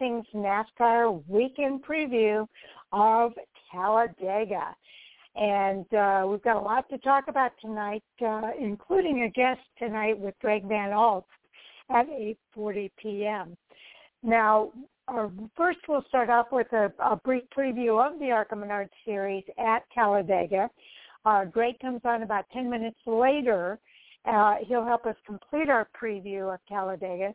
Fan4Racing's 0.00 0.26
NASCAR 0.34 1.22
weekend 1.28 1.84
preview 1.84 2.46
of 2.92 3.32
Talladega. 3.70 4.74
And 5.34 5.86
uh, 5.94 6.26
we've 6.28 6.42
got 6.42 6.56
a 6.56 6.60
lot 6.60 6.88
to 6.90 6.98
talk 6.98 7.24
about 7.28 7.52
tonight, 7.60 8.02
uh, 8.24 8.50
including 8.60 9.22
a 9.22 9.30
guest 9.30 9.60
tonight 9.78 10.18
with 10.18 10.34
Greg 10.40 10.64
Van 10.68 10.90
Alst 10.90 11.24
at 11.90 12.06
8.40 12.56 12.90
p.m. 13.02 13.56
Now, 14.22 14.70
uh, 15.08 15.28
first 15.56 15.78
we'll 15.88 16.04
start 16.08 16.28
off 16.28 16.46
with 16.52 16.70
a, 16.72 16.92
a 16.98 17.16
brief 17.16 17.44
preview 17.56 18.04
of 18.04 18.18
the 18.20 18.30
ARCA 18.30 18.56
Menard 18.56 18.90
series 19.04 19.44
at 19.58 19.82
Talladega. 19.94 20.68
Uh, 21.24 21.44
Greg 21.46 21.78
comes 21.80 22.02
on 22.04 22.22
about 22.22 22.44
10 22.52 22.68
minutes 22.68 22.98
later 23.06 23.78
uh, 24.24 24.56
he'll 24.66 24.84
help 24.84 25.06
us 25.06 25.16
complete 25.26 25.68
our 25.68 25.88
preview 26.00 26.52
of 26.52 26.60
Talladega, 26.68 27.34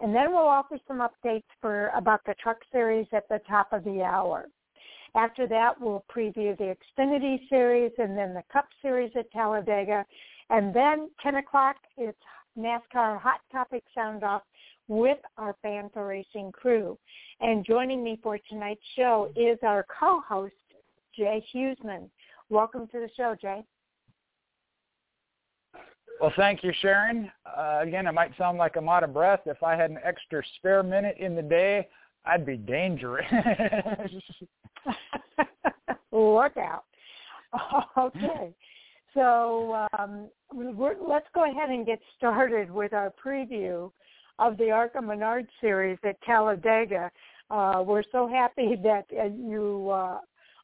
and 0.00 0.14
then 0.14 0.30
we'll 0.30 0.38
offer 0.38 0.78
some 0.86 1.00
updates 1.00 1.44
for 1.60 1.88
about 1.96 2.20
the 2.26 2.34
Truck 2.42 2.58
Series 2.70 3.06
at 3.12 3.28
the 3.28 3.40
top 3.48 3.72
of 3.72 3.84
the 3.84 4.02
hour. 4.02 4.46
After 5.14 5.46
that, 5.48 5.80
we'll 5.80 6.04
preview 6.14 6.56
the 6.56 6.76
Xfinity 6.98 7.48
Series 7.48 7.92
and 7.98 8.16
then 8.16 8.34
the 8.34 8.42
Cup 8.52 8.66
Series 8.82 9.10
at 9.16 9.30
Talladega, 9.32 10.04
and 10.50 10.74
then 10.74 11.10
10 11.22 11.36
o'clock 11.36 11.76
it's 11.96 12.18
NASCAR 12.58 13.20
Hot 13.20 13.40
Topic 13.50 13.82
Sound 13.94 14.22
Off 14.22 14.42
with 14.88 15.18
our 15.36 15.56
Fan4Racing 15.64 16.52
crew. 16.52 16.98
And 17.40 17.64
joining 17.64 18.02
me 18.02 18.18
for 18.22 18.38
tonight's 18.48 18.80
show 18.96 19.30
is 19.36 19.58
our 19.62 19.86
co-host, 19.98 20.54
Jay 21.16 21.44
Husmann. 21.54 22.08
Welcome 22.48 22.86
to 22.88 23.00
the 23.00 23.10
show, 23.16 23.36
Jay. 23.40 23.62
Well, 26.20 26.32
thank 26.36 26.64
you, 26.64 26.72
Sharon. 26.80 27.30
Uh, 27.46 27.80
again, 27.82 28.06
it 28.06 28.12
might 28.12 28.36
sound 28.36 28.58
like 28.58 28.76
I'm 28.76 28.88
out 28.88 29.04
of 29.04 29.12
breath. 29.12 29.40
If 29.46 29.62
I 29.62 29.76
had 29.76 29.90
an 29.90 29.98
extra 30.04 30.42
spare 30.56 30.82
minute 30.82 31.16
in 31.18 31.36
the 31.36 31.42
day, 31.42 31.88
I'd 32.24 32.44
be 32.44 32.56
dangerous. 32.56 33.26
Look 36.12 36.56
out. 36.56 36.84
Okay. 37.96 38.54
So 39.14 39.88
um, 39.98 40.28
let's 40.54 41.26
go 41.34 41.50
ahead 41.50 41.70
and 41.70 41.86
get 41.86 41.98
started 42.16 42.70
with 42.70 42.92
our 42.92 43.12
preview 43.24 43.90
of 44.38 44.56
the 44.58 44.70
ARCA 44.70 45.00
Menard 45.00 45.48
series 45.60 45.98
at 46.04 46.20
Talladega. 46.22 47.10
Uh, 47.50 47.82
we're 47.84 48.04
so 48.12 48.28
happy 48.28 48.76
that 48.82 49.06
uh, 49.18 49.24
you 49.24 49.90
uh, 49.90 50.18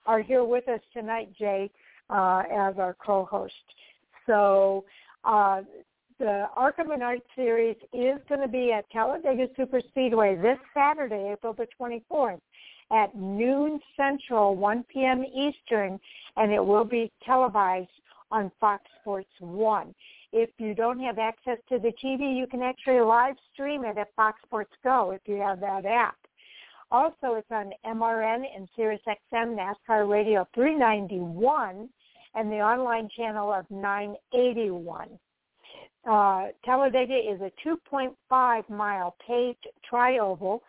are 0.06 0.20
here 0.20 0.44
with 0.44 0.69
us 0.69 0.81
tonight, 0.93 1.31
Jay, 1.38 1.70
uh, 2.10 2.43
as 2.53 2.75
our 2.78 2.94
co-host. 3.04 3.54
So 4.26 4.84
uh, 5.24 5.62
the 6.18 6.46
ARCA 6.56 6.84
Menard 6.84 7.20
Series 7.34 7.76
is 7.92 8.18
going 8.28 8.40
to 8.40 8.48
be 8.48 8.72
at 8.72 8.88
Talladega 8.90 9.48
Super 9.56 9.80
Speedway 9.88 10.36
this 10.36 10.58
Saturday, 10.72 11.32
April 11.32 11.52
the 11.54 11.66
24th 11.80 12.40
at 12.92 13.14
noon 13.16 13.80
Central, 13.96 14.54
1 14.56 14.84
p.m. 14.92 15.24
Eastern, 15.24 15.98
and 16.36 16.52
it 16.52 16.64
will 16.64 16.84
be 16.84 17.10
televised 17.24 17.88
on 18.30 18.50
Fox 18.60 18.84
Sports 19.00 19.30
1. 19.40 19.94
If 20.32 20.50
you 20.58 20.74
don't 20.74 20.98
have 21.00 21.18
access 21.18 21.58
to 21.68 21.78
the 21.78 21.92
TV, 22.02 22.36
you 22.36 22.46
can 22.46 22.62
actually 22.62 23.00
live 23.00 23.36
stream 23.52 23.84
it 23.84 23.96
at 23.96 24.08
Fox 24.16 24.40
Sports 24.44 24.72
Go 24.82 25.12
if 25.12 25.20
you 25.26 25.36
have 25.36 25.60
that 25.60 25.86
app. 25.86 26.16
Also, 26.90 27.34
it's 27.34 27.50
on 27.50 27.72
MRN 27.86 28.44
and 28.54 28.68
SiriusXM 28.78 29.56
NASCAR 29.56 30.08
Radio 30.08 30.46
391 30.54 31.88
and 32.34 32.50
the 32.50 32.56
online 32.56 33.08
channel 33.16 33.52
of 33.52 33.64
981. 33.70 35.08
Uh, 36.08 36.48
Talladega 36.64 37.14
is 37.14 37.40
a 37.40 37.50
2.5 37.66 38.68
mile 38.68 39.16
paved 39.26 39.66
trioval, 39.90 40.60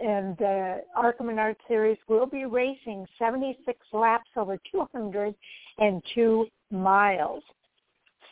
and 0.00 0.36
the 0.36 0.82
ARCA 0.96 1.22
Menard 1.22 1.56
Series 1.66 1.98
will 2.08 2.26
be 2.26 2.44
racing 2.44 3.06
76 3.18 3.78
laps 3.92 4.28
over 4.36 4.58
202 4.70 6.46
miles. 6.70 7.42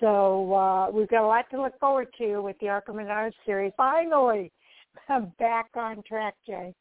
So 0.00 0.54
uh, 0.54 0.90
we've 0.90 1.08
got 1.08 1.24
a 1.24 1.26
lot 1.26 1.46
to 1.50 1.62
look 1.62 1.78
forward 1.78 2.08
to 2.18 2.40
with 2.40 2.56
the 2.60 2.68
ARCA 2.68 2.92
Menard 2.92 3.34
Series. 3.46 3.72
Finally, 3.76 4.50
I'm 5.08 5.32
back 5.38 5.68
on 5.74 6.02
track, 6.02 6.34
Jay. 6.46 6.74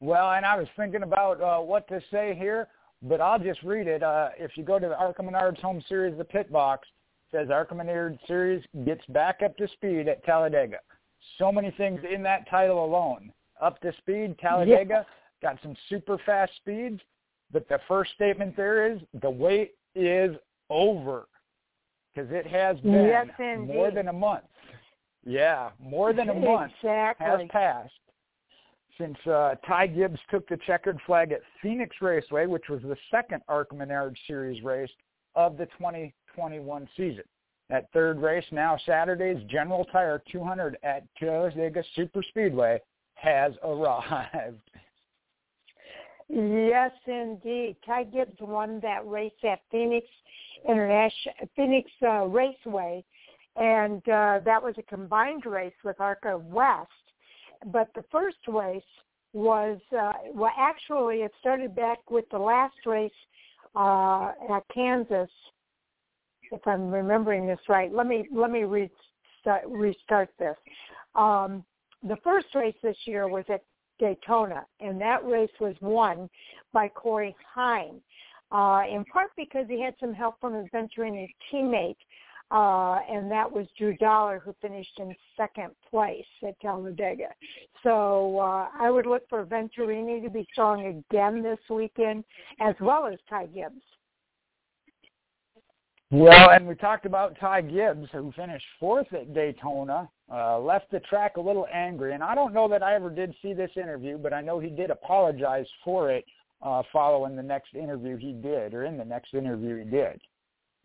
Well, 0.00 0.32
and 0.32 0.44
I 0.44 0.56
was 0.56 0.66
thinking 0.76 1.04
about 1.04 1.40
uh, 1.40 1.58
what 1.60 1.86
to 1.88 2.00
say 2.10 2.36
here 2.36 2.66
but 3.02 3.20
I'll 3.20 3.38
just 3.38 3.62
read 3.62 3.86
it. 3.86 4.02
Uh, 4.02 4.28
if 4.38 4.56
you 4.56 4.64
go 4.64 4.78
to 4.78 4.88
the 4.88 4.98
ARCA 4.98 5.22
Menards 5.22 5.60
home 5.60 5.82
series, 5.88 6.16
the 6.16 6.24
pit 6.24 6.50
box, 6.52 6.88
says 7.30 7.50
ARCA 7.50 7.74
Menards 7.74 8.18
series 8.26 8.64
gets 8.84 9.04
back 9.06 9.40
up 9.44 9.56
to 9.56 9.68
speed 9.68 10.08
at 10.08 10.24
Talladega. 10.24 10.78
So 11.38 11.50
many 11.50 11.70
things 11.72 12.00
in 12.10 12.22
that 12.22 12.48
title 12.48 12.84
alone. 12.84 13.32
Up 13.60 13.80
to 13.80 13.92
speed, 13.98 14.36
Talladega 14.38 15.06
yeah. 15.42 15.50
got 15.50 15.62
some 15.62 15.76
super 15.88 16.18
fast 16.24 16.52
speeds, 16.56 17.00
but 17.52 17.68
the 17.68 17.78
first 17.86 18.12
statement 18.12 18.56
there 18.56 18.90
is 18.90 19.00
the 19.20 19.30
wait 19.30 19.72
is 19.94 20.36
over 20.68 21.26
because 22.14 22.30
it 22.32 22.46
has 22.46 22.78
been 22.80 23.06
yes, 23.06 23.26
more 23.38 23.90
than 23.90 24.08
a 24.08 24.12
month. 24.12 24.44
Yeah, 25.24 25.70
more 25.80 26.12
than 26.12 26.28
a 26.28 26.34
month 26.34 26.72
exactly. 26.82 27.26
has 27.26 27.40
passed 27.50 27.92
since 29.02 29.18
uh, 29.26 29.54
Ty 29.66 29.88
Gibbs 29.88 30.20
took 30.30 30.48
the 30.48 30.58
checkered 30.64 30.98
flag 31.06 31.32
at 31.32 31.40
Phoenix 31.60 31.96
Raceway, 32.00 32.46
which 32.46 32.68
was 32.68 32.80
the 32.82 32.96
second 33.10 33.42
ARCA 33.48 33.74
Menard 33.74 34.16
Series 34.28 34.62
race 34.62 34.90
of 35.34 35.56
the 35.56 35.66
2021 35.78 36.88
season. 36.96 37.24
That 37.68 37.88
third 37.92 38.20
race, 38.20 38.44
now 38.52 38.78
Saturday's 38.86 39.42
General 39.48 39.84
Tire 39.86 40.22
200 40.30 40.76
at 40.84 41.04
Talladega 41.18 41.82
Super 41.96 42.22
Speedway, 42.22 42.80
has 43.14 43.52
arrived. 43.64 44.60
Yes, 46.34 46.92
indeed. 47.06 47.76
Ty 47.84 48.04
Gibbs 48.04 48.38
won 48.40 48.80
that 48.80 49.06
race 49.06 49.32
at 49.46 49.60
Phoenix 49.70 50.06
International 50.66 51.34
Phoenix 51.54 51.90
uh, 52.02 52.24
Raceway, 52.24 53.04
and 53.56 53.98
uh, 54.08 54.40
that 54.42 54.62
was 54.62 54.74
a 54.78 54.82
combined 54.84 55.44
race 55.44 55.74
with 55.84 56.00
ARCA 56.00 56.38
West 56.38 56.88
but 57.66 57.88
the 57.94 58.04
first 58.10 58.38
race 58.48 58.82
was 59.32 59.78
uh, 59.98 60.12
well 60.34 60.52
actually 60.58 61.16
it 61.16 61.32
started 61.40 61.74
back 61.74 61.98
with 62.10 62.24
the 62.30 62.38
last 62.38 62.76
race 62.86 63.10
uh, 63.74 64.32
at 64.50 64.62
Kansas 64.72 65.30
if 66.52 66.66
I'm 66.66 66.90
remembering 66.90 67.46
this 67.46 67.58
right. 67.68 67.92
Let 67.92 68.06
me 68.06 68.28
let 68.32 68.50
me 68.50 68.64
restart 68.64 69.64
restart 69.66 70.28
this. 70.38 70.56
Um, 71.14 71.64
the 72.02 72.16
first 72.22 72.48
race 72.54 72.74
this 72.82 72.96
year 73.06 73.28
was 73.28 73.44
at 73.48 73.62
Daytona 73.98 74.66
and 74.80 75.00
that 75.00 75.24
race 75.24 75.50
was 75.60 75.74
won 75.80 76.28
by 76.72 76.88
Corey 76.88 77.34
Heim 77.54 78.00
uh, 78.50 78.82
in 78.90 79.04
part 79.04 79.30
because 79.36 79.66
he 79.68 79.80
had 79.80 79.94
some 80.00 80.12
help 80.12 80.40
from 80.40 80.54
his 80.54 80.66
Venturini 80.74 81.28
teammate 81.52 81.96
uh, 82.52 82.98
and 83.10 83.30
that 83.30 83.50
was 83.50 83.66
Drew 83.78 83.96
Dollar, 83.96 84.38
who 84.44 84.54
finished 84.60 84.98
in 84.98 85.14
second 85.36 85.70
place 85.90 86.24
at 86.46 86.60
Talladega. 86.60 87.28
So 87.82 88.38
uh, 88.38 88.68
I 88.78 88.90
would 88.90 89.06
look 89.06 89.26
for 89.30 89.44
Venturini 89.46 90.22
to 90.22 90.28
be 90.28 90.46
strong 90.52 90.86
again 90.86 91.42
this 91.42 91.58
weekend, 91.70 92.24
as 92.60 92.74
well 92.80 93.06
as 93.06 93.18
Ty 93.28 93.46
Gibbs. 93.46 93.80
Well, 96.10 96.50
and 96.50 96.68
we 96.68 96.74
talked 96.74 97.06
about 97.06 97.38
Ty 97.40 97.62
Gibbs, 97.62 98.06
who 98.12 98.30
finished 98.32 98.66
fourth 98.78 99.10
at 99.14 99.32
Daytona, 99.32 100.10
uh, 100.30 100.58
left 100.58 100.90
the 100.90 101.00
track 101.00 101.38
a 101.38 101.40
little 101.40 101.66
angry. 101.72 102.12
And 102.12 102.22
I 102.22 102.34
don't 102.34 102.52
know 102.52 102.68
that 102.68 102.82
I 102.82 102.94
ever 102.94 103.08
did 103.08 103.34
see 103.40 103.54
this 103.54 103.70
interview, 103.76 104.18
but 104.18 104.34
I 104.34 104.42
know 104.42 104.58
he 104.58 104.68
did 104.68 104.90
apologize 104.90 105.66
for 105.82 106.10
it 106.10 106.26
uh, 106.60 106.82
following 106.92 107.34
the 107.34 107.42
next 107.42 107.74
interview 107.74 108.18
he 108.18 108.34
did, 108.34 108.74
or 108.74 108.84
in 108.84 108.98
the 108.98 109.04
next 109.06 109.32
interview 109.32 109.78
he 109.78 109.90
did. 109.90 110.20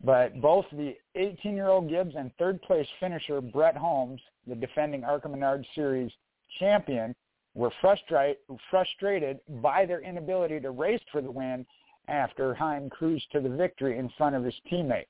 But 0.04 0.40
both 0.40 0.64
the 0.70 0.96
18-year-old 1.16 1.88
Gibbs 1.88 2.14
and 2.16 2.30
third-place 2.38 2.86
finisher 3.00 3.40
Bret 3.40 3.76
Holmes, 3.76 4.20
the 4.46 4.54
defending 4.54 5.04
ARCA 5.04 5.28
Menard 5.28 5.66
Series 5.74 6.12
champion, 6.58 7.14
were 7.54 7.72
frustrate, 7.80 8.38
frustrated 8.70 9.40
by 9.60 9.84
their 9.84 10.00
inability 10.00 10.60
to 10.60 10.70
race 10.70 11.00
for 11.10 11.20
the 11.20 11.30
win 11.30 11.66
after 12.06 12.54
Heim 12.54 12.88
cruised 12.88 13.30
to 13.32 13.40
the 13.40 13.48
victory 13.48 13.98
in 13.98 14.08
front 14.16 14.36
of 14.36 14.44
his 14.44 14.54
teammate. 14.70 15.06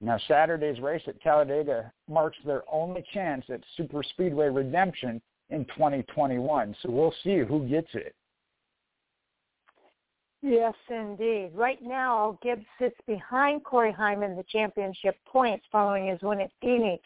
Now, 0.00 0.18
Saturday's 0.28 0.80
race 0.80 1.02
at 1.06 1.20
Talladega 1.20 1.92
marks 2.08 2.36
their 2.44 2.62
only 2.70 3.04
chance 3.12 3.44
at 3.50 3.60
Super 3.76 4.02
Speedway 4.02 4.48
redemption 4.48 5.20
in 5.50 5.64
2021. 5.66 6.74
So 6.82 6.90
we'll 6.90 7.14
see 7.22 7.38
who 7.38 7.68
gets 7.68 7.88
it. 7.94 8.14
Yes, 10.42 10.74
indeed. 10.88 11.50
Right 11.54 11.82
now, 11.82 12.38
Gibbs 12.42 12.66
sits 12.78 12.96
behind 13.06 13.64
Corey 13.64 13.92
Heim 13.92 14.22
in 14.22 14.36
the 14.36 14.44
championship 14.44 15.16
points 15.26 15.64
following 15.72 16.08
his 16.08 16.20
win 16.22 16.40
at 16.40 16.50
Phoenix. 16.60 17.02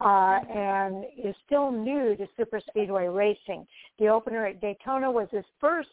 Uh, 0.00 0.40
and 0.52 1.04
is 1.22 1.36
still 1.46 1.70
new 1.70 2.16
to 2.16 2.26
super 2.36 2.60
speedway 2.68 3.06
racing. 3.06 3.64
The 4.00 4.08
opener 4.08 4.46
at 4.46 4.60
Daytona 4.60 5.08
was 5.08 5.28
his 5.30 5.44
first 5.60 5.90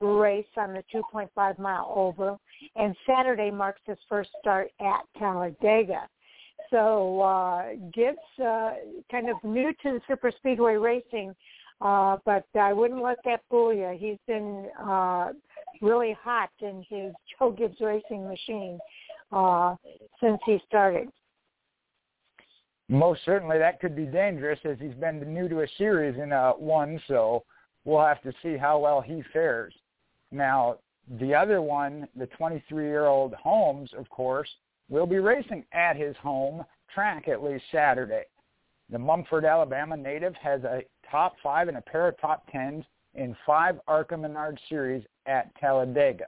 race 0.00 0.44
on 0.58 0.74
the 0.74 0.84
2.5 0.94 1.58
mile 1.58 1.90
oval, 1.94 2.38
and 2.74 2.94
Saturday 3.06 3.50
marks 3.50 3.80
his 3.86 3.96
first 4.10 4.28
start 4.40 4.70
at 4.80 5.00
Talladega. 5.18 6.06
So 6.70 7.20
uh, 7.20 7.74
Gibbs, 7.94 8.18
uh, 8.44 8.72
kind 9.10 9.30
of 9.30 9.36
new 9.42 9.72
to 9.72 9.92
the 9.92 10.00
super 10.06 10.30
speedway 10.36 10.74
racing, 10.74 11.34
uh, 11.80 12.18
but 12.26 12.44
I 12.58 12.74
wouldn't 12.74 13.02
let 13.02 13.18
that 13.24 13.40
fool 13.48 13.72
you. 13.72 13.96
He's 13.98 14.18
been 14.26 14.68
uh, 14.78 15.32
really 15.80 16.16
hot 16.22 16.50
in 16.60 16.84
his 16.88 17.12
Joe 17.38 17.50
Gibbs 17.50 17.80
racing 17.80 18.26
machine 18.26 18.78
uh, 19.32 19.76
since 20.20 20.38
he 20.44 20.58
started. 20.66 21.08
Most 22.88 23.20
certainly, 23.24 23.58
that 23.58 23.80
could 23.80 23.96
be 23.96 24.04
dangerous 24.04 24.60
as 24.64 24.76
he's 24.80 24.94
been 24.94 25.18
new 25.34 25.48
to 25.48 25.62
a 25.62 25.66
series 25.76 26.16
in 26.20 26.32
uh, 26.32 26.52
one. 26.52 27.00
So 27.08 27.42
we'll 27.84 28.04
have 28.04 28.22
to 28.22 28.32
see 28.42 28.56
how 28.56 28.78
well 28.78 29.00
he 29.00 29.22
fares. 29.32 29.74
Now, 30.30 30.76
the 31.20 31.34
other 31.34 31.62
one, 31.62 32.06
the 32.16 32.28
23-year-old 32.38 33.34
Holmes, 33.34 33.90
of 33.96 34.08
course, 34.08 34.48
will 34.88 35.06
be 35.06 35.18
racing 35.18 35.64
at 35.72 35.96
his 35.96 36.16
home 36.16 36.64
track 36.94 37.28
at 37.28 37.42
least 37.42 37.64
Saturday. 37.72 38.22
The 38.90 38.98
Munford, 38.98 39.44
Alabama 39.44 39.96
native 39.96 40.34
has 40.36 40.62
a 40.62 40.82
top 41.10 41.34
five 41.42 41.68
and 41.68 41.76
a 41.76 41.82
pair 41.82 42.08
of 42.08 42.18
top 42.20 42.46
tens 42.50 42.84
in 43.14 43.36
five 43.44 43.80
ARCA 43.88 44.16
Menard 44.16 44.60
series 44.68 45.04
at 45.26 45.54
Talladega. 45.60 46.26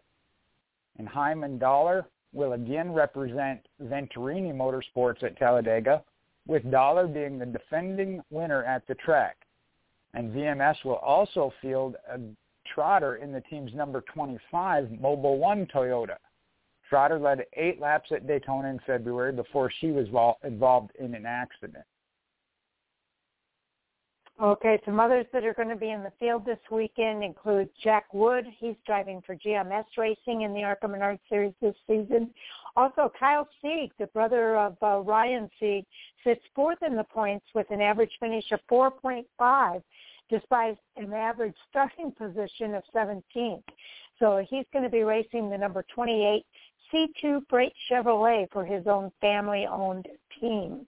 And 0.98 1.08
Heim 1.08 1.44
and 1.44 1.60
Dollar 1.60 2.06
will 2.32 2.52
again 2.52 2.92
represent 2.92 3.60
Venturini 3.82 4.52
Motorsports 4.52 5.22
at 5.22 5.38
Talladega, 5.38 6.02
with 6.46 6.68
Dollar 6.70 7.06
being 7.06 7.38
the 7.38 7.46
defending 7.46 8.22
winner 8.30 8.64
at 8.64 8.86
the 8.86 8.94
track. 8.96 9.36
And 10.14 10.32
VMS 10.32 10.76
will 10.84 10.96
also 10.96 11.52
field 11.60 11.96
a 12.10 12.18
Trotter 12.74 13.16
in 13.16 13.32
the 13.32 13.40
team's 13.42 13.72
number 13.74 14.02
25 14.12 14.86
Mobil 15.02 15.38
1 15.38 15.66
Toyota. 15.66 16.16
Trotter 16.88 17.18
led 17.18 17.44
eight 17.54 17.80
laps 17.80 18.10
at 18.12 18.26
Daytona 18.26 18.68
in 18.68 18.80
February 18.86 19.32
before 19.32 19.70
she 19.80 19.88
was 19.88 20.06
involved 20.42 20.90
in 20.98 21.14
an 21.14 21.26
accident. 21.26 21.84
Okay, 24.40 24.80
some 24.84 25.00
others 25.00 25.26
that 25.32 25.44
are 25.44 25.54
going 25.54 25.68
to 25.68 25.74
be 25.74 25.90
in 25.90 26.04
the 26.04 26.12
field 26.20 26.46
this 26.46 26.60
weekend 26.70 27.24
include 27.24 27.68
Jack 27.82 28.14
Wood. 28.14 28.46
He's 28.58 28.76
driving 28.86 29.20
for 29.26 29.34
GMS 29.34 29.84
Racing 29.96 30.42
in 30.42 30.54
the 30.54 30.62
ARCA 30.62 30.86
Menard 30.86 31.18
Series 31.28 31.54
this 31.60 31.74
season. 31.88 32.30
Also, 32.76 33.10
Kyle 33.18 33.48
Sieg, 33.60 33.90
the 33.98 34.06
brother 34.08 34.56
of 34.56 34.76
uh, 34.80 35.00
Ryan 35.00 35.50
Sieg, 35.58 35.84
sits 36.22 36.40
fourth 36.54 36.78
in 36.86 36.94
the 36.94 37.02
points 37.02 37.46
with 37.52 37.68
an 37.70 37.80
average 37.80 38.12
finish 38.20 38.44
of 38.52 38.60
4.5 38.70 39.82
despite 40.30 40.78
an 40.96 41.12
average 41.12 41.56
starting 41.68 42.12
position 42.12 42.74
of 42.74 42.84
17th. 42.94 43.62
So 44.20 44.46
he's 44.48 44.66
going 44.72 44.84
to 44.84 44.90
be 44.90 45.02
racing 45.02 45.50
the 45.50 45.58
number 45.58 45.84
28 45.92 46.44
C2 46.92 47.40
Freight 47.50 47.72
Chevrolet 47.90 48.46
for 48.52 48.64
his 48.64 48.86
own 48.86 49.10
family-owned 49.20 50.06
team. 50.40 50.86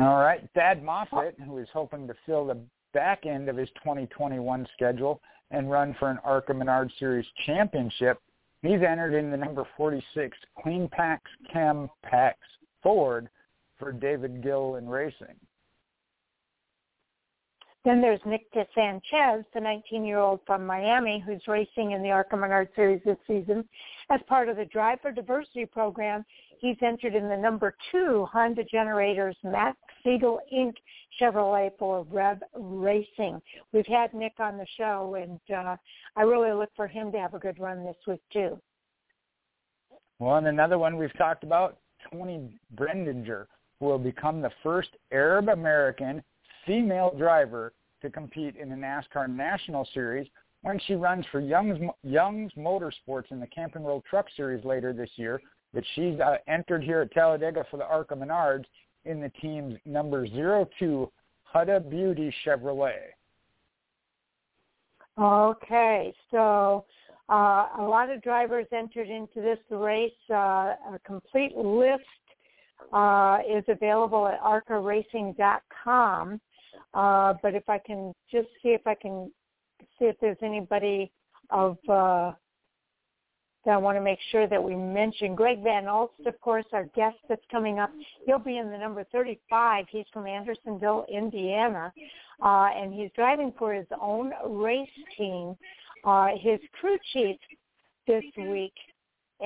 All 0.00 0.16
right, 0.16 0.40
Thad 0.54 0.82
Moffitt, 0.82 1.36
who 1.44 1.58
is 1.58 1.68
hoping 1.74 2.06
to 2.08 2.14
fill 2.24 2.46
the 2.46 2.56
back 2.94 3.26
end 3.26 3.50
of 3.50 3.56
his 3.56 3.68
2021 3.82 4.66
schedule 4.72 5.20
and 5.50 5.70
run 5.70 5.94
for 5.98 6.08
an 6.08 6.18
ARCA 6.24 6.54
Menard 6.54 6.90
Series 6.98 7.26
championship, 7.44 8.18
he's 8.62 8.80
entered 8.80 9.12
in 9.12 9.30
the 9.30 9.36
number 9.36 9.66
46 9.76 10.38
Clean 10.62 10.88
Packs 10.88 11.30
Chem 11.52 11.90
Packs 12.02 12.46
Ford 12.82 13.28
for 13.78 13.92
David 13.92 14.42
Gilliland 14.42 14.90
Racing. 14.90 15.36
Then 17.84 18.00
there's 18.00 18.20
Nick 18.24 18.46
Sanchez, 18.74 19.44
the 19.54 19.60
19-year-old 19.60 20.40
from 20.46 20.66
Miami, 20.66 21.22
who's 21.26 21.40
racing 21.46 21.92
in 21.92 22.02
the 22.02 22.10
ARCA 22.10 22.36
Menard 22.36 22.68
Series 22.76 23.00
this 23.04 23.16
season. 23.26 23.66
As 24.10 24.20
part 24.28 24.48
of 24.48 24.56
the 24.56 24.66
Drive 24.66 25.00
for 25.00 25.12
Diversity 25.12 25.64
program, 25.64 26.24
he's 26.60 26.76
entered 26.82 27.14
in 27.14 27.28
the 27.28 27.36
number 27.36 27.74
two 27.90 28.26
Honda 28.32 28.64
Generators 28.64 29.36
Max 29.42 29.76
Siegel 30.04 30.40
Inc. 30.52 30.74
Chevrolet 31.20 31.70
for 31.78 32.06
Rev 32.10 32.38
Racing. 32.54 33.40
We've 33.72 33.86
had 33.86 34.14
Nick 34.14 34.34
on 34.38 34.56
the 34.56 34.66
show, 34.76 35.16
and 35.20 35.40
uh, 35.54 35.76
I 36.16 36.22
really 36.22 36.52
look 36.52 36.70
for 36.76 36.86
him 36.86 37.10
to 37.12 37.18
have 37.18 37.34
a 37.34 37.38
good 37.38 37.58
run 37.58 37.84
this 37.84 37.96
week 38.06 38.22
too. 38.32 38.60
Well, 40.18 40.36
and 40.36 40.46
another 40.46 40.78
one 40.78 40.96
we've 40.96 41.16
talked 41.16 41.44
about, 41.44 41.78
Toni 42.10 42.50
Breidinger, 42.76 43.46
who 43.78 43.86
will 43.86 43.98
become 43.98 44.40
the 44.40 44.52
first 44.62 44.90
Arab 45.12 45.48
American 45.48 46.22
female 46.66 47.12
driver 47.16 47.72
to 48.02 48.10
compete 48.10 48.56
in 48.56 48.68
the 48.68 48.76
NASCAR 48.76 49.28
National 49.28 49.86
Series 49.92 50.28
when 50.62 50.78
she 50.86 50.94
runs 50.94 51.24
for 51.32 51.40
Young's, 51.40 51.78
Young's 52.02 52.52
Motorsports 52.52 53.30
in 53.30 53.40
the 53.40 53.46
Camping 53.46 53.82
World 53.82 54.04
Truck 54.08 54.26
Series 54.36 54.64
later 54.64 54.92
this 54.92 55.10
year. 55.16 55.40
But 55.72 55.84
she's 55.94 56.18
uh, 56.20 56.36
entered 56.48 56.82
here 56.82 57.00
at 57.00 57.12
Talladega 57.12 57.64
for 57.70 57.76
the 57.76 57.86
ARCA 57.86 58.14
Menards 58.14 58.64
in 59.04 59.20
the 59.20 59.30
team's 59.40 59.78
number 59.84 60.26
02 60.26 61.10
Huda 61.54 61.88
Beauty 61.88 62.34
Chevrolet. 62.44 63.12
Okay, 65.18 66.14
so 66.30 66.84
uh, 67.28 67.68
a 67.78 67.82
lot 67.82 68.10
of 68.10 68.22
drivers 68.22 68.66
entered 68.72 69.08
into 69.08 69.40
this 69.40 69.58
race. 69.70 70.12
Uh, 70.30 70.74
a 70.94 71.00
complete 71.04 71.56
list 71.56 72.02
uh, 72.92 73.38
is 73.48 73.64
available 73.68 74.26
at 74.26 74.40
arcaracing.com. 74.40 76.40
Uh, 76.94 77.34
but 77.42 77.54
if 77.54 77.68
I 77.68 77.78
can 77.78 78.14
just 78.30 78.48
see 78.62 78.70
if 78.70 78.86
I 78.86 78.94
can 78.94 79.30
see 79.98 80.06
if 80.06 80.16
there's 80.20 80.38
anybody 80.42 81.12
of 81.50 81.76
uh, 81.88 82.32
that 83.64 83.72
I 83.72 83.76
want 83.76 83.96
to 83.96 84.00
make 84.00 84.18
sure 84.30 84.46
that 84.46 84.62
we 84.62 84.74
mention. 84.74 85.34
Greg 85.34 85.62
Van 85.62 85.84
Alst, 85.84 86.26
of 86.26 86.40
course, 86.40 86.64
our 86.72 86.84
guest 86.96 87.16
that's 87.28 87.44
coming 87.50 87.78
up. 87.78 87.90
He'll 88.26 88.38
be 88.38 88.58
in 88.58 88.70
the 88.70 88.78
number 88.78 89.04
35. 89.12 89.86
He's 89.90 90.06
from 90.12 90.26
Andersonville, 90.26 91.06
Indiana, 91.12 91.92
uh, 92.42 92.68
and 92.74 92.92
he's 92.92 93.10
driving 93.14 93.52
for 93.58 93.74
his 93.74 93.86
own 94.00 94.32
race 94.46 94.88
team. 95.16 95.56
Uh, 96.04 96.28
his 96.40 96.58
crew 96.80 96.96
chief 97.12 97.36
this 98.06 98.24
week 98.38 98.72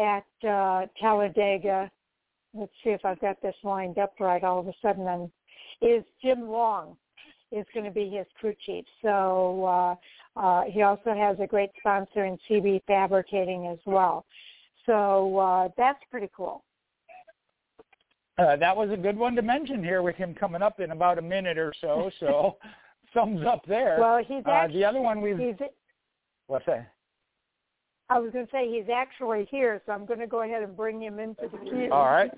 at 0.00 0.49
uh, 0.49 0.87
Talladega. 1.00 1.90
Let's 2.52 2.73
see 2.85 2.90
if 2.90 3.04
I've 3.04 3.21
got 3.21 3.42
this 3.42 3.56
lined 3.64 3.99
up 3.99 4.14
right. 4.21 4.44
All 4.44 4.61
of 4.61 4.68
a 4.68 4.75
sudden, 4.80 5.09
I'm, 5.09 5.33
is 5.83 6.04
Jim 6.23 6.49
Long 6.49 6.97
is 7.50 7.66
going 7.75 7.85
to 7.85 7.92
be 7.92 8.09
his 8.09 8.26
crew 8.38 8.54
chief. 8.64 8.85
So 9.02 9.64
uh, 9.64 9.94
uh, 10.37 10.62
he 10.62 10.83
also 10.83 11.14
has 11.14 11.37
a 11.41 11.47
great 11.47 11.71
sponsor 11.79 12.25
in 12.25 12.38
CB 12.49 12.83
Fabricating 12.87 13.67
as 13.67 13.79
well. 13.87 14.25
So 14.87 15.38
uh, 15.38 15.69
that's 15.76 16.00
pretty 16.11 16.31
cool. 16.37 16.64
Uh, 18.37 18.57
that 18.57 18.76
was 18.76 18.91
a 18.91 18.97
good 18.97 19.17
one 19.17 19.37
to 19.37 19.43
mention 19.43 19.83
here 19.83 20.03
with 20.03 20.17
him 20.17 20.35
coming 20.35 20.61
up 20.61 20.81
in 20.81 20.91
about 20.91 21.19
a 21.19 21.23
minute 21.23 21.57
or 21.57 21.73
so. 21.81 22.11
So 22.19 22.57
thumbs 23.14 23.47
up 23.47 23.62
there. 23.67 23.97
Well, 23.99 24.19
he's 24.19 24.43
actually, 24.45 24.76
uh, 24.76 24.79
the 24.81 24.85
other 24.85 25.00
one 25.00 25.21
we've. 25.21 25.38
He's, 25.38 25.55
what's 26.49 26.67
that? 26.67 26.91
I 28.11 28.19
was 28.19 28.33
going 28.33 28.45
to 28.47 28.53
say 28.53 28.71
he's 28.71 28.91
actually 28.93 29.47
here, 29.50 29.81
so 29.87 29.93
I'm 29.93 30.05
going 30.05 30.19
to 30.19 30.26
go 30.26 30.43
ahead 30.43 30.62
and 30.62 30.76
bring 30.76 31.00
him 31.00 31.19
into 31.19 31.49
the 31.50 31.59
queue. 31.59 31.88
All 31.91 32.07
right. 32.07 32.31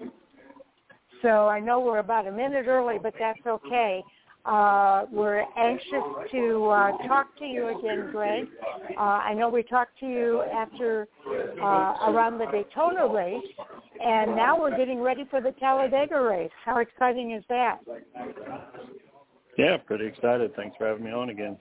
So 1.22 1.48
I 1.48 1.58
know 1.58 1.80
we're 1.80 1.98
about 1.98 2.28
a 2.28 2.32
minute 2.32 2.66
early, 2.68 2.98
but 3.02 3.14
that's 3.18 3.44
okay. 3.46 4.04
Uh, 4.46 5.06
we're 5.10 5.44
anxious 5.56 6.04
to 6.30 6.66
uh, 6.66 7.08
talk 7.08 7.36
to 7.38 7.44
you 7.44 7.76
again, 7.76 8.10
Greg. 8.12 8.46
Uh, 8.96 9.00
I 9.00 9.34
know 9.34 9.48
we 9.48 9.64
talked 9.64 9.98
to 10.00 10.06
you 10.06 10.42
after 10.54 11.08
uh, 11.28 12.10
around 12.10 12.38
the 12.38 12.46
Daytona 12.52 13.12
race, 13.12 13.42
and 14.00 14.36
now 14.36 14.58
we're 14.58 14.76
getting 14.76 15.00
ready 15.00 15.24
for 15.30 15.40
the 15.40 15.50
Talladega 15.52 16.20
race. 16.20 16.50
How 16.64 16.78
exciting 16.78 17.32
is 17.32 17.42
that? 17.48 17.78
Yeah, 19.58 19.78
pretty 19.78 20.06
excited. 20.06 20.54
Thanks 20.54 20.76
for 20.78 20.86
having 20.86 21.04
me 21.04 21.10
on 21.10 21.30
again. 21.30 21.56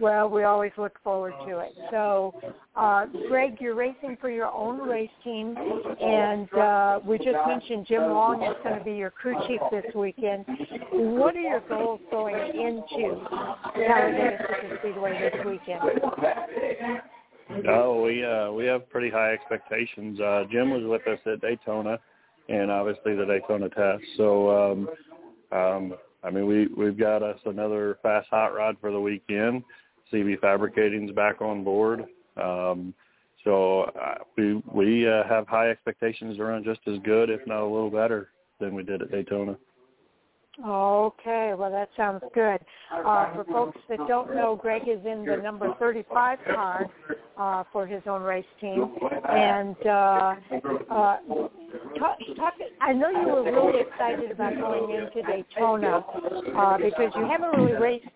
Well, 0.00 0.28
we 0.28 0.42
always 0.42 0.72
look 0.76 0.98
forward 1.04 1.34
to 1.46 1.60
it. 1.60 1.72
So, 1.90 2.34
uh, 2.74 3.06
Greg, 3.28 3.58
you're 3.60 3.76
racing 3.76 4.16
for 4.20 4.28
your 4.28 4.50
own 4.52 4.80
race 4.80 5.10
team, 5.22 5.54
and 5.56 6.52
uh, 6.54 7.00
we 7.06 7.16
just 7.18 7.38
mentioned 7.46 7.86
Jim 7.86 8.02
Long 8.02 8.42
is 8.42 8.56
going 8.64 8.78
to 8.78 8.84
be 8.84 8.94
your 8.94 9.10
crew 9.10 9.36
chief 9.46 9.60
this 9.70 9.84
weekend. 9.94 10.44
What 10.92 11.36
are 11.36 11.40
your 11.40 11.60
goals 11.68 12.00
going 12.10 12.34
into 12.34 13.24
Talladega 13.74 14.78
Speedway 14.80 15.30
this 15.30 15.46
weekend? 15.46 15.82
Oh, 17.68 18.02
we 18.02 18.24
uh, 18.24 18.50
we 18.50 18.64
have 18.66 18.90
pretty 18.90 19.10
high 19.10 19.32
expectations. 19.32 20.18
Uh, 20.18 20.44
Jim 20.50 20.70
was 20.70 20.82
with 20.84 21.06
us 21.06 21.20
at 21.26 21.40
Daytona, 21.40 22.00
and 22.48 22.70
obviously 22.70 23.14
the 23.14 23.26
Daytona 23.26 23.68
test. 23.68 24.02
So, 24.16 24.72
um, 24.72 24.88
um, 25.52 25.94
I 26.24 26.30
mean, 26.30 26.46
we 26.46 26.66
we've 26.68 26.98
got 26.98 27.22
us 27.22 27.38
another 27.44 27.98
fast 28.02 28.28
hot 28.30 28.54
rod 28.54 28.76
for 28.80 28.90
the 28.90 29.00
weekend 29.00 29.62
CB 30.12 30.40
Fabricating's 30.40 31.12
back 31.12 31.40
on 31.40 31.64
board. 31.64 32.04
Um, 32.36 32.94
so 33.44 33.82
uh, 33.82 34.14
we 34.36 34.62
we 34.72 35.08
uh, 35.08 35.24
have 35.28 35.46
high 35.46 35.70
expectations 35.70 36.36
to 36.38 36.44
run 36.44 36.64
just 36.64 36.80
as 36.86 36.98
good, 37.04 37.30
if 37.30 37.46
not 37.46 37.62
a 37.62 37.66
little 37.66 37.90
better, 37.90 38.30
than 38.58 38.74
we 38.74 38.82
did 38.82 39.02
at 39.02 39.10
Daytona. 39.10 39.56
Okay, 40.64 41.52
well 41.58 41.70
that 41.70 41.88
sounds 41.96 42.22
good. 42.32 42.60
Uh, 42.92 43.34
for 43.34 43.44
folks 43.50 43.80
that 43.88 43.98
don't 44.06 44.36
know, 44.36 44.56
Greg 44.60 44.82
is 44.88 45.04
in 45.04 45.24
the 45.24 45.36
number 45.36 45.74
35 45.80 46.38
car 46.46 46.86
uh, 47.36 47.64
for 47.72 47.86
his 47.86 48.02
own 48.06 48.22
race 48.22 48.44
team, 48.60 48.94
and 49.28 49.76
uh, 49.84 50.34
uh, 50.90 51.16
talk, 51.98 52.18
talk, 52.36 52.54
I 52.80 52.92
know 52.92 53.10
you 53.10 53.26
were 53.26 53.42
really 53.42 53.80
excited 53.80 54.30
about 54.30 54.54
going 54.54 54.94
into 54.94 55.22
Daytona 55.22 56.04
uh, 56.56 56.78
because 56.78 57.12
you 57.16 57.26
haven't 57.26 57.60
really 57.60 57.72
raced 57.72 58.06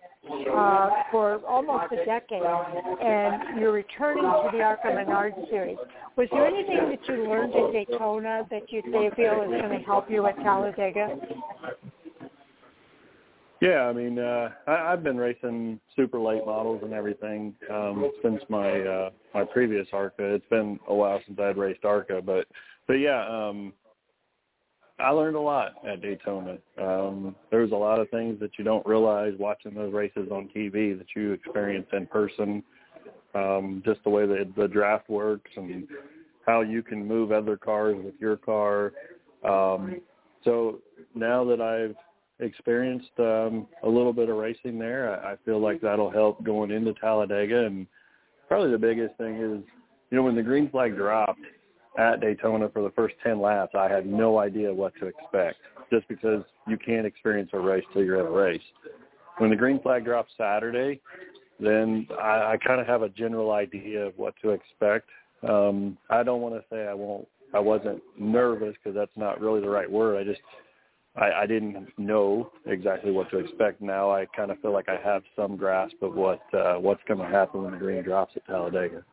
uh, 0.53 0.89
for 1.11 1.41
almost 1.47 1.91
a 1.91 2.05
decade, 2.05 2.41
and 2.41 3.59
you're 3.59 3.71
returning 3.71 4.23
to 4.23 4.49
the 4.51 4.61
ARCA 4.61 4.93
Menard 4.93 5.33
series. 5.49 5.77
Was 6.15 6.27
there 6.31 6.45
anything 6.45 6.89
that 6.89 7.07
you 7.07 7.29
learned 7.29 7.53
at 7.55 7.71
Daytona 7.71 8.47
that 8.49 8.71
you 8.71 8.81
feel 8.81 9.41
is 9.43 9.61
going 9.61 9.79
to 9.79 9.85
help 9.85 10.09
you 10.09 10.25
at 10.27 10.35
Talladega? 10.37 11.17
Yeah, 13.61 13.81
I 13.81 13.93
mean, 13.93 14.17
uh, 14.17 14.49
I, 14.67 14.93
I've 14.93 15.03
been 15.03 15.17
racing 15.17 15.79
super 15.95 16.19
late 16.19 16.45
models 16.45 16.81
and 16.83 16.93
everything 16.93 17.53
um, 17.69 18.09
since 18.23 18.41
my 18.47 18.79
uh, 18.81 19.09
my 19.33 19.43
previous 19.43 19.87
ARCA. 19.91 20.23
It's 20.33 20.45
been 20.49 20.79
a 20.87 20.95
while 20.95 21.19
since 21.27 21.37
I'd 21.39 21.57
raced 21.57 21.83
ARCA, 21.83 22.21
but 22.25 22.47
but 22.87 22.93
yeah, 22.93 23.25
um, 23.27 23.73
I 24.99 25.11
learned 25.11 25.35
a 25.35 25.41
lot 25.41 25.75
at 25.87 26.01
Daytona. 26.01 26.57
Um, 26.81 27.35
there's 27.51 27.71
a 27.71 27.75
lot 27.75 27.99
of 27.99 28.09
things 28.09 28.39
that 28.39 28.51
you 28.57 28.63
don't 28.63 28.85
realize 28.85 29.33
watching 29.39 29.73
those 29.73 29.93
races 29.93 30.29
on 30.31 30.49
TV 30.55 30.97
that 30.97 31.07
you 31.15 31.31
experience 31.31 31.87
in 31.93 32.05
person. 32.07 32.63
Um, 33.35 33.83
just 33.85 34.03
the 34.03 34.09
way 34.09 34.25
that 34.25 34.53
the 34.57 34.67
draft 34.67 35.07
works 35.09 35.51
and 35.55 35.87
how 36.45 36.61
you 36.61 36.81
can 36.81 37.05
move 37.07 37.31
other 37.31 37.55
cars 37.57 37.95
with 38.03 38.15
your 38.19 38.37
car. 38.37 38.91
Um, 39.43 40.01
so 40.43 40.79
now 41.13 41.45
that 41.45 41.61
I've 41.61 41.95
experienced 42.39 43.11
um, 43.19 43.67
a 43.83 43.89
little 43.89 44.13
bit 44.13 44.29
of 44.29 44.37
racing 44.37 44.79
there. 44.79 45.21
I, 45.23 45.33
I 45.33 45.35
feel 45.45 45.59
like 45.59 45.81
that'll 45.81 46.11
help 46.11 46.43
going 46.43 46.71
into 46.71 46.93
Talladega. 46.93 47.65
And 47.65 47.85
probably 48.47 48.71
the 48.71 48.77
biggest 48.77 49.15
thing 49.17 49.35
is, 49.35 49.63
you 50.09 50.17
know, 50.17 50.23
when 50.23 50.35
the 50.35 50.43
green 50.43 50.69
flag 50.69 50.95
dropped 50.95 51.41
at 51.97 52.21
Daytona 52.21 52.69
for 52.69 52.81
the 52.81 52.91
first 52.91 53.15
10 53.23 53.41
laps, 53.41 53.73
I 53.75 53.89
had 53.89 54.05
no 54.05 54.39
idea 54.39 54.73
what 54.73 54.93
to 54.99 55.07
expect 55.07 55.57
just 55.91 56.07
because 56.07 56.43
you 56.67 56.77
can't 56.77 57.05
experience 57.05 57.49
a 57.53 57.59
race 57.59 57.83
till 57.93 58.03
you're 58.03 58.19
at 58.19 58.25
a 58.25 58.29
race. 58.29 58.61
When 59.37 59.49
the 59.49 59.55
green 59.55 59.81
flag 59.81 60.05
drops 60.05 60.31
Saturday, 60.37 61.01
then 61.59 62.07
I, 62.21 62.53
I 62.53 62.57
kind 62.65 62.79
of 62.79 62.87
have 62.87 63.01
a 63.01 63.09
general 63.09 63.51
idea 63.51 64.05
of 64.05 64.17
what 64.17 64.35
to 64.41 64.51
expect. 64.51 65.09
Um, 65.47 65.97
I 66.09 66.23
don't 66.23 66.41
want 66.41 66.55
to 66.55 66.63
say 66.69 66.87
I 66.87 66.93
won't. 66.93 67.27
I 67.53 67.59
wasn't 67.59 68.03
nervous 68.17 68.75
because 68.75 68.95
that's 68.95 69.15
not 69.15 69.41
really 69.41 69.59
the 69.59 69.69
right 69.69 69.89
word. 69.89 70.19
I 70.19 70.23
just 70.23 70.41
I, 71.15 71.41
I 71.41 71.45
didn't 71.47 71.87
know 71.97 72.51
exactly 72.65 73.11
what 73.11 73.29
to 73.31 73.39
expect. 73.39 73.81
Now 73.81 74.11
I 74.11 74.25
kind 74.35 74.51
of 74.51 74.59
feel 74.59 74.71
like 74.71 74.87
I 74.87 74.97
have 75.03 75.23
some 75.35 75.57
grasp 75.57 75.95
of 76.01 76.13
what 76.13 76.41
uh, 76.53 76.75
what's 76.75 77.01
going 77.07 77.19
to 77.19 77.25
happen 77.25 77.63
when 77.63 77.71
the 77.71 77.77
green 77.77 78.03
drops 78.03 78.33
at 78.35 78.45
Talladega. 78.45 79.03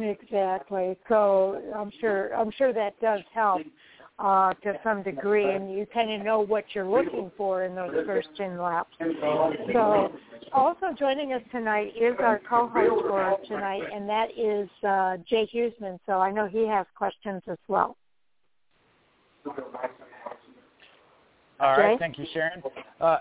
Exactly. 0.00 0.96
So 1.08 1.62
I'm 1.76 1.90
sure 2.00 2.34
I'm 2.34 2.50
sure 2.50 2.72
that 2.72 2.98
does 3.00 3.20
help 3.32 3.62
uh, 4.18 4.54
to 4.62 4.78
some 4.82 5.02
degree, 5.02 5.44
and 5.44 5.72
you 5.72 5.86
kind 5.92 6.10
of 6.10 6.22
know 6.22 6.40
what 6.40 6.64
you're 6.74 6.88
looking 6.88 7.30
for 7.36 7.64
in 7.64 7.74
those 7.74 7.90
first 8.06 8.28
ten 8.36 8.58
laps. 8.58 8.96
So 9.72 10.10
also 10.52 10.86
joining 10.98 11.32
us 11.32 11.42
tonight 11.50 11.92
is 11.98 12.14
our 12.20 12.40
co-host 12.48 13.02
for 13.02 13.38
tonight, 13.46 13.82
and 13.92 14.08
that 14.08 14.28
is 14.36 14.68
uh, 14.86 15.16
Jay 15.28 15.48
Husmann. 15.52 15.98
So 16.06 16.20
I 16.20 16.30
know 16.30 16.46
he 16.46 16.66
has 16.66 16.86
questions 16.96 17.42
as 17.48 17.58
well. 17.68 17.96
All 21.60 21.76
right, 21.76 21.98
thank 21.98 22.18
you, 22.18 22.26
Sharon. 22.32 22.62
Uh, 23.00 23.18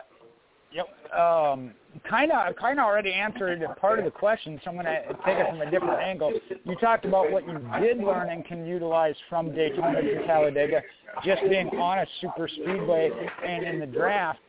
yep. 0.72 0.88
Um, 1.18 1.74
kind 2.10 2.32
of, 2.32 2.56
kind 2.56 2.80
of 2.80 2.86
already 2.86 3.12
answered 3.12 3.63
part 3.80 4.00
of 4.00 4.06
the 4.06 4.12
question, 4.12 4.60
so 4.63 4.72
I'm 4.72 4.75
going 4.75 4.86
to 4.86 5.01
take 5.25 5.38
it 5.38 5.50
from 5.50 5.62
a 5.62 5.70
different 5.70 6.01
angle. 6.01 6.34
You 6.63 6.75
talked 6.75 7.06
about 7.06 7.32
what 7.32 7.46
you 7.46 7.60
did 7.82 7.98
learn 7.98 8.30
and 8.30 8.46
can 8.46 8.66
utilize 8.66 9.16
from 9.30 9.54
Daytona 9.54 10.01
to 10.01 10.25
Talladega, 10.25 10.82
just 11.25 11.42
being 11.50 11.68
on 11.70 12.00
a 12.00 12.08
super 12.22 12.48
speedway 12.48 13.12
and 13.46 13.66
in 13.66 13.80
the 13.80 13.88
draft. 13.88 14.40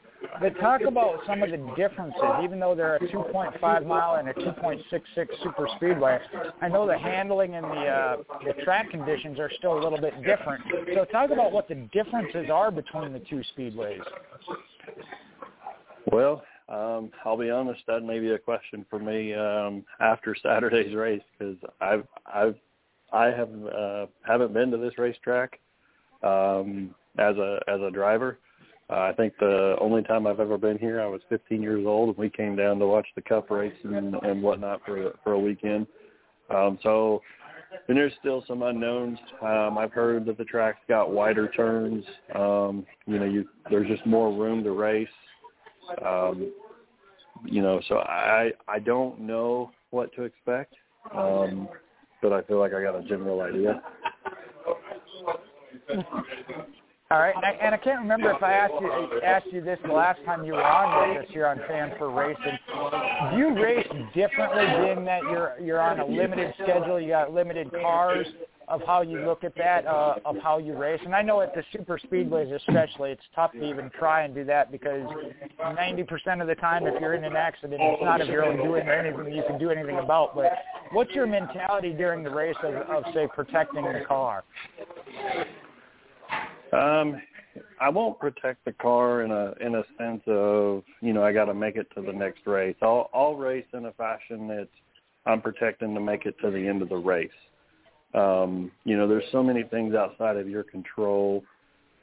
But 0.40 0.58
talk 0.60 0.82
about 0.82 1.20
some 1.26 1.42
of 1.42 1.50
the 1.50 1.56
differences, 1.76 2.22
even 2.44 2.60
though 2.60 2.74
they're 2.74 2.96
a 2.96 3.00
2.5 3.00 3.86
mile 3.86 4.16
and 4.16 4.28
a 4.28 4.34
2.66 4.34 5.26
super 5.42 5.68
speedway. 5.76 6.18
I 6.60 6.68
know 6.68 6.86
the 6.86 6.96
handling 6.96 7.56
and 7.56 7.64
the 7.64 7.86
uh, 7.86 8.16
the 8.46 8.52
track 8.62 8.90
conditions 8.90 9.38
are 9.38 9.50
still 9.58 9.74
a 9.74 9.82
little 9.82 10.00
bit 10.00 10.14
different. 10.22 10.62
So 10.94 11.04
talk 11.06 11.30
about 11.30 11.52
what 11.52 11.68
the 11.68 11.74
differences 11.92 12.50
are 12.52 12.70
between 12.70 13.12
the 13.12 13.20
two 13.20 13.42
speedways. 13.56 14.00
Well, 16.10 16.42
um, 16.68 17.10
I'll 17.24 17.36
be 17.36 17.50
honest, 17.50 17.82
that 17.86 18.02
may 18.02 18.18
be 18.18 18.30
a 18.30 18.38
question 18.38 18.84
for 18.88 18.98
me 18.98 19.34
um, 19.34 19.84
after 20.00 20.34
Saturday's 20.42 20.94
race 20.94 21.22
because 21.38 21.56
I've 21.80 22.06
I've 22.26 22.56
I 23.12 23.26
have 23.26 23.50
uh, 23.66 24.06
haven't 24.26 24.54
been 24.54 24.70
to 24.70 24.78
this 24.78 24.96
racetrack 24.98 25.60
um, 26.22 26.94
as 27.18 27.36
a 27.36 27.60
as 27.68 27.80
a 27.80 27.90
driver. 27.90 28.38
Uh, 28.90 29.00
I 29.00 29.12
think 29.12 29.34
the 29.38 29.76
only 29.80 30.02
time 30.02 30.26
I've 30.26 30.40
ever 30.40 30.58
been 30.58 30.76
here, 30.76 31.00
I 31.00 31.06
was 31.06 31.20
15 31.28 31.62
years 31.62 31.86
old, 31.86 32.10
and 32.10 32.18
we 32.18 32.28
came 32.28 32.56
down 32.56 32.78
to 32.78 32.86
watch 32.86 33.06
the 33.14 33.22
Cup 33.22 33.50
race 33.50 33.72
and, 33.84 34.14
and 34.16 34.42
whatnot 34.42 34.80
for 34.84 35.12
for 35.22 35.32
a 35.32 35.38
weekend. 35.38 35.86
Um, 36.50 36.78
so, 36.82 37.22
and 37.88 37.96
there's 37.96 38.12
still 38.20 38.44
some 38.46 38.62
unknowns. 38.62 39.18
Um, 39.40 39.78
I've 39.78 39.92
heard 39.92 40.26
that 40.26 40.36
the 40.36 40.44
track's 40.44 40.80
got 40.88 41.10
wider 41.10 41.48
turns. 41.48 42.04
Um, 42.34 42.84
you 43.06 43.18
know, 43.18 43.24
you 43.24 43.48
there's 43.70 43.88
just 43.88 44.04
more 44.06 44.32
room 44.32 44.62
to 44.64 44.72
race. 44.72 45.08
Um, 46.04 46.52
you 47.44 47.62
know, 47.62 47.80
so 47.88 47.98
I 47.98 48.52
I 48.68 48.78
don't 48.78 49.20
know 49.20 49.70
what 49.90 50.14
to 50.14 50.22
expect, 50.22 50.74
um, 51.14 51.68
but 52.20 52.32
I 52.32 52.42
feel 52.42 52.58
like 52.58 52.72
I 52.72 52.82
got 52.82 52.94
a 52.94 53.02
general 53.02 53.40
idea. 53.40 53.82
All 57.10 57.18
right, 57.18 57.34
and 57.36 57.44
I, 57.44 57.50
and 57.60 57.74
I 57.74 57.78
can't 57.78 58.00
remember 58.00 58.30
if 58.30 58.42
I 58.42 58.52
asked 58.52 58.72
you 58.80 59.20
asked 59.22 59.46
you 59.52 59.60
this 59.60 59.78
the 59.84 59.92
last 59.92 60.18
time 60.24 60.44
you 60.44 60.54
were 60.54 60.64
on 60.64 61.10
with 61.10 61.24
us 61.24 61.30
here 61.30 61.46
on 61.46 61.58
Fan4Racing. 61.58 63.32
Do 63.32 63.36
you 63.36 63.62
race 63.62 63.86
differently, 64.14 64.64
being 64.82 65.04
that 65.04 65.20
you're 65.22 65.56
you're 65.60 65.80
on 65.80 66.00
a 66.00 66.06
limited 66.06 66.54
schedule, 66.62 66.98
you 66.98 67.08
got 67.08 67.34
limited 67.34 67.70
cars, 67.70 68.26
of 68.68 68.80
how 68.86 69.02
you 69.02 69.20
look 69.20 69.44
at 69.44 69.54
that, 69.56 69.86
uh, 69.86 70.16
of 70.24 70.36
how 70.42 70.58
you 70.58 70.76
race. 70.76 71.00
And 71.04 71.14
I 71.14 71.22
know 71.22 71.40
at 71.40 71.54
the 71.54 71.62
super 71.72 71.98
speedways 71.98 72.52
especially, 72.54 73.10
it's 73.10 73.22
tough 73.34 73.52
to 73.52 73.64
even 73.64 73.90
try 73.98 74.22
and 74.22 74.34
do 74.34 74.44
that 74.44 74.70
because 74.70 75.06
90% 75.60 76.40
of 76.40 76.48
the 76.48 76.54
time, 76.54 76.86
if 76.86 77.00
you're 77.00 77.14
in 77.14 77.24
an 77.24 77.36
accident, 77.36 77.80
it's 77.82 78.02
not 78.02 78.20
of 78.20 78.28
your 78.28 78.44
own 78.44 78.56
doing 78.56 78.86
or 78.86 78.92
anything 78.92 79.32
you 79.34 79.42
can 79.46 79.58
do 79.58 79.70
anything 79.70 79.98
about. 79.98 80.34
But 80.34 80.52
what's 80.92 81.12
your 81.12 81.26
mentality 81.26 81.92
during 81.92 82.22
the 82.22 82.30
race 82.30 82.56
of, 82.62 82.74
of 82.74 83.04
say, 83.14 83.28
protecting 83.34 83.84
the 83.84 84.04
car? 84.06 84.44
Um, 86.72 87.20
I 87.80 87.88
won't 87.90 88.18
protect 88.18 88.64
the 88.64 88.72
car 88.72 89.22
in 89.22 89.30
a 89.30 89.52
in 89.60 89.74
a 89.74 89.82
sense 89.98 90.22
of 90.26 90.84
you 91.00 91.12
know 91.12 91.22
I 91.22 91.32
got 91.32 91.46
to 91.46 91.54
make 91.54 91.76
it 91.76 91.86
to 91.94 92.02
the 92.02 92.12
next 92.12 92.46
race. 92.46 92.76
I'll 92.80 93.10
I'll 93.12 93.34
race 93.34 93.66
in 93.74 93.86
a 93.86 93.92
fashion 93.92 94.48
that 94.48 94.68
I'm 95.26 95.40
protecting 95.40 95.94
to 95.94 96.00
make 96.00 96.24
it 96.26 96.34
to 96.42 96.50
the 96.50 96.66
end 96.66 96.82
of 96.82 96.88
the 96.88 96.96
race. 96.96 97.30
Um, 98.14 98.70
you 98.84 98.96
know, 98.96 99.08
there's 99.08 99.24
so 99.32 99.42
many 99.42 99.62
things 99.62 99.94
outside 99.94 100.36
of 100.36 100.48
your 100.48 100.62
control. 100.62 101.44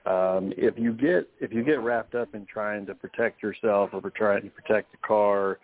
Um, 0.06 0.54
if 0.58 0.78
you 0.78 0.94
get 0.94 1.30
if 1.40 1.52
you 1.54 1.64
get 1.64 1.82
wrapped 1.82 2.16
up 2.16 2.34
in 2.34 2.46
trying 2.46 2.86
to 2.88 2.96
protect 2.96 3.44
yourself 3.44 3.92
or 3.94 4.10
trying 4.10 4.44
to 4.44 4.50
protect 4.50 4.92
the 4.92 4.98
car, 5.06 5.60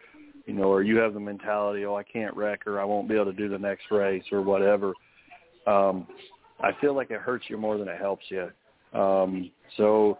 you 0.45 0.53
know, 0.53 0.65
or 0.65 0.83
you 0.83 0.97
have 0.97 1.13
the 1.13 1.19
mentality, 1.19 1.85
oh, 1.85 1.95
I 1.95 2.03
can't 2.03 2.35
wreck 2.35 2.67
or 2.67 2.79
I 2.79 2.83
won't 2.83 3.07
be 3.09 3.15
able 3.15 3.25
to 3.25 3.33
do 3.33 3.49
the 3.49 3.57
next 3.57 3.85
race 3.89 4.23
or 4.31 4.41
whatever. 4.41 4.93
Um, 5.65 6.07
I 6.61 6.71
feel 6.79 6.95
like 6.95 7.11
it 7.11 7.21
hurts 7.21 7.45
you 7.49 7.57
more 7.57 7.77
than 7.77 7.87
it 7.87 7.99
helps 7.99 8.25
you. 8.29 8.49
Um, 8.97 9.51
so 9.77 10.17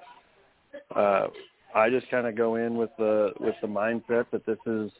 uh, 0.96 1.27
I 1.75 1.89
just 1.89 2.10
kind 2.10 2.25
of 2.25 2.36
go 2.36 2.55
in 2.55 2.75
with 2.75 2.89
the 2.98 3.32
with 3.39 3.55
the 3.62 3.67
mindset 3.67 4.25
that 4.32 4.46
this 4.46 4.58
is 4.65 4.91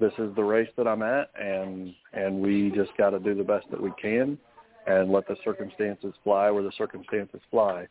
this 0.00 0.12
is 0.18 0.34
the 0.34 0.42
race 0.42 0.68
that 0.76 0.88
I'm 0.88 1.02
at, 1.02 1.30
and 1.40 1.94
and 2.12 2.40
we 2.40 2.72
just 2.74 2.96
got 2.96 3.10
to 3.10 3.18
do 3.18 3.34
the 3.34 3.44
best 3.44 3.66
that 3.70 3.80
we 3.80 3.92
can, 4.00 4.38
and 4.86 5.10
let 5.10 5.26
the 5.26 5.36
circumstances 5.44 6.14
fly 6.22 6.50
where 6.50 6.62
the 6.62 6.72
circumstances 6.76 7.40
fly. 7.50 7.86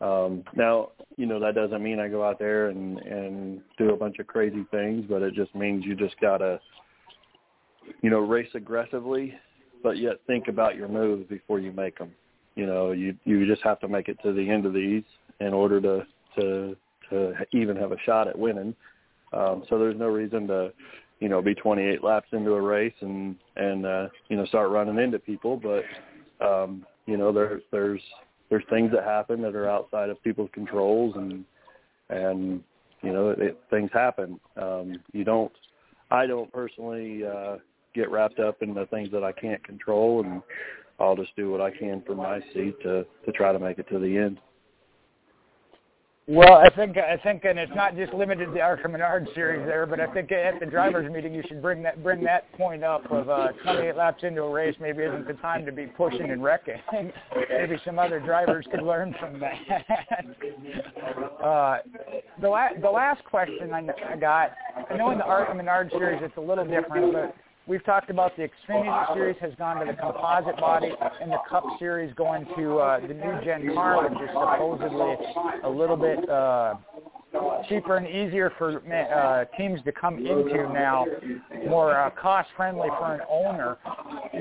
Um, 0.00 0.44
now, 0.54 0.90
you 1.16 1.26
know 1.26 1.38
that 1.40 1.54
doesn't 1.54 1.82
mean 1.82 2.00
I 2.00 2.08
go 2.08 2.24
out 2.24 2.38
there 2.38 2.68
and 2.68 2.98
and 2.98 3.60
do 3.78 3.90
a 3.90 3.96
bunch 3.96 4.18
of 4.18 4.26
crazy 4.26 4.64
things, 4.70 5.04
but 5.08 5.22
it 5.22 5.34
just 5.34 5.54
means 5.54 5.84
you 5.84 5.94
just 5.94 6.18
gotta, 6.20 6.60
you 8.02 8.10
know, 8.10 8.20
race 8.20 8.48
aggressively, 8.54 9.34
but 9.82 9.98
yet 9.98 10.20
think 10.26 10.48
about 10.48 10.76
your 10.76 10.88
moves 10.88 11.28
before 11.28 11.60
you 11.60 11.72
make 11.72 11.98
them. 11.98 12.12
You 12.54 12.66
know, 12.66 12.92
you 12.92 13.14
you 13.24 13.46
just 13.46 13.62
have 13.62 13.80
to 13.80 13.88
make 13.88 14.08
it 14.08 14.18
to 14.22 14.32
the 14.32 14.48
end 14.48 14.66
of 14.66 14.74
these 14.74 15.04
in 15.40 15.52
order 15.52 15.80
to 15.80 16.06
to 16.38 16.76
to 17.10 17.32
even 17.52 17.76
have 17.76 17.92
a 17.92 17.98
shot 18.04 18.28
at 18.28 18.38
winning. 18.38 18.74
Um, 19.32 19.64
so 19.68 19.78
there's 19.78 19.98
no 19.98 20.06
reason 20.06 20.46
to, 20.46 20.72
you 21.18 21.28
know, 21.28 21.42
be 21.42 21.54
28 21.54 22.04
laps 22.04 22.28
into 22.32 22.52
a 22.52 22.60
race 22.60 22.94
and 23.00 23.36
and 23.56 23.86
uh, 23.86 24.08
you 24.28 24.36
know 24.36 24.46
start 24.46 24.70
running 24.70 24.98
into 24.98 25.18
people. 25.18 25.56
But 25.56 25.84
um, 26.44 26.86
you 27.06 27.16
know, 27.16 27.32
there 27.32 27.60
there's 27.70 28.00
there's 28.50 28.64
things 28.70 28.90
that 28.92 29.04
happen 29.04 29.42
that 29.42 29.54
are 29.54 29.68
outside 29.68 30.10
of 30.10 30.22
people's 30.22 30.50
controls, 30.52 31.14
and 31.16 31.44
and 32.10 32.62
you 33.02 33.12
know 33.12 33.30
it, 33.30 33.60
things 33.70 33.90
happen. 33.92 34.38
Um, 34.60 35.00
you 35.12 35.24
don't. 35.24 35.52
I 36.10 36.26
don't 36.26 36.52
personally 36.52 37.22
uh, 37.24 37.56
get 37.94 38.10
wrapped 38.10 38.38
up 38.38 38.62
in 38.62 38.74
the 38.74 38.86
things 38.86 39.10
that 39.12 39.24
I 39.24 39.32
can't 39.32 39.62
control, 39.64 40.22
and 40.22 40.42
I'll 41.00 41.16
just 41.16 41.34
do 41.36 41.50
what 41.50 41.60
I 41.60 41.70
can 41.70 42.02
from 42.02 42.18
my 42.18 42.40
seat 42.52 42.74
to 42.82 43.04
to 43.24 43.32
try 43.32 43.52
to 43.52 43.58
make 43.58 43.78
it 43.78 43.88
to 43.90 43.98
the 43.98 44.16
end. 44.16 44.38
Well, 46.26 46.54
I 46.54 46.70
think 46.74 46.96
I 46.96 47.18
think, 47.18 47.44
and 47.44 47.58
it's 47.58 47.74
not 47.74 47.94
just 47.96 48.14
limited 48.14 48.46
to 48.46 48.52
the 48.52 48.62
ARCA 48.62 48.88
Menard 48.88 49.28
series 49.34 49.66
there, 49.66 49.84
but 49.84 50.00
I 50.00 50.06
think 50.14 50.32
at 50.32 50.58
the 50.58 50.64
drivers' 50.64 51.12
meeting 51.12 51.34
you 51.34 51.42
should 51.46 51.60
bring 51.60 51.82
that 51.82 52.02
bring 52.02 52.24
that 52.24 52.50
point 52.52 52.82
up 52.82 53.04
of 53.12 53.28
uh, 53.28 53.48
28 53.62 53.94
laps 53.94 54.22
into 54.22 54.42
a 54.42 54.50
race 54.50 54.74
maybe 54.80 55.02
isn't 55.02 55.26
the 55.26 55.34
time 55.34 55.66
to 55.66 55.72
be 55.72 55.84
pushing 55.86 56.30
and 56.30 56.42
wrecking. 56.42 56.80
maybe 57.50 57.76
some 57.84 57.98
other 57.98 58.20
drivers 58.20 58.64
could 58.70 58.82
learn 58.82 59.14
from 59.20 59.38
that. 59.38 59.84
uh, 61.44 61.78
the 62.40 62.48
la- 62.48 62.72
the 62.80 62.90
last 62.90 63.22
question 63.24 63.74
I, 63.74 64.16
got, 64.16 64.52
I 64.90 64.96
know 64.96 65.10
in 65.10 65.18
the 65.18 65.24
ARCA 65.24 65.54
Menard 65.54 65.90
series 65.90 66.22
it's 66.22 66.38
a 66.38 66.40
little 66.40 66.64
different, 66.64 67.12
but 67.12 67.34
We've 67.66 67.84
talked 67.84 68.10
about 68.10 68.36
the 68.36 68.42
Xfinity 68.42 69.14
Series 69.14 69.36
has 69.40 69.52
gone 69.56 69.80
to 69.80 69.90
the 69.90 69.96
composite 69.98 70.58
body, 70.58 70.90
and 71.22 71.32
the 71.32 71.38
Cup 71.48 71.64
Series 71.78 72.14
going 72.14 72.46
to 72.58 72.78
uh, 72.78 73.00
the 73.00 73.14
new 73.14 73.40
Gen 73.42 73.72
car, 73.74 74.06
which 74.06 74.20
is 74.20 74.28
supposedly 74.28 75.14
a 75.64 75.68
little 75.68 75.96
bit 75.96 76.28
uh, 76.28 76.74
cheaper 77.66 77.96
and 77.96 78.06
easier 78.06 78.52
for 78.58 78.82
uh, 78.92 79.46
teams 79.56 79.80
to 79.84 79.92
come 79.92 80.18
into 80.18 80.70
now, 80.74 81.06
more 81.66 81.98
uh, 81.98 82.10
cost-friendly 82.10 82.88
for 82.98 83.14
an 83.14 83.20
owner. 83.30 83.78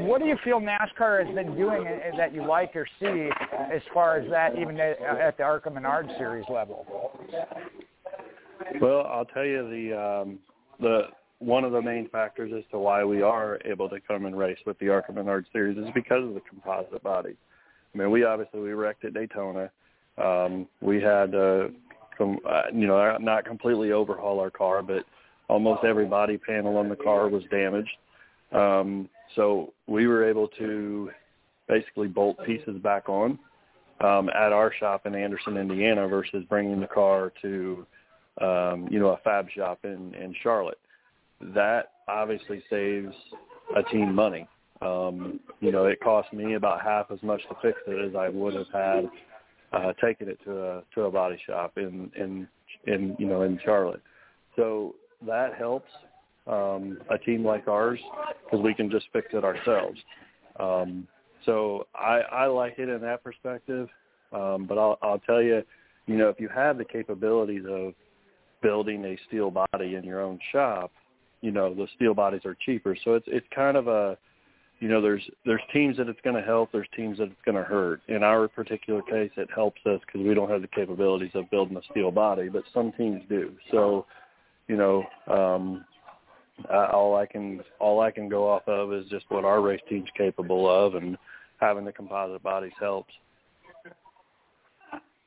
What 0.06 0.20
do 0.20 0.28
you 0.28 0.38
feel 0.44 0.60
NASCAR 0.60 1.26
has 1.26 1.34
been 1.34 1.56
doing 1.56 1.86
that 2.18 2.34
you 2.34 2.46
like 2.46 2.76
or 2.76 2.86
see 3.00 3.30
as 3.74 3.82
far 3.94 4.18
as 4.18 4.30
that, 4.32 4.58
even 4.60 4.78
at 4.80 5.38
the 5.38 5.44
ARCA 5.44 5.70
Menard 5.70 6.10
Series 6.18 6.46
level? 6.50 6.86
Well, 8.82 9.08
I'll 9.10 9.26
tell 9.26 9.46
you 9.46 9.70
the 9.70 9.98
um, 9.98 10.40
the 10.82 11.04
one 11.44 11.64
of 11.64 11.72
the 11.74 11.82
main 11.82 12.08
factors 12.10 12.52
as 12.58 12.64
to 12.72 12.80
why 12.80 13.04
we 13.04 13.22
are 13.22 13.60
able 13.66 13.90
to 13.90 14.00
come 14.00 14.26
and 14.26 14.38
race 14.38 14.58
with 14.66 14.80
the 14.80 14.90
ARCA 14.90 15.12
Menard 15.12 15.46
series 15.52 15.78
is 15.78 15.90
because 15.94 16.24
of 16.24 16.34
the 16.34 16.42
composite 16.42 17.04
body. 17.04 17.36
I 17.94 17.98
mean, 17.98 18.12
we 18.12 18.24
obviously 18.24 18.62
we 18.62 18.74
wrecked 18.74 19.06
at 19.06 19.14
Daytona. 19.14 19.70
Um, 20.18 20.68
we 20.82 21.02
had 21.02 21.36
uh, 21.36 21.68
com- 22.18 22.40
uh, 22.48 22.64
you 22.74 22.88
know 22.88 23.18
not 23.20 23.46
completely 23.46 23.92
overhaul 23.92 24.40
our 24.40 24.50
car, 24.50 24.82
but 24.82 25.06
almost 25.50 25.84
every 25.84 26.06
body 26.06 26.38
panel 26.38 26.78
on 26.78 26.90
the 26.90 26.96
car 26.96 27.28
was 27.28 27.44
damaged. 27.52 27.92
Um, 28.52 29.10
so 29.36 29.74
we 29.88 30.08
were 30.08 30.28
able 30.28 30.48
to 30.60 31.12
basically 31.68 32.08
bolt 32.08 32.38
pieces 32.46 32.78
back 32.82 33.10
on 33.10 33.38
um, 34.00 34.30
at 34.30 34.54
our 34.54 34.72
shop 34.80 35.06
in 35.06 35.16
Anderson, 35.16 35.58
Indiana, 35.58 36.08
versus 36.08 36.46
bringing 36.48 36.80
the 36.80 36.88
car 36.88 37.34
to 37.42 37.86
um, 38.40 38.88
you 38.90 39.00
know 39.00 39.10
a 39.10 39.18
fab 39.24 39.50
shop 39.50 39.80
in 39.84 40.16
in 40.16 40.34
Charlotte 40.42 40.80
that 41.54 41.92
obviously 42.08 42.64
saves 42.70 43.14
a 43.76 43.84
team 43.84 44.14
money. 44.14 44.48
Um, 44.82 45.40
you 45.62 45.72
know, 45.72 45.86
it 45.86 46.00
cost 46.02 46.32
me 46.34 46.56
about 46.56 46.82
half 46.82 47.12
as 47.12 47.22
much 47.24 47.42
to 47.50 47.56
fix 47.62 47.78
it 47.88 48.10
as 48.10 48.16
I 48.16 48.30
would 48.30 48.54
have 48.54 48.68
had 48.74 49.10
uh, 49.72 49.94
taken 50.04 50.28
it 50.28 50.40
to 50.46 50.64
a 50.64 50.84
to 50.96 51.04
a 51.04 51.12
body 51.12 51.40
shop 51.48 51.78
in 51.78 52.12
in 52.16 52.48
in 52.86 53.16
you 53.18 53.26
know 53.26 53.44
in 53.44 53.60
Charlotte. 53.64 54.02
So 54.56 54.96
that 55.26 55.56
helps 55.56 55.90
um, 56.48 57.00
a 57.10 57.18
team 57.18 57.46
like 57.46 57.68
ours 57.68 58.00
because 58.44 58.64
we 58.64 58.74
can 58.74 58.92
just 58.92 59.06
fix 59.14 59.28
it 59.34 59.44
ourselves. 59.44 60.00
Um, 60.60 61.08
so 61.46 61.88
I, 61.96 62.22
I 62.32 62.46
like 62.48 62.76
it 62.78 62.90
in 62.90 63.02
that 63.02 63.24
perspective. 63.24 63.88
Um, 64.32 64.66
but 64.68 64.78
I'll, 64.78 64.98
I'll 65.02 65.20
tell 65.20 65.42
you, 65.42 65.62
you 66.08 66.18
know, 66.18 66.30
if 66.30 66.40
you 66.40 66.50
have 66.50 66.78
the 66.78 66.86
capabilities 66.86 67.64
of 67.70 67.94
building 68.62 69.06
a 69.06 69.18
steel 69.28 69.52
body 69.52 69.96
in 69.96 70.04
your 70.04 70.22
own 70.22 70.40
shop, 70.52 70.92
you 71.44 71.52
know 71.52 71.74
the 71.74 71.88
steel 71.96 72.14
bodies 72.14 72.42
are 72.46 72.56
cheaper. 72.66 72.96
So 73.04 73.16
it's 73.16 73.28
it's 73.28 73.46
kind 73.54 73.76
of 73.76 73.88
a 73.88 74.18
you 74.80 74.88
know 74.88 75.02
there's 75.02 75.22
there's 75.46 75.62
teams 75.74 75.98
that 75.98 76.08
it's 76.08 76.22
going 76.24 76.38
to 76.38 76.42
help, 76.42 76.72
there's 76.72 76.88
teams 76.96 77.18
that 77.18 77.26
it's 77.26 77.42
going 77.46 77.58
to 77.58 77.64
hurt. 77.64 78.02
In 78.08 78.24
our 78.24 78.48
particular 78.48 79.02
case, 79.02 79.30
it 79.36 79.50
helps 79.54 79.82
us 79.86 80.00
because 80.06 80.26
we 80.26 80.34
don't 80.34 80.50
have 80.50 80.62
the 80.62 80.70
capabilities 80.70 81.32
of 81.36 81.52
building 81.52 81.76
a 81.76 81.82
steel 81.92 82.12
body, 82.12 82.48
but 82.48 82.64
some 82.74 82.94
teams 82.94 83.22
do. 83.28 83.52
So 83.72 84.06
you 84.68 84.78
know 84.78 85.04
um, 85.28 85.86
uh, 86.74 86.88
all 86.94 87.18
I 87.18 87.26
can 87.26 87.62
all 87.80 88.00
I 88.00 88.10
can 88.10 88.30
go 88.30 88.50
off 88.50 88.66
of 88.68 88.94
is 88.94 89.06
just 89.10 89.26
what 89.28 89.44
our 89.44 89.62
race 89.62 89.82
team's 89.90 90.10
capable 90.18 90.70
of, 90.70 90.96
and 90.96 91.18
having 91.60 91.84
the 91.84 91.92
composite 91.92 92.42
bodies 92.42 92.72
helps. 92.80 93.14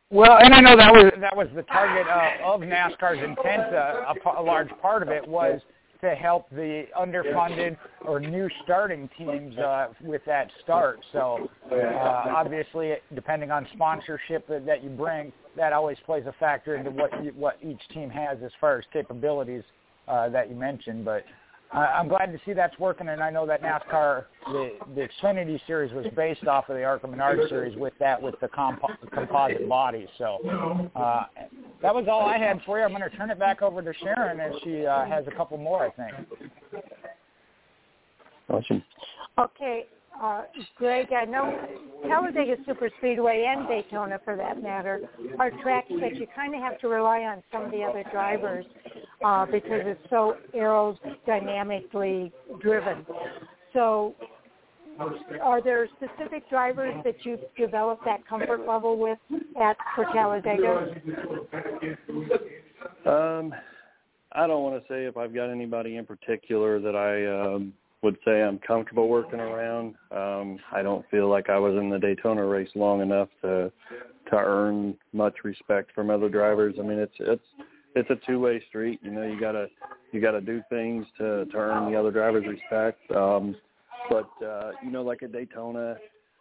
Well, 0.09 0.39
and 0.41 0.55
I 0.55 0.61
know 0.61 0.77
that 0.79 0.93
was 0.93 1.13
that 1.21 1.37
was 1.37 1.49
the 1.55 1.63
target 1.65 2.07
uh, 2.09 2.55
of 2.55 2.63
NASCAR's 2.63 3.23
intent. 3.23 3.75
Uh, 3.75 4.15
a, 4.25 4.41
a 4.41 4.43
large 4.43 4.71
part 4.81 5.03
of 5.03 5.11
it 5.11 5.27
was 5.29 5.61
to 6.01 6.15
help 6.15 6.49
the 6.51 6.85
underfunded 6.99 7.77
or 8.05 8.21
new 8.21 8.49
starting 8.65 9.09
teams 9.17 9.57
uh, 9.59 9.89
with 10.03 10.23
that 10.27 10.51
start. 10.63 10.99
So 11.13 11.49
uh, 11.73 11.77
obviously, 11.77 12.95
depending 13.15 13.51
on 13.51 13.67
sponsorship 13.75 14.47
that, 14.49 14.67
that 14.67 14.85
you 14.85 14.91
bring, 14.91 15.33
that 15.57 15.73
always 15.73 15.97
plays 16.05 16.25
a 16.27 16.35
factor 16.39 16.77
into 16.77 16.91
what 16.91 17.25
you, 17.25 17.33
what 17.37 17.57
each 17.63 17.81
team 17.93 18.11
has 18.11 18.39
as 18.45 18.51
far 18.61 18.79
as 18.79 18.85
capabilities 18.93 19.65
uh, 20.09 20.29
that 20.29 20.51
you 20.51 20.57
mentioned. 20.57 21.05
But 21.05 21.25
I'm 21.73 22.09
glad 22.09 22.27
to 22.27 22.39
see 22.47 22.53
that's 22.53 22.79
working, 22.79 23.09
and 23.09 23.23
I 23.23 23.31
know 23.31 23.47
that 23.47 23.63
NASCAR, 23.63 24.27
the, 24.47 24.71
the 24.95 25.09
Xfinity 25.23 25.61
Series 25.67 25.93
was 25.93 26.07
based 26.15 26.47
off 26.47 26.69
of 26.69 26.77
the 26.77 26.85
ARCA 26.85 27.09
Menard 27.09 27.41
Series 27.49 27.77
with 27.77 27.93
that, 27.99 28.21
with 28.21 28.37
the 28.41 28.49
compo- 28.49 28.89
composite 29.13 29.69
body. 29.69 30.07
So 30.17 30.39
uh, 30.95 31.25
that 31.83 31.95
was 31.95 32.07
all 32.11 32.25
I 32.27 32.39
had 32.39 32.61
for 32.65 32.79
you. 32.79 32.85
I'm 32.85 32.93
going 32.93 33.03
to 33.03 33.17
turn 33.17 33.31
it 33.31 33.39
back 33.39 33.63
over 33.63 33.83
to 33.83 33.93
Sharon 33.99 34.41
and 34.41 34.55
she 34.63 34.87
uh, 34.87 35.07
has 35.07 35.25
a 35.27 35.33
couple 35.33 35.59
more, 35.59 35.85
I 35.85 35.91
think. 35.91 36.85
Awesome. 38.49 38.83
Okay, 39.39 39.87
uh, 40.23 40.43
Greg, 40.77 41.09
I 41.13 41.25
know 41.25 41.59
Talladega 42.07 42.57
Superspeedway 42.67 43.47
and 43.47 43.69
Daytona, 43.69 44.21
for 44.25 44.37
that 44.37 44.63
matter, 44.63 45.01
are 45.39 45.51
tracks 45.63 45.91
that 46.01 46.17
you 46.17 46.27
kind 46.35 46.55
of 46.55 46.61
have 46.61 46.79
to 46.81 46.89
rely 46.89 47.21
on 47.21 47.43
some 47.53 47.65
of 47.65 47.71
the 47.71 47.83
other 47.83 48.05
drivers 48.11 48.65
uh, 49.25 49.47
because 49.47 49.83
it's 49.85 50.01
so 50.11 50.37
aerodynamically 50.55 52.33
driven. 52.61 53.07
So, 53.73 54.15
are 55.43 55.63
there 55.63 55.87
specific 55.97 56.49
drivers 56.49 56.95
that 57.05 57.17
you've 57.25 57.41
developed 57.59 58.05
that 58.07 58.27
comfort 58.27 58.67
level 58.67 58.97
with 58.99 59.19
at 59.61 59.77
for 59.95 60.07
Talladega? 60.13 60.95
Um, 63.05 63.55
I 64.33 64.47
don't 64.47 64.63
want 64.63 64.83
to 64.83 64.89
say 64.89 65.05
if 65.05 65.17
I've 65.17 65.35
got 65.35 65.51
anybody 65.51 65.97
in 65.97 66.07
particular 66.07 66.81
that 66.81 66.97
I 66.97 67.55
um, 67.55 67.73
would 68.07 68.17
say 68.25 68.41
I'm 68.41 68.61
comfortable 68.61 69.09
working 69.09 69.41
around. 69.41 69.97
Um, 70.13 70.61
I 70.73 70.81
don't 70.83 71.05
feel 71.11 71.29
like 71.29 71.51
I 71.51 71.59
was 71.59 71.75
in 71.75 71.91
the 71.91 71.99
Daytona 71.99 72.47
race 72.47 72.71
long 72.77 73.03
enough 73.03 73.29
to 73.43 73.73
to 74.31 74.37
earn 74.37 74.97
much 75.13 75.35
respect 75.43 75.91
from 75.93 76.09
other 76.09 76.29
drivers. 76.29 76.77
I 76.79 76.83
mean, 76.83 77.01
it's 77.01 77.17
it's 77.19 77.43
it's 77.97 78.09
a 78.11 78.17
two-way 78.25 78.63
street. 78.69 79.01
You 79.03 79.11
know, 79.11 79.25
you 79.25 79.41
gotta 79.41 79.67
you 80.13 80.21
gotta 80.21 80.41
do 80.41 80.63
things 80.71 81.05
to 81.19 81.47
to 81.47 81.57
earn 81.57 81.91
the 81.91 81.99
other 81.99 82.13
drivers' 82.13 82.47
respect. 82.47 83.01
Um, 83.11 83.57
but 84.09 84.31
uh, 84.41 84.71
you 84.85 84.93
know, 84.93 85.03
like 85.03 85.25
at 85.25 85.33
Daytona, 85.33 85.97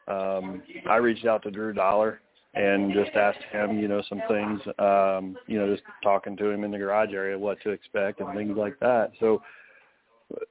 um, 0.08 0.62
I 0.88 0.98
reached 0.98 1.26
out 1.26 1.42
to 1.44 1.52
Drew 1.52 1.74
Dollar 1.74 2.22
and 2.54 2.94
just 2.94 3.16
asked 3.16 3.44
him, 3.52 3.80
you 3.80 3.88
know, 3.88 4.04
some 4.08 4.22
things, 4.30 4.62
um, 4.78 5.36
you 5.48 5.58
know, 5.58 5.70
just 5.70 5.84
talking 6.04 6.38
to 6.38 6.52
him 6.52 6.64
in 6.64 6.70
the 6.70 6.78
garage 6.78 7.12
area, 7.12 7.38
what 7.38 7.58
to 7.64 7.72
expect 7.72 8.22
and 8.22 8.34
things 8.36 8.56
like 8.56 8.80
that. 8.80 9.12
So 9.20 9.42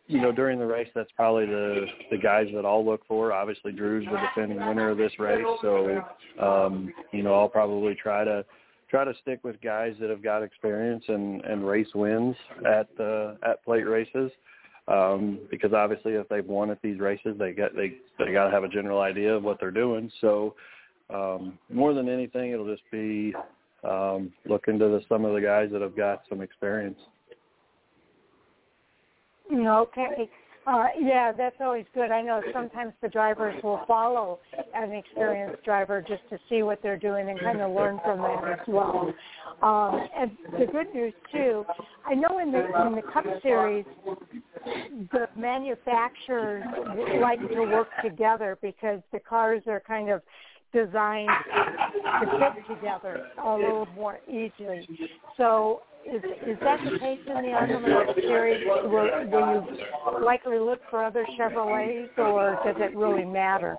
you 0.07 0.21
know, 0.21 0.33
during 0.33 0.59
the 0.59 0.67
race, 0.67 0.89
that's 0.95 1.11
probably 1.17 1.47
the 1.47 1.87
the 2.11 2.19
guys 2.19 2.47
that 2.55 2.65
I'll 2.65 2.85
look 2.85 3.07
for. 3.07 3.33
Obviously, 3.33 3.73
Drew's 3.73 4.05
the 4.05 4.19
defending 4.19 4.67
winner 4.67 4.91
of 4.91 4.99
this 4.99 5.13
race, 5.19 5.45
so 5.61 6.03
um, 6.41 6.93
you 7.13 7.23
know, 7.23 7.35
I'll 7.35 7.49
probably 7.49 7.95
try 7.95 8.25
to 8.25 8.45
try 8.89 9.05
to 9.05 9.15
stick 9.23 9.41
with 9.43 9.61
guys 9.61 9.95
that 10.01 10.11
have 10.11 10.23
got 10.23 10.43
experience 10.43 11.05
and 11.09 11.45
and 11.45 11.67
race 11.67 11.89
wins 11.95 12.37
at 12.67 12.89
the 12.97 13.37
at 13.47 13.65
plate 13.65 13.87
races. 13.87 14.31
Um, 14.87 15.39
because 15.51 15.73
obviously, 15.73 16.13
if 16.13 16.29
they've 16.29 16.45
won 16.45 16.71
at 16.71 16.83
these 16.83 17.01
races, 17.01 17.37
they 17.39 17.53
got 17.53 17.75
they 17.75 17.95
they 18.19 18.33
got 18.33 18.45
to 18.45 18.51
have 18.51 18.65
a 18.65 18.69
general 18.69 19.01
idea 19.01 19.35
of 19.35 19.43
what 19.43 19.59
they're 19.59 19.71
doing. 19.71 20.13
So, 20.21 20.55
um, 21.09 21.59
more 21.73 21.95
than 21.95 22.09
anything, 22.09 22.51
it'll 22.51 22.71
just 22.71 22.89
be 22.93 23.35
um, 23.83 24.33
looking 24.47 24.79
to 24.79 24.87
the, 24.87 25.01
some 25.09 25.25
of 25.25 25.35
the 25.35 25.41
guys 25.41 25.71
that 25.73 25.81
have 25.81 25.97
got 25.97 26.23
some 26.29 26.43
experience. 26.43 26.99
Okay. 29.55 30.29
Uh, 30.67 30.87
yeah, 30.99 31.31
that's 31.31 31.57
always 31.61 31.85
good. 31.95 32.11
I 32.11 32.23
know 32.23 32.43
sometimes 32.53 32.95
the 33.03 33.09
drivers 33.09 33.63
will 33.63 33.81
follow 33.87 34.41
an 34.75 34.93
experienced 34.93 35.63
driver 35.63 36.01
just 36.01 36.23
to 36.31 36.39
see 36.49 36.63
what 36.63 36.81
they're 36.83 36.97
doing 36.97 37.29
and 37.29 37.39
kind 37.39 37.61
of 37.61 37.73
learn 37.73 38.01
from 38.03 38.21
that 38.21 38.61
as 38.61 38.67
well. 38.67 39.13
Um, 39.63 40.09
and 40.17 40.31
the 40.59 40.67
good 40.67 40.87
news 40.95 41.13
too, 41.31 41.67
I 42.07 42.15
know 42.15 42.39
in 42.39 42.51
the 42.51 42.65
in 42.87 42.95
the 42.95 43.03
Cup 43.13 43.25
Series, 43.43 43.85
the 45.13 45.29
manufacturers 45.37 46.65
like 47.21 47.41
to 47.41 47.65
work 47.65 47.89
together 48.03 48.57
because 48.63 49.01
the 49.13 49.21
cars 49.21 49.63
are 49.67 49.83
kind 49.87 50.09
of 50.11 50.23
designed 50.73 51.29
to 52.21 52.27
fit 52.39 52.75
together 52.75 53.27
a 53.45 53.55
little 53.55 53.87
more 53.95 54.19
easily. 54.27 54.89
So 55.37 55.83
is 56.07 56.23
is 56.47 56.59
that 56.61 56.81
the 56.85 56.99
case 56.99 57.21
in 57.27 57.43
the 57.43 57.53
ARCA 57.53 57.81
Menard 57.81 58.09
series? 58.17 58.65
Will, 58.67 58.91
will 59.31 59.67
you 60.11 60.25
likely 60.25 60.59
look 60.59 60.81
for 60.91 61.05
other 61.05 61.27
Chevrolets, 61.39 62.17
or 62.19 62.59
does 62.65 62.77
it 62.79 62.97
really 62.97 63.25
matter? 63.25 63.77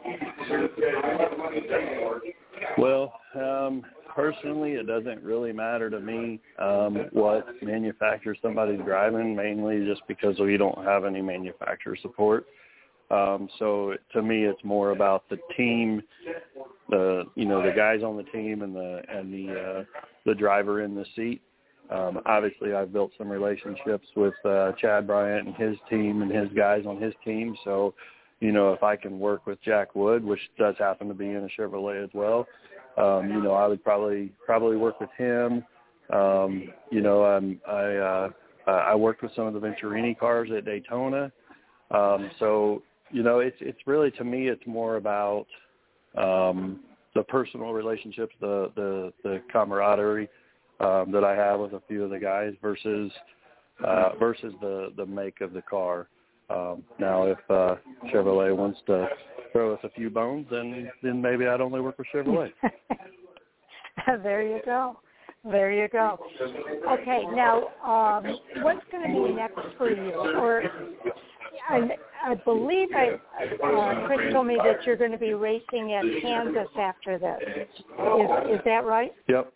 Well, 2.78 3.14
um, 3.36 3.84
personally, 4.14 4.74
it 4.74 4.88
doesn't 4.88 5.24
really 5.24 5.54
matter 5.54 5.90
to 5.90 6.00
me 6.00 6.40
um, 6.60 7.08
what 7.12 7.46
manufacturer 7.62 8.36
somebody's 8.42 8.82
driving, 8.86 9.36
mainly 9.36 9.86
just 9.86 10.02
because 10.08 10.40
we 10.40 10.58
don't 10.58 10.84
have 10.84 11.06
any 11.06 11.22
manufacturer 11.22 11.98
support. 12.02 12.46
Um, 13.12 13.48
so 13.60 13.94
to 14.14 14.22
me, 14.24 14.46
it's 14.46 14.64
more 14.64 14.92
about 14.92 15.30
the 15.30 15.38
team, 15.56 16.02
the 16.90 17.26
you 17.36 17.46
know 17.46 17.62
the 17.62 17.76
guys 17.76 18.02
on 18.04 18.18
the 18.18 18.24
team 18.24 18.64
and 18.64 18.76
the 18.76 19.02
and 19.10 19.32
the 19.32 19.54
uh, 19.54 19.84
the 20.26 20.34
driver 20.34 20.82
in 20.82 20.96
the 20.96 21.06
seat. 21.16 21.42
Um, 21.90 22.22
obviously, 22.26 22.74
I've 22.74 22.92
built 22.92 23.12
some 23.18 23.30
relationships 23.30 24.08
with 24.16 24.34
uh, 24.44 24.72
Chad 24.74 25.06
Bryant 25.06 25.48
and 25.48 25.56
his 25.56 25.78
team 25.90 26.22
and 26.22 26.32
his 26.32 26.50
guys 26.56 26.86
on 26.88 27.00
his 27.02 27.14
team. 27.24 27.56
So, 27.64 27.94
you 28.40 28.52
know, 28.52 28.74
if 28.74 28.84
I 28.84 28.96
can 28.96 29.20
work 29.20 29.46
with 29.46 29.62
Jack 29.62 29.96
Wood, 29.96 30.24
which 30.24 30.40
does 30.58 30.76
happen 30.80 31.08
to 31.08 31.14
be 31.14 31.28
in 31.28 31.38
a 31.38 31.62
Chevrolet 31.62 32.04
as 32.04 32.10
well, 32.14 32.48
um, 32.98 33.30
you 33.30 33.42
know, 33.42 33.54
I 33.54 33.68
would 33.68 33.84
probably 33.84 34.32
probably 34.46 34.78
work 34.78 35.00
with 35.00 35.10
him. 35.18 35.64
Um, 36.12 36.70
you 36.92 37.02
know, 37.02 37.24
I'm, 37.24 37.60
I 37.68 37.96
uh, 37.96 38.30
I 38.68 38.96
worked 38.96 39.22
with 39.22 39.32
some 39.36 39.46
of 39.48 39.54
the 39.54 39.60
Venturini 39.60 40.18
cars 40.18 40.50
at 40.56 40.66
Daytona. 40.66 41.32
Um, 41.92 42.32
so, 42.40 42.82
you 43.12 43.22
know, 43.22 43.40
it's 43.40 43.58
it's 43.60 43.80
really 43.86 44.12
to 44.12 44.24
me, 44.24 44.48
it's 44.48 44.66
more 44.66 44.96
about 44.96 45.46
um, 46.18 46.80
the 47.14 47.24
personal 47.24 47.74
relationships, 47.74 48.34
the 48.42 48.72
the 48.76 49.14
the 49.24 49.42
camaraderie 49.52 50.30
um, 50.80 51.12
that 51.12 51.24
I 51.24 51.36
have 51.36 51.60
with 51.60 51.74
a 51.74 51.82
few 51.88 52.04
of 52.04 52.10
the 52.10 52.20
guys 52.20 52.54
versus 52.62 53.12
uh, 53.84 54.16
versus 54.20 54.54
the 54.62 54.92
the 54.98 55.06
make 55.06 55.42
of 55.42 55.54
the 55.54 55.62
car. 55.62 56.08
Um, 56.50 56.84
now, 57.00 57.24
if 57.24 57.40
uh, 57.50 57.76
Chevrolet 58.14 58.56
wants 58.56 58.80
to 58.88 59.08
throw 59.52 59.74
us 59.74 59.80
a 59.84 59.90
few 59.90 60.10
bones, 60.10 60.48
then 60.52 60.90
then 61.02 61.22
maybe 61.22 61.48
I'd 61.48 61.62
only 61.62 61.82
work 61.82 61.98
with 61.98 62.08
Chevrolet. 62.14 62.52
there 64.24 64.44
you 64.44 64.60
go. 64.66 65.00
There 65.44 65.72
you 65.72 65.88
go. 65.90 66.18
Okay, 66.92 67.24
now 67.34 67.68
um, 67.84 68.38
what's 68.64 68.82
going 68.92 69.14
to 69.14 69.28
be 69.28 69.34
next 69.34 69.60
for 69.78 69.92
you? 69.92 70.12
Or 70.12 70.64
I, 71.70 71.90
I 72.24 72.36
believe 72.36 72.90
I, 72.96 73.20
uh, 73.64 74.08
Chris 74.08 74.34
told 74.34 74.48
me 74.48 74.58
that 74.64 74.84
you're 74.86 74.98
going 74.98 75.12
to 75.12 75.20
be 75.20 75.34
racing 75.36 75.94
at 75.94 76.04
Kansas 76.22 76.68
after 76.80 77.20
this. 77.20 77.40
Is 77.78 78.56
is 78.56 78.60
that 78.66 78.86
right? 78.86 79.14
Yep. 79.28 79.54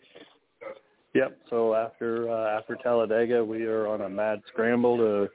Yep. 1.14 1.38
So 1.50 1.74
after 1.74 2.30
uh, 2.30 2.58
after 2.58 2.76
Talladega, 2.76 3.44
we 3.44 3.64
are 3.64 3.88
on 3.88 4.02
a 4.02 4.08
mad 4.08 4.42
scramble 4.52 4.96
to 4.96 5.28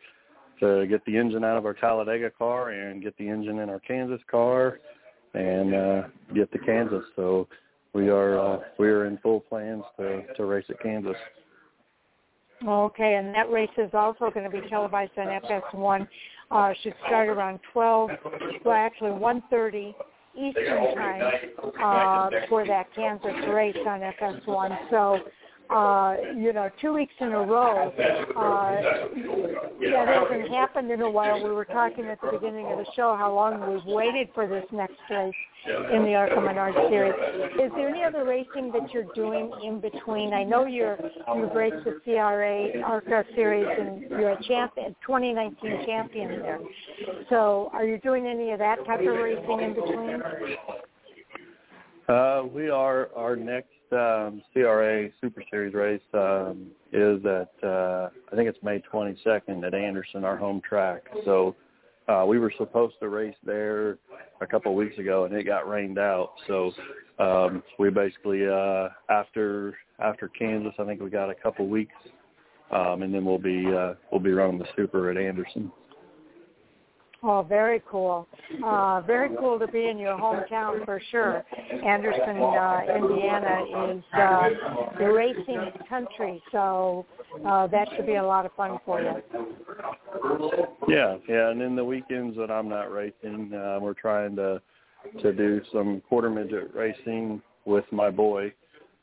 to 0.62 0.88
get 0.88 1.04
the 1.06 1.18
engine 1.18 1.44
out 1.44 1.58
of 1.58 1.66
our 1.66 1.74
Talladega 1.74 2.32
car 2.32 2.70
and 2.70 3.04
get 3.04 3.18
the 3.18 3.28
engine 3.28 3.60
in 3.60 3.70
our 3.70 3.80
Kansas 3.80 4.22
car 4.32 4.80
and 5.34 5.76
uh, 5.76 6.02
get 6.34 6.52
to 6.54 6.60
Kansas. 6.60 7.04
So 7.16 7.48
we 7.94 8.10
are 8.10 8.40
uh, 8.40 8.60
we 8.80 8.88
are 8.88 9.06
in 9.06 9.18
full 9.18 9.42
plans 9.42 9.84
to 9.98 10.24
to 10.36 10.46
race 10.46 10.66
at 10.70 10.80
Kansas. 10.82 11.18
Okay, 12.66 13.16
and 13.16 13.36
that 13.36 13.52
race 13.52 13.70
is 13.78 13.90
also 13.94 14.32
going 14.32 14.50
to 14.50 14.62
be 14.62 14.68
televised 14.70 15.12
on 15.18 15.28
FS1. 15.28 16.08
Uh, 16.52 16.74
should 16.82 16.94
start 17.06 17.28
around 17.28 17.60
12, 17.74 18.12
well 18.64 18.74
actually 18.74 19.10
1.30 19.10 19.94
Eastern 20.38 20.96
time 20.96 21.22
uh, 21.84 22.30
for 22.48 22.66
that 22.66 22.88
Kansas 22.96 23.34
race 23.50 23.76
on 23.86 24.00
FS1. 24.00 24.78
So 24.90 25.20
uh, 25.70 26.16
you 26.36 26.54
know, 26.54 26.70
two 26.82 26.94
weeks 26.94 27.14
in 27.20 27.30
a 27.30 27.42
row. 27.42 27.90
Uh, 27.90 28.82
that 29.82 30.08
hasn't 30.08 30.50
happened 30.50 30.92
in 30.92 31.02
a 31.02 31.10
while. 31.10 31.44
We 31.44 31.52
were 31.52 31.66
talking 31.66 32.06
at 32.06 32.20
the 32.22 32.32
beginning 32.32 32.68
of 32.68 32.78
the 32.78 32.86
show 32.96 33.16
how 33.18 33.34
long 33.34 33.72
we've 33.72 33.86
waited 33.86 34.30
for 34.34 34.48
this 34.48 34.66
next 34.72 34.98
race 35.10 35.34
in 35.92 36.04
the 36.04 36.14
ARCA 36.16 36.40
Menard 36.40 36.74
series. 36.90 37.14
Is 37.62 37.72
there 37.76 37.90
any 37.90 38.04
other 38.04 38.26
racing 38.26 38.72
that 38.74 38.94
you're 38.94 39.12
doing 39.16 39.52
in 39.64 39.80
between? 39.80 40.34
I 40.34 40.44
know 40.44 40.66
you're 40.66 40.98
you've 41.36 41.54
raced 41.54 41.84
the 41.84 42.00
CRA 42.04 42.82
ARCA 42.84 43.26
series 43.36 43.68
and 43.80 44.02
you're 44.10 44.32
a 44.32 44.44
champion, 44.44 44.96
2019 45.06 45.86
champion 45.86 46.40
there. 46.42 46.60
So, 47.30 47.70
are 47.74 47.86
you 47.86 47.98
doing 48.00 48.28
any 48.28 48.52
of 48.52 48.60
that 48.60 48.86
type 48.86 49.00
of 49.00 49.08
racing 49.08 49.62
in 49.62 49.74
between? 49.74 50.22
Uh, 52.08 52.44
we 52.54 52.70
are 52.70 53.10
our 53.16 53.36
next 53.36 53.70
um, 53.92 54.42
CRA 54.54 55.10
Super 55.22 55.44
Series 55.50 55.74
race 55.74 56.02
um, 56.14 56.68
is 56.92 57.24
at 57.26 57.52
uh, 57.68 58.10
I 58.32 58.36
think 58.36 58.50
it's 58.50 58.58
May 58.64 58.82
22nd 58.92 59.66
at 59.66 59.74
Anderson, 59.74 60.24
our 60.24 60.38
home 60.38 60.62
track. 60.68 61.04
So 61.24 61.56
uh, 62.08 62.26
we 62.28 62.40
were 62.40 62.54
supposed 62.58 62.96
to 63.00 63.10
race 63.10 63.36
there 63.44 63.98
a 64.42 64.48
couple 64.48 64.72
of 64.72 64.78
weeks 64.78 64.98
ago, 64.98 65.26
and 65.26 65.34
it 65.34 65.44
got 65.44 65.68
rained 65.68 65.98
out. 65.98 66.34
So 66.48 66.72
um, 67.20 67.64
we 67.80 67.90
basically 67.90 68.48
uh, 68.48 68.90
after 69.10 69.76
after 70.00 70.28
Kansas, 70.28 70.74
I 70.80 70.86
think 70.86 71.02
we 71.02 71.10
got 71.10 71.30
a 71.30 71.36
couple 71.36 71.68
weeks, 71.68 71.96
um, 72.72 73.02
and 73.02 73.14
then 73.14 73.26
we'll 73.26 73.38
be 73.38 73.66
uh, 73.68 73.94
we'll 74.12 74.22
be 74.22 74.32
running 74.32 74.60
the 74.60 74.68
Super 74.76 75.10
at 75.10 75.18
Anderson. 75.18 75.72
Oh, 77.24 77.42
very 77.48 77.82
cool. 77.90 78.28
Uh, 78.64 79.02
very 79.02 79.30
cool 79.38 79.58
to 79.58 79.68
be 79.68 79.88
in 79.88 79.98
your 79.98 80.18
hometown 80.18 80.86
for 80.86 81.02
sure. 81.12 81.44
Anderson, 81.84 82.38
uh, 82.38 82.82
Indiana 82.96 83.94
is 83.94 84.04
uh, 84.14 84.50
the 85.00 85.12
racing 85.12 85.72
country, 85.90 86.42
so 86.52 87.06
uh, 87.46 87.68
that 87.68 87.88
should 87.96 88.06
be 88.06 88.16
a 88.16 88.24
lot 88.24 88.46
of 88.46 88.54
fun 88.54 88.78
for 88.86 89.02
you. 89.02 89.24
Yeah, 90.88 91.18
yeah, 91.28 91.50
and 91.50 91.62
in 91.62 91.76
the 91.76 91.84
weekends 91.84 92.38
that 92.38 92.52
I'm 92.52 92.70
not 92.70 92.92
racing, 92.92 93.54
uh, 93.54 93.80
we're 93.82 93.94
trying 93.94 94.36
to 94.36 94.62
to 95.22 95.34
do 95.34 95.62
some 95.72 96.02
quarter 96.10 96.30
midget 96.30 96.74
racing 96.74 97.42
with 97.66 97.86
my 97.92 98.10
boy 98.10 98.52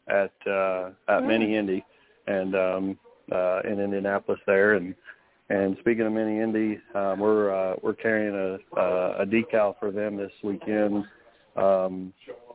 at 0.08 0.32
uh, 0.46 0.90
at 1.08 1.22
mm. 1.22 1.26
Mini 1.26 1.56
Indy 1.56 1.84
and 2.26 2.54
um, 2.54 2.98
uh, 3.30 3.60
in 3.60 3.80
Indianapolis 3.80 4.40
there, 4.46 4.74
and 4.74 4.94
and 5.52 5.76
speaking 5.80 6.06
of 6.06 6.12
Mini 6.14 6.40
Indy, 6.40 6.78
um, 6.94 7.20
we're 7.20 7.54
uh, 7.54 7.76
we're 7.82 7.92
carrying 7.92 8.34
a, 8.34 8.80
uh, 8.80 9.22
a 9.22 9.26
decal 9.26 9.78
for 9.78 9.90
them 9.90 10.16
this 10.16 10.32
weekend 10.42 11.04
um, 11.56 12.14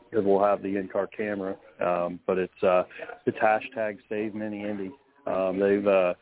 because 0.10 0.26
we'll 0.26 0.44
have 0.44 0.64
the 0.64 0.78
in-car 0.78 1.06
camera. 1.06 1.56
Um, 1.80 2.20
but 2.26 2.40
it's 2.40 2.64
uh, 2.64 2.84
it's 3.28 3.38
hashtag 3.38 4.00
Save 4.10 4.34
Mini 4.34 4.64
Indy. 4.64 4.92
Um, 5.28 5.60
they've 5.60 5.86
uh, 5.86 6.16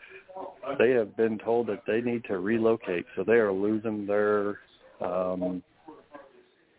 they 0.78 0.92
have 0.92 1.16
been 1.16 1.38
told 1.38 1.68
that 1.68 1.84
they 1.88 2.02
need 2.02 2.26
to 2.26 2.40
relocate, 2.40 3.06
so 3.16 3.24
they 3.24 3.36
are 3.36 3.54
losing 3.54 4.06
their 4.06 4.60
um, 5.00 5.64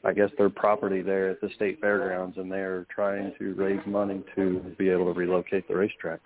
I 0.05 0.13
guess 0.13 0.29
their 0.37 0.51
property 0.51 1.01
there 1.01 1.31
at 1.31 1.41
the 1.41 1.49
state 1.57 1.81
fairgrounds, 1.81 2.37
and 2.37 2.53
they 2.53 2.57
are 2.59 2.87
trying 2.95 3.33
to 3.39 3.55
raise 3.55 3.81
money 3.87 4.23
to 4.35 4.75
be 4.79 4.91
able 4.91 5.07
to 5.07 5.19
relocate 5.19 5.67
the 5.69 5.75
racetrack. 5.75 6.21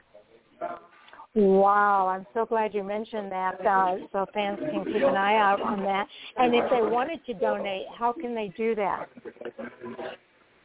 Wow, 1.34 2.08
I'm 2.08 2.26
so 2.34 2.44
glad 2.44 2.74
you 2.74 2.82
mentioned 2.82 3.30
that, 3.30 3.64
uh, 3.64 3.98
so 4.10 4.26
fans 4.34 4.58
can 4.58 4.84
keep 4.84 4.96
an 4.96 5.16
eye 5.16 5.36
out 5.36 5.62
on 5.62 5.80
that. 5.84 6.08
And 6.36 6.52
if 6.54 6.68
they 6.70 6.82
wanted 6.82 7.24
to 7.26 7.34
donate, 7.34 7.86
how 7.96 8.12
can 8.12 8.34
they 8.34 8.52
do 8.56 8.74
that? 8.74 9.08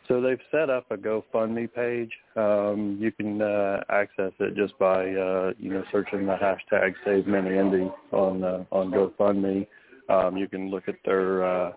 So 0.07 0.21
they've 0.21 0.39
set 0.51 0.71
up 0.71 0.89
a 0.89 0.97
GoFundMe 0.97 1.71
page. 1.71 2.11
Um, 2.35 2.97
you 2.99 3.11
can 3.11 3.41
uh, 3.41 3.81
access 3.89 4.31
it 4.39 4.55
just 4.55 4.77
by 4.79 5.09
uh, 5.09 5.53
you 5.59 5.71
know 5.71 5.83
searching 5.91 6.25
the 6.25 6.35
hashtag 6.35 6.93
Save 7.03 7.27
Mini 7.27 7.57
Indy 7.57 7.91
on 8.11 8.43
uh, 8.43 8.65
on 8.71 8.91
GoFundMe. 8.91 9.67
Um, 10.09 10.37
you 10.37 10.47
can 10.47 10.69
look 10.69 10.87
at 10.87 10.95
their 11.05 11.43
uh, 11.43 11.71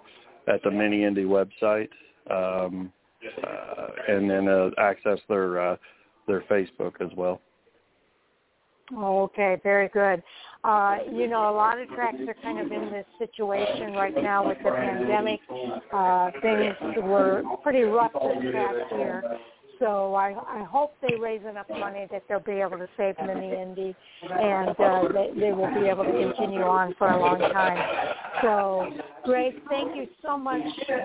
at 0.47 0.63
the 0.63 0.71
Mini 0.71 1.05
Indy 1.05 1.25
website, 1.25 1.89
um, 2.31 2.93
uh, 3.43 3.87
and 4.09 4.31
then 4.31 4.49
uh, 4.49 4.71
access 4.79 5.19
their 5.29 5.73
uh, 5.73 5.77
their 6.27 6.43
Facebook 6.51 7.01
as 7.01 7.11
well. 7.17 7.41
Okay, 8.97 9.61
very 9.63 9.89
good. 9.89 10.23
Uh, 10.65 10.97
you 11.13 11.29
know, 11.29 11.51
a 11.51 11.55
lot 11.55 11.79
of 11.79 11.89
tracks 11.91 12.19
are 12.27 12.35
kind 12.43 12.59
of 12.59 12.73
in 12.73 12.91
this 12.91 13.07
situation 13.19 13.93
right 13.93 14.15
now 14.15 14.47
with 14.47 14.59
the 14.59 14.71
pandemic. 14.71 15.41
Uh, 15.93 16.31
things 16.43 16.75
were 17.03 17.43
pretty 17.63 17.83
rough 17.83 18.13
this 18.13 18.53
past 18.53 18.93
year. 18.97 19.23
So 19.79 20.15
I, 20.15 20.35
I 20.47 20.65
hope 20.65 20.95
they 21.01 21.17
raise 21.17 21.43
enough 21.49 21.67
money 21.69 22.07
that 22.11 22.23
they'll 22.29 22.41
be 22.41 22.53
able 22.53 22.79
to 22.79 22.89
save 22.97 23.15
Mini 23.25 23.55
Indy, 23.55 23.95
and 24.23 24.71
uh, 24.71 25.09
they, 25.13 25.31
they 25.39 25.53
will 25.53 25.73
be 25.73 25.87
able 25.87 26.05
to 26.05 26.11
continue 26.11 26.63
on 26.63 26.95
for 26.99 27.09
a 27.09 27.19
long 27.19 27.39
time. 27.39 27.79
So, 28.43 28.89
Greg, 29.25 29.55
thank 29.69 29.95
you 29.95 30.09
so 30.23 30.37
much 30.37 30.63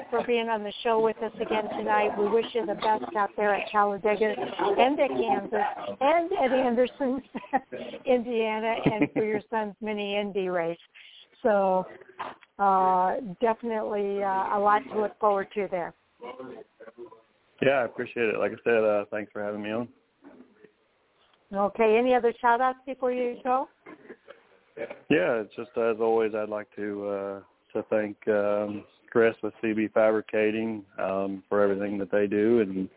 for 0.10 0.24
being 0.26 0.50
on 0.50 0.64
the 0.64 0.74
show 0.84 1.00
with 1.00 1.18
us 1.18 1.32
again 1.40 1.70
tonight. 1.78 2.18
We 2.18 2.28
wish 2.28 2.46
you 2.54 2.66
the 2.66 2.76
best 2.76 3.06
out 3.16 3.30
there 3.38 3.54
at 3.54 3.70
Talladega 3.72 4.36
and 4.80 5.00
at 5.00 5.10
Kansas 5.10 5.60
and 6.02 6.32
at 6.34 6.52
Anderson, 6.52 7.22
Indiana, 8.06 8.76
and 8.86 9.08
for 9.14 9.24
your 9.24 9.42
son's 9.52 9.76
Mini 9.82 10.18
Indy 10.18 10.50
race. 10.50 10.78
So, 11.44 11.86
uh, 12.58 13.18
definitely 13.40 14.24
uh, 14.24 14.58
a 14.58 14.60
lot 14.60 14.82
to 14.92 15.00
look 15.00 15.20
forward 15.20 15.48
to 15.54 15.68
there. 15.70 15.94
Yeah, 17.62 17.80
I 17.80 17.86
appreciate 17.86 18.30
it. 18.30 18.40
Like 18.40 18.52
I 18.52 18.56
said, 18.64 18.84
uh, 18.84 19.06
thanks 19.12 19.32
for 19.32 19.44
having 19.44 19.62
me 19.62 19.72
on. 19.72 19.88
Okay. 21.54 21.98
Any 21.98 22.16
other 22.16 22.34
shout 22.42 22.62
outs 22.62 22.80
before 22.86 23.12
you 23.12 23.38
go? 23.44 23.68
Yeah, 25.10 25.44
just 25.56 25.70
as 25.78 25.98
always, 26.00 26.34
I'd 26.34 26.50
like 26.50 26.68
to 26.76 27.08
uh, 27.08 27.40
to 27.74 27.84
thank 27.90 28.18
um, 28.28 28.84
Chris 29.12 29.36
with 29.44 29.54
CB 29.64 29.94
Fabricating 29.94 30.84
um, 30.98 31.44
for 31.48 31.62
everything 31.62 32.00
that 32.00 32.12
they 32.12 32.26
do, 32.26 32.62
and 32.62 32.90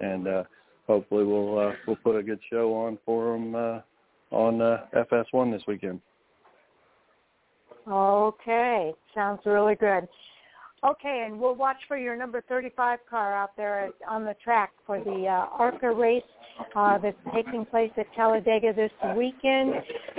and 0.00 0.28
uh, 0.28 0.44
hopefully 0.86 1.24
we'll 1.24 1.58
uh, 1.58 1.72
we'll 1.86 1.96
put 1.96 2.16
a 2.16 2.22
good 2.22 2.40
show 2.50 2.72
on 2.74 2.98
for 3.04 3.32
them 3.32 3.54
uh, 3.56 3.80
on 4.30 4.60
uh, 4.60 4.86
FS1 4.94 5.52
this 5.52 5.62
weekend. 5.66 6.00
Okay, 7.88 8.92
sounds 9.14 9.40
really 9.44 9.74
good. 9.74 10.06
Okay, 10.84 11.24
and 11.26 11.40
we'll 11.40 11.54
watch 11.54 11.78
for 11.88 11.96
your 11.96 12.14
number 12.14 12.42
35 12.46 12.98
car 13.08 13.34
out 13.34 13.56
there 13.56 13.90
on 14.06 14.24
the 14.24 14.34
track 14.44 14.70
for 14.86 14.98
the 15.02 15.26
uh, 15.26 15.46
ARCA 15.58 15.90
race 15.90 16.22
uh, 16.76 16.98
that's 16.98 17.16
taking 17.34 17.64
place 17.64 17.90
at 17.96 18.06
Talladega 18.14 18.74
this 18.74 18.90
weekend 19.16 19.72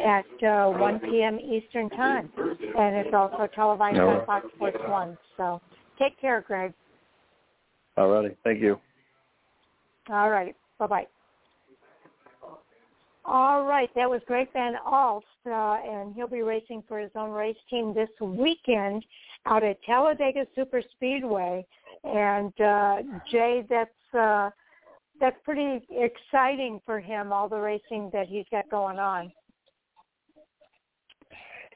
at 0.04 0.26
uh, 0.44 0.72
1 0.72 1.00
p.m. 1.02 1.40
Eastern 1.40 1.88
Time. 1.92 2.32
And 2.38 2.96
it's 2.96 3.14
also 3.14 3.48
televised 3.54 3.98
no. 3.98 4.10
on 4.10 4.26
Fox 4.26 4.48
Sports 4.56 4.78
1. 4.88 5.18
So 5.38 5.62
take 6.00 6.20
care, 6.20 6.44
Greg. 6.46 6.74
All 7.96 8.10
righty. 8.10 8.36
Thank 8.44 8.60
you. 8.60 8.80
All 10.10 10.32
right. 10.32 10.56
Bye-bye. 10.80 11.06
All 13.28 13.64
right, 13.64 13.90
that 13.96 14.08
was 14.08 14.22
Greg 14.28 14.50
Van 14.54 14.76
Alst, 14.86 15.24
uh, 15.48 15.78
and 15.84 16.14
he'll 16.14 16.28
be 16.28 16.44
racing 16.44 16.84
for 16.88 17.00
his 17.00 17.10
own 17.16 17.32
race 17.32 17.58
team 17.72 17.92
this 17.92 18.10
weekend 18.22 19.04
out 19.48 19.64
at 19.64 19.82
Talladega 19.84 20.46
Super 20.56 20.84
Speedway. 20.92 21.66
And 22.04 22.54
uh, 22.62 22.98
Jay, 23.32 23.66
that's 23.68 24.16
uh, 24.16 24.52
that's 25.20 25.38
pretty 25.44 25.82
exciting 25.90 26.80
for 26.86 27.00
him. 27.00 27.34
All 27.34 27.50
the 27.50 27.58
racing 27.58 28.12
that 28.14 28.28
he's 28.28 28.46
got 28.52 28.70
going 28.70 29.00
on. 29.00 29.32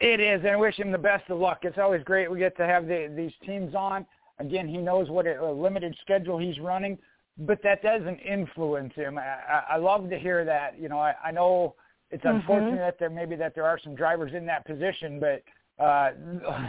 It 0.01 0.19
is, 0.19 0.41
and 0.41 0.51
I 0.51 0.55
wish 0.55 0.77
him 0.77 0.91
the 0.91 0.97
best 0.97 1.29
of 1.29 1.39
luck. 1.39 1.59
It's 1.63 1.77
always 1.79 2.03
great 2.03 2.29
we 2.31 2.39
get 2.39 2.55
to 2.57 2.65
have 2.65 2.85
the, 2.85 3.12
these 3.15 3.33
teams 3.45 3.73
on. 3.73 4.05
Again, 4.39 4.67
he 4.67 4.77
knows 4.77 5.09
what 5.09 5.25
a 5.27 5.51
limited 5.51 5.95
schedule 6.01 6.38
he's 6.38 6.59
running, 6.59 6.97
but 7.39 7.60
that 7.63 7.82
doesn't 7.82 8.19
influence 8.19 8.93
him. 8.95 9.17
I, 9.17 9.63
I 9.71 9.78
love 9.78 10.10
to 10.10 10.19
hear 10.19 10.43
that. 10.45 10.80
You 10.80 10.89
know, 10.89 10.99
I, 10.99 11.13
I 11.23 11.32
know 11.32 11.75
it's 12.12 12.23
mm-hmm. 12.23 12.38
unfortunate 12.38 12.78
that 12.78 12.99
there 12.99 13.10
maybe 13.10 13.36
that 13.38 13.56
there 13.56 13.65
are 13.65 13.80
some 13.84 13.95
drivers 13.95 14.32
in 14.36 14.45
that 14.47 14.65
position, 14.65 15.19
but 15.19 15.43
uh, 15.84 16.12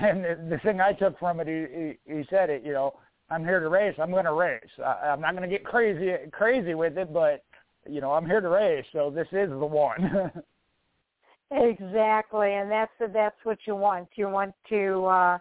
and 0.02 0.24
the, 0.24 0.38
the 0.50 0.58
thing 0.58 0.80
I 0.80 0.92
took 0.92 1.18
from 1.18 1.40
it, 1.40 1.48
he, 1.48 1.98
he, 2.08 2.18
he 2.18 2.24
said 2.30 2.50
it. 2.50 2.62
You 2.64 2.72
know, 2.72 2.94
I'm 3.30 3.44
here 3.44 3.60
to 3.60 3.68
race. 3.68 3.94
I'm 4.00 4.10
going 4.10 4.24
to 4.24 4.32
race. 4.32 4.62
I, 4.84 5.08
I'm 5.08 5.20
not 5.20 5.36
going 5.36 5.48
to 5.48 5.54
get 5.54 5.64
crazy 5.64 6.12
crazy 6.32 6.74
with 6.74 6.96
it, 6.96 7.12
but 7.12 7.44
you 7.88 8.00
know, 8.00 8.12
I'm 8.12 8.26
here 8.26 8.40
to 8.40 8.48
race. 8.48 8.86
So 8.92 9.10
this 9.10 9.28
is 9.32 9.50
the 9.50 9.56
one. 9.56 10.30
exactly, 11.50 12.54
and 12.54 12.70
that's 12.70 12.92
that's 13.12 13.36
what 13.42 13.58
you 13.66 13.74
want. 13.74 14.08
You 14.14 14.28
want 14.28 14.54
to. 14.68 15.04
uh 15.06 15.38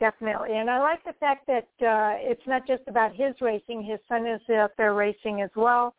Definitely. 0.00 0.56
And 0.56 0.70
I 0.70 0.78
like 0.78 1.04
the 1.04 1.14
fact 1.14 1.48
that 1.48 1.68
uh, 1.84 2.14
it's 2.20 2.46
not 2.46 2.66
just 2.66 2.82
about 2.86 3.16
his 3.16 3.34
racing. 3.40 3.82
His 3.82 3.98
son 4.08 4.26
is 4.26 4.40
out 4.50 4.70
there 4.78 4.94
racing 4.94 5.42
as 5.42 5.50
well, 5.56 5.94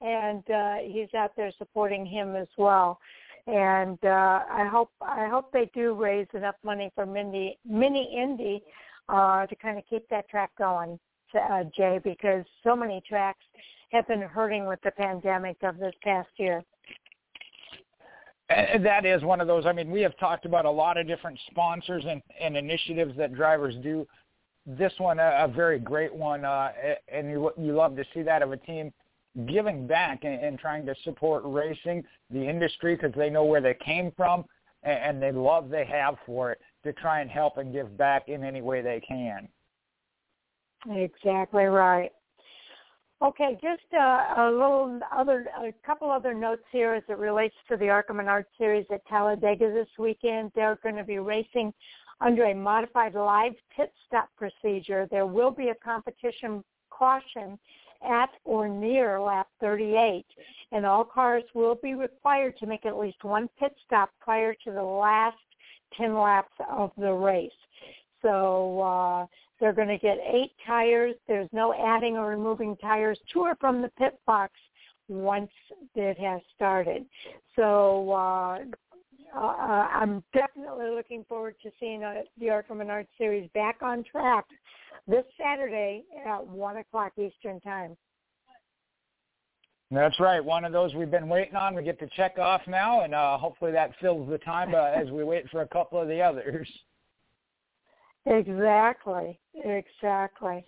and 0.00 0.42
uh, 0.50 0.76
he's 0.82 1.12
out 1.16 1.32
there 1.36 1.52
supporting 1.56 2.04
him 2.04 2.34
as 2.34 2.48
well. 2.58 2.98
And 3.46 3.98
uh, 4.04 4.40
I 4.50 4.68
hope 4.70 4.90
I 5.00 5.28
hope 5.28 5.52
they 5.52 5.70
do 5.72 5.94
raise 5.94 6.26
enough 6.34 6.56
money 6.64 6.90
for 6.96 7.06
Mindy, 7.06 7.58
Mini 7.64 8.16
Indy 8.20 8.62
uh, 9.08 9.46
to 9.46 9.54
kind 9.54 9.78
of 9.78 9.84
keep 9.88 10.08
that 10.08 10.28
track 10.28 10.50
going, 10.58 10.98
uh, 11.34 11.64
Jay, 11.76 12.00
because 12.02 12.44
so 12.64 12.74
many 12.74 13.02
tracks 13.06 13.44
have 13.90 14.08
been 14.08 14.22
hurting 14.22 14.66
with 14.66 14.80
the 14.82 14.90
pandemic 14.90 15.58
of 15.62 15.78
this 15.78 15.94
past 16.02 16.30
year. 16.38 16.64
And 18.50 18.84
that 18.84 19.06
is 19.06 19.22
one 19.22 19.40
of 19.40 19.46
those. 19.46 19.64
I 19.64 19.72
mean, 19.72 19.90
we 19.90 20.02
have 20.02 20.16
talked 20.18 20.44
about 20.44 20.66
a 20.66 20.70
lot 20.70 20.98
of 20.98 21.06
different 21.06 21.38
sponsors 21.50 22.04
and, 22.06 22.22
and 22.40 22.56
initiatives 22.56 23.16
that 23.16 23.34
drivers 23.34 23.74
do. 23.82 24.06
This 24.66 24.92
one, 24.98 25.18
a, 25.18 25.44
a 25.44 25.48
very 25.48 25.78
great 25.78 26.14
one, 26.14 26.44
uh, 26.44 26.70
and 27.08 27.30
you 27.30 27.50
you 27.58 27.74
love 27.74 27.96
to 27.96 28.04
see 28.12 28.22
that 28.22 28.42
of 28.42 28.52
a 28.52 28.56
team 28.58 28.92
giving 29.46 29.86
back 29.86 30.24
and, 30.24 30.40
and 30.42 30.58
trying 30.58 30.86
to 30.86 30.94
support 31.04 31.42
racing, 31.44 32.04
the 32.30 32.42
industry, 32.42 32.94
because 32.94 33.12
they 33.16 33.30
know 33.30 33.44
where 33.44 33.60
they 33.60 33.74
came 33.74 34.12
from, 34.16 34.44
and, 34.82 34.98
and 34.98 35.22
they 35.22 35.32
love 35.32 35.70
they 35.70 35.84
have 35.84 36.16
for 36.24 36.52
it 36.52 36.60
to 36.84 36.92
try 36.92 37.20
and 37.20 37.30
help 37.30 37.56
and 37.56 37.72
give 37.72 37.96
back 37.96 38.28
in 38.28 38.44
any 38.44 38.62
way 38.62 38.80
they 38.82 39.00
can. 39.06 39.48
Exactly 40.90 41.64
right. 41.64 42.12
Okay, 43.24 43.56
just 43.62 43.80
uh, 43.94 44.34
a 44.36 44.50
little 44.52 45.00
other, 45.10 45.46
a 45.58 45.72
couple 45.86 46.10
other 46.10 46.34
notes 46.34 46.64
here 46.70 46.92
as 46.92 47.02
it 47.08 47.16
relates 47.16 47.54
to 47.70 47.76
the 47.78 47.88
ARCA 47.88 48.12
Menard 48.12 48.44
Series 48.58 48.84
at 48.92 49.00
Talladega 49.06 49.72
this 49.72 49.88
weekend. 49.98 50.52
They're 50.54 50.78
going 50.82 50.96
to 50.96 51.04
be 51.04 51.18
racing 51.18 51.72
under 52.20 52.44
a 52.44 52.54
modified 52.54 53.14
live 53.14 53.54
pit 53.74 53.90
stop 54.06 54.28
procedure. 54.36 55.08
There 55.10 55.24
will 55.24 55.50
be 55.50 55.70
a 55.70 55.74
competition 55.76 56.62
caution 56.90 57.58
at 58.06 58.28
or 58.44 58.68
near 58.68 59.18
lap 59.18 59.46
38, 59.58 60.26
and 60.72 60.84
all 60.84 61.04
cars 61.04 61.44
will 61.54 61.76
be 61.76 61.94
required 61.94 62.58
to 62.58 62.66
make 62.66 62.84
at 62.84 62.98
least 62.98 63.24
one 63.24 63.48
pit 63.58 63.74
stop 63.86 64.10
prior 64.20 64.52
to 64.64 64.70
the 64.70 64.82
last 64.82 65.38
10 65.96 66.14
laps 66.14 66.52
of 66.70 66.90
the 66.98 67.12
race. 67.12 67.50
So 68.24 68.80
uh, 68.80 69.26
they're 69.60 69.74
going 69.74 69.88
to 69.88 69.98
get 69.98 70.18
eight 70.26 70.52
tires. 70.66 71.14
There's 71.28 71.48
no 71.52 71.74
adding 71.74 72.16
or 72.16 72.28
removing 72.28 72.76
tires 72.78 73.18
to 73.32 73.40
or 73.40 73.56
from 73.60 73.82
the 73.82 73.90
pit 73.98 74.18
box 74.26 74.52
once 75.08 75.50
it 75.94 76.18
has 76.18 76.40
started. 76.56 77.04
So 77.54 78.10
uh, 78.12 78.58
uh, 79.36 79.38
I'm 79.38 80.24
definitely 80.32 80.90
looking 80.90 81.24
forward 81.28 81.56
to 81.62 81.70
seeing 81.78 82.02
uh, 82.02 82.22
the 82.40 82.50
ARCA 82.50 82.74
Menard 82.74 83.06
Series 83.18 83.48
back 83.54 83.76
on 83.82 84.02
track 84.10 84.46
this 85.06 85.24
Saturday 85.38 86.04
at 86.26 86.46
1 86.46 86.76
o'clock 86.78 87.12
Eastern 87.18 87.60
Time. 87.60 87.96
That's 89.90 90.18
right. 90.18 90.42
One 90.42 90.64
of 90.64 90.72
those 90.72 90.94
we've 90.94 91.10
been 91.10 91.28
waiting 91.28 91.56
on. 91.56 91.74
We 91.74 91.82
get 91.82 92.00
to 92.00 92.08
check 92.16 92.38
off 92.38 92.62
now, 92.66 93.02
and 93.02 93.14
uh, 93.14 93.36
hopefully 93.36 93.70
that 93.72 93.90
fills 94.00 94.28
the 94.28 94.38
time 94.38 94.74
uh, 94.74 94.86
as 94.86 95.10
we 95.10 95.22
wait 95.24 95.48
for 95.50 95.60
a 95.60 95.68
couple 95.68 96.00
of 96.00 96.08
the 96.08 96.20
others. 96.20 96.68
Exactly. 98.26 99.38
Exactly. 99.54 100.64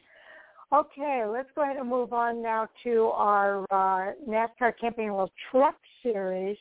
Okay, 0.73 1.25
let's 1.29 1.49
go 1.55 1.63
ahead 1.63 1.77
and 1.77 1.89
move 1.89 2.13
on 2.13 2.43
now 2.43 2.69
to 2.83 3.11
our 3.15 3.63
uh, 3.71 4.13
NASCAR 4.29 4.73
Camping 4.81 5.13
World 5.13 5.31
Truck 5.51 5.77
Series. 6.03 6.57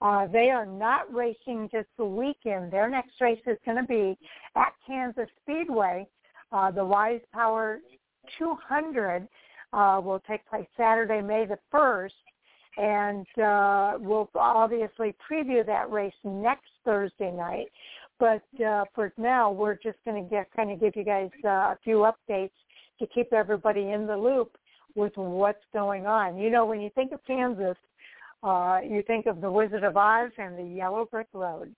Uh, 0.00 0.28
they 0.28 0.50
are 0.50 0.64
not 0.64 1.12
racing 1.12 1.68
just 1.72 1.88
the 1.98 2.04
weekend. 2.04 2.72
Their 2.72 2.88
next 2.88 3.20
race 3.20 3.40
is 3.46 3.58
going 3.64 3.78
to 3.78 3.82
be 3.82 4.16
at 4.54 4.72
Kansas 4.86 5.28
Speedway. 5.42 6.06
Uh, 6.52 6.70
the 6.70 6.84
Wise 6.84 7.20
Power 7.32 7.80
200 8.38 9.26
uh, 9.72 10.00
will 10.02 10.20
take 10.20 10.46
place 10.48 10.66
Saturday, 10.76 11.20
May 11.20 11.44
the 11.44 11.58
1st, 11.74 12.10
and 12.76 13.26
uh, 13.42 13.98
we'll 13.98 14.30
obviously 14.36 15.14
preview 15.30 15.66
that 15.66 15.90
race 15.90 16.14
next 16.22 16.70
Thursday 16.84 17.32
night. 17.32 17.66
But 18.18 18.42
uh, 18.64 18.84
for 18.94 19.12
now, 19.16 19.50
we're 19.50 19.76
just 19.76 19.98
going 20.04 20.22
to 20.22 20.28
get 20.28 20.48
kind 20.54 20.70
of 20.72 20.80
give 20.80 20.96
you 20.96 21.04
guys 21.04 21.30
uh, 21.44 21.48
a 21.48 21.78
few 21.84 22.10
updates 22.10 22.50
to 22.98 23.06
keep 23.06 23.32
everybody 23.32 23.92
in 23.92 24.06
the 24.06 24.16
loop 24.16 24.56
with 24.94 25.16
what's 25.16 25.62
going 25.72 26.06
on. 26.06 26.36
You 26.36 26.50
know, 26.50 26.66
when 26.66 26.80
you 26.80 26.90
think 26.94 27.12
of 27.12 27.24
Kansas, 27.24 27.76
uh, 28.42 28.80
you 28.82 29.02
think 29.06 29.26
of 29.26 29.40
the 29.40 29.50
Wizard 29.50 29.84
of 29.84 29.96
Oz 29.96 30.30
and 30.38 30.58
the 30.58 30.64
Yellow 30.64 31.06
Brick 31.10 31.28
Road. 31.32 31.74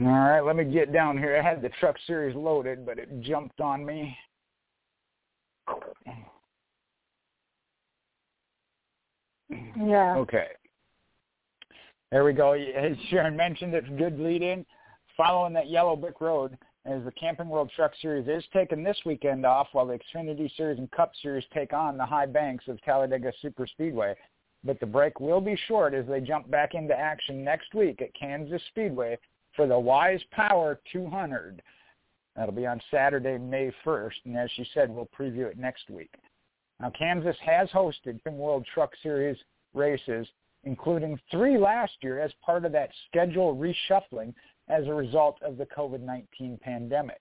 All 0.00 0.06
right, 0.06 0.40
let 0.40 0.56
me 0.56 0.64
get 0.64 0.92
down 0.92 1.16
here. 1.16 1.36
I 1.36 1.48
had 1.48 1.62
the 1.62 1.70
truck 1.80 1.94
series 2.04 2.34
loaded, 2.34 2.84
but 2.84 2.98
it 2.98 3.20
jumped 3.20 3.60
on 3.60 3.86
me. 3.86 4.16
Yeah. 9.76 10.16
Okay. 10.16 10.48
There 12.10 12.24
we 12.24 12.32
go. 12.32 12.52
As 12.76 12.96
Sharon 13.10 13.36
mentioned, 13.36 13.74
it's 13.74 13.88
a 13.88 13.92
good 13.92 14.18
lead 14.18 14.42
in. 14.42 14.64
Following 15.16 15.52
that 15.54 15.70
yellow 15.70 15.94
brick 15.94 16.20
road, 16.20 16.58
as 16.86 17.02
the 17.04 17.12
Camping 17.12 17.48
World 17.48 17.70
Truck 17.74 17.92
Series 18.02 18.28
is 18.28 18.44
taking 18.52 18.82
this 18.82 18.98
weekend 19.06 19.46
off 19.46 19.68
while 19.72 19.86
the 19.86 19.98
Xfinity 19.98 20.54
Series 20.56 20.78
and 20.78 20.90
Cup 20.90 21.12
Series 21.22 21.44
take 21.54 21.72
on 21.72 21.96
the 21.96 22.04
high 22.04 22.26
banks 22.26 22.68
of 22.68 22.82
Talladega 22.82 23.32
Super 23.40 23.66
Speedway. 23.66 24.14
But 24.64 24.80
the 24.80 24.86
break 24.86 25.20
will 25.20 25.40
be 25.40 25.58
short 25.66 25.94
as 25.94 26.06
they 26.06 26.20
jump 26.20 26.50
back 26.50 26.74
into 26.74 26.98
action 26.98 27.44
next 27.44 27.74
week 27.74 28.02
at 28.02 28.14
Kansas 28.14 28.62
Speedway 28.68 29.18
for 29.56 29.66
the 29.66 29.78
Wise 29.78 30.20
Power 30.30 30.80
200. 30.92 31.62
That'll 32.36 32.54
be 32.54 32.66
on 32.66 32.80
Saturday, 32.90 33.38
May 33.38 33.72
1st, 33.84 34.24
and 34.24 34.36
as 34.36 34.50
she 34.56 34.66
said, 34.74 34.90
we'll 34.90 35.08
preview 35.18 35.46
it 35.46 35.58
next 35.58 35.88
week. 35.88 36.10
Now, 36.80 36.90
Kansas 36.90 37.36
has 37.44 37.68
hosted 37.70 38.22
Camping 38.24 38.38
World 38.38 38.66
Truck 38.74 38.90
Series 39.02 39.36
races 39.72 40.26
including 40.64 41.18
three 41.30 41.58
last 41.58 41.92
year 42.02 42.20
as 42.20 42.32
part 42.44 42.64
of 42.64 42.72
that 42.72 42.90
schedule 43.08 43.56
reshuffling 43.56 44.34
as 44.68 44.86
a 44.86 44.94
result 44.94 45.38
of 45.42 45.56
the 45.56 45.66
COVID-19 45.66 46.60
pandemic. 46.60 47.20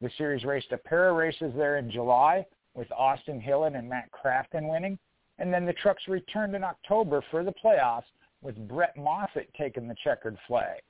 The 0.00 0.10
series 0.18 0.44
raced 0.44 0.72
a 0.72 0.78
pair 0.78 1.10
of 1.10 1.16
races 1.16 1.52
there 1.56 1.78
in 1.78 1.90
July 1.90 2.44
with 2.74 2.90
Austin 2.92 3.40
Hillen 3.40 3.78
and 3.78 3.88
Matt 3.88 4.10
Crafton 4.12 4.68
winning. 4.68 4.98
And 5.38 5.52
then 5.52 5.66
the 5.66 5.72
trucks 5.74 6.02
returned 6.08 6.54
in 6.54 6.64
October 6.64 7.22
for 7.30 7.44
the 7.44 7.54
playoffs 7.64 8.04
with 8.42 8.56
Brett 8.68 8.96
Moffitt 8.96 9.50
taking 9.58 9.88
the 9.88 9.96
checkered 10.02 10.36
flag. 10.46 10.80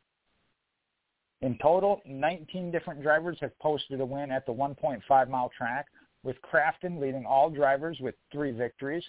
In 1.42 1.58
total, 1.58 2.00
19 2.06 2.70
different 2.70 3.02
drivers 3.02 3.38
have 3.40 3.56
posted 3.58 4.00
a 4.00 4.06
win 4.06 4.30
at 4.30 4.46
the 4.46 4.52
1.5 4.52 5.28
mile 5.28 5.50
track, 5.56 5.86
with 6.22 6.36
Crafton 6.42 7.00
leading 7.00 7.24
all 7.26 7.50
drivers 7.50 7.98
with 8.00 8.14
three 8.32 8.50
victories. 8.50 9.04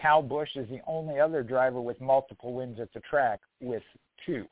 Kyle 0.00 0.22
Busch 0.22 0.56
is 0.56 0.68
the 0.68 0.80
only 0.86 1.20
other 1.20 1.42
driver 1.42 1.80
with 1.80 2.00
multiple 2.00 2.52
wins 2.52 2.80
at 2.80 2.92
the 2.92 3.00
track 3.00 3.40
with 3.60 3.82
two. 4.26 4.46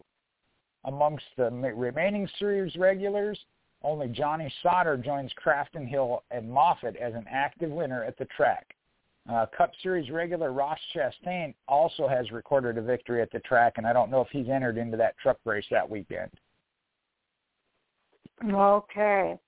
Amongst 0.84 1.24
the 1.36 1.50
remaining 1.50 2.28
series 2.38 2.74
regulars, 2.76 3.38
only 3.82 4.08
Johnny 4.08 4.52
Sauter 4.62 4.96
joins 4.96 5.32
Crafton 5.42 5.86
Hill 5.86 6.22
and 6.30 6.50
Moffitt 6.50 6.96
as 6.96 7.14
an 7.14 7.24
active 7.30 7.70
winner 7.70 8.04
at 8.04 8.16
the 8.18 8.26
track. 8.36 8.74
Uh, 9.30 9.46
Cup 9.56 9.70
Series 9.82 10.10
regular 10.10 10.52
Ross 10.52 10.78
Chastain 10.94 11.54
also 11.68 12.08
has 12.08 12.30
recorded 12.30 12.78
a 12.78 12.82
victory 12.82 13.20
at 13.20 13.30
the 13.30 13.40
track, 13.40 13.74
and 13.76 13.86
I 13.86 13.92
don't 13.92 14.10
know 14.10 14.22
if 14.22 14.28
he's 14.30 14.48
entered 14.48 14.78
into 14.78 14.96
that 14.96 15.16
truck 15.18 15.38
race 15.44 15.64
that 15.70 15.88
weekend. 15.88 16.30
Okay. 18.50 19.38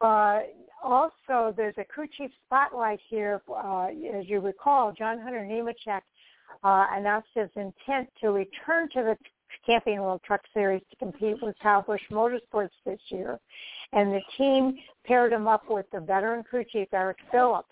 Uh, 0.00 0.40
also, 0.84 1.54
there's 1.56 1.74
a 1.78 1.84
crew 1.84 2.06
chief 2.16 2.30
spotlight 2.46 3.00
here. 3.08 3.40
Uh, 3.48 3.86
as 4.14 4.28
you 4.28 4.40
recall, 4.40 4.92
John 4.92 5.18
Hunter 5.18 5.40
Nemechek 5.40 6.02
uh, 6.62 6.86
announced 6.92 7.28
his 7.34 7.48
intent 7.56 8.08
to 8.20 8.30
return 8.30 8.88
to 8.90 9.02
the 9.02 9.16
Camping 9.64 10.00
World 10.00 10.20
Truck 10.26 10.42
Series 10.52 10.82
to 10.90 10.96
compete 10.96 11.36
with 11.40 11.56
Kyle 11.62 11.82
Busch 11.82 12.02
Motorsports 12.10 12.70
this 12.84 13.00
year. 13.08 13.40
And 13.92 14.12
the 14.12 14.20
team 14.36 14.76
paired 15.06 15.32
him 15.32 15.48
up 15.48 15.70
with 15.70 15.86
the 15.90 16.00
veteran 16.00 16.44
crew 16.44 16.64
chief, 16.70 16.88
Eric 16.92 17.18
Phillips. 17.32 17.68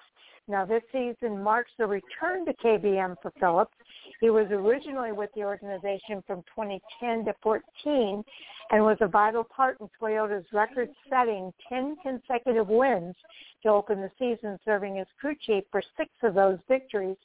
Now, 0.48 0.64
this 0.64 0.82
season 0.90 1.42
marks 1.42 1.70
the 1.78 1.86
return 1.86 2.44
to 2.46 2.52
KBM 2.54 3.16
for 3.22 3.32
Phillips. 3.38 3.74
He 4.20 4.28
was 4.30 4.46
originally 4.50 5.12
with 5.12 5.30
the 5.34 5.44
organization 5.44 6.22
from 6.26 6.42
2010 6.54 7.24
to 7.26 7.34
14 7.42 8.24
and 8.70 8.82
was 8.82 8.98
a 9.00 9.06
vital 9.06 9.44
part 9.44 9.78
in 9.80 9.88
Toyota's 10.00 10.46
record-setting 10.52 11.52
10 11.68 11.96
consecutive 12.02 12.68
wins 12.68 13.14
to 13.62 13.68
open 13.68 14.00
the 14.00 14.10
season, 14.18 14.58
serving 14.64 14.98
as 14.98 15.06
crew 15.20 15.36
chief 15.46 15.64
for 15.70 15.82
six 15.96 16.10
of 16.24 16.34
those 16.34 16.58
victories 16.68 17.16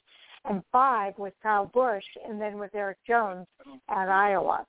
and 0.48 0.62
five 0.70 1.14
with 1.18 1.34
Kyle 1.42 1.66
Busch 1.66 2.04
and 2.26 2.40
then 2.40 2.58
with 2.58 2.74
Erik 2.74 2.98
Jones 3.06 3.46
at 3.88 4.08
Iowa. 4.08 4.64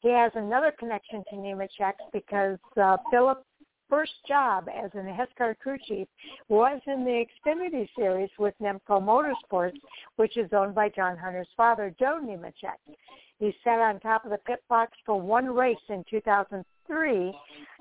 He 0.00 0.10
has 0.10 0.32
another 0.34 0.72
connection 0.78 1.22
to 1.30 1.36
Nemechek 1.36 1.94
because 2.12 2.58
uh, 2.80 2.96
Phillips 3.10 3.44
first 3.92 4.12
job 4.26 4.68
as 4.74 4.90
an 4.94 5.04
NASCAR 5.04 5.58
crew 5.58 5.76
chief 5.86 6.08
was 6.48 6.80
in 6.86 7.04
the 7.04 7.26
Xfinity 7.46 7.86
Series 7.94 8.30
with 8.38 8.54
Nemco 8.58 8.80
Motorsports, 9.02 9.78
which 10.16 10.38
is 10.38 10.50
owned 10.54 10.74
by 10.74 10.88
John 10.88 11.18
Hunter's 11.18 11.46
father, 11.58 11.94
Joe 11.98 12.18
Nemechek. 12.24 12.96
He 13.38 13.54
sat 13.62 13.80
on 13.80 14.00
top 14.00 14.24
of 14.24 14.30
the 14.30 14.38
pit 14.38 14.62
box 14.66 14.92
for 15.04 15.20
one 15.20 15.44
race 15.46 15.76
in 15.90 16.06
2003, 16.08 17.34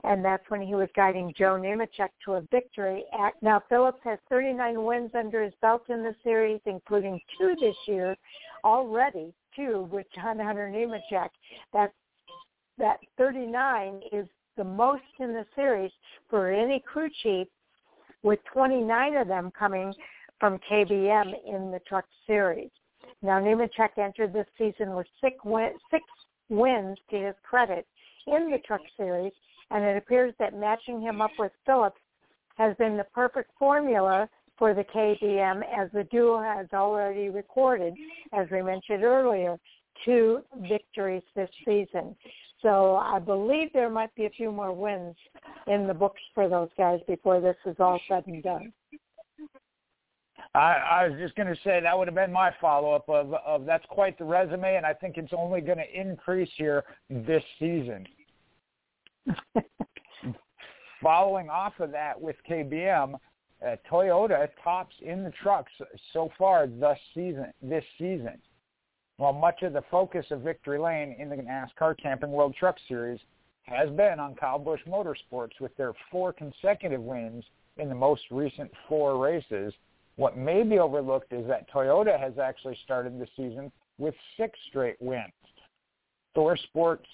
and 0.04 0.26
that's 0.26 0.44
when 0.50 0.62
he 0.62 0.76
was 0.76 0.90
guiding 0.98 1.34
Joe 1.38 1.58
Nemechek 1.58 2.10
to 2.26 2.34
a 2.34 2.42
victory. 2.52 3.06
Now, 3.42 3.64
Phillips 3.70 4.02
has 4.04 4.20
39 4.28 4.84
wins 4.84 5.12
under 5.18 5.42
his 5.42 5.54
belt 5.62 5.84
in 5.88 6.04
the 6.04 6.16
series, 6.26 6.60
including 6.66 7.22
two 7.40 7.56
this 7.58 7.78
year 7.88 8.18
already, 8.66 9.34
two 9.56 9.88
with 9.90 10.08
John 10.14 10.40
Hunter 10.40 10.70
Nemechek. 10.70 11.30
That's 11.72 11.94
that 12.78 12.98
39 13.18 14.02
is 14.12 14.28
the 14.58 14.64
most 14.64 15.04
in 15.20 15.34
the 15.34 15.46
series 15.56 15.92
for 16.30 16.52
any 16.52 16.80
crew 16.80 17.10
chief, 17.24 17.48
with 18.24 18.40
29 18.54 19.16
of 19.16 19.28
them 19.28 19.52
coming 19.58 19.94
from 20.40 20.60
KBM 20.70 21.34
in 21.48 21.72
the 21.72 21.80
Truck 21.88 22.06
Series. 22.28 22.70
Now, 23.22 23.40
Nemechek 23.40 23.98
entered 23.98 24.34
this 24.34 24.48
season 24.58 24.96
with 24.96 25.08
six, 25.22 25.36
win- 25.44 25.78
six 25.90 26.04
wins 26.50 26.98
to 27.10 27.18
his 27.18 27.36
credit 27.44 27.88
in 28.28 28.52
the 28.52 28.60
Truck 28.66 28.82
Series, 28.98 29.34
and 29.70 29.84
it 29.84 29.98
appears 29.98 30.34
that 30.40 30.56
matching 30.56 31.02
him 31.02 31.22
up 31.22 31.32
with 31.40 31.52
Phillips 31.66 32.02
has 32.58 32.76
been 32.78 32.98
the 32.98 33.06
perfect 33.16 33.52
formula 33.58 34.28
for 34.58 34.74
the 34.74 34.84
KBM 34.84 35.64
as 35.76 35.90
the 35.92 36.04
duo 36.06 36.40
has 36.42 36.68
already 36.74 37.30
recorded, 37.30 37.96
as 38.34 38.48
we 38.52 38.62
mentioned 38.62 39.04
earlier, 39.04 39.58
two 40.06 40.42
victories 40.70 41.24
this 41.36 41.50
season. 41.66 42.16
So 42.62 42.98
I 42.98 43.20
believe 43.20 43.74
there 43.74 43.90
might 43.90 44.14
be 44.16 44.26
a 44.26 44.30
few 44.30 44.52
more 44.52 44.72
wins 44.74 45.16
in 45.68 45.88
the 45.88 45.94
books 45.94 46.22
for 46.36 46.48
those 46.48 46.70
guys 46.78 47.00
before 47.08 47.42
this 47.42 47.56
is 47.66 47.76
all 47.80 48.00
said 48.08 48.26
and 48.28 48.44
done. 48.44 48.72
I, 50.54 50.74
I 50.74 51.08
was 51.08 51.18
just 51.18 51.36
going 51.36 51.48
to 51.48 51.56
say 51.64 51.80
that 51.82 51.98
would 51.98 52.08
have 52.08 52.16
been 52.16 52.32
my 52.32 52.52
follow-up 52.60 53.08
of, 53.08 53.34
of 53.34 53.66
that's 53.66 53.86
quite 53.90 54.18
the 54.18 54.26
resume, 54.26 54.76
and 54.76 54.86
I 54.86 54.94
think 54.94 55.18
it's 55.18 55.32
only 55.36 55.62
going 55.62 55.78
to 55.78 56.00
increase 56.00 56.50
here 56.58 56.84
this 57.10 57.44
season. 57.58 58.06
Following 61.02 61.50
off 61.50 61.74
of 61.80 61.92
that 61.92 62.20
with 62.20 62.36
KBM, 62.50 63.14
uh, 63.66 63.76
Toyota 63.90 64.48
tops 64.64 64.96
in 65.02 65.24
the 65.24 65.32
trucks 65.42 65.72
so 66.12 66.30
far 66.38 66.68
this 66.68 66.98
season. 67.14 67.54
This 67.62 67.86
season, 67.98 68.38
while 69.22 69.34
much 69.34 69.62
of 69.62 69.74
the 69.74 69.84
focus 69.92 70.26
of 70.32 70.42
Victory 70.42 70.80
Lane 70.80 71.16
in 71.20 71.30
the 71.30 71.36
NASCAR 71.36 71.96
Camping 72.02 72.32
World 72.32 72.56
Truck 72.58 72.76
Series 72.88 73.20
has 73.68 73.88
been 73.92 74.20
on 74.20 74.34
Kyle 74.34 74.58
Busch 74.58 74.80
Motorsports 74.88 75.52
with 75.60 75.78
their 75.78 75.94
four 76.10 76.34
consecutive 76.34 77.00
wins 77.00 77.44
in 77.78 77.88
the 77.88 77.94
most 77.94 78.24
recent 78.32 78.72
four 78.90 79.24
races. 79.24 79.76
What 80.16 80.40
may 80.40 80.64
be 80.64 80.80
overlooked 80.80 81.34
is 81.34 81.48
that 81.48 81.72
Toyota 81.72 82.20
has 82.20 82.40
actually 82.40 82.76
started 82.84 83.20
the 83.20 83.28
season 83.38 83.72
with 84.00 84.16
six 84.38 84.58
straight 84.70 85.00
wins. 85.00 85.32
Thor 86.34 86.58
Sports, 86.58 87.06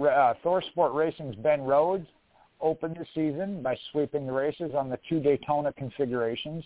uh, 0.00 0.34
Thor 0.44 0.62
Sport 0.62 0.94
Racing's 0.94 1.34
Ben 1.34 1.62
Rhodes 1.62 2.06
opened 2.60 2.98
the 3.00 3.06
season 3.16 3.64
by 3.64 3.76
sweeping 3.90 4.26
the 4.26 4.32
races 4.32 4.76
on 4.76 4.88
the 4.88 4.98
two 5.08 5.18
Daytona 5.18 5.72
configurations, 5.72 6.62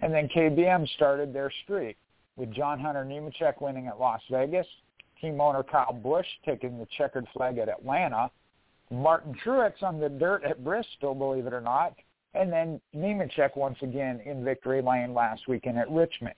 and 0.00 0.14
then 0.14 0.30
KBM 0.34 0.88
started 0.94 1.34
their 1.34 1.52
streak 1.62 1.98
with 2.40 2.50
John 2.52 2.80
Hunter 2.80 3.04
Nemechek 3.04 3.60
winning 3.60 3.86
at 3.86 4.00
Las 4.00 4.22
Vegas, 4.30 4.66
team 5.20 5.38
owner 5.40 5.62
Kyle 5.62 5.92
Busch 5.92 6.26
taking 6.44 6.78
the 6.78 6.86
checkered 6.96 7.26
flag 7.34 7.58
at 7.58 7.68
Atlanta, 7.68 8.30
Martin 8.90 9.36
Truex 9.44 9.82
on 9.82 10.00
the 10.00 10.08
dirt 10.08 10.42
at 10.42 10.64
Bristol, 10.64 11.14
believe 11.14 11.46
it 11.46 11.52
or 11.52 11.60
not, 11.60 11.94
and 12.32 12.50
then 12.50 12.80
Nemechek 12.96 13.56
once 13.56 13.76
again 13.82 14.20
in 14.24 14.42
victory 14.42 14.80
lane 14.80 15.12
last 15.12 15.46
weekend 15.48 15.78
at 15.78 15.90
Richmond. 15.90 16.34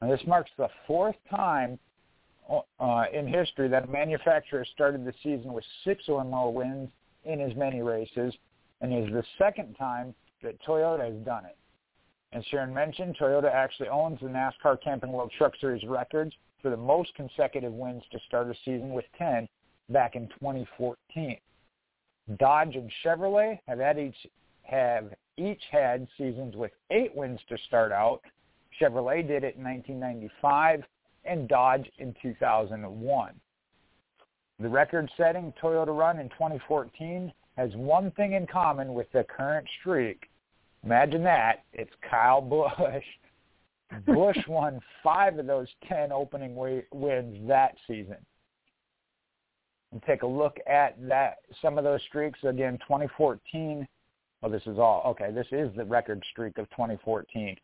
Now, 0.00 0.08
this 0.08 0.20
marks 0.26 0.50
the 0.56 0.68
fourth 0.86 1.16
time 1.28 1.78
uh, 2.80 3.04
in 3.12 3.28
history 3.28 3.68
that 3.68 3.84
a 3.84 3.86
manufacturer 3.86 4.64
started 4.74 5.04
the 5.04 5.12
season 5.22 5.52
with 5.52 5.64
six 5.84 6.04
or 6.08 6.24
more 6.24 6.52
wins 6.52 6.88
in 7.24 7.40
as 7.42 7.54
many 7.54 7.82
races, 7.82 8.34
and 8.80 8.94
is 8.94 9.12
the 9.12 9.22
second 9.36 9.74
time 9.74 10.14
that 10.42 10.56
Toyota 10.66 11.04
has 11.12 11.22
done 11.26 11.44
it. 11.44 11.56
As 12.32 12.44
Sharon 12.46 12.72
mentioned, 12.72 13.16
Toyota 13.18 13.52
actually 13.52 13.88
owns 13.88 14.20
the 14.20 14.26
NASCAR 14.26 14.80
Camping 14.82 15.10
World 15.10 15.32
Truck 15.36 15.52
Series 15.60 15.84
records 15.84 16.32
for 16.62 16.70
the 16.70 16.76
most 16.76 17.12
consecutive 17.14 17.72
wins 17.72 18.04
to 18.12 18.20
start 18.26 18.48
a 18.48 18.54
season 18.64 18.90
with 18.90 19.04
10 19.18 19.48
back 19.88 20.14
in 20.14 20.28
2014. 20.28 21.36
Dodge 22.38 22.76
and 22.76 22.90
Chevrolet 23.04 23.58
have 23.66 23.78
had 23.78 23.98
each 23.98 24.26
have 24.62 25.12
each 25.36 25.62
had 25.72 26.06
seasons 26.16 26.54
with 26.54 26.70
eight 26.90 27.14
wins 27.16 27.40
to 27.48 27.58
start 27.66 27.90
out. 27.90 28.20
Chevrolet 28.80 29.26
did 29.26 29.42
it 29.42 29.56
in 29.56 29.64
1995 29.64 30.84
and 31.24 31.48
Dodge 31.48 31.90
in 31.98 32.14
2001. 32.22 33.40
The 34.60 34.68
record-setting 34.68 35.54
Toyota 35.60 35.96
run 35.96 36.20
in 36.20 36.28
2014 36.28 37.32
has 37.56 37.74
one 37.74 38.10
thing 38.12 38.34
in 38.34 38.46
common 38.46 38.94
with 38.94 39.10
the 39.12 39.24
current 39.24 39.66
streak, 39.80 40.29
Imagine 40.84 41.22
that. 41.24 41.64
It's 41.72 41.92
Kyle 42.08 42.40
Busch. 42.40 43.04
Busch 44.06 44.38
won 44.48 44.80
five 45.02 45.38
of 45.38 45.46
those 45.46 45.68
10 45.88 46.12
opening 46.12 46.54
wins 46.54 47.48
that 47.48 47.74
season. 47.86 48.16
And 49.92 50.02
take 50.04 50.22
a 50.22 50.26
look 50.26 50.58
at 50.68 50.96
that. 51.08 51.38
Some 51.60 51.76
of 51.76 51.84
those 51.84 52.00
streaks, 52.08 52.38
again, 52.44 52.78
2014. 52.78 53.86
Oh, 54.42 54.48
this 54.48 54.62
is 54.66 54.78
all. 54.78 55.02
Okay, 55.06 55.32
this 55.32 55.48
is 55.50 55.70
the 55.76 55.84
record 55.84 56.22
streak 56.30 56.58
of 56.58 56.70
2014. 56.70 57.56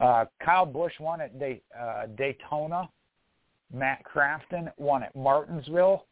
Uh, 0.00 0.24
Kyle 0.44 0.66
Busch 0.66 0.92
won 1.00 1.20
at 1.20 1.38
Day, 1.38 1.62
uh, 1.78 2.06
Daytona. 2.16 2.88
Matt 3.72 4.02
Crafton 4.04 4.70
won 4.76 5.02
at 5.02 5.14
Martinsville. 5.14 6.06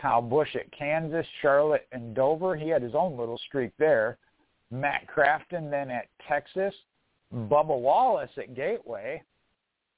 Kyle 0.00 0.22
Busch 0.22 0.54
at 0.56 0.70
Kansas, 0.72 1.26
Charlotte, 1.42 1.86
and 1.92 2.14
Dover. 2.14 2.56
He 2.56 2.68
had 2.68 2.82
his 2.82 2.94
own 2.94 3.16
little 3.16 3.38
streak 3.38 3.72
there. 3.78 4.18
Matt 4.70 5.06
Crafton 5.08 5.70
then 5.70 5.90
at 5.90 6.08
Texas, 6.28 6.74
hmm. 7.32 7.46
Bubba 7.46 7.78
Wallace 7.78 8.30
at 8.36 8.54
Gateway. 8.54 9.22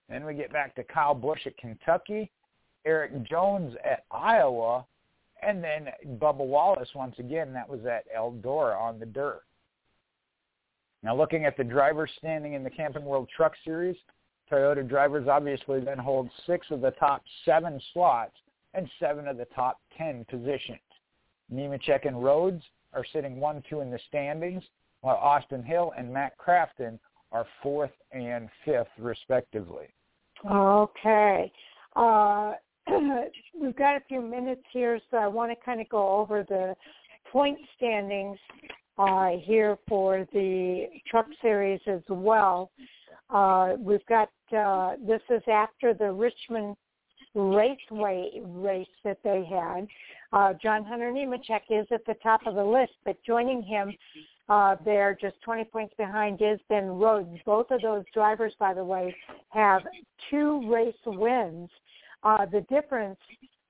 Then 0.08 0.24
we 0.24 0.34
get 0.34 0.52
back 0.52 0.74
to 0.76 0.84
Kyle 0.84 1.14
Busch 1.14 1.46
at 1.46 1.56
Kentucky, 1.58 2.30
Erik 2.86 3.22
Jones 3.24 3.74
at 3.84 4.04
Iowa, 4.10 4.86
and 5.42 5.62
then 5.62 5.88
Bubba 6.18 6.38
Wallace 6.38 6.88
once 6.94 7.16
again. 7.18 7.52
That 7.52 7.68
was 7.68 7.84
at 7.84 8.04
Eldora 8.16 8.78
on 8.78 8.98
the 8.98 9.06
dirt. 9.06 9.42
Now 11.02 11.14
looking 11.14 11.44
at 11.44 11.56
the 11.56 11.64
drivers 11.64 12.10
standing 12.18 12.54
in 12.54 12.64
the 12.64 12.70
Camping 12.70 13.04
World 13.04 13.28
Truck 13.34 13.52
Series, 13.64 13.96
Toyota 14.50 14.88
drivers 14.88 15.28
obviously 15.28 15.80
then 15.80 15.98
hold 15.98 16.30
six 16.46 16.66
of 16.70 16.80
the 16.80 16.90
top 16.92 17.22
seven 17.44 17.80
slots 17.92 18.34
and 18.74 18.88
seven 18.98 19.28
of 19.28 19.36
the 19.36 19.44
top 19.46 19.80
ten 19.96 20.24
positions. 20.28 20.78
Nemechek 21.52 22.06
and 22.06 22.22
Rhodes 22.22 22.62
are 22.98 23.04
sitting 23.12 23.38
one, 23.38 23.62
two 23.70 23.80
in 23.80 23.90
the 23.90 23.98
standings, 24.08 24.62
while 25.00 25.16
Austin 25.16 25.62
Hill 25.62 25.92
and 25.96 26.12
Matt 26.12 26.32
Crafton 26.38 26.98
are 27.30 27.46
fourth 27.62 27.92
and 28.12 28.48
fifth, 28.64 28.88
respectively. 28.98 29.86
Okay. 30.50 31.52
Uh, 31.94 32.52
we've 33.60 33.76
got 33.76 33.96
a 33.96 34.02
few 34.08 34.20
minutes 34.20 34.62
here, 34.72 35.00
so 35.10 35.18
I 35.18 35.28
want 35.28 35.52
to 35.52 35.64
kind 35.64 35.80
of 35.80 35.88
go 35.88 36.08
over 36.18 36.44
the 36.48 36.74
point 37.30 37.58
standings 37.76 38.38
uh, 38.98 39.30
here 39.42 39.78
for 39.88 40.26
the 40.32 40.86
truck 41.08 41.26
series 41.40 41.80
as 41.86 42.02
well. 42.08 42.70
Uh, 43.30 43.74
we've 43.78 44.04
got 44.06 44.30
uh, 44.56 44.94
this 45.06 45.20
is 45.30 45.42
after 45.46 45.92
the 45.92 46.10
Richmond 46.10 46.76
Raceway 47.34 48.40
race 48.44 48.86
that 49.04 49.18
they 49.22 49.44
had. 49.44 49.86
Uh, 50.32 50.54
John 50.62 50.84
Hunter 50.84 51.12
Nemechek 51.12 51.62
is 51.70 51.86
at 51.90 52.04
the 52.06 52.14
top 52.22 52.46
of 52.46 52.54
the 52.54 52.64
list, 52.64 52.92
but 53.04 53.16
joining 53.24 53.62
him 53.62 53.94
uh, 54.48 54.76
there, 54.84 55.16
just 55.20 55.40
20 55.42 55.64
points 55.64 55.94
behind, 55.98 56.40
is 56.40 56.58
Ben 56.68 56.86
Rhodes. 56.86 57.38
Both 57.44 57.70
of 57.70 57.82
those 57.82 58.04
drivers, 58.14 58.54
by 58.58 58.74
the 58.74 58.84
way, 58.84 59.14
have 59.50 59.82
two 60.30 60.70
race 60.72 60.94
wins. 61.06 61.70
Uh, 62.22 62.46
the 62.46 62.62
difference 62.62 63.18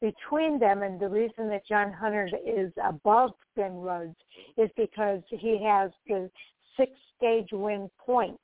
between 0.00 0.58
them 0.58 0.82
and 0.82 1.00
the 1.00 1.08
reason 1.08 1.48
that 1.48 1.66
John 1.66 1.92
Hunter 1.92 2.30
is 2.46 2.72
above 2.84 3.32
Ben 3.56 3.74
Rhodes 3.74 4.16
is 4.56 4.70
because 4.76 5.20
he 5.30 5.62
has 5.64 5.90
the 6.06 6.30
six 6.76 6.92
stage 7.16 7.48
win 7.52 7.90
points 7.98 8.38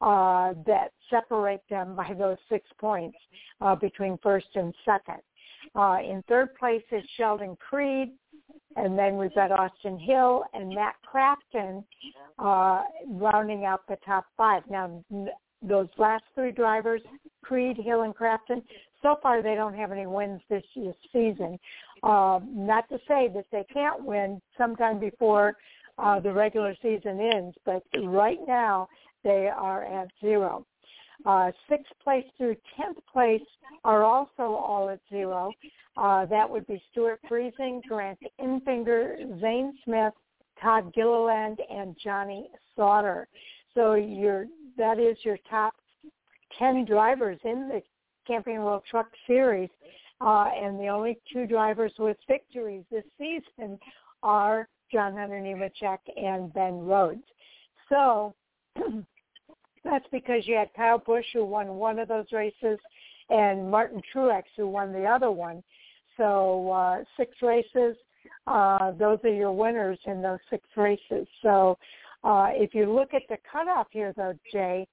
uh, 0.00 0.54
that 0.66 0.92
separate 1.10 1.62
them 1.68 1.96
by 1.96 2.14
those 2.18 2.36
six 2.48 2.66
points 2.78 3.18
uh, 3.60 3.74
between 3.74 4.18
first 4.22 4.48
and 4.54 4.74
second. 4.84 5.20
Uh, 5.74 5.98
in 6.02 6.22
third 6.28 6.54
place 6.54 6.82
is 6.92 7.02
Sheldon 7.16 7.56
Creed, 7.56 8.12
and 8.76 8.98
then 8.98 9.16
we've 9.16 9.34
got 9.34 9.50
Austin 9.50 9.98
Hill 9.98 10.44
and 10.54 10.68
Matt 10.70 10.94
Crafton 11.04 11.84
uh, 12.38 12.82
rounding 13.08 13.64
out 13.64 13.86
the 13.88 13.96
top 14.04 14.26
five. 14.36 14.62
Now, 14.70 15.04
those 15.62 15.88
last 15.98 16.24
three 16.34 16.52
drivers, 16.52 17.02
Creed, 17.42 17.76
Hill, 17.76 18.02
and 18.02 18.14
Crafton, 18.14 18.62
so 19.02 19.16
far 19.22 19.42
they 19.42 19.54
don't 19.54 19.74
have 19.74 19.92
any 19.92 20.06
wins 20.06 20.40
this 20.48 20.62
year's 20.74 20.94
season. 21.12 21.58
Uh, 22.02 22.40
not 22.46 22.88
to 22.88 22.98
say 23.08 23.28
that 23.34 23.46
they 23.50 23.64
can't 23.72 24.04
win 24.04 24.40
sometime 24.56 24.98
before 25.00 25.56
uh, 25.98 26.20
the 26.20 26.32
regular 26.32 26.74
season 26.80 27.20
ends, 27.34 27.56
but 27.64 27.82
right 28.04 28.38
now 28.46 28.88
they 29.24 29.48
are 29.48 29.84
at 29.84 30.08
zero. 30.20 30.64
Uh, 31.26 31.50
sixth 31.68 31.92
place 32.02 32.24
through 32.36 32.56
tenth 32.76 32.98
place 33.12 33.42
are 33.84 34.04
also 34.04 34.42
all 34.42 34.88
at 34.88 35.00
zero. 35.10 35.52
Uh, 35.96 36.24
that 36.26 36.48
would 36.48 36.66
be 36.66 36.80
Stewart 36.92 37.20
Friesen, 37.28 37.82
Grant 37.88 38.18
Enfinger, 38.40 39.40
Zane 39.40 39.76
Smith, 39.84 40.14
Todd 40.62 40.92
Gilliland, 40.94 41.58
and 41.70 41.96
Johnny 42.02 42.48
Sauter. 42.76 43.26
So 43.74 43.94
your 43.94 44.46
that 44.76 44.98
is 45.00 45.16
your 45.24 45.38
top 45.50 45.74
ten 46.58 46.84
drivers 46.84 47.38
in 47.44 47.68
the 47.68 47.82
Camping 48.26 48.62
World 48.62 48.82
Truck 48.88 49.08
Series, 49.26 49.70
uh, 50.20 50.50
and 50.54 50.78
the 50.78 50.88
only 50.88 51.18
two 51.32 51.46
drivers 51.46 51.92
with 51.98 52.16
victories 52.28 52.84
this 52.90 53.04
season 53.18 53.78
are 54.22 54.68
John 54.92 55.16
Hunter 55.16 55.40
Nemechek 55.40 55.98
and 56.16 56.52
Ben 56.52 56.78
Rhodes. 56.78 57.24
So 57.88 58.34
that's 59.84 60.06
because 60.12 60.46
you 60.46 60.56
had 60.56 60.72
Kyle 60.74 61.02
Busch 61.04 61.26
who 61.32 61.44
won 61.44 61.74
one 61.74 61.98
of 61.98 62.08
those 62.08 62.26
races 62.32 62.78
and 63.30 63.70
Martin 63.70 64.00
Truex 64.14 64.44
who 64.56 64.68
won 64.68 64.92
the 64.92 65.04
other 65.04 65.30
one. 65.30 65.62
So 66.16 66.70
uh, 66.70 67.04
six 67.16 67.36
races, 67.42 67.96
uh, 68.46 68.92
those 68.92 69.18
are 69.24 69.32
your 69.32 69.52
winners 69.52 69.98
in 70.06 70.20
those 70.20 70.40
six 70.50 70.64
races. 70.76 71.26
So 71.42 71.78
uh, 72.24 72.48
if 72.52 72.74
you 72.74 72.92
look 72.92 73.14
at 73.14 73.22
the 73.28 73.36
cutoff 73.50 73.86
here, 73.90 74.12
though, 74.16 74.34
Jay, 74.52 74.86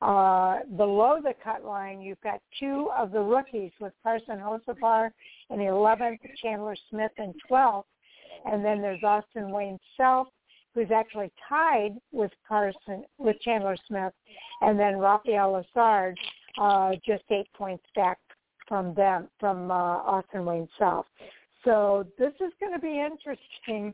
uh, 0.00 0.60
below 0.76 1.18
the 1.22 1.34
cut 1.44 1.64
line, 1.64 2.00
you've 2.00 2.20
got 2.22 2.40
two 2.58 2.88
of 2.96 3.12
the 3.12 3.20
rookies 3.20 3.72
with 3.80 3.92
Carson 4.02 4.38
Hocevar 4.38 5.10
in 5.50 5.58
11th, 5.58 6.18
Chandler 6.42 6.76
Smith 6.88 7.12
in 7.18 7.34
12th, 7.50 7.84
and 8.46 8.64
then 8.64 8.80
there's 8.80 9.02
Austin 9.02 9.50
Wayne 9.50 9.78
Self, 9.98 10.28
who's 10.74 10.90
actually 10.94 11.32
tied 11.48 11.96
with 12.12 12.30
Carson 12.46 13.04
with 13.18 13.40
Chandler 13.40 13.76
Smith, 13.88 14.12
and 14.60 14.78
then 14.78 14.98
Raphael 14.98 15.64
Lessard, 15.76 16.14
uh, 16.60 16.92
just 17.06 17.24
eight 17.30 17.48
points 17.54 17.84
back 17.94 18.18
from 18.68 18.94
them 18.94 19.28
from 19.38 19.70
uh, 19.70 19.74
Austin 19.74 20.44
Wayne 20.44 20.68
Self. 20.78 21.06
So 21.64 22.06
this 22.18 22.32
is 22.40 22.52
going 22.60 22.72
to 22.72 22.78
be 22.78 23.00
interesting 23.00 23.92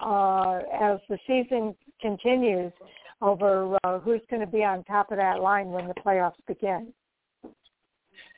uh, 0.00 0.60
as 0.80 1.00
the 1.08 1.18
season 1.26 1.74
continues 2.00 2.72
over 3.20 3.76
uh, 3.82 3.98
who's 3.98 4.20
going 4.30 4.40
to 4.40 4.46
be 4.46 4.62
on 4.62 4.84
top 4.84 5.10
of 5.10 5.16
that 5.16 5.40
line 5.40 5.68
when 5.68 5.88
the 5.88 5.94
playoffs 5.94 6.34
begin. 6.46 6.92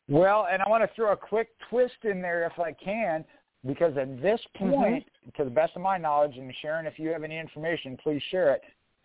Well, 0.08 0.48
and 0.50 0.62
I 0.62 0.68
want 0.68 0.82
to 0.82 0.90
throw 0.96 1.12
a 1.12 1.16
quick 1.16 1.48
twist 1.68 1.94
in 2.04 2.22
there 2.22 2.44
if 2.44 2.58
I 2.58 2.72
can, 2.72 3.24
because 3.66 3.96
at 3.96 4.20
this 4.22 4.40
point, 4.56 5.04
mm-hmm. 5.04 5.30
to 5.36 5.44
the 5.44 5.54
best 5.54 5.76
of 5.76 5.82
my 5.82 5.98
knowledge, 5.98 6.36
and 6.36 6.52
Sharon, 6.62 6.86
if 6.86 6.98
you 6.98 7.10
have 7.10 7.24
any 7.24 7.38
information, 7.38 7.98
please 8.02 8.22
share 8.30 8.52
it. 8.54 8.62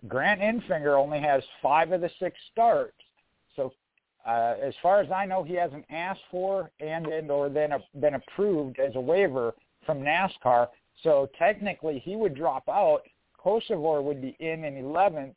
Grant 0.07 0.41
Enfinger 0.41 0.97
only 0.97 1.19
has 1.19 1.43
five 1.61 1.91
of 1.91 2.01
the 2.01 2.09
six 2.19 2.37
starts. 2.51 2.93
So 3.55 3.73
uh, 4.25 4.55
as 4.61 4.73
far 4.81 5.01
as 5.01 5.11
I 5.11 5.25
know, 5.25 5.43
he 5.43 5.53
hasn't 5.53 5.85
asked 5.89 6.21
for 6.31 6.71
and, 6.79 7.07
and 7.07 7.29
or 7.29 7.49
then 7.49 7.73
a, 7.73 7.79
been 7.99 8.15
approved 8.15 8.79
as 8.79 8.95
a 8.95 8.99
waiver 8.99 9.53
from 9.85 9.99
NASCAR. 9.99 10.67
So 11.03 11.29
technically, 11.37 11.99
he 11.99 12.15
would 12.15 12.35
drop 12.35 12.67
out. 12.69 13.01
Hocevar 13.43 14.03
would 14.03 14.21
be 14.21 14.35
in 14.39 14.63
in 14.63 14.75
11th, 14.75 15.35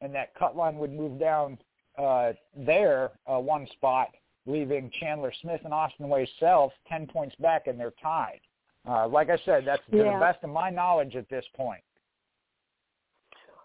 and 0.00 0.14
that 0.14 0.34
cut 0.34 0.56
line 0.56 0.76
would 0.76 0.92
move 0.92 1.18
down 1.18 1.58
uh, 1.96 2.32
there 2.56 3.10
uh, 3.26 3.38
one 3.38 3.66
spot, 3.72 4.08
leaving 4.46 4.90
Chandler 5.00 5.32
Smith 5.40 5.60
and 5.64 5.72
Austin 5.72 6.08
Wayne 6.08 6.26
Self 6.38 6.72
10 6.88 7.06
points 7.06 7.34
back, 7.36 7.66
and 7.66 7.80
they're 7.80 7.94
tied. 8.02 8.40
Uh, 8.88 9.06
like 9.06 9.28
I 9.28 9.38
said, 9.44 9.64
that's 9.66 9.82
to 9.90 9.98
yeah. 9.98 10.14
the 10.14 10.20
best 10.20 10.38
of 10.42 10.50
my 10.50 10.70
knowledge 10.70 11.14
at 11.14 11.28
this 11.28 11.44
point. 11.54 11.82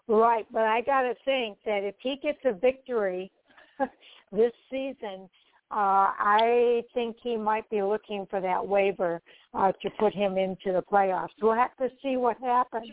Right, 0.06 0.46
but 0.52 0.62
I 0.62 0.82
got 0.82 1.02
to 1.02 1.14
think 1.24 1.56
that 1.64 1.82
if 1.82 1.94
he 2.00 2.16
gets 2.22 2.38
a 2.44 2.52
victory 2.52 3.32
this 4.32 4.52
season, 4.70 5.30
uh, 5.70 6.12
I 6.18 6.82
think 6.92 7.16
he 7.22 7.36
might 7.36 7.68
be 7.70 7.82
looking 7.82 8.26
for 8.28 8.40
that 8.40 8.66
waiver 8.66 9.22
uh, 9.54 9.72
to 9.80 9.90
put 9.98 10.12
him 10.12 10.36
into 10.36 10.72
the 10.72 10.82
playoffs. 10.82 11.30
We'll 11.40 11.54
have 11.54 11.74
to 11.78 11.88
see 12.02 12.16
what 12.16 12.36
happens. 12.38 12.90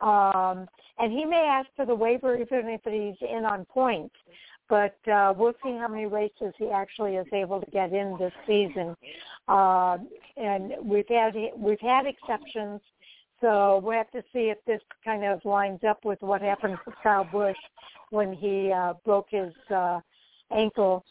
Um, 0.00 0.66
and 0.98 1.12
he 1.12 1.26
may 1.26 1.46
ask 1.50 1.68
for 1.76 1.84
the 1.84 1.94
waiver 1.94 2.36
even 2.36 2.68
if 2.68 2.80
he's 2.84 3.28
in 3.28 3.44
on 3.44 3.66
points. 3.66 4.14
But 4.70 4.96
uh, 5.10 5.34
we'll 5.36 5.54
see 5.64 5.76
how 5.76 5.88
many 5.88 6.06
races 6.06 6.54
he 6.56 6.70
actually 6.70 7.16
is 7.16 7.26
able 7.32 7.60
to 7.60 7.70
get 7.72 7.92
in 7.92 8.16
this 8.18 8.32
season. 8.46 8.96
Uh, 9.48 9.98
and 10.36 10.74
we've 10.82 11.08
had 11.08 11.34
we've 11.56 11.80
had 11.80 12.06
exceptions, 12.06 12.80
so 13.40 13.80
we'll 13.82 13.98
have 13.98 14.10
to 14.12 14.22
see 14.32 14.48
if 14.48 14.58
this 14.66 14.80
kind 15.04 15.24
of 15.24 15.44
lines 15.44 15.80
up 15.86 16.04
with 16.04 16.22
what 16.22 16.40
happened 16.40 16.78
with 16.86 16.94
Kyle 17.02 17.24
Busch 17.24 17.56
when 18.10 18.32
he 18.32 18.70
uh, 18.70 18.94
broke 19.04 19.26
his 19.30 19.52
uh, 19.74 20.00
ankle 20.52 21.04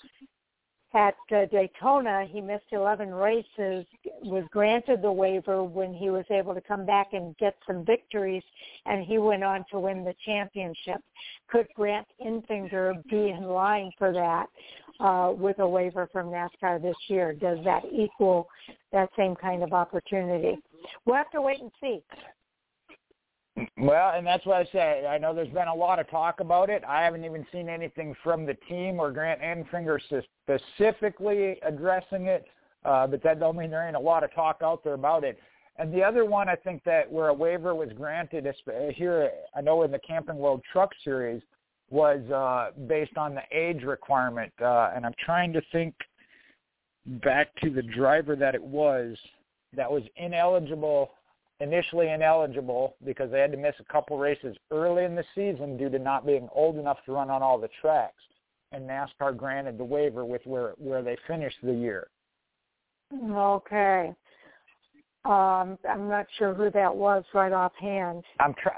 at 0.94 1.16
uh, 1.32 1.46
Daytona, 1.52 2.26
he 2.30 2.42
missed 2.42 2.66
11 2.72 3.14
races, 3.14 3.86
was 4.24 4.44
granted 4.52 5.02
the 5.02 5.12
waiver 5.12 5.64
when 5.64 5.94
he 5.94 6.10
was 6.10 6.26
able 6.32 6.54
to 6.54 6.62
come 6.62 6.86
back 6.86 7.14
and 7.14 7.38
get 7.38 7.56
some 7.68 7.86
victories, 7.86 8.44
and 8.86 9.06
he 9.06 9.18
went 9.18 9.44
on 9.44 9.66
to 9.72 9.80
win 9.80 10.04
the 10.04 10.16
championship. 10.26 11.02
Could 11.48 11.68
Grant 11.76 12.08
Enfinger 12.26 13.04
be 13.10 13.30
in 13.30 13.44
line 13.44 13.92
for 13.98 14.12
that 14.14 14.48
uh, 15.00 15.32
with 15.32 15.60
a 15.60 15.68
waiver 15.68 16.10
from 16.12 16.28
NASCAR 16.28 16.82
this 16.82 16.98
year? 17.08 17.34
Does 17.34 17.60
that 17.66 17.84
equal 17.92 18.48
that 18.92 19.10
same 19.16 19.36
kind 19.36 19.64
of 19.64 19.74
opportunity? 19.74 20.58
We'll 21.06 21.18
have 21.18 21.32
to 21.32 21.42
wait 21.42 21.60
and 21.60 21.72
see. 21.80 22.02
Well, 23.78 24.12
and 24.16 24.26
that's 24.26 24.46
what 24.46 24.58
I 24.58 24.72
say. 24.72 25.06
I 25.08 25.18
know 25.18 25.34
there's 25.34 25.50
been 25.50 25.68
a 25.68 25.76
lot 25.76 26.00
of 26.00 26.10
talk 26.10 26.40
about 26.40 26.70
it. 26.70 26.84
I 26.88 27.04
haven't 27.04 27.26
even 27.26 27.46
seen 27.52 27.70
anything 27.70 28.16
from 28.24 28.46
the 28.46 28.54
team 28.68 29.00
or 29.00 29.12
Grant 29.12 29.42
Enfinger 29.42 30.00
specifically 30.46 31.60
addressing 31.64 32.28
it, 32.28 32.46
uh, 32.86 33.08
but 33.08 33.24
that 33.24 33.40
don't 33.40 33.58
mean 33.58 33.72
there 33.72 33.86
ain't 33.86 33.96
a 33.96 34.00
lot 34.00 34.24
of 34.24 34.34
talk 34.34 34.60
out 34.64 34.84
there 34.84 34.94
about 34.94 35.24
it. 35.24 35.40
And 35.78 35.94
the 35.94 36.04
other 36.04 36.26
one, 36.26 36.50
I 36.50 36.56
think 36.56 36.84
that 36.84 37.10
where 37.10 37.30
a 37.30 37.34
waiver 37.34 37.74
was 37.74 37.90
granted 37.96 38.48
here, 38.94 39.32
I 39.56 39.62
know 39.62 39.84
in 39.84 39.92
the 39.92 40.00
Camping 40.00 40.38
World 40.38 40.62
Truck 40.72 40.92
Series, 41.04 41.42
was 41.90 42.20
uh, 42.30 42.72
based 42.88 43.18
on 43.18 43.34
the 43.34 43.42
age 43.52 43.84
requirement. 43.84 44.52
Uh, 44.62 44.92
and 44.96 45.06
I'm 45.06 45.16
trying 45.24 45.54
to 45.54 45.62
think 45.72 45.96
back 47.24 47.56
to 47.64 47.70
the 47.70 47.82
driver 47.82 48.36
that 48.36 48.56
it 48.56 48.64
was 48.64 49.18
that 49.76 49.92
was 49.92 50.04
ineligible 50.18 51.12
initially 51.60 52.10
ineligible 52.10 52.96
because 53.06 53.32
they 53.32 53.40
had 53.40 53.52
to 53.52 53.58
miss 53.58 53.76
a 53.80 53.92
couple 53.92 54.18
races 54.18 54.56
early 54.72 55.04
in 55.04 55.16
the 55.16 55.24
season 55.36 55.78
due 55.78 55.90
to 55.90 56.00
not 56.00 56.26
being 56.26 56.48
old 56.54 56.78
enough 56.78 56.98
to 57.06 57.12
run 57.12 57.30
on 57.30 57.42
all 57.42 57.58
the 57.58 57.70
tracks. 57.82 58.24
And 58.72 58.88
NASCAR 58.88 59.36
granted 59.36 59.78
the 59.78 59.84
waiver 59.84 60.26
with 60.26 60.42
where 60.46 60.74
where 60.78 61.02
they 61.02 61.18
finished 61.28 61.58
the 61.64 61.74
year. 61.74 62.08
Okay. 63.12 64.14
Um, 65.26 65.78
I'm 65.90 66.08
not 66.08 66.28
sure 66.38 66.54
who 66.54 66.70
that 66.72 66.96
was 66.96 67.24
right 67.34 67.52
offhand. 67.52 68.24
I'm 68.40 68.54
try. 68.54 68.78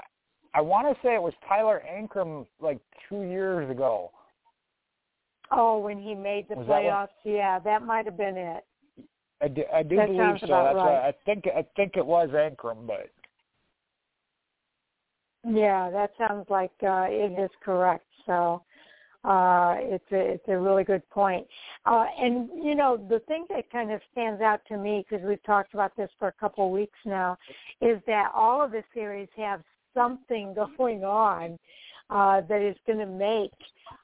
I 0.54 0.60
want 0.60 0.88
to 0.88 1.00
say 1.02 1.14
it 1.14 1.22
was 1.22 1.34
Tyler 1.46 1.82
Ankrum 1.88 2.46
like 2.60 2.78
two 3.08 3.22
years 3.22 3.70
ago. 3.70 4.10
Oh, 5.50 5.78
when 5.78 5.98
he 5.98 6.14
made 6.14 6.48
the 6.48 6.56
was 6.56 6.66
playoffs, 6.66 7.08
that 7.24 7.30
yeah, 7.30 7.58
that 7.58 7.84
might 7.84 8.06
have 8.06 8.16
been 8.16 8.36
it. 8.36 8.64
I 9.42 9.48
do, 9.48 9.62
I 9.74 9.82
do 9.82 9.96
that 9.96 10.06
believe 10.06 10.36
so. 10.40 10.46
That's 10.46 10.48
right. 10.48 10.74
why 10.76 11.08
I 11.08 11.14
think 11.24 11.44
I 11.46 11.66
think 11.76 11.96
it 11.96 12.06
was 12.06 12.28
Ankrum, 12.30 12.86
but 12.86 13.10
yeah, 15.44 15.90
that 15.90 16.12
sounds 16.16 16.46
like 16.48 16.70
uh, 16.82 17.06
it 17.08 17.38
is 17.38 17.50
correct. 17.64 18.06
So 18.26 18.62
uh, 19.24 19.74
it's 19.78 20.04
a 20.12 20.34
it's 20.34 20.48
a 20.48 20.56
really 20.56 20.84
good 20.84 21.08
point. 21.10 21.46
Uh, 21.86 22.06
and 22.18 22.48
you 22.62 22.76
know 22.76 22.96
the 22.96 23.18
thing 23.20 23.46
that 23.48 23.70
kind 23.70 23.90
of 23.90 24.00
stands 24.12 24.40
out 24.40 24.60
to 24.68 24.76
me 24.76 25.04
because 25.08 25.26
we've 25.26 25.42
talked 25.42 25.74
about 25.74 25.96
this 25.96 26.10
for 26.18 26.28
a 26.28 26.32
couple 26.32 26.66
of 26.66 26.72
weeks 26.72 26.98
now 27.04 27.36
is 27.80 27.98
that 28.06 28.30
all 28.34 28.62
of 28.64 28.70
the 28.70 28.84
series 28.94 29.28
have 29.36 29.62
something 29.94 30.54
going 30.76 31.02
on 31.02 31.58
uh, 32.10 32.40
that 32.48 32.62
is 32.62 32.76
going 32.86 32.98
to 32.98 33.06
make 33.06 33.52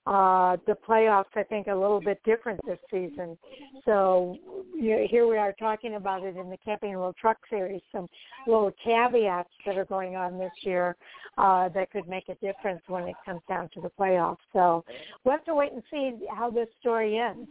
uh, 0.07 0.57
the 0.67 0.77
playoffs, 0.89 1.25
I 1.37 1.43
think, 1.43 1.67
a 1.67 1.75
little 1.75 2.01
bit 2.01 2.21
different 2.25 2.61
this 2.67 2.79
season. 2.91 3.37
So 3.85 4.37
you 4.75 4.97
know, 4.97 5.07
here 5.11 5.27
we 5.27 5.37
are 5.37 5.53
talking 5.53 5.95
about 5.95 6.23
it 6.23 6.37
in 6.37 6.51
the 6.51 6.57
Camping 6.65 6.93
World 6.93 7.17
Truck 7.21 7.39
Series, 7.51 7.83
some 7.93 8.09
little 8.47 8.73
caveats 8.83 9.51
that 9.67 9.77
are 9.77 9.85
going 9.85 10.17
on 10.17 10.39
this 10.39 10.53
year 10.63 10.97
uh, 11.37 11.69
that 11.71 11.91
could 11.91 12.09
make 12.09 12.29
a 12.29 12.35
difference 12.37 12.83
when 12.87 13.05
it 13.05 13.17
comes 13.25 13.41
down 13.49 13.69
to 13.75 13.81
the 13.81 13.91
playoffs. 13.99 14.37
So 14.53 14.85
we'll 15.25 15.33
have 15.33 15.45
to 15.45 15.55
wait 15.55 15.73
and 15.73 15.83
see 15.91 16.13
how 16.35 16.51
this 16.51 16.69
story 16.81 17.19
ends. 17.19 17.49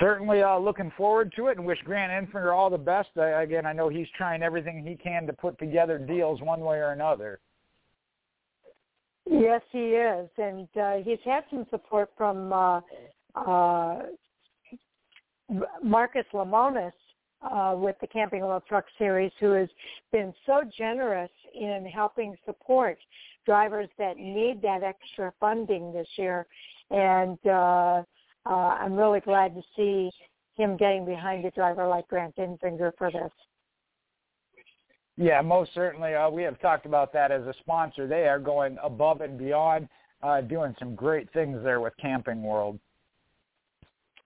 certainly 0.00 0.42
uh, 0.42 0.58
looking 0.58 0.92
forward 0.96 1.32
to 1.36 1.48
it 1.48 1.56
and 1.56 1.66
wish 1.66 1.78
Grant 1.84 2.12
Enfinger 2.12 2.54
all 2.54 2.70
the 2.70 2.78
best. 2.78 3.08
Uh, 3.16 3.38
again, 3.38 3.66
I 3.66 3.72
know 3.72 3.88
he's 3.88 4.08
trying 4.16 4.42
everything 4.42 4.84
he 4.84 4.96
can 4.96 5.26
to 5.26 5.32
put 5.32 5.58
together 5.58 5.98
deals 5.98 6.40
one 6.40 6.60
way 6.60 6.78
or 6.78 6.90
another. 6.90 7.40
Yes, 9.26 9.62
he 9.72 9.78
is, 9.78 10.28
and 10.36 10.68
uh, 10.80 10.96
he's 11.04 11.18
had 11.24 11.44
some 11.50 11.66
support 11.70 12.10
from 12.16 12.52
uh, 12.52 12.80
uh, 13.34 14.02
Marcus 15.82 16.26
Lemonis 16.32 16.92
uh, 17.42 17.74
with 17.76 17.96
the 18.00 18.06
Camping 18.06 18.40
World 18.40 18.64
Truck 18.68 18.84
Series, 18.98 19.32
who 19.40 19.52
has 19.52 19.68
been 20.12 20.32
so 20.44 20.62
generous 20.76 21.30
in 21.54 21.86
helping 21.92 22.36
support 22.44 22.98
drivers 23.46 23.88
that 23.98 24.16
need 24.16 24.60
that 24.62 24.82
extra 24.82 25.32
funding 25.40 25.92
this 25.92 26.08
year, 26.16 26.46
and 26.90 27.38
uh, 27.46 28.02
uh, 28.46 28.50
I'm 28.50 28.94
really 28.94 29.20
glad 29.20 29.54
to 29.54 29.62
see 29.76 30.10
him 30.56 30.76
getting 30.76 31.04
behind 31.04 31.44
a 31.44 31.50
driver 31.50 31.86
like 31.86 32.08
Grant 32.08 32.36
Enfinger 32.36 32.92
for 32.96 33.10
this. 33.10 33.32
Yeah, 35.16 35.40
most 35.42 35.72
certainly. 35.74 36.14
Uh, 36.14 36.28
we 36.28 36.42
have 36.42 36.60
talked 36.60 36.86
about 36.86 37.12
that 37.12 37.30
as 37.30 37.42
a 37.42 37.54
sponsor. 37.60 38.06
They 38.06 38.26
are 38.26 38.40
going 38.40 38.76
above 38.82 39.20
and 39.20 39.38
beyond, 39.38 39.88
uh, 40.22 40.40
doing 40.40 40.74
some 40.78 40.94
great 40.94 41.32
things 41.32 41.62
there 41.62 41.80
with 41.80 41.92
Camping 42.00 42.42
World. 42.42 42.78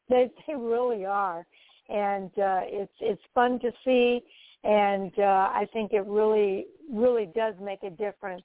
They 0.09 0.31
they 0.47 0.55
really 0.55 1.05
are, 1.05 1.47
and 1.91 2.31
uh, 2.39 2.61
it's 2.65 2.93
it's 3.01 3.21
fun 3.35 3.61
to 3.61 3.71
see, 3.85 4.23
and 4.65 5.13
uh, 5.19 5.51
I 5.53 5.67
think 5.75 5.93
it 5.93 6.07
really 6.07 6.67
really 6.91 7.29
does 7.37 7.55
make 7.61 7.83
a 7.83 7.91
difference. 7.91 8.45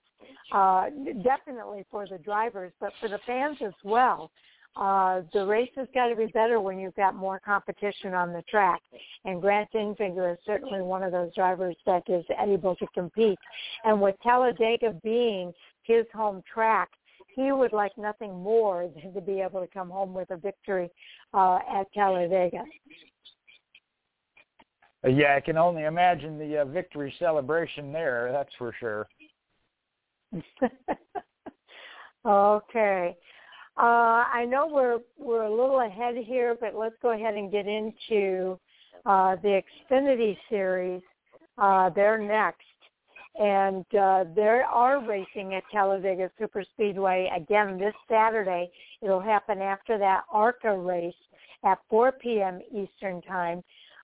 Uh, 0.52 0.90
definitely 1.24 1.86
for 1.90 2.06
the 2.06 2.18
drivers, 2.18 2.74
but 2.82 2.92
for 3.00 3.08
the 3.08 3.20
fans 3.26 3.58
as 3.66 3.74
well. 3.84 4.32
Uh, 4.76 5.22
the 5.34 5.46
race 5.46 5.70
has 5.76 5.88
got 5.94 6.08
to 6.08 6.16
be 6.16 6.26
better 6.28 6.60
when 6.60 6.80
you've 6.80 6.96
got 6.96 7.16
more 7.16 7.40
competition 7.40 8.14
on 8.14 8.34
the 8.34 8.42
track. 8.50 8.82
And 9.24 9.40
Grant 9.40 9.70
Enfinger 9.74 10.34
is 10.34 10.40
certainly 10.46 10.82
one 10.82 11.04
of 11.04 11.12
those 11.12 11.34
drivers 11.36 11.76
that 11.86 12.04
is 12.08 12.26
able 12.42 12.76
to 12.78 12.88
compete. 12.94 13.38
And 13.84 14.02
with 14.02 14.16
Talladega 14.24 14.96
being 15.04 15.54
his 15.84 16.06
home 16.14 16.42
track, 16.52 16.90
he 17.36 17.52
would 17.52 17.74
like 17.74 17.98
nothing 17.98 18.34
more 18.42 18.90
than 18.96 19.14
to 19.14 19.22
be 19.22 19.42
able 19.42 19.62
to 19.62 19.68
come 19.68 19.90
home 19.90 20.14
with 20.14 20.32
a 20.32 20.38
victory 20.38 20.90
uh, 21.34 21.60
at 21.72 21.92
Talladega. 21.94 22.64
Uh, 25.06 25.10
yeah, 25.10 25.36
I 25.36 25.42
can 25.42 25.58
only 25.58 25.84
imagine 25.84 26.40
the 26.40 26.60
uh, 26.60 26.66
victory 26.66 27.14
celebration 27.20 27.92
there. 27.92 28.30
That's 28.32 28.54
for 28.58 28.74
sure. 28.80 29.08
okay. 32.26 33.16
Uh, 33.76 34.24
I 34.32 34.46
know 34.48 34.68
we're 34.68 35.00
we're 35.18 35.44
a 35.44 35.50
little 35.50 35.82
ahead 35.82 36.16
here, 36.16 36.56
but 36.60 36.76
let's 36.76 36.96
go 37.02 37.12
ahead 37.12 37.34
and 37.34 37.52
get 37.52 37.66
into 37.68 38.60
uh, 39.06 39.36
the 39.38 39.62
Xfinity 39.92 40.38
series. 40.48 41.02
Uh, 41.58 41.90
they're 41.90 42.20
next, 42.20 42.62
and 43.40 43.84
uh, 44.00 44.26
they 44.36 44.62
are 44.72 45.04
racing 45.04 45.56
at 45.56 45.64
Talladega 45.72 46.30
Superspeedway 46.40 47.36
again 47.36 47.80
this 47.80 47.96
Saturday. 48.08 48.70
It'll 49.02 49.20
happen 49.20 49.60
after 49.60 49.98
that 49.98 50.22
ARCA 50.32 50.78
race 50.78 51.16
at 51.66 51.80
4 51.90 52.12
p.m. 52.12 52.60
Eastern 52.72 53.24
Time, 53.24 53.64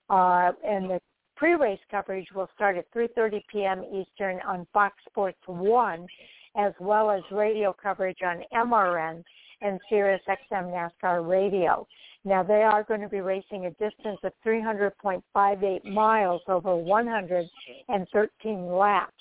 uh, 0.09 0.51
and 0.65 0.89
the 0.89 0.99
pre-race 1.35 1.79
coverage 1.91 2.27
will 2.33 2.49
start 2.55 2.75
at 2.75 2.91
3:30 2.91 3.41
p.m. 3.51 3.83
Eastern 3.93 4.39
on 4.47 4.65
Fox 4.73 4.95
Sports 5.07 5.37
One, 5.45 6.07
as 6.55 6.73
well 6.79 7.11
as 7.11 7.21
radio 7.31 7.71
coverage 7.71 8.23
on 8.25 8.41
MRN 8.51 9.23
and 9.61 9.79
Sirius 9.89 10.21
XM 10.27 10.71
NASCAR 10.73 11.27
Radio. 11.27 11.87
Now 12.25 12.43
they 12.43 12.63
are 12.63 12.83
going 12.83 13.01
to 13.01 13.09
be 13.09 13.21
racing 13.21 13.65
a 13.65 13.71
distance 13.71 14.19
of 14.23 14.33
300.58 14.45 15.85
miles 15.85 16.41
over 16.47 16.75
113 16.75 18.67
laps. 18.67 19.13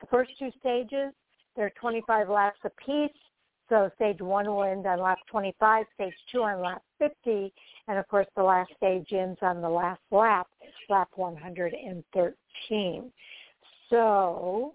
The 0.00 0.06
first 0.06 0.30
two 0.38 0.50
stages, 0.60 1.12
they're 1.56 1.72
25 1.80 2.28
laps 2.28 2.60
apiece. 2.64 3.10
So 3.68 3.90
stage 3.96 4.20
one 4.20 4.46
will 4.46 4.62
end 4.64 4.86
on 4.86 5.00
lap 5.00 5.18
25, 5.30 5.84
stage 5.94 6.14
two 6.32 6.42
on 6.42 6.62
lap 6.62 6.82
50, 6.98 7.52
and 7.88 7.98
of 7.98 8.08
course 8.08 8.26
the 8.34 8.42
last 8.42 8.72
stage 8.76 9.12
ends 9.12 9.38
on 9.42 9.60
the 9.60 9.68
last 9.68 10.00
lap, 10.10 10.46
lap 10.88 11.10
113. 11.16 13.12
So 13.90 14.74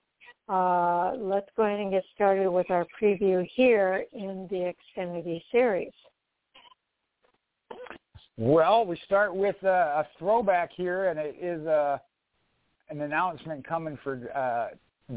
uh, 0.49 1.13
let's 1.17 1.49
go 1.55 1.63
ahead 1.63 1.79
and 1.79 1.91
get 1.91 2.03
started 2.13 2.49
with 2.49 2.69
our 2.69 2.85
preview 3.01 3.47
here 3.53 4.05
in 4.13 4.47
the 4.49 4.73
Xfinity 4.97 5.41
Series. 5.51 5.91
Well, 8.37 8.85
we 8.85 8.99
start 9.05 9.35
with 9.35 9.55
uh, 9.63 9.67
a 9.67 10.07
throwback 10.17 10.71
here, 10.75 11.09
and 11.09 11.19
it 11.19 11.35
is 11.39 11.65
uh, 11.67 11.97
an 12.89 13.01
announcement 13.01 13.65
coming 13.65 13.97
for 14.03 14.19
uh, 14.35 14.75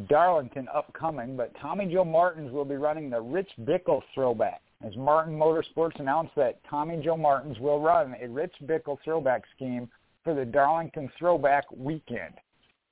Darlington 0.08 0.68
upcoming. 0.72 1.36
But 1.36 1.52
Tommy 1.60 1.86
Joe 1.86 2.04
Martins 2.04 2.52
will 2.52 2.66
be 2.66 2.76
running 2.76 3.08
the 3.08 3.20
Rich 3.20 3.50
Bickle 3.62 4.02
throwback. 4.14 4.60
As 4.86 4.94
Martin 4.96 5.36
Motorsports 5.36 5.98
announced 5.98 6.34
that 6.36 6.60
Tommy 6.68 7.00
Joe 7.02 7.16
Martins 7.16 7.58
will 7.58 7.80
run 7.80 8.14
a 8.20 8.28
Rich 8.28 8.52
Bickle 8.66 8.98
throwback 9.02 9.44
scheme 9.56 9.88
for 10.22 10.34
the 10.34 10.44
Darlington 10.44 11.10
Throwback 11.18 11.64
Weekend. 11.74 12.34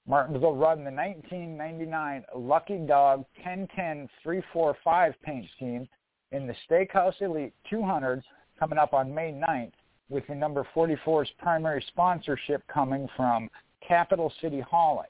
Martins 0.06 0.42
will 0.42 0.56
run 0.56 0.84
the 0.84 0.90
1999 0.90 2.24
Lucky 2.36 2.78
Dog 2.78 3.24
1010-345 3.46 5.14
paint 5.22 5.46
scheme 5.56 5.88
in 6.32 6.46
the 6.46 6.54
Steakhouse 6.68 7.20
Elite 7.22 7.54
200 7.70 8.22
coming 8.58 8.78
up 8.78 8.92
on 8.92 9.14
May 9.14 9.32
9th 9.32 9.72
with 10.10 10.26
the 10.26 10.34
number 10.34 10.66
44's 10.74 11.30
primary 11.38 11.82
sponsorship 11.88 12.62
coming 12.68 13.08
from 13.16 13.48
Capital 13.86 14.32
City 14.42 14.60
Hauling. 14.60 15.06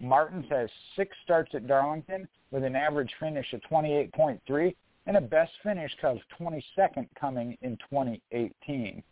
Martins 0.00 0.46
has 0.50 0.70
six 0.96 1.16
starts 1.22 1.54
at 1.54 1.68
Darlington 1.68 2.26
with 2.50 2.64
an 2.64 2.74
average 2.74 3.12
finish 3.20 3.52
of 3.52 3.60
28.3 3.70 4.74
and 5.06 5.16
a 5.16 5.20
best 5.20 5.52
finish 5.62 5.92
of 6.02 6.18
22nd 6.40 7.06
coming 7.18 7.56
in 7.62 7.76
2018. 7.90 9.02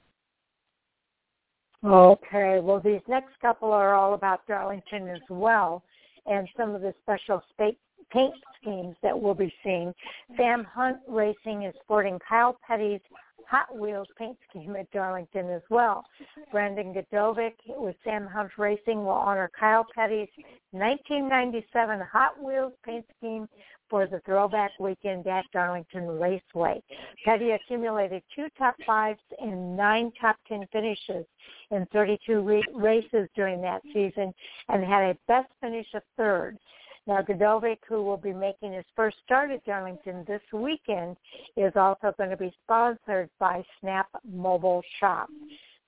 Okay, 1.84 2.58
well 2.60 2.80
these 2.80 3.00
next 3.06 3.38
couple 3.40 3.72
are 3.72 3.94
all 3.94 4.14
about 4.14 4.46
Darlington 4.46 5.08
as 5.08 5.22
well 5.30 5.82
and 6.26 6.48
some 6.56 6.74
of 6.74 6.82
the 6.82 6.94
special 7.02 7.42
paint 7.56 8.34
schemes 8.60 8.96
that 9.02 9.18
we'll 9.18 9.34
be 9.34 9.52
seeing. 9.62 9.94
Sam 10.36 10.64
Hunt 10.64 10.98
Racing 11.08 11.62
is 11.62 11.74
sporting 11.82 12.18
Kyle 12.26 12.58
Petty's 12.66 13.00
Hot 13.48 13.74
Wheels 13.78 14.08
paint 14.18 14.36
scheme 14.50 14.76
at 14.76 14.90
Darlington 14.90 15.48
as 15.50 15.62
well. 15.70 16.04
Brandon 16.52 16.92
Gdovic 16.92 17.54
with 17.68 17.96
Sam 18.04 18.26
Hunt 18.26 18.50
Racing 18.58 19.04
will 19.04 19.10
honor 19.12 19.50
Kyle 19.58 19.86
Petty's 19.94 20.28
1997 20.72 22.00
Hot 22.12 22.42
Wheels 22.42 22.74
paint 22.84 23.06
scheme 23.16 23.48
for 23.90 24.06
the 24.06 24.20
throwback 24.20 24.72
weekend 24.78 25.26
at 25.26 25.44
Darlington 25.52 26.06
Raceway. 26.06 26.82
Petty 27.24 27.50
accumulated 27.52 28.22
two 28.34 28.48
top 28.56 28.76
fives 28.86 29.20
and 29.40 29.76
nine 29.76 30.12
top 30.20 30.36
ten 30.48 30.66
finishes 30.72 31.24
in 31.70 31.86
32 31.92 32.40
re- 32.40 32.64
races 32.74 33.28
during 33.34 33.60
that 33.62 33.82
season 33.92 34.32
and 34.68 34.84
had 34.84 35.02
a 35.02 35.18
best 35.26 35.48
finish 35.60 35.86
of 35.94 36.02
third. 36.16 36.58
Now, 37.06 37.22
Gdovic, 37.22 37.78
who 37.88 38.02
will 38.02 38.18
be 38.18 38.34
making 38.34 38.74
his 38.74 38.84
first 38.94 39.16
start 39.24 39.50
at 39.50 39.64
Darlington 39.64 40.24
this 40.26 40.42
weekend, 40.52 41.16
is 41.56 41.72
also 41.74 42.12
going 42.18 42.28
to 42.28 42.36
be 42.36 42.52
sponsored 42.64 43.30
by 43.38 43.64
Snap 43.80 44.08
Mobile 44.30 44.82
Shop. 45.00 45.30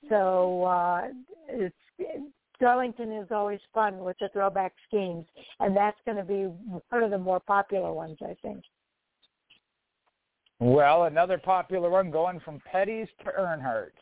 So 0.08 0.64
uh, 0.64 1.08
it's 1.46 1.74
Darlington 2.60 3.12
is 3.12 3.28
always 3.30 3.60
fun 3.72 3.98
with 3.98 4.16
the 4.20 4.28
throwback 4.32 4.74
schemes, 4.86 5.26
and 5.60 5.76
that's 5.76 5.96
going 6.04 6.18
to 6.18 6.24
be 6.24 6.44
one 6.90 7.02
of 7.02 7.10
the 7.10 7.18
more 7.18 7.40
popular 7.40 7.92
ones, 7.92 8.18
I 8.22 8.36
think. 8.42 8.62
Well, 10.58 11.04
another 11.04 11.38
popular 11.38 11.88
one 11.88 12.10
going 12.10 12.38
from 12.40 12.60
Petty's 12.70 13.08
to 13.24 13.32
Earnhardt. 13.32 13.92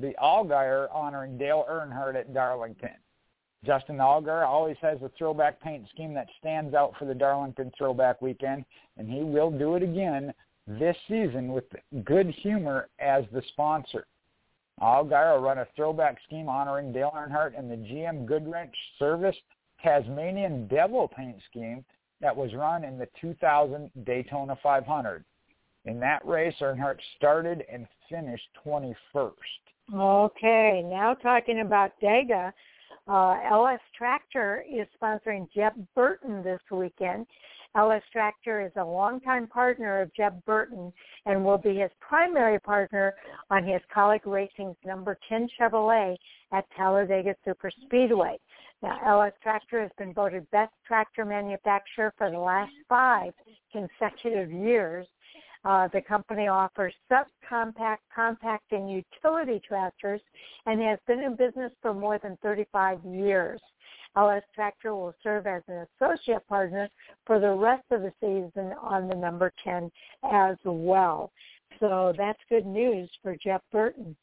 The 0.00 0.14
Allgaier 0.22 0.88
honoring 0.94 1.36
Dale 1.36 1.66
Earnhardt 1.68 2.16
at 2.16 2.32
Darlington. 2.32 2.96
Justin 3.66 3.98
Allgaier 3.98 4.46
always 4.46 4.78
has 4.80 5.02
a 5.02 5.10
throwback 5.18 5.60
paint 5.60 5.86
scheme 5.92 6.14
that 6.14 6.28
stands 6.38 6.74
out 6.74 6.94
for 6.98 7.04
the 7.04 7.14
Darlington 7.14 7.70
throwback 7.76 8.22
weekend, 8.22 8.64
and 8.96 9.10
he 9.10 9.20
will 9.20 9.50
do 9.50 9.74
it 9.74 9.82
again 9.82 10.32
this 10.66 10.96
season 11.06 11.52
with 11.52 11.64
Good 12.04 12.30
Humor 12.42 12.88
as 12.98 13.24
the 13.32 13.42
sponsor. 13.48 14.06
Allgaier 14.80 15.34
will 15.34 15.42
run 15.42 15.58
a 15.58 15.66
throwback 15.76 16.18
scheme 16.26 16.48
honoring 16.48 16.92
Dale 16.92 17.12
Earnhardt 17.14 17.58
and 17.58 17.70
the 17.70 17.76
GM 17.76 18.26
Goodwrench 18.26 18.72
Service 18.98 19.36
Tasmanian 19.82 20.66
Devil 20.68 21.08
paint 21.08 21.36
scheme 21.50 21.84
that 22.20 22.34
was 22.34 22.54
run 22.54 22.84
in 22.84 22.98
the 22.98 23.08
2000 23.20 23.90
Daytona 24.04 24.56
500. 24.62 25.24
In 25.86 25.98
that 26.00 26.24
race, 26.26 26.54
Earnhardt 26.60 26.98
started 27.16 27.64
and 27.72 27.86
finished 28.08 28.46
21st. 28.66 29.32
Okay, 29.94 30.82
now 30.84 31.14
talking 31.14 31.60
about 31.60 31.92
Dega, 32.02 32.52
uh, 33.08 33.36
LS 33.50 33.80
Tractor 33.96 34.64
is 34.70 34.86
sponsoring 35.00 35.48
Jeb 35.54 35.72
Burton 35.94 36.42
this 36.42 36.60
weekend. 36.70 37.26
LS 37.76 38.02
Tractor 38.12 38.60
is 38.60 38.72
a 38.76 38.84
longtime 38.84 39.46
partner 39.46 40.00
of 40.00 40.12
Jeb 40.14 40.44
Burton 40.44 40.92
and 41.26 41.44
will 41.44 41.58
be 41.58 41.76
his 41.76 41.90
primary 42.00 42.58
partner 42.58 43.14
on 43.50 43.64
his 43.64 43.80
Kaulig 43.94 44.26
Racing's 44.26 44.76
number 44.84 45.16
10 45.28 45.48
Chevrolet 45.58 46.16
at 46.52 46.64
Talladega 46.76 47.34
Superspeedway. 47.46 48.36
Now, 48.82 48.98
LS 49.06 49.34
Tractor 49.42 49.82
has 49.82 49.90
been 49.98 50.12
voted 50.12 50.50
best 50.50 50.72
tractor 50.86 51.24
manufacturer 51.24 52.12
for 52.18 52.30
the 52.30 52.38
last 52.38 52.72
five 52.88 53.32
consecutive 53.70 54.50
years. 54.50 55.06
Uh, 55.64 55.88
the 55.92 56.00
company 56.00 56.48
offers 56.48 56.94
subcompact, 57.12 57.98
compact, 58.14 58.72
and 58.72 58.90
utility 58.90 59.60
tractors 59.66 60.22
and 60.66 60.80
has 60.80 60.98
been 61.06 61.20
in 61.20 61.36
business 61.36 61.70
for 61.82 61.92
more 61.92 62.18
than 62.18 62.38
35 62.42 63.04
years. 63.04 63.60
LS 64.16 64.42
Tractor 64.54 64.94
will 64.94 65.14
serve 65.22 65.46
as 65.46 65.62
an 65.68 65.86
associate 66.00 66.46
partner 66.48 66.88
for 67.26 67.38
the 67.38 67.50
rest 67.50 67.84
of 67.90 68.02
the 68.02 68.12
season 68.20 68.74
on 68.80 69.08
the 69.08 69.14
number 69.14 69.52
10 69.62 69.90
as 70.30 70.56
well. 70.64 71.30
So 71.78 72.12
that's 72.16 72.40
good 72.48 72.66
news 72.66 73.08
for 73.22 73.36
Jeb 73.36 73.60
Burton. 73.70 74.16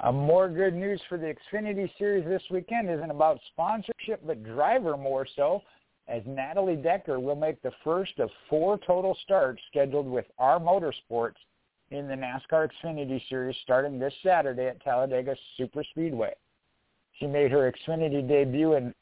Uh, 0.00 0.12
more 0.12 0.48
good 0.48 0.74
news 0.74 1.00
for 1.08 1.18
the 1.18 1.34
Xfinity 1.34 1.90
Series 1.98 2.24
this 2.24 2.42
weekend 2.50 2.88
isn't 2.88 3.10
about 3.10 3.40
sponsorship, 3.48 4.24
but 4.24 4.44
driver 4.44 4.96
more 4.96 5.26
so, 5.34 5.62
as 6.06 6.22
Natalie 6.24 6.76
Decker 6.76 7.18
will 7.18 7.34
make 7.34 7.60
the 7.62 7.72
first 7.82 8.18
of 8.18 8.30
four 8.48 8.78
total 8.86 9.16
starts 9.24 9.60
scheduled 9.68 10.06
with 10.06 10.26
R 10.38 10.60
Motorsports 10.60 11.34
in 11.90 12.06
the 12.06 12.14
NASCAR 12.14 12.68
Xfinity 12.70 13.20
Series 13.28 13.56
starting 13.62 13.98
this 13.98 14.14
Saturday 14.22 14.66
at 14.66 14.82
Talladega 14.82 15.34
Superspeedway. 15.58 16.32
She 17.18 17.26
made 17.26 17.50
her 17.50 17.72
Xfinity 17.72 18.26
debut 18.26 18.74
in 18.74 18.94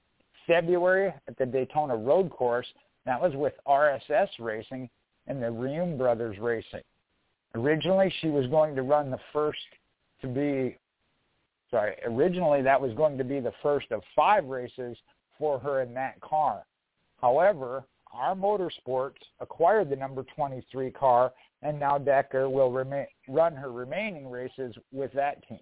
February 0.47 1.12
at 1.29 1.37
the 1.39 1.47
Daytona 1.47 1.97
Road 1.97 2.31
Course. 2.31 2.67
That 3.05 3.21
was 3.21 3.35
with 3.35 3.55
RSS 3.67 4.29
Racing 4.39 4.89
and 5.27 5.43
the 5.43 5.47
Reaume 5.47 5.99
Brothers 5.99 6.39
Racing. 6.39 6.83
Originally, 7.55 8.12
she 8.21 8.29
was 8.29 8.47
going 8.49 8.75
to 8.77 8.83
run 8.83 9.11
the 9.11 9.19
first 9.33 9.59
to 10.21 10.29
be, 10.29 10.77
sorry, 11.71 11.95
originally 12.05 12.62
that 12.62 12.81
was 12.81 12.93
going 12.95 13.19
to 13.19 13.25
be 13.25 13.41
the 13.41 13.53
first 13.62 13.91
of 13.93 14.03
five 14.14 14.45
races 14.47 14.97
for 15.39 15.59
her 15.59 15.83
in 15.83 15.95
that 15.95 16.21
car. 16.21 16.64
However, 17.21 17.85
R 18.12 18.35
Motorsports 18.35 19.21
acquired 19.41 19.91
the 19.91 19.97
number 19.97 20.25
23 20.35 20.91
car, 20.93 21.33
and 21.62 21.79
now 21.79 21.99
Decker 21.99 22.49
will 22.49 22.71
remain, 22.71 23.07
run 23.29 23.55
her 23.55 23.71
remaining 23.71 24.31
races 24.31 24.75
with 24.93 25.12
that 25.12 25.47
team. 25.49 25.59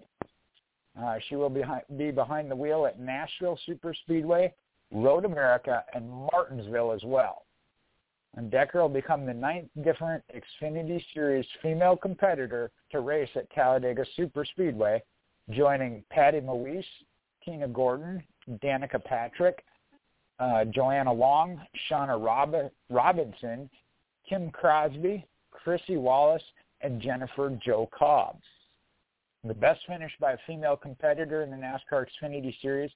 Uh, 1.01 1.15
she 1.27 1.35
will 1.35 1.49
be, 1.49 1.63
be 1.97 2.11
behind 2.11 2.49
the 2.49 2.55
wheel 2.55 2.85
at 2.85 2.99
Nashville 2.99 3.59
Superspeedway, 3.67 4.51
Road 4.91 5.25
America, 5.25 5.83
and 5.93 6.09
Martinsville 6.09 6.91
as 6.91 7.03
well. 7.03 7.43
And 8.35 8.51
Decker 8.51 8.81
will 8.81 8.89
become 8.89 9.25
the 9.25 9.33
ninth 9.33 9.69
different 9.83 10.23
Xfinity 10.33 11.01
Series 11.13 11.45
female 11.61 11.95
competitor 11.95 12.71
to 12.91 12.99
race 12.99 13.29
at 13.35 13.49
Talladega 13.51 14.05
Superspeedway, 14.17 14.99
joining 15.51 16.03
Patty 16.09 16.39
Mawich, 16.39 16.85
Tina 17.43 17.67
Gordon, 17.67 18.23
Danica 18.63 19.03
Patrick, 19.03 19.63
uh, 20.39 20.65
Joanna 20.65 21.13
Long, 21.13 21.61
Shawna 21.89 22.23
Rob- 22.23 22.71
Robinson, 22.89 23.69
Kim 24.27 24.51
Crosby, 24.51 25.25
Chrissy 25.51 25.97
Wallace, 25.97 26.43
and 26.81 27.01
Jennifer 27.01 27.57
Jo 27.65 27.89
Cobb. 27.97 28.37
The 29.45 29.53
best 29.53 29.81
finish 29.85 30.11
by 30.19 30.31
a 30.31 30.37
female 30.47 30.75
competitor 30.75 31.43
in 31.43 31.51
the 31.51 31.57
NASCAR 31.57 32.07
Xfinity 32.07 32.59
Series 32.61 32.89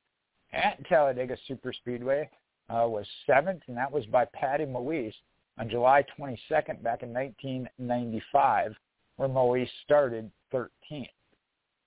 at 0.51 0.83
Talladega 0.87 1.37
Superspeedway 1.47 2.27
uh, 2.69 2.87
was 2.87 3.05
seventh, 3.27 3.61
and 3.67 3.77
that 3.77 3.91
was 3.91 4.03
by 4.07 4.25
Patty 4.33 4.65
Mawich 4.65 5.13
on 5.59 5.69
July 5.69 6.03
22nd 6.17 6.81
back 6.81 7.03
in 7.03 7.13
1995, 7.13 8.73
where 9.17 9.29
Mawich 9.29 9.69
started 9.83 10.31
13th. 10.51 11.09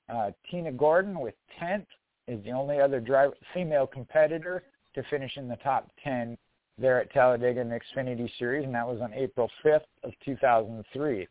Uh, 0.09 0.31
Tina 0.49 0.71
Gordon 0.71 1.19
with 1.19 1.35
10th 1.61 1.87
is 2.29 2.43
the 2.45 2.53
only 2.53 2.81
other 2.81 3.01
driver, 3.01 3.35
female 3.53 3.89
competitor 3.89 4.63
to 4.95 5.03
finish 5.11 5.37
in 5.39 5.49
the 5.49 5.57
top 5.57 5.91
10 6.05 6.39
there 6.79 7.01
at 7.01 7.13
Talladega 7.13 7.61
in 7.61 7.69
the 7.69 7.81
Xfinity 7.81 8.31
Series, 8.39 8.65
and 8.65 8.75
that 8.77 8.87
was 8.87 9.01
on 9.01 9.13
April 9.13 9.51
5th 9.65 9.81
of 10.05 10.13
2003. 10.25 11.27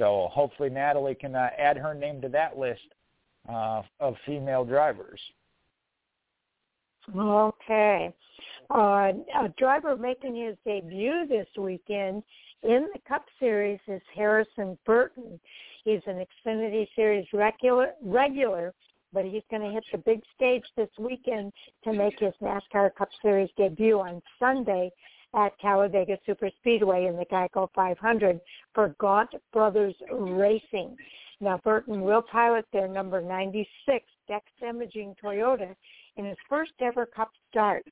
So 0.00 0.30
hopefully 0.32 0.70
Natalie 0.70 1.14
can 1.14 1.36
uh, 1.36 1.50
add 1.58 1.76
her 1.76 1.92
name 1.92 2.22
to 2.22 2.28
that 2.30 2.56
list 2.56 2.80
uh, 3.46 3.82
of 4.00 4.14
female 4.24 4.64
drivers. 4.64 5.20
Okay. 7.14 8.10
Uh, 8.70 9.12
a 9.42 9.48
driver 9.58 9.98
making 9.98 10.34
his 10.36 10.56
debut 10.64 11.26
this 11.28 11.46
weekend 11.58 12.22
in 12.62 12.88
the 12.94 13.00
Cup 13.06 13.26
Series 13.38 13.78
is 13.88 14.00
Harrison 14.14 14.78
Burton. 14.86 15.38
He's 15.84 16.00
an 16.06 16.24
Xfinity 16.46 16.86
Series 16.96 17.26
regular, 17.34 17.90
regular 18.02 18.72
but 19.12 19.24
he's 19.24 19.42
going 19.50 19.62
to 19.62 19.70
hit 19.70 19.84
the 19.92 19.98
big 19.98 20.20
stage 20.34 20.62
this 20.76 20.88
weekend 20.98 21.52
to 21.84 21.92
make 21.92 22.18
his 22.18 22.32
NASCAR 22.40 22.94
Cup 22.94 23.08
Series 23.22 23.50
debut 23.56 23.98
on 23.98 24.22
Sunday 24.38 24.90
at 25.34 25.58
Talladega 25.60 26.18
Superspeedway 26.28 27.08
in 27.08 27.16
the 27.16 27.26
Geico 27.30 27.68
500 27.74 28.40
for 28.74 28.94
Gaunt 28.98 29.30
Brothers 29.52 29.94
Racing. 30.10 30.96
Now, 31.40 31.58
Burton 31.64 32.02
will 32.02 32.22
pilot 32.22 32.66
their 32.72 32.88
number 32.88 33.20
96 33.20 34.04
Dex 34.28 34.44
Imaging 34.66 35.14
Toyota 35.22 35.74
in 36.16 36.24
his 36.24 36.36
first 36.48 36.72
ever 36.80 37.06
Cup 37.06 37.30
start. 37.50 37.84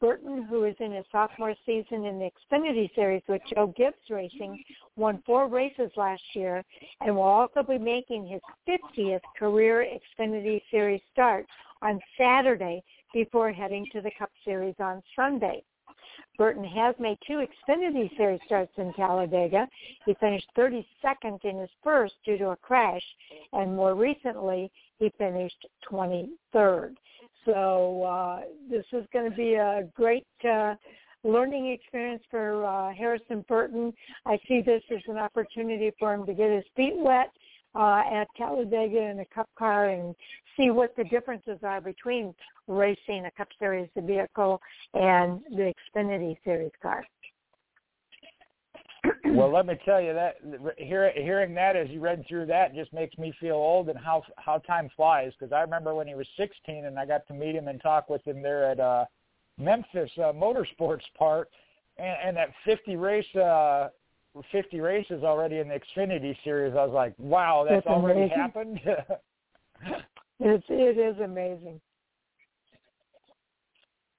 Burton, 0.00 0.46
who 0.48 0.64
is 0.64 0.74
in 0.80 0.92
his 0.92 1.04
sophomore 1.12 1.54
season 1.66 2.04
in 2.06 2.18
the 2.18 2.30
Xfinity 2.30 2.92
Series 2.94 3.22
with 3.28 3.42
Joe 3.54 3.72
Gibbs 3.76 4.08
Racing, 4.08 4.62
won 4.96 5.22
four 5.26 5.46
races 5.46 5.90
last 5.96 6.22
year 6.34 6.64
and 7.02 7.14
will 7.14 7.22
also 7.22 7.62
be 7.62 7.76
making 7.76 8.26
his 8.26 8.40
50th 8.66 9.20
career 9.38 9.86
Xfinity 10.18 10.62
Series 10.70 11.02
start 11.12 11.46
on 11.82 12.00
Saturday 12.18 12.82
before 13.12 13.52
heading 13.52 13.86
to 13.92 14.00
the 14.00 14.10
Cup 14.18 14.30
Series 14.44 14.74
on 14.78 15.02
Sunday. 15.14 15.62
Burton 16.38 16.64
has 16.64 16.94
made 16.98 17.18
two 17.26 17.44
Xfinity 17.68 18.16
Series 18.16 18.40
starts 18.46 18.72
in 18.78 18.92
Talladega. 18.94 19.68
He 20.06 20.14
finished 20.14 20.46
32nd 20.56 21.44
in 21.44 21.58
his 21.58 21.70
first 21.84 22.14
due 22.24 22.38
to 22.38 22.50
a 22.50 22.56
crash, 22.56 23.02
and 23.52 23.76
more 23.76 23.94
recently, 23.94 24.70
he 24.98 25.12
finished 25.18 25.66
23rd. 25.90 26.94
So 27.44 28.02
uh, 28.02 28.40
this 28.70 28.84
is 28.92 29.06
going 29.12 29.30
to 29.30 29.36
be 29.36 29.54
a 29.54 29.88
great 29.94 30.26
uh, 30.48 30.74
learning 31.24 31.72
experience 31.72 32.22
for 32.30 32.64
uh, 32.64 32.94
Harrison 32.94 33.44
Burton. 33.48 33.92
I 34.26 34.38
see 34.48 34.62
this 34.62 34.82
as 34.90 35.02
an 35.08 35.18
opportunity 35.18 35.92
for 35.98 36.14
him 36.14 36.26
to 36.26 36.34
get 36.34 36.50
his 36.50 36.64
feet 36.76 36.94
wet 36.96 37.30
uh, 37.74 38.02
at 38.10 38.28
Talladega 38.36 39.10
in 39.10 39.20
a 39.20 39.26
cup 39.26 39.48
car 39.58 39.90
and 39.90 40.14
see 40.60 40.70
what 40.70 40.94
the 40.96 41.04
differences 41.04 41.58
are 41.62 41.80
between 41.80 42.34
racing 42.66 43.24
a 43.26 43.30
Cup 43.36 43.48
Series 43.58 43.88
vehicle 43.96 44.60
and 44.94 45.40
the 45.50 45.72
Xfinity 45.96 46.36
Series 46.44 46.72
car. 46.82 47.04
well, 49.24 49.50
let 49.50 49.66
me 49.66 49.74
tell 49.84 50.00
you 50.00 50.12
that 50.12 50.36
hear, 50.76 51.10
hearing 51.14 51.54
that 51.54 51.74
as 51.74 51.88
you 51.88 52.00
read 52.00 52.22
through 52.28 52.44
that 52.46 52.74
just 52.74 52.92
makes 52.92 53.16
me 53.16 53.32
feel 53.40 53.54
old 53.54 53.88
and 53.88 53.98
how 53.98 54.22
how 54.36 54.58
time 54.58 54.90
flies. 54.94 55.32
Because 55.38 55.52
I 55.52 55.60
remember 55.60 55.94
when 55.94 56.06
he 56.06 56.14
was 56.14 56.26
16 56.36 56.84
and 56.84 56.98
I 56.98 57.06
got 57.06 57.26
to 57.28 57.34
meet 57.34 57.54
him 57.54 57.68
and 57.68 57.80
talk 57.80 58.10
with 58.10 58.22
him 58.26 58.42
there 58.42 58.70
at 58.70 58.78
uh, 58.78 59.06
Memphis 59.58 60.10
uh, 60.18 60.32
Motorsports 60.32 61.00
Park, 61.16 61.48
and, 61.96 62.16
and 62.26 62.36
that 62.36 62.50
50 62.66 62.96
race 62.96 63.34
uh, 63.36 63.88
50 64.52 64.80
races 64.80 65.24
already 65.24 65.58
in 65.58 65.68
the 65.68 65.80
Xfinity 65.80 66.36
series. 66.44 66.74
I 66.76 66.84
was 66.84 66.92
like, 66.94 67.14
wow, 67.18 67.64
that's, 67.68 67.84
that's 67.84 67.94
already 67.94 68.20
amazing. 68.20 68.38
happened. 68.38 68.80
it's 70.40 70.64
it 70.68 70.98
is 70.98 71.20
amazing. 71.20 71.80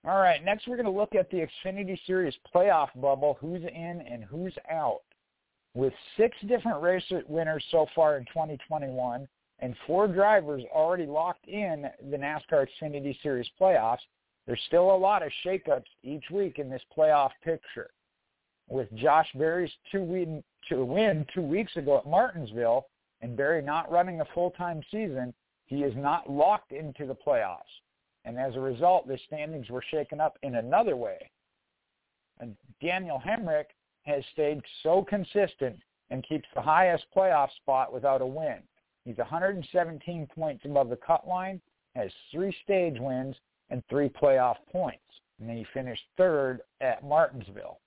All 0.07 0.17
right, 0.17 0.43
next 0.43 0.67
we're 0.67 0.77
going 0.77 0.91
to 0.91 0.99
look 0.99 1.13
at 1.13 1.29
the 1.29 1.45
Xfinity 1.65 1.97
Series 2.07 2.33
playoff 2.53 2.89
bubble, 2.95 3.37
who's 3.39 3.61
in 3.61 4.03
and 4.09 4.23
who's 4.23 4.55
out. 4.69 5.01
With 5.75 5.93
six 6.17 6.35
different 6.47 6.81
race 6.81 7.03
winners 7.27 7.63
so 7.71 7.85
far 7.95 8.17
in 8.17 8.25
2021 8.25 9.27
and 9.59 9.75
four 9.85 10.07
drivers 10.07 10.63
already 10.73 11.05
locked 11.05 11.47
in 11.47 11.85
the 12.09 12.17
NASCAR 12.17 12.65
Xfinity 12.81 13.15
Series 13.21 13.47
playoffs, 13.59 13.99
there's 14.47 14.59
still 14.67 14.93
a 14.93 14.97
lot 14.97 15.21
of 15.23 15.31
shakeups 15.45 15.85
each 16.03 16.25
week 16.31 16.57
in 16.57 16.69
this 16.69 16.81
playoff 16.97 17.29
picture. 17.43 17.91
With 18.67 18.91
Josh 18.95 19.27
Berry's 19.35 19.71
two 19.91 20.03
win, 20.03 20.43
to 20.69 20.83
win 20.83 21.25
two 21.33 21.41
weeks 21.41 21.75
ago 21.75 21.99
at 21.99 22.07
Martinsville 22.07 22.87
and 23.21 23.37
Berry 23.37 23.61
not 23.61 23.91
running 23.91 24.21
a 24.21 24.25
full-time 24.33 24.81
season, 24.89 25.31
he 25.71 25.83
is 25.83 25.93
not 25.95 26.29
locked 26.29 26.73
into 26.73 27.05
the 27.05 27.15
playoffs. 27.15 27.79
And 28.25 28.37
as 28.37 28.57
a 28.57 28.59
result, 28.59 29.07
the 29.07 29.17
standings 29.25 29.69
were 29.69 29.83
shaken 29.89 30.19
up 30.19 30.37
in 30.43 30.55
another 30.55 30.97
way. 30.97 31.31
And 32.41 32.57
Daniel 32.81 33.21
Hemric 33.25 33.67
has 34.03 34.21
stayed 34.33 34.61
so 34.83 35.01
consistent 35.01 35.79
and 36.09 36.27
keeps 36.27 36.47
the 36.53 36.61
highest 36.61 37.05
playoff 37.15 37.47
spot 37.55 37.93
without 37.93 38.21
a 38.21 38.25
win. 38.25 38.57
He's 39.05 39.17
117 39.17 40.27
points 40.35 40.65
above 40.65 40.89
the 40.89 40.97
cut 40.97 41.25
line, 41.25 41.61
has 41.95 42.11
three 42.33 42.53
stage 42.65 42.97
wins, 42.99 43.37
and 43.69 43.81
three 43.89 44.09
playoff 44.09 44.57
points. 44.73 44.99
And 45.39 45.47
then 45.47 45.55
he 45.55 45.65
finished 45.73 46.03
third 46.17 46.59
at 46.81 47.01
Martinsville. 47.05 47.79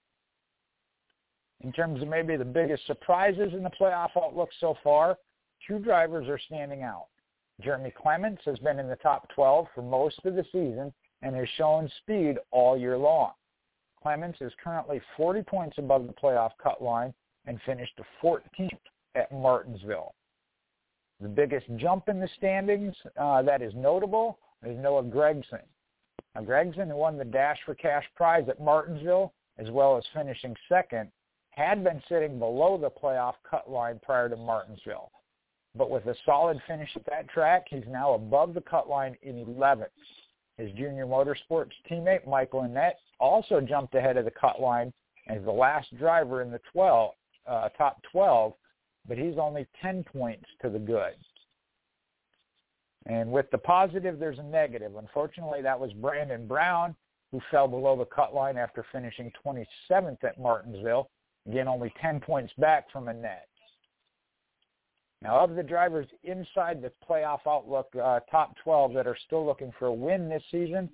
In 1.61 1.71
terms 1.71 2.01
of 2.01 2.09
maybe 2.09 2.37
the 2.37 2.47
biggest 2.47 2.87
surprises 2.87 3.53
in 3.53 3.63
the 3.63 3.71
playoff 3.79 4.11
outlook 4.17 4.49
so 4.59 4.75
far, 4.83 5.19
two 5.69 5.79
drivers 5.79 6.29
are 6.29 6.41
standing 6.47 6.83
out. 6.83 7.09
Jeremy 7.63 7.93
Clements 7.97 8.43
has 8.45 8.59
been 8.59 8.79
in 8.79 8.89
the 8.89 8.97
top 8.97 9.29
12 9.35 9.67
for 9.75 9.83
most 9.83 10.19
of 10.25 10.35
the 10.35 10.45
season 10.53 10.93
and 11.23 11.35
has 11.37 11.49
shown 11.57 11.91
speed 12.03 12.37
all 12.51 12.77
year 12.77 12.99
long. 12.99 13.33
Clements 14.03 14.39
is 14.41 14.53
currently 14.63 15.01
40 15.17 15.43
points 15.43 15.79
above 15.79 16.07
the 16.07 16.13
playoff 16.13 16.51
cut 16.63 16.83
line 16.83 17.15
and 17.47 17.61
finished 17.65 17.99
14th 18.23 18.71
at 19.15 19.33
Martinsville. 19.33 20.15
The 21.21 21.29
biggest 21.29 21.67
jump 21.77 22.09
in 22.09 22.21
the 22.21 22.29
standings 22.37 22.95
uh, 23.17 23.43
that 23.43 23.63
is 23.63 23.73
notable 23.75 24.39
is 24.67 24.77
Noah 24.77 25.05
Gragson. 25.05 25.63
Now, 26.35 26.43
Gragson, 26.43 26.89
who 26.89 26.97
won 26.97 27.17
the 27.17 27.25
Dash 27.25 27.59
for 27.65 27.75
Cash 27.75 28.05
prize 28.17 28.45
at 28.49 28.61
Martinsville, 28.61 29.33
as 29.59 29.71
well 29.71 29.97
as 29.97 30.05
finishing 30.13 30.57
second, 30.69 31.11
had 31.51 31.85
been 31.85 32.03
sitting 32.09 32.39
below 32.39 32.77
the 32.77 32.91
playoff 32.91 33.35
cut 33.49 33.71
line 33.71 34.01
prior 34.03 34.29
to 34.29 34.37
Martinsville. 34.37 35.13
But 35.77 35.91
with 35.91 36.07
a 36.07 36.15
solid 36.25 36.61
finish 36.67 36.91
at 36.95 37.05
that 37.07 37.29
track, 37.29 37.67
he's 37.69 37.85
now 37.89 38.15
above 38.15 38.55
the 38.55 38.61
cut 38.61 38.89
line 38.89 39.17
in 39.23 39.45
11th. 39.45 39.87
His 40.57 40.71
junior 40.73 41.05
motorsports 41.05 41.73
teammate, 41.91 42.27
Michael 42.27 42.63
Annett, 42.63 42.93
also 43.19 43.61
jumped 43.61 43.95
ahead 43.95 44.17
of 44.17 44.25
the 44.25 44.31
cut 44.31 44.61
line 44.61 44.93
as 45.29 45.43
the 45.43 45.51
last 45.51 45.97
driver 45.99 46.43
in 46.43 46.51
the 46.51 46.61
12, 46.73 47.11
uh, 47.49 47.69
top 47.71 48.01
12, 48.13 48.53
but 49.09 49.19
he's 49.19 49.37
only 49.39 49.67
10 49.83 50.05
points 50.05 50.47
to 50.63 50.71
the 50.71 50.79
good. 50.79 51.15
And 53.07 53.31
with 53.31 53.51
the 53.51 53.59
positive, 53.59 54.19
there's 54.19 54.39
a 54.39 54.45
negative. 54.45 54.97
Unfortunately, 54.97 55.61
that 55.63 55.79
was 55.79 55.93
Brandon 55.95 56.47
Brown, 56.47 56.95
who 57.33 57.41
fell 57.51 57.69
below 57.69 57.97
the 57.97 58.05
cut 58.07 58.35
line 58.35 58.57
after 58.57 58.87
finishing 58.93 59.33
27th 59.45 60.23
at 60.23 60.41
Martinsville. 60.41 61.11
Again, 61.49 61.69
only 61.69 61.93
10 62.01 62.21
points 62.21 62.53
back 62.59 62.91
from 62.91 63.07
Annett. 63.07 63.49
Now, 65.25 65.43
of 65.43 65.55
the 65.55 65.63
drivers 65.63 66.07
inside 66.23 66.83
the 66.83 66.93
playoff 67.09 67.41
outlook 67.47 67.89
uh, 67.97 68.21
top 68.31 68.55
12 68.63 68.93
that 68.93 69.07
are 69.07 69.17
still 69.27 69.45
looking 69.45 69.73
for 69.79 69.87
a 69.87 69.93
win 69.93 70.29
this 70.29 70.43
season, 70.51 70.91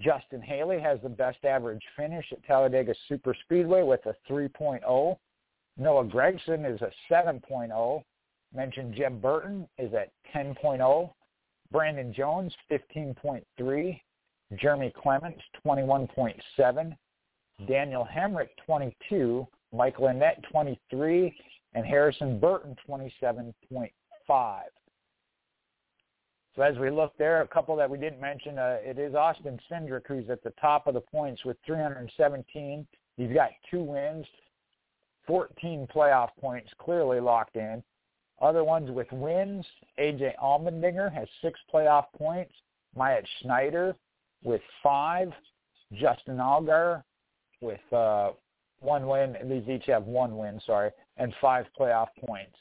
Justin 0.00 0.40
Haley 0.40 0.80
has 0.80 0.98
the 1.02 1.10
best 1.10 1.44
average 1.44 1.82
finish 1.94 2.24
at 2.32 2.42
Talladega 2.44 2.94
Super 3.08 3.36
Speedway 3.44 3.82
with 3.82 4.00
a 4.06 4.14
3.0. 4.30 4.80
Noah 5.76 6.04
Gragson 6.04 6.64
is 6.64 6.80
a 6.80 6.90
7.0. 7.12 8.02
Mentioned 8.54 8.94
Jeb 8.94 9.20
Burton 9.20 9.68
is 9.76 9.92
at 9.92 10.10
10.0. 10.34 11.10
Brandon 11.70 12.14
Jones, 12.14 12.54
15.3. 12.70 14.00
Jeremy 14.58 14.94
Clements, 14.96 15.42
21.7. 15.66 16.96
Daniel 17.68 18.08
Hemric, 18.10 18.48
22. 18.64 19.46
Michael 19.74 20.06
Annett, 20.06 20.42
23 20.50 21.36
and 21.74 21.84
Harrison 21.84 22.38
Burton 22.38 22.76
27.5. 22.88 24.60
So 26.56 26.62
as 26.62 26.78
we 26.78 26.90
look 26.90 27.12
there, 27.18 27.42
a 27.42 27.48
couple 27.48 27.74
that 27.76 27.90
we 27.90 27.98
didn't 27.98 28.20
mention, 28.20 28.58
uh, 28.58 28.78
it 28.80 28.98
is 28.98 29.14
Austin 29.14 29.58
Cindric 29.70 30.02
who's 30.06 30.30
at 30.30 30.42
the 30.44 30.52
top 30.60 30.86
of 30.86 30.94
the 30.94 31.00
points 31.00 31.44
with 31.44 31.56
317. 31.66 32.86
He's 33.16 33.32
got 33.32 33.50
two 33.70 33.82
wins, 33.82 34.26
14 35.26 35.88
playoff 35.92 36.28
points 36.40 36.70
clearly 36.78 37.20
locked 37.20 37.56
in. 37.56 37.82
Other 38.40 38.62
ones 38.62 38.90
with 38.90 39.10
wins, 39.10 39.64
AJ 39.98 40.36
Allmendinger 40.42 41.12
has 41.12 41.28
six 41.42 41.58
playoff 41.72 42.06
points. 42.16 42.52
Myatt 42.96 43.26
Snider 43.40 43.96
with 44.44 44.60
five. 44.82 45.32
Justin 45.92 46.36
Allgaier 46.36 47.02
with 47.60 47.92
uh, 47.92 48.30
one 48.80 49.06
win. 49.06 49.36
These 49.44 49.68
each 49.68 49.86
have 49.86 50.04
one 50.04 50.36
win, 50.36 50.60
sorry, 50.66 50.90
and 51.16 51.32
five 51.40 51.66
playoff 51.78 52.08
points. 52.26 52.56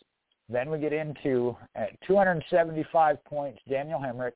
Then 0.49 0.69
we 0.69 0.77
get 0.77 0.93
into 0.93 1.55
at 1.75 1.89
275 2.05 3.23
points, 3.25 3.59
Daniel 3.69 3.99
Hemric. 3.99 4.33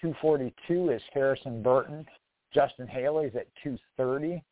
242 0.00 0.90
is 0.90 1.02
Harrison 1.12 1.62
Burton. 1.62 2.04
Justin 2.52 2.88
Haley's 2.88 3.34
at 3.36 3.46
230. 3.62 4.42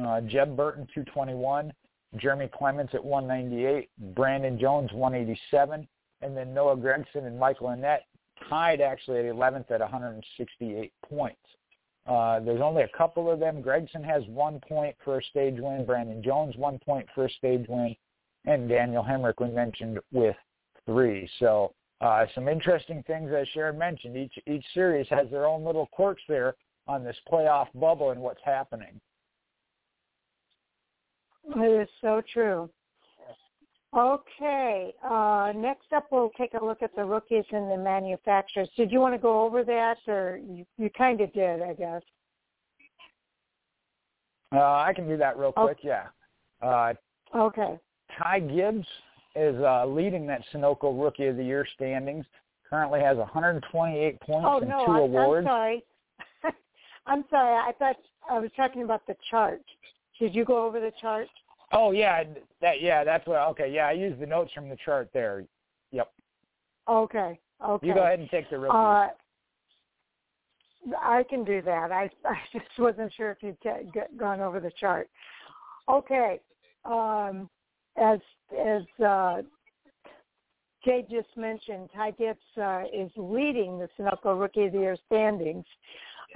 Uh, 0.00 0.20
Jeb 0.22 0.56
Burton 0.56 0.86
221. 0.94 1.72
Jeremy 2.16 2.48
Clements 2.56 2.94
at 2.94 3.04
198. 3.04 3.88
Brandon 4.14 4.58
Jones 4.58 4.92
187. 4.92 5.88
And 6.22 6.36
then 6.36 6.54
Noah 6.54 6.76
Gragson 6.76 7.26
and 7.26 7.38
Michael 7.38 7.68
Annett 7.68 8.00
tied 8.48 8.80
actually 8.80 9.18
at 9.18 9.24
11th 9.24 9.70
at 9.70 9.80
168 9.80 10.92
points. 11.08 11.40
Uh, 12.06 12.38
there's 12.40 12.60
only 12.60 12.82
a 12.82 12.88
couple 12.96 13.30
of 13.30 13.40
them. 13.40 13.62
Gragson 13.62 14.04
has 14.04 14.22
one 14.28 14.60
point 14.68 14.94
for 15.04 15.18
a 15.18 15.24
stage 15.24 15.56
win. 15.58 15.84
Brandon 15.84 16.22
Jones 16.22 16.56
one 16.56 16.78
point 16.78 17.06
for 17.14 17.26
a 17.26 17.30
stage 17.30 17.66
win, 17.68 17.96
and 18.44 18.68
Daniel 18.68 19.02
Hemric 19.02 19.34
we 19.40 19.48
mentioned 19.48 19.98
with 20.12 20.36
three. 20.84 21.28
So 21.40 21.72
uh, 22.00 22.26
some 22.34 22.46
interesting 22.48 23.02
things 23.06 23.30
as 23.36 23.48
Sharon 23.48 23.78
mentioned. 23.78 24.16
Each 24.16 24.38
each 24.46 24.64
series 24.72 25.06
has 25.10 25.28
their 25.30 25.46
own 25.46 25.64
little 25.64 25.86
quirks 25.86 26.22
there 26.28 26.54
on 26.86 27.02
this 27.02 27.16
playoff 27.30 27.66
bubble 27.74 28.10
and 28.10 28.20
what's 28.20 28.42
happening. 28.44 29.00
It 31.56 31.82
is 31.82 31.88
so 32.00 32.22
true. 32.32 32.70
Okay. 33.96 34.92
Uh, 35.02 35.52
next 35.56 35.90
up, 35.94 36.06
we'll 36.10 36.30
take 36.36 36.52
a 36.60 36.62
look 36.62 36.82
at 36.82 36.94
the 36.94 37.04
rookies 37.04 37.44
and 37.50 37.70
the 37.70 37.78
manufacturers. 37.78 38.68
Did 38.76 38.92
you 38.92 39.00
want 39.00 39.14
to 39.14 39.18
go 39.18 39.42
over 39.42 39.64
that, 39.64 39.96
or 40.06 40.38
you, 40.46 40.66
you 40.76 40.90
kind 40.90 41.20
of 41.22 41.32
did, 41.32 41.62
I 41.62 41.72
guess? 41.72 42.02
Uh, 44.54 44.58
I 44.58 44.92
can 44.94 45.08
do 45.08 45.16
that 45.16 45.38
real 45.38 45.52
quick. 45.52 45.78
Okay. 45.78 45.88
Yeah. 45.88 46.06
Uh, 46.62 46.92
okay. 47.34 47.78
Ty 48.18 48.40
Gibbs 48.40 48.86
is 49.34 49.56
uh, 49.62 49.86
leading 49.86 50.26
that 50.26 50.42
Sunoco 50.52 51.02
Rookie 51.02 51.26
of 51.26 51.36
the 51.36 51.44
Year 51.44 51.66
standings. 51.74 52.26
Currently 52.68 53.00
has 53.00 53.16
128 53.16 54.20
points 54.20 54.46
oh, 54.48 54.58
and 54.58 54.68
no, 54.68 54.84
two 54.86 54.92
I, 54.92 54.98
awards. 54.98 55.46
I'm 55.46 55.52
sorry. 55.52 55.84
I'm 57.06 57.24
sorry. 57.30 57.54
I 57.54 57.72
thought 57.78 57.96
I 58.30 58.38
was 58.38 58.50
talking 58.56 58.82
about 58.82 59.06
the 59.06 59.16
chart. 59.30 59.62
Did 60.20 60.34
you 60.34 60.44
go 60.44 60.66
over 60.66 60.80
the 60.80 60.92
chart? 61.00 61.28
Oh 61.72 61.90
yeah, 61.90 62.24
that 62.60 62.80
yeah, 62.80 63.04
that's 63.04 63.26
what. 63.26 63.40
Okay, 63.50 63.72
yeah, 63.72 63.88
I 63.88 63.92
used 63.92 64.20
the 64.20 64.26
notes 64.26 64.52
from 64.54 64.68
the 64.68 64.76
chart 64.84 65.10
there. 65.12 65.44
Yep. 65.92 66.10
Okay. 66.88 67.40
Okay. 67.64 67.86
You 67.86 67.94
go 67.94 68.02
ahead 68.02 68.20
and 68.20 68.30
take 68.30 68.48
the 68.50 68.58
rookies. 68.58 68.74
Uh, 68.74 69.08
I 71.00 71.24
can 71.28 71.44
do 71.44 71.62
that. 71.62 71.90
I 71.90 72.10
I 72.24 72.36
just 72.52 72.66
wasn't 72.78 73.12
sure 73.14 73.30
if 73.30 73.38
you'd 73.42 73.60
t- 73.60 73.90
get, 73.92 74.16
gone 74.16 74.40
over 74.40 74.60
the 74.60 74.70
chart. 74.78 75.08
Okay. 75.88 76.40
Um, 76.84 77.48
as 77.96 78.20
as 78.56 78.82
uh, 79.04 79.42
Jay 80.84 81.04
just 81.10 81.36
mentioned 81.36 81.90
Ty 81.94 82.12
Gibbs 82.12 82.38
uh, 82.60 82.82
is 82.94 83.10
leading 83.16 83.78
the 83.78 83.88
Sunoco 83.98 84.40
Rookie 84.40 84.66
of 84.66 84.72
the 84.72 84.78
Year 84.78 84.96
standings 85.06 85.64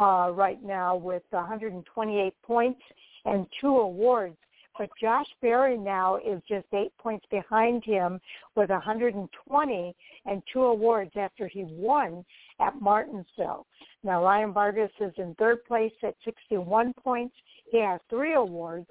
uh, 0.01 0.31
right 0.33 0.63
now 0.63 0.97
with 0.97 1.23
128 1.31 2.35
points 2.43 2.81
and 3.27 3.47
two 3.61 3.77
awards. 3.77 4.37
But 4.81 4.89
Josh 4.99 5.27
Berry 5.43 5.77
now 5.77 6.17
is 6.17 6.41
just 6.49 6.65
eight 6.73 6.97
points 6.97 7.27
behind 7.31 7.85
him 7.85 8.19
with 8.57 8.71
120 8.71 9.97
and 10.25 10.43
two 10.51 10.63
awards 10.63 11.11
after 11.17 11.47
he 11.47 11.65
won 11.65 12.25
at 12.61 12.81
Martinsville. 12.81 13.67
Now 14.03 14.25
Ryan 14.25 14.55
Vargas 14.55 14.91
is 14.99 15.13
in 15.19 15.35
third 15.35 15.63
place 15.67 15.93
at 16.03 16.15
61 16.25 16.95
points. 16.95 17.35
He 17.71 17.79
has 17.83 18.01
three 18.09 18.33
awards. 18.33 18.87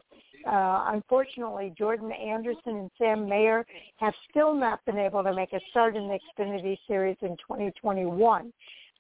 Uh, 0.46 0.92
unfortunately, 0.94 1.74
Jordan 1.76 2.12
Anderson 2.12 2.76
and 2.76 2.92
Sam 3.00 3.28
Mayer 3.28 3.66
have 3.98 4.14
still 4.30 4.54
not 4.54 4.86
been 4.86 5.00
able 5.00 5.24
to 5.24 5.34
make 5.34 5.54
a 5.54 5.60
start 5.72 5.96
in 5.96 6.08
the 6.08 6.20
Xfinity 6.38 6.78
Series 6.86 7.18
in 7.24 7.36
2021. 7.38 8.54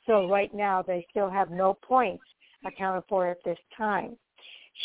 So 0.08 0.28
right 0.28 0.52
now 0.56 0.82
they 0.82 1.06
still 1.12 1.30
have 1.30 1.52
no 1.52 1.76
points 1.84 2.24
accounted 2.66 3.04
for 3.08 3.28
at 3.28 3.44
this 3.46 3.60
time. 3.78 4.18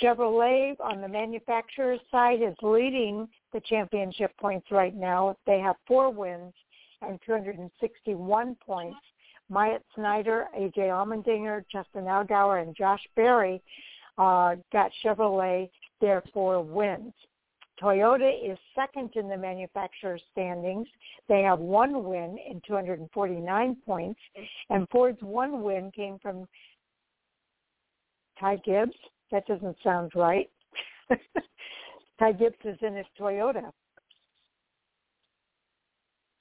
Chevrolet 0.03 0.74
on 0.80 1.01
the 1.01 1.09
manufacturer 1.09 1.97
side 2.11 2.42
is 2.42 2.55
leading 2.62 3.28
the 3.53 3.61
championship 3.61 4.36
points 4.38 4.66
right 4.70 4.95
now. 4.95 5.36
They 5.47 5.61
have 5.61 5.76
four 5.86 6.11
wins 6.11 6.53
and 7.03 7.20
261 7.24 8.57
points. 8.64 8.99
Myatt 9.51 9.84
Snider, 9.95 10.47
AJ 10.59 10.78
Allmendinger, 10.78 11.64
Justin 11.70 12.05
Allgaier, 12.05 12.62
and 12.62 12.74
Josh 12.74 13.03
Berry 13.14 13.62
uh, 14.18 14.57
got 14.72 14.90
Chevrolet 15.05 15.68
their 16.01 16.22
four 16.32 16.62
wins. 16.62 17.12
Toyota 17.82 18.30
is 18.42 18.57
second 18.74 19.11
in 19.16 19.28
the 19.28 19.36
manufacturer 19.36 20.18
standings. 20.32 20.86
They 21.28 21.42
have 21.42 21.59
one 21.59 22.05
win 22.05 22.38
in 22.49 22.61
249 22.66 23.76
points, 23.84 24.20
and 24.70 24.88
Ford's 24.90 25.22
one 25.22 25.62
win 25.62 25.90
came 25.95 26.18
from 26.20 26.47
Ty 28.38 28.57
Gibbs. 28.64 28.95
That 29.35 29.47
doesn't 29.49 29.76
sound 29.82 30.12
right. 30.14 30.49
Ty 32.20 32.32
Gibbs 32.35 32.55
is 32.64 32.78
in 32.82 32.95
his 32.95 33.07
Toyota. 33.18 33.72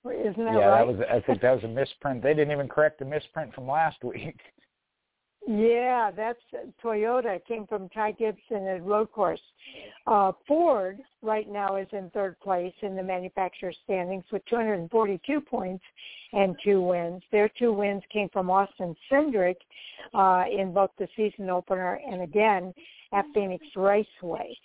Isn't 0.06 0.46
that 0.46 0.54
yeah, 0.54 0.68
right? 0.68 0.86
that 0.86 0.88
was. 0.88 0.98
I 1.12 1.20
think 1.22 1.42
that 1.42 1.56
was 1.56 1.64
a 1.64 1.68
misprint. 1.68 2.22
They 2.22 2.36
didn't 2.36 2.52
even 2.52 2.68
correct 2.68 3.00
the 3.00 3.06
misprint 3.06 3.52
from 3.56 3.68
last 3.68 4.04
week. 4.04 4.40
Yeah, 5.46 6.10
that's 6.16 6.40
Toyota. 6.82 7.36
It 7.36 7.46
came 7.46 7.68
from 7.68 7.90
Ty 7.90 8.14
Gibson 8.14 8.66
at 8.66 8.84
Road 8.84 9.12
Course. 9.12 9.42
Uh, 10.08 10.32
Ford 10.48 11.00
right 11.22 11.50
now 11.50 11.76
is 11.76 11.88
in 11.92 12.10
third 12.12 12.40
place 12.40 12.74
in 12.82 12.96
the 12.96 13.04
manufacturer 13.04 13.74
standings 13.84 14.24
with 14.32 14.42
242 14.46 15.42
points 15.42 15.84
and 16.32 16.56
two 16.64 16.82
wins. 16.82 17.22
Their 17.32 17.50
two 17.60 17.74
wins 17.74 18.04
came 18.12 18.30
from 18.30 18.50
Austin 18.50 18.96
Cindric 19.12 19.56
uh, 20.14 20.46
in 20.50 20.74
both 20.74 20.92
the 20.98 21.08
season 21.16 21.50
opener 21.50 22.00
and 22.10 22.22
again 22.22 22.74
at 23.12 23.26
Phoenix 23.34 23.66
Raceway. 23.76 24.56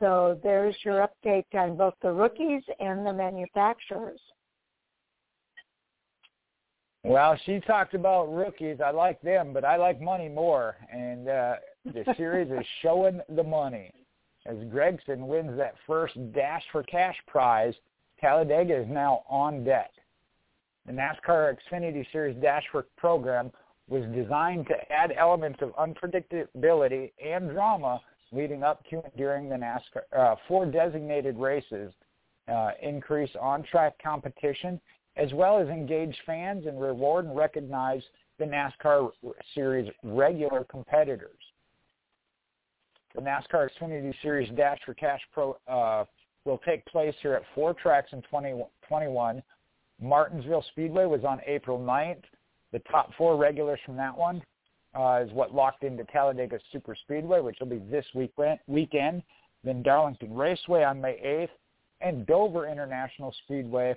So 0.00 0.40
there's 0.42 0.74
your 0.84 1.06
update 1.06 1.44
on 1.54 1.76
both 1.76 1.94
the 2.02 2.10
rookies 2.10 2.62
and 2.80 3.06
the 3.06 3.12
manufacturers. 3.12 4.20
Well, 7.04 7.38
she 7.44 7.60
talked 7.60 7.92
about 7.92 8.34
rookies. 8.34 8.78
I 8.84 8.90
like 8.90 9.20
them, 9.20 9.52
but 9.52 9.64
I 9.64 9.76
like 9.76 10.00
money 10.00 10.28
more. 10.28 10.76
And 10.90 11.28
uh, 11.28 11.54
the 11.84 12.04
series 12.16 12.50
is 12.50 12.66
showing 12.80 13.20
the 13.28 13.42
money. 13.42 13.92
As 14.46 14.56
Gragson 14.56 15.26
wins 15.26 15.56
that 15.58 15.74
first 15.86 16.14
Dash 16.32 16.62
for 16.72 16.82
Cash 16.82 17.16
prize, 17.26 17.74
Talladega 18.20 18.82
is 18.82 18.88
now 18.88 19.22
on 19.28 19.64
deck. 19.64 19.90
The 20.86 20.92
NASCAR 20.92 21.56
Xfinity 21.56 22.06
Series 22.10 22.40
Dash 22.42 22.64
for 22.72 22.86
program 22.96 23.50
was 23.88 24.04
designed 24.14 24.66
to 24.66 24.92
add 24.92 25.12
elements 25.16 25.60
of 25.62 25.74
unpredictability 25.76 27.12
and 27.24 27.50
drama 27.50 28.00
leading 28.32 28.62
up 28.62 28.84
to 28.88 28.96
and 28.96 29.12
during 29.16 29.48
the 29.48 29.56
NASCAR 29.56 30.02
uh, 30.16 30.36
four 30.48 30.66
designated 30.66 31.36
races, 31.36 31.92
uh, 32.48 32.70
increase 32.82 33.30
on-track 33.40 33.94
competition, 34.02 34.80
as 35.16 35.32
well 35.32 35.58
as 35.58 35.68
engage 35.68 36.16
fans 36.26 36.66
and 36.66 36.80
reward 36.80 37.26
and 37.26 37.36
recognize 37.36 38.02
the 38.38 38.44
NASCAR 38.44 39.10
Series 39.54 39.90
regular 40.02 40.64
competitors. 40.64 41.38
The 43.14 43.20
NASCAR 43.20 43.68
Xfinity 43.70 44.12
Series 44.22 44.50
Dash 44.56 44.78
for 44.84 44.94
Cash 44.94 45.20
Pro 45.32 45.56
uh, 45.68 46.04
will 46.44 46.58
take 46.58 46.84
place 46.86 47.14
here 47.22 47.34
at 47.34 47.42
four 47.54 47.72
tracks 47.74 48.12
in 48.12 48.22
2021. 48.22 49.42
Martinsville 50.02 50.64
Speedway 50.72 51.06
was 51.06 51.24
on 51.24 51.40
April 51.46 51.78
9th. 51.78 52.22
The 52.72 52.80
top 52.90 53.12
four 53.16 53.36
regulars 53.36 53.78
from 53.86 53.96
that 53.96 54.16
one 54.16 54.42
uh, 54.98 55.22
is 55.24 55.32
what 55.32 55.54
locked 55.54 55.84
into 55.84 56.02
Talladega 56.04 56.58
Super 56.72 56.96
Speedway, 56.96 57.40
which 57.40 57.58
will 57.60 57.68
be 57.68 57.80
this 57.90 58.04
week, 58.14 58.32
weekend. 58.66 59.22
Then 59.62 59.82
Darlington 59.82 60.34
Raceway 60.34 60.82
on 60.82 61.00
May 61.00 61.20
8th, 61.24 61.48
and 62.00 62.26
Dover 62.26 62.66
International 62.66 63.34
Speedway 63.44 63.94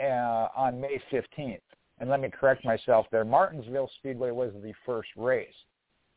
uh, 0.00 0.48
on 0.56 0.80
May 0.80 1.00
15th. 1.12 1.60
And 1.98 2.10
let 2.10 2.20
me 2.20 2.28
correct 2.28 2.64
myself 2.64 3.06
there. 3.10 3.24
Martinsville 3.24 3.90
Speedway 3.98 4.30
was 4.30 4.52
the 4.62 4.72
first 4.84 5.10
race. 5.16 5.54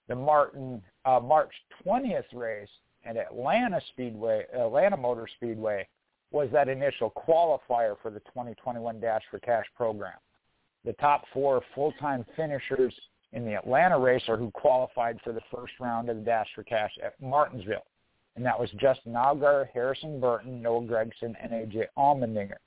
The 0.07 0.15
Martin 0.15 0.81
uh, 1.05 1.19
March 1.19 1.51
20th 1.85 2.33
race 2.33 2.69
at 3.05 3.17
Atlanta 3.17 3.79
Speedway, 3.89 4.45
Atlanta 4.53 4.97
Motor 4.97 5.27
Speedway, 5.35 5.87
was 6.31 6.49
that 6.51 6.67
initial 6.67 7.11
qualifier 7.11 7.95
for 8.01 8.11
the 8.11 8.19
2021 8.21 8.99
Dash 8.99 9.21
for 9.29 9.39
Cash 9.39 9.65
program. 9.75 10.17
The 10.83 10.93
top 10.93 11.23
four 11.33 11.61
full-time 11.75 12.25
finishers 12.35 12.93
in 13.33 13.45
the 13.45 13.55
Atlanta 13.55 13.99
race 13.99 14.23
are 14.27 14.37
who 14.37 14.51
qualified 14.51 15.19
for 15.23 15.33
the 15.33 15.41
first 15.53 15.73
round 15.79 16.09
of 16.09 16.17
the 16.17 16.23
Dash 16.23 16.47
for 16.55 16.63
Cash 16.63 16.91
at 17.03 17.21
Martinsville. 17.21 17.85
And 18.35 18.45
that 18.45 18.59
was 18.59 18.69
Justin 18.79 19.13
Allgaier, 19.13 19.67
Harrison 19.73 20.19
Burton, 20.19 20.61
Noah 20.61 20.81
Gragson, 20.81 21.33
and 21.41 21.51
AJ 21.51 21.85
Allmendinger. 21.97 22.57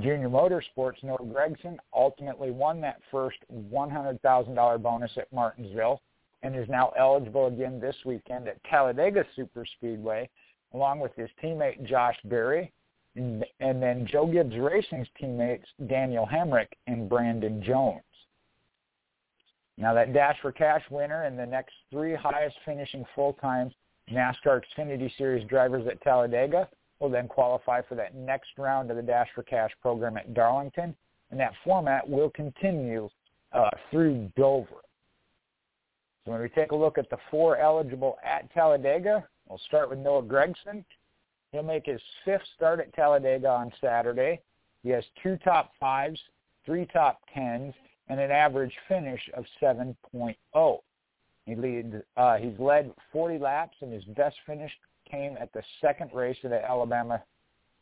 Junior 0.00 0.28
Motorsports, 0.28 1.02
Noah 1.02 1.18
Gragson 1.18 1.76
ultimately 1.94 2.50
won 2.50 2.80
that 2.80 3.00
first 3.10 3.38
$100,000 3.72 4.82
bonus 4.82 5.10
at 5.16 5.32
Martinsville 5.32 6.00
and 6.42 6.56
is 6.56 6.68
now 6.68 6.92
eligible 6.98 7.46
again 7.46 7.80
this 7.80 7.96
weekend 8.04 8.48
at 8.48 8.62
Talladega 8.64 9.24
Superspeedway, 9.38 10.28
along 10.74 10.98
with 10.98 11.14
his 11.14 11.30
teammate 11.42 11.86
Josh 11.86 12.16
Berry, 12.24 12.72
and, 13.14 13.44
and 13.60 13.80
then 13.80 14.06
Joe 14.10 14.26
Gibbs 14.26 14.56
Racing's 14.56 15.06
teammates 15.18 15.66
Daniel 15.86 16.26
Hemric 16.26 16.68
and 16.88 17.08
Brandon 17.08 17.62
Jones. 17.62 18.02
Now 19.78 19.94
that 19.94 20.12
Dash 20.12 20.36
for 20.42 20.52
Cash 20.52 20.82
winner 20.90 21.22
and 21.22 21.38
the 21.38 21.46
next 21.46 21.72
three 21.90 22.14
highest 22.14 22.56
finishing 22.64 23.04
full-time 23.14 23.70
NASCAR 24.12 24.60
Xfinity 24.76 25.10
Series 25.16 25.46
drivers 25.48 25.86
at 25.86 26.00
Talladega 26.02 26.68
will 27.04 27.10
then 27.10 27.28
qualify 27.28 27.82
for 27.82 27.96
that 27.96 28.14
next 28.14 28.52
round 28.56 28.90
of 28.90 28.96
the 28.96 29.02
Dash 29.02 29.28
for 29.34 29.42
Cash 29.42 29.72
program 29.82 30.16
at 30.16 30.32
Darlington, 30.32 30.96
and 31.30 31.38
that 31.38 31.52
format 31.62 32.08
will 32.08 32.30
continue 32.30 33.10
uh, 33.52 33.68
through 33.90 34.32
Dover. 34.36 34.80
So 36.24 36.32
when 36.32 36.40
we 36.40 36.48
take 36.48 36.72
a 36.72 36.76
look 36.76 36.96
at 36.96 37.10
the 37.10 37.18
four 37.30 37.58
eligible 37.58 38.16
at 38.24 38.50
Talladega, 38.54 39.22
we'll 39.46 39.60
start 39.66 39.90
with 39.90 39.98
Noah 39.98 40.22
Gragson. 40.22 40.82
He'll 41.52 41.62
make 41.62 41.84
his 41.84 42.00
fifth 42.24 42.40
start 42.56 42.80
at 42.80 42.94
Talladega 42.94 43.48
on 43.48 43.70
Saturday. 43.82 44.40
He 44.82 44.88
has 44.88 45.04
two 45.22 45.36
top 45.44 45.72
fives, 45.78 46.18
three 46.64 46.86
top 46.90 47.20
tens, 47.34 47.74
and 48.08 48.18
an 48.18 48.30
average 48.30 48.72
finish 48.88 49.20
of 49.34 49.44
7.0. 49.60 50.78
He 51.44 51.54
lead, 51.54 52.02
uh, 52.16 52.36
he's 52.36 52.58
led 52.58 52.90
40 53.12 53.38
laps, 53.38 53.76
and 53.82 53.92
his 53.92 54.04
best 54.04 54.36
finish 54.46 54.72
came 55.14 55.36
at 55.40 55.52
the 55.52 55.62
second 55.80 56.10
race 56.12 56.36
at 56.44 56.50
the 56.50 56.64
Alabama 56.64 57.22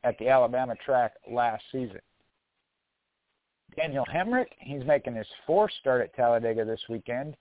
at 0.05 0.18
the 0.18 0.28
Alabama 0.28 0.74
track 0.85 1.12
last 1.30 1.62
season. 1.70 2.01
Daniel 3.76 4.05
Hemric, 4.12 4.49
he's 4.59 4.85
making 4.85 5.14
his 5.14 5.26
fourth 5.47 5.70
start 5.80 6.03
at 6.03 6.14
Talladega 6.14 6.64
this 6.64 6.80
weekend. 6.89 7.37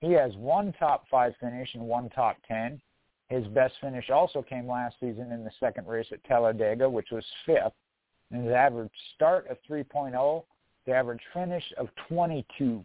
He 0.00 0.12
has 0.12 0.34
one 0.36 0.72
top 0.78 1.04
five 1.10 1.34
finish 1.40 1.68
and 1.74 1.82
one 1.82 2.08
top 2.10 2.36
ten. 2.46 2.80
His 3.28 3.46
best 3.48 3.74
finish 3.80 4.10
also 4.10 4.42
came 4.42 4.68
last 4.68 4.96
season 5.00 5.32
in 5.32 5.44
the 5.44 5.50
second 5.58 5.86
race 5.86 6.06
at 6.12 6.22
Talladega, 6.24 6.88
which 6.88 7.08
was 7.10 7.24
fifth. 7.44 7.72
And 8.30 8.44
his 8.44 8.52
average 8.52 8.90
start 9.14 9.46
of 9.48 9.58
3.0, 9.68 10.44
the 10.86 10.92
average 10.92 11.20
finish 11.32 11.64
of 11.76 11.88
22.0. 12.10 12.84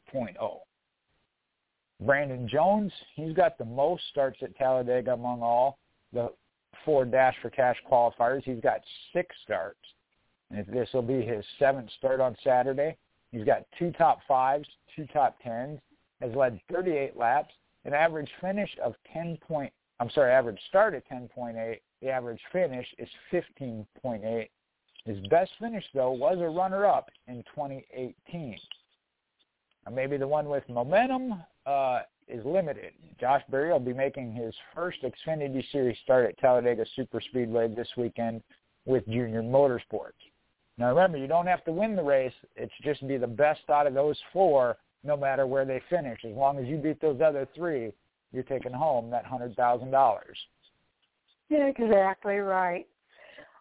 Brandon 2.01 2.47
Jones, 2.47 2.91
he's 3.16 3.34
got 3.34 3.57
the 3.57 3.66
most 3.66 4.03
starts 4.12 4.39
at 4.41 4.55
Talladega 4.57 5.14
among 5.14 5.41
all 5.41 5.78
the 6.14 6.30
four 6.86 7.05
Dash 7.05 7.36
for 7.41 7.49
Cash 7.49 7.77
qualifiers. 7.89 8.43
He's 8.43 8.61
got 8.61 8.82
six 9.13 9.36
starts. 9.43 9.80
And 10.51 10.65
this 10.67 10.89
will 10.93 11.03
be 11.03 11.21
his 11.21 11.45
seventh 11.59 11.89
start 11.97 12.19
on 12.19 12.36
Saturday. 12.43 12.97
He's 13.32 13.43
got 13.43 13.65
two 13.77 13.91
top 13.91 14.19
fives, 14.27 14.67
two 14.95 15.05
top 15.13 15.38
tens, 15.43 15.80
has 16.21 16.34
led 16.36 16.59
38 16.71 17.15
laps, 17.15 17.53
an 17.86 17.93
average 17.93 18.30
finish 18.41 18.69
of 18.84 18.95
10 19.13 19.38
point, 19.47 19.71
I'm 19.99 20.09
sorry, 20.09 20.32
average 20.32 20.59
start 20.67 20.93
at 20.95 21.07
10.8. 21.09 21.80
The 22.01 22.09
average 22.09 22.41
finish 22.51 22.88
is 22.97 23.09
15.8. 23.32 24.49
His 25.05 25.19
best 25.30 25.51
finish, 25.59 25.84
though, 25.93 26.11
was 26.11 26.39
a 26.39 26.47
runner-up 26.47 27.09
in 27.27 27.43
2018. 27.55 28.57
maybe 29.91 30.17
the 30.17 30.27
one 30.27 30.49
with 30.49 30.67
momentum 30.69 31.41
uh, 31.65 32.01
is 32.30 32.45
limited. 32.45 32.93
Josh 33.19 33.41
Berry 33.49 33.71
will 33.71 33.80
be 33.80 33.93
making 33.93 34.34
his 34.34 34.53
first 34.73 34.99
Xfinity 35.03 35.63
Series 35.71 35.97
start 36.03 36.25
at 36.30 36.38
Talladega 36.38 36.86
Superspeedway 36.97 37.75
this 37.75 37.89
weekend 37.97 38.41
with 38.86 39.05
Junior 39.07 39.41
Motorsports. 39.41 40.13
Now 40.77 40.89
remember, 40.89 41.17
you 41.17 41.27
don't 41.27 41.47
have 41.47 41.65
to 41.65 41.71
win 41.71 41.95
the 41.95 42.03
race. 42.03 42.34
It's 42.55 42.73
just 42.84 43.05
be 43.07 43.17
the 43.17 43.27
best 43.27 43.69
out 43.69 43.88
of 43.88 43.93
those 43.93 44.17
four, 44.32 44.77
no 45.03 45.17
matter 45.17 45.45
where 45.45 45.65
they 45.65 45.82
finish. 45.89 46.19
As 46.23 46.36
long 46.36 46.57
as 46.57 46.67
you 46.67 46.77
beat 46.77 47.01
those 47.01 47.19
other 47.21 47.47
three, 47.55 47.91
you're 48.32 48.43
taking 48.43 48.71
home 48.71 49.09
that 49.09 49.25
hundred 49.25 49.55
thousand 49.55 49.91
dollars. 49.91 50.38
Exactly 51.49 52.38
right. 52.38 52.88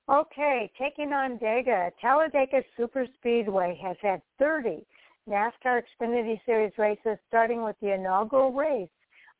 Okay, 0.08 0.70
taking 0.78 1.12
on 1.12 1.38
Dega. 1.38 1.90
Talladega 2.00 2.62
Superspeedway 2.78 3.78
has 3.78 3.96
had 4.00 4.22
30 4.38 4.86
NASCAR 5.28 5.82
Xfinity 5.82 6.40
Series 6.46 6.72
races, 6.78 7.18
starting 7.28 7.62
with 7.62 7.76
the 7.82 7.92
inaugural 7.92 8.50
race 8.50 8.88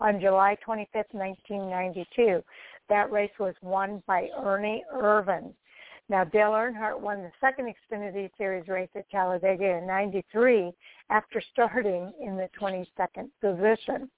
on 0.01 0.21
July 0.21 0.57
25, 0.63 1.05
1992. 1.13 2.43
That 2.89 3.11
race 3.11 3.31
was 3.41 3.55
won 3.63 4.03
by 4.07 4.29
Ernie 4.39 4.85
Irvan. 4.95 5.55
Now, 6.11 6.25
Dale 6.25 6.53
Earnhardt 6.53 7.01
won 7.01 7.23
the 7.23 7.31
second 7.41 7.73
Xfinity 7.75 8.31
Series 8.37 8.69
race 8.69 8.89
at 8.95 9.09
Talladega 9.11 9.79
in 9.79 9.87
93 9.87 10.73
after 11.11 11.43
starting 11.53 12.13
in 12.21 12.37
the 12.37 12.49
22nd 12.61 13.31
position. 13.41 14.11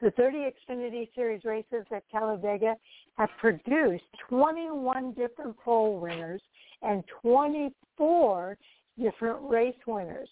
The 0.00 0.10
30 0.12 0.52
Xfinity 0.68 1.08
Series 1.14 1.44
races 1.44 1.86
at 1.94 2.02
Talladega 2.10 2.74
have 3.18 3.30
produced 3.40 4.04
21 4.28 5.12
different 5.12 5.56
pole 5.58 6.00
winners 6.00 6.42
and 6.82 7.04
24 7.22 8.58
different 8.98 9.38
race 9.42 9.76
winners. 9.86 10.28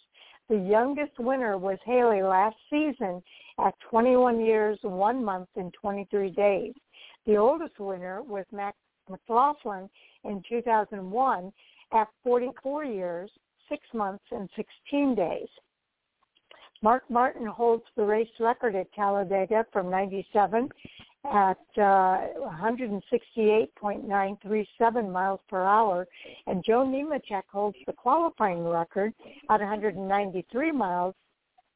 The 0.48 0.56
youngest 0.56 1.18
winner 1.18 1.58
was 1.58 1.78
Haley 1.84 2.22
last 2.22 2.56
season 2.70 3.22
at 3.58 3.74
21 3.90 4.40
years, 4.40 4.78
1 4.82 5.24
month, 5.24 5.48
and 5.56 5.74
23 5.74 6.30
days. 6.30 6.72
The 7.26 7.36
oldest 7.36 7.78
winner 7.78 8.22
was 8.22 8.46
Max 8.50 8.76
McLaughlin 9.10 9.90
in 10.24 10.42
2001 10.48 11.52
at 11.92 12.08
44 12.24 12.84
years, 12.84 13.30
6 13.68 13.82
months, 13.92 14.24
and 14.30 14.48
16 14.56 15.14
days. 15.14 15.48
Mark 16.82 17.02
Martin 17.10 17.46
holds 17.46 17.84
the 17.96 18.04
race 18.04 18.28
record 18.40 18.74
at 18.74 18.92
Talladega 18.94 19.66
from 19.72 19.90
97 19.90 20.68
at 21.24 21.58
uh, 21.76 22.28
168.937 22.62 25.12
miles 25.12 25.40
per 25.48 25.64
hour, 25.64 26.06
and 26.46 26.64
Joe 26.64 26.84
Nemechek 26.84 27.42
holds 27.50 27.76
the 27.86 27.92
qualifying 27.92 28.64
record 28.64 29.12
at 29.50 29.58
193 29.60 30.72
miles, 30.72 31.14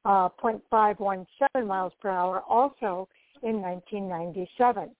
uh, 0.05 0.29
0.517 0.43 1.67
miles 1.67 1.93
per 2.01 2.11
hour, 2.11 2.43
also 2.49 3.09
in 3.43 3.61
1997. 3.61 4.91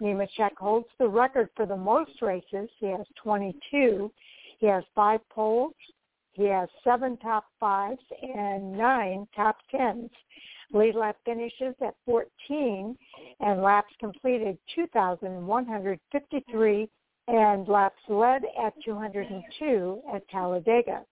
Nemechek 0.00 0.56
holds 0.56 0.86
the 0.98 1.08
record 1.08 1.50
for 1.56 1.66
the 1.66 1.76
most 1.76 2.22
races. 2.22 2.70
He 2.78 2.86
has 2.86 3.04
22. 3.22 4.10
He 4.58 4.66
has 4.66 4.84
five 4.94 5.20
poles, 5.28 5.74
he 6.32 6.44
has 6.44 6.68
seven 6.82 7.18
top 7.18 7.44
fives 7.60 8.00
and 8.22 8.72
nine 8.72 9.28
top 9.36 9.58
tens. 9.70 10.10
Lead 10.72 10.94
lap 10.94 11.16
finishes 11.24 11.74
at 11.82 11.96
14 12.06 12.96
and 13.40 13.62
laps 13.62 13.92
completed 14.00 14.56
2,153 14.74 16.88
and 17.28 17.68
laps 17.68 18.00
led 18.08 18.42
at 18.62 18.72
202 18.84 20.02
at 20.12 20.28
Talladega. 20.28 21.02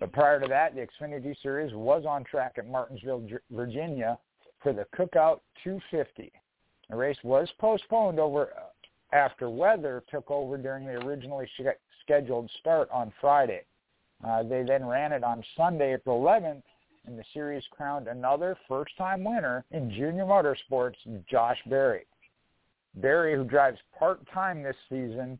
But 0.00 0.12
prior 0.12 0.40
to 0.40 0.48
that, 0.48 0.74
the 0.74 0.80
Xfinity 0.80 1.40
Series 1.42 1.74
was 1.74 2.04
on 2.08 2.24
track 2.24 2.54
at 2.56 2.66
Martinsville, 2.66 3.28
Virginia 3.50 4.18
for 4.62 4.72
the 4.72 4.86
Cookout 4.96 5.40
250. 5.62 6.32
The 6.88 6.96
race 6.96 7.18
was 7.22 7.48
postponed 7.60 8.18
over 8.18 8.48
uh, 8.56 9.14
after 9.14 9.50
weather 9.50 10.02
took 10.10 10.30
over 10.30 10.56
during 10.56 10.86
the 10.86 11.04
originally 11.04 11.48
scheduled 12.02 12.50
start 12.58 12.88
on 12.90 13.12
Friday. 13.20 13.62
Uh, 14.26 14.42
they 14.42 14.62
then 14.62 14.86
ran 14.86 15.12
it 15.12 15.22
on 15.22 15.44
Sunday, 15.56 15.94
April 15.94 16.20
11th, 16.20 16.62
and 17.06 17.18
the 17.18 17.24
series 17.32 17.62
crowned 17.70 18.08
another 18.08 18.56
first-time 18.68 19.24
winner 19.24 19.64
in 19.70 19.90
junior 19.90 20.24
motorsports, 20.24 20.94
Josh 21.28 21.58
Berry. 21.66 22.06
Berry, 22.96 23.34
who 23.34 23.44
drives 23.44 23.78
part-time 23.98 24.62
this 24.62 24.76
season, 24.88 25.38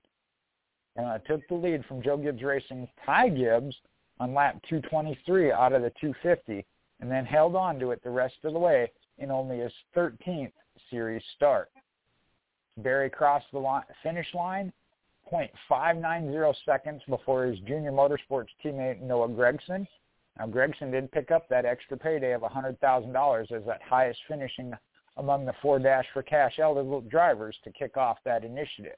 uh, 1.02 1.18
took 1.18 1.46
the 1.48 1.54
lead 1.54 1.84
from 1.86 2.02
Joe 2.02 2.16
Gibbs 2.16 2.42
Racing's 2.42 2.88
Ty 3.04 3.30
Gibbs 3.30 3.74
on 4.20 4.34
lap 4.34 4.60
223 4.68 5.52
out 5.52 5.72
of 5.72 5.82
the 5.82 5.90
250 6.00 6.64
and 7.00 7.10
then 7.10 7.24
held 7.24 7.56
on 7.56 7.78
to 7.80 7.90
it 7.90 8.02
the 8.02 8.10
rest 8.10 8.36
of 8.44 8.52
the 8.52 8.58
way 8.58 8.90
in 9.18 9.30
only 9.30 9.58
his 9.58 9.72
13th 9.96 10.52
series 10.90 11.22
start. 11.36 11.70
Berry 12.78 13.10
crossed 13.10 13.46
the 13.52 13.80
finish 14.02 14.26
line 14.34 14.72
0.590 15.32 16.54
seconds 16.64 17.02
before 17.08 17.46
his 17.46 17.58
junior 17.60 17.92
motorsports 17.92 18.48
teammate 18.64 19.00
Noah 19.00 19.28
Gragson 19.28 19.86
now, 20.39 20.47
Gragson 20.47 20.91
did 20.91 21.12
pick 21.12 21.30
up 21.30 21.49
that 21.49 21.64
extra 21.64 21.97
payday 21.97 22.32
of 22.32 22.43
$100,000 22.43 23.53
as 23.53 23.64
that 23.66 23.82
highest 23.82 24.20
finishing 24.26 24.72
among 25.16 25.45
the 25.45 25.55
four 25.62 25.78
Dash 25.78 26.07
for 26.12 26.22
Cash 26.22 26.59
eligible 26.59 27.03
drivers 27.03 27.57
to 27.62 27.70
kick 27.70 27.97
off 27.97 28.18
that 28.24 28.45
initiative. 28.45 28.97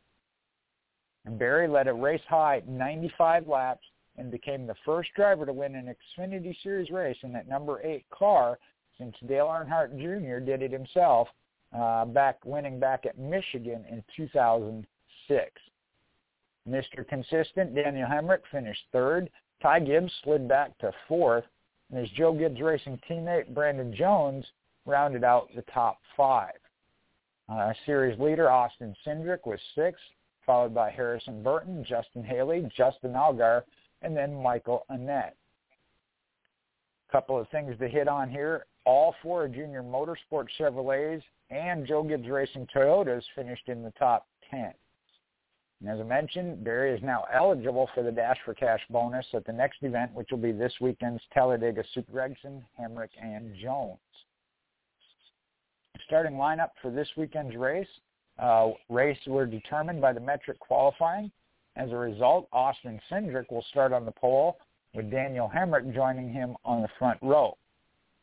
And 1.26 1.39
Berry 1.39 1.68
led 1.68 1.89
a 1.89 1.93
race 1.93 2.22
high 2.26 2.62
95 2.66 3.49
laps 3.49 3.84
and 4.16 4.30
became 4.30 4.66
the 4.66 4.76
first 4.87 5.11
driver 5.14 5.45
to 5.45 5.53
win 5.53 5.74
an 5.74 5.95
Xfinity 6.18 6.57
Series 6.62 6.91
race 6.91 7.18
in 7.22 7.32
that 7.34 7.49
number 7.49 7.82
eight 7.82 8.07
car 8.09 8.59
since 8.97 9.14
Dale 9.26 9.47
Earnhardt 9.47 9.99
Jr. 9.99 10.43
did 10.43 10.62
it 10.62 10.72
himself 10.72 11.28
uh, 11.76 12.07
back 12.07 12.39
winning 12.47 12.80
back 12.80 13.05
at 13.05 13.18
Michigan 13.18 13.84
in 13.91 14.03
2006. 14.16 15.61
Mr. 16.66 17.07
Consistent 17.07 17.74
Daniel 17.74 18.09
Hemric 18.09 18.41
finished 18.51 18.82
third 18.91 19.28
Ty 19.62 19.80
Gibbs 19.80 20.12
slid 20.22 20.48
back 20.48 20.76
to 20.78 20.92
fourth, 21.09 21.44
and 21.90 21.98
his 21.98 22.11
Joe 22.11 22.32
Gibbs 22.32 22.61
Racing 22.61 23.00
teammate 23.09 23.54
Brandon 23.54 23.94
Jones 23.94 24.44
rounded 24.84 25.24
out 25.24 25.48
the 25.54 25.62
top 25.62 25.98
five. 26.16 26.54
Uh, 27.48 27.72
series 27.84 28.18
leader 28.18 28.50
Austin 28.50 28.94
Cindric 29.07 29.46
was 29.46 29.61
sixth, 29.74 30.02
followed 30.44 30.74
by 30.74 30.90
Harrison 30.90 31.42
Burton, 31.42 31.84
Justin 31.88 32.24
Haley, 32.24 32.68
Justin 32.76 33.12
Allgaier, 33.12 33.62
and 34.02 34.16
then 34.16 34.42
Michael 34.42 34.84
Annett. 34.90 35.32
A 37.09 37.12
couple 37.12 37.38
of 37.38 37.48
things 37.50 37.78
to 37.78 37.88
hit 37.88 38.09
on 38.09 38.28
here. 38.30 38.66
all 38.84 39.14
four 39.22 39.48
Junior 39.48 39.82
Motorsport 39.82 40.46
Chevrolets 40.59 41.22
and 41.50 41.86
Joe 41.86 42.02
Gibbs 42.02 42.28
Racing 42.28 42.68
Toyotas 42.74 43.22
finished 43.34 43.68
in 43.68 43.82
the 43.82 43.92
top 43.92 44.26
10. 44.50 44.72
And 45.80 45.90
as 45.90 46.00
I 46.00 46.04
mentioned, 46.04 46.64
Berry 46.64 46.96
is 46.96 47.02
now 47.02 47.24
eligible 47.32 47.88
for 47.94 48.02
the 48.02 48.10
Dash 48.10 48.38
for 48.44 48.54
Cash 48.54 48.80
bonus 48.88 49.26
at 49.34 49.44
the 49.44 49.52
next 49.52 49.82
event, 49.82 50.12
which 50.14 50.30
will 50.30 50.38
be 50.38 50.52
this 50.52 50.72
weekend's 50.80 51.22
Talladega 51.34 51.84
Super 51.92 52.12
Gragson, 52.12 52.62
Hemric, 52.80 53.10
and 53.22 53.54
Jones. 53.56 53.98
Starting 56.06 56.34
lineup 56.34 56.70
for 56.80 56.90
this 56.90 57.08
weekend's 57.16 57.56
race. 57.56 57.88
Uh, 58.38 58.70
race 58.88 59.18
were 59.26 59.46
determined 59.46 60.00
by 60.00 60.12
the 60.12 60.20
metric 60.20 60.58
qualifying. 60.60 61.30
As 61.76 61.90
a 61.90 61.96
result, 61.96 62.48
Austin 62.52 62.98
Cindric 63.10 63.50
will 63.50 63.64
start 63.70 63.92
on 63.92 64.06
the 64.06 64.12
pole, 64.12 64.58
with 64.94 65.10
Daniel 65.10 65.50
Hemric 65.54 65.94
joining 65.94 66.32
him 66.32 66.56
on 66.64 66.80
the 66.80 66.88
front 66.98 67.18
row. 67.20 67.56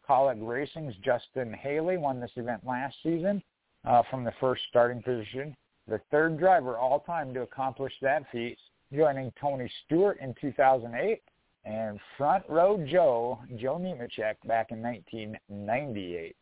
Kaulig 0.10 0.46
Racing's 0.46 0.96
Justin 1.04 1.54
Haley 1.54 1.98
won 1.98 2.20
this 2.20 2.32
event 2.36 2.66
last 2.66 2.96
season 3.04 3.44
uh, 3.86 4.02
from 4.10 4.24
the 4.24 4.34
first 4.40 4.64
starting 4.70 5.02
position 5.04 5.56
the 5.88 6.00
third 6.12 6.40
driver 6.40 6.78
all 6.78 7.00
time 7.02 7.34
to 7.34 7.42
accomplish 7.42 7.94
that 8.02 8.24
feat, 8.32 8.58
joining 8.94 9.32
Tony 9.40 9.70
Stewart 9.86 10.20
in 10.20 10.34
2008 10.40 11.22
and 11.66 12.00
front 12.18 12.44
row 12.50 12.84
Joe, 12.90 13.40
Joe 13.58 13.78
Nemechek, 13.78 14.36
back 14.46 14.72
in 14.72 14.82
1998. 14.82 16.36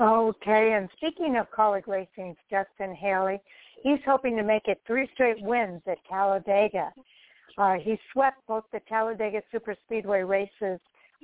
Okay, 0.00 0.72
and 0.72 0.88
speaking 0.96 1.36
of 1.36 1.50
Kaulig 1.50 1.86
Racing's 1.86 2.36
Justin 2.50 2.94
Haley, 2.94 3.38
he's 3.82 3.98
hoping 4.06 4.36
to 4.36 4.42
make 4.42 4.66
it 4.66 4.80
three 4.86 5.08
straight 5.12 5.40
wins 5.42 5.82
at 5.86 5.98
Talladega. 6.08 6.90
Uh, 7.58 7.74
he 7.74 7.98
swept 8.12 8.38
both 8.48 8.64
the 8.72 8.80
Talladega 8.88 9.42
Super 9.52 9.76
Speedway 9.84 10.22
races 10.22 10.80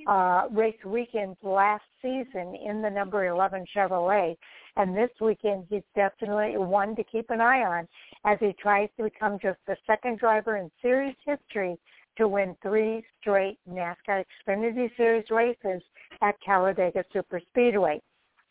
uh, 0.06 0.48
race 0.50 0.76
weekends 0.84 1.36
last 1.42 1.84
season 2.02 2.56
in 2.64 2.82
the 2.82 2.90
number 2.90 3.26
11 3.26 3.64
Chevrolet. 3.74 4.36
And 4.76 4.94
this 4.94 5.10
weekend, 5.20 5.66
he's 5.70 5.82
definitely 5.94 6.58
one 6.58 6.94
to 6.96 7.04
keep 7.04 7.30
an 7.30 7.40
eye 7.40 7.62
on 7.62 7.88
as 8.24 8.38
he 8.40 8.54
tries 8.60 8.88
to 8.96 9.04
become 9.04 9.38
just 9.40 9.58
the 9.66 9.76
second 9.86 10.18
driver 10.18 10.56
in 10.56 10.70
series 10.82 11.16
history 11.24 11.76
to 12.18 12.28
win 12.28 12.56
three 12.62 13.04
straight 13.20 13.58
NASCAR 13.68 14.24
Xfinity 14.48 14.94
Series 14.96 15.24
races 15.30 15.82
at 16.22 16.34
Talladega 16.44 17.04
Super 17.12 17.40
Speedway. 17.50 18.00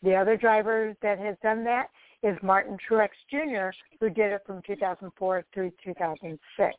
The 0.02 0.14
other 0.14 0.36
driver 0.36 0.94
that 1.02 1.18
has 1.18 1.36
done 1.42 1.64
that 1.64 1.88
is 2.22 2.36
Martin 2.42 2.76
Truex 2.88 3.10
Jr., 3.30 3.76
who 4.00 4.08
did 4.08 4.32
it 4.32 4.42
from 4.46 4.62
2004 4.66 5.44
through 5.52 5.72
2006. 5.84 6.74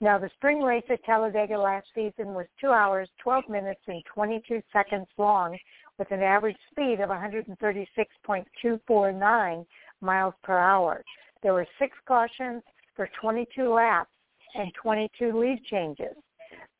Now, 0.00 0.18
the 0.18 0.30
spring 0.34 0.62
race 0.62 0.82
at 0.90 1.04
Talladega 1.04 1.56
last 1.56 1.86
season 1.94 2.34
was 2.34 2.46
2 2.60 2.66
hours, 2.68 3.08
12 3.22 3.48
minutes, 3.48 3.80
and 3.86 4.02
22 4.12 4.60
seconds 4.72 5.06
long 5.16 5.56
with 5.98 6.10
an 6.10 6.22
average 6.22 6.58
speed 6.70 7.00
of 7.00 7.08
136.249 7.10 9.66
miles 10.00 10.34
per 10.42 10.58
hour. 10.58 11.04
There 11.42 11.52
were 11.54 11.66
six 11.78 11.96
cautions 12.06 12.62
for 12.94 13.08
22 13.20 13.72
laps 13.72 14.10
and 14.54 14.72
22 14.74 15.38
lead 15.38 15.64
changes. 15.64 16.14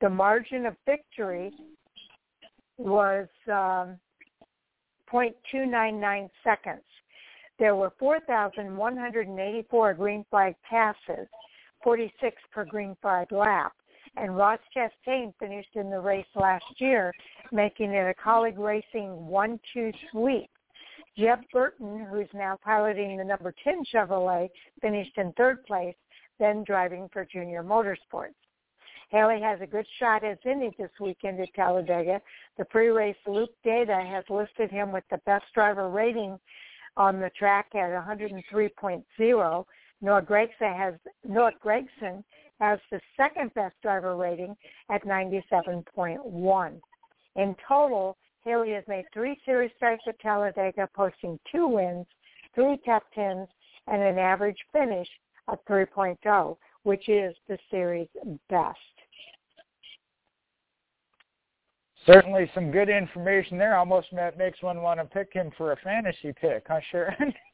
The 0.00 0.10
margin 0.10 0.66
of 0.66 0.76
victory 0.84 1.52
was 2.78 3.28
um, 3.46 3.98
0.299 5.10 6.28
seconds. 6.44 6.82
There 7.58 7.74
were 7.74 7.94
4,184 7.98 9.94
green 9.94 10.26
flag 10.30 10.54
passes 10.68 11.26
46 11.86 12.42
per 12.52 12.64
green 12.64 12.96
flag 13.00 13.30
lap. 13.30 13.72
And 14.16 14.36
Ross 14.36 14.58
Chastain 14.76 15.32
finished 15.38 15.76
in 15.76 15.88
the 15.88 16.00
race 16.00 16.26
last 16.34 16.64
year, 16.78 17.12
making 17.52 17.92
it 17.92 18.10
a 18.10 18.14
Kaulig 18.20 18.58
Racing 18.58 19.10
1-2 19.30 19.94
sweep. 20.10 20.50
Jeb 21.16 21.38
Burton, 21.52 22.04
who's 22.10 22.26
now 22.34 22.58
piloting 22.64 23.16
the 23.16 23.24
number 23.24 23.54
10 23.62 23.84
Chevrolet, 23.94 24.48
finished 24.82 25.16
in 25.16 25.32
third 25.34 25.64
place, 25.64 25.94
then 26.40 26.64
driving 26.64 27.08
for 27.12 27.24
Junior 27.24 27.62
Motorsports. 27.62 28.34
Haley 29.10 29.40
has 29.40 29.60
a 29.60 29.66
good 29.66 29.86
shot 30.00 30.24
as 30.24 30.38
any 30.44 30.74
this 30.76 30.90
weekend 31.00 31.38
at 31.38 31.54
Talladega. 31.54 32.20
The 32.58 32.64
pre-race 32.64 33.14
loop 33.28 33.50
data 33.62 34.02
has 34.04 34.24
listed 34.28 34.72
him 34.72 34.90
with 34.90 35.04
the 35.08 35.18
best 35.18 35.44
driver 35.54 35.88
rating 35.88 36.36
on 36.96 37.20
the 37.20 37.30
track 37.38 37.66
at 37.74 37.90
103.0 37.90 39.64
Noah 40.00 40.22
Gregson 40.22 40.72
has 40.74 40.94
Noah 41.26 41.52
Gragson 41.64 42.22
has 42.60 42.78
the 42.90 43.00
second 43.16 43.52
best 43.54 43.74
driver 43.82 44.16
rating 44.16 44.56
at 44.90 45.04
97.1. 45.04 46.80
In 47.36 47.56
total, 47.66 48.16
Haley 48.44 48.72
has 48.72 48.84
made 48.88 49.04
three 49.12 49.38
series 49.44 49.70
starts 49.76 50.02
at 50.06 50.18
Talladega, 50.20 50.88
posting 50.94 51.38
two 51.50 51.66
wins, 51.66 52.06
three 52.54 52.78
top 52.84 53.02
tens, 53.14 53.48
and 53.88 54.02
an 54.02 54.18
average 54.18 54.58
finish 54.72 55.08
of 55.48 55.58
3.0, 55.68 56.56
which 56.84 57.08
is 57.08 57.34
the 57.48 57.58
series 57.70 58.08
best. 58.48 58.78
Certainly 62.06 62.50
some 62.54 62.70
good 62.70 62.88
information 62.88 63.58
there. 63.58 63.76
Almost 63.76 64.08
makes 64.38 64.62
one 64.62 64.80
want 64.80 65.00
to 65.00 65.06
pick 65.06 65.32
him 65.32 65.50
for 65.58 65.72
a 65.72 65.76
fantasy 65.78 66.32
pick, 66.40 66.64
huh, 66.68 66.80
Sharon? 66.90 67.34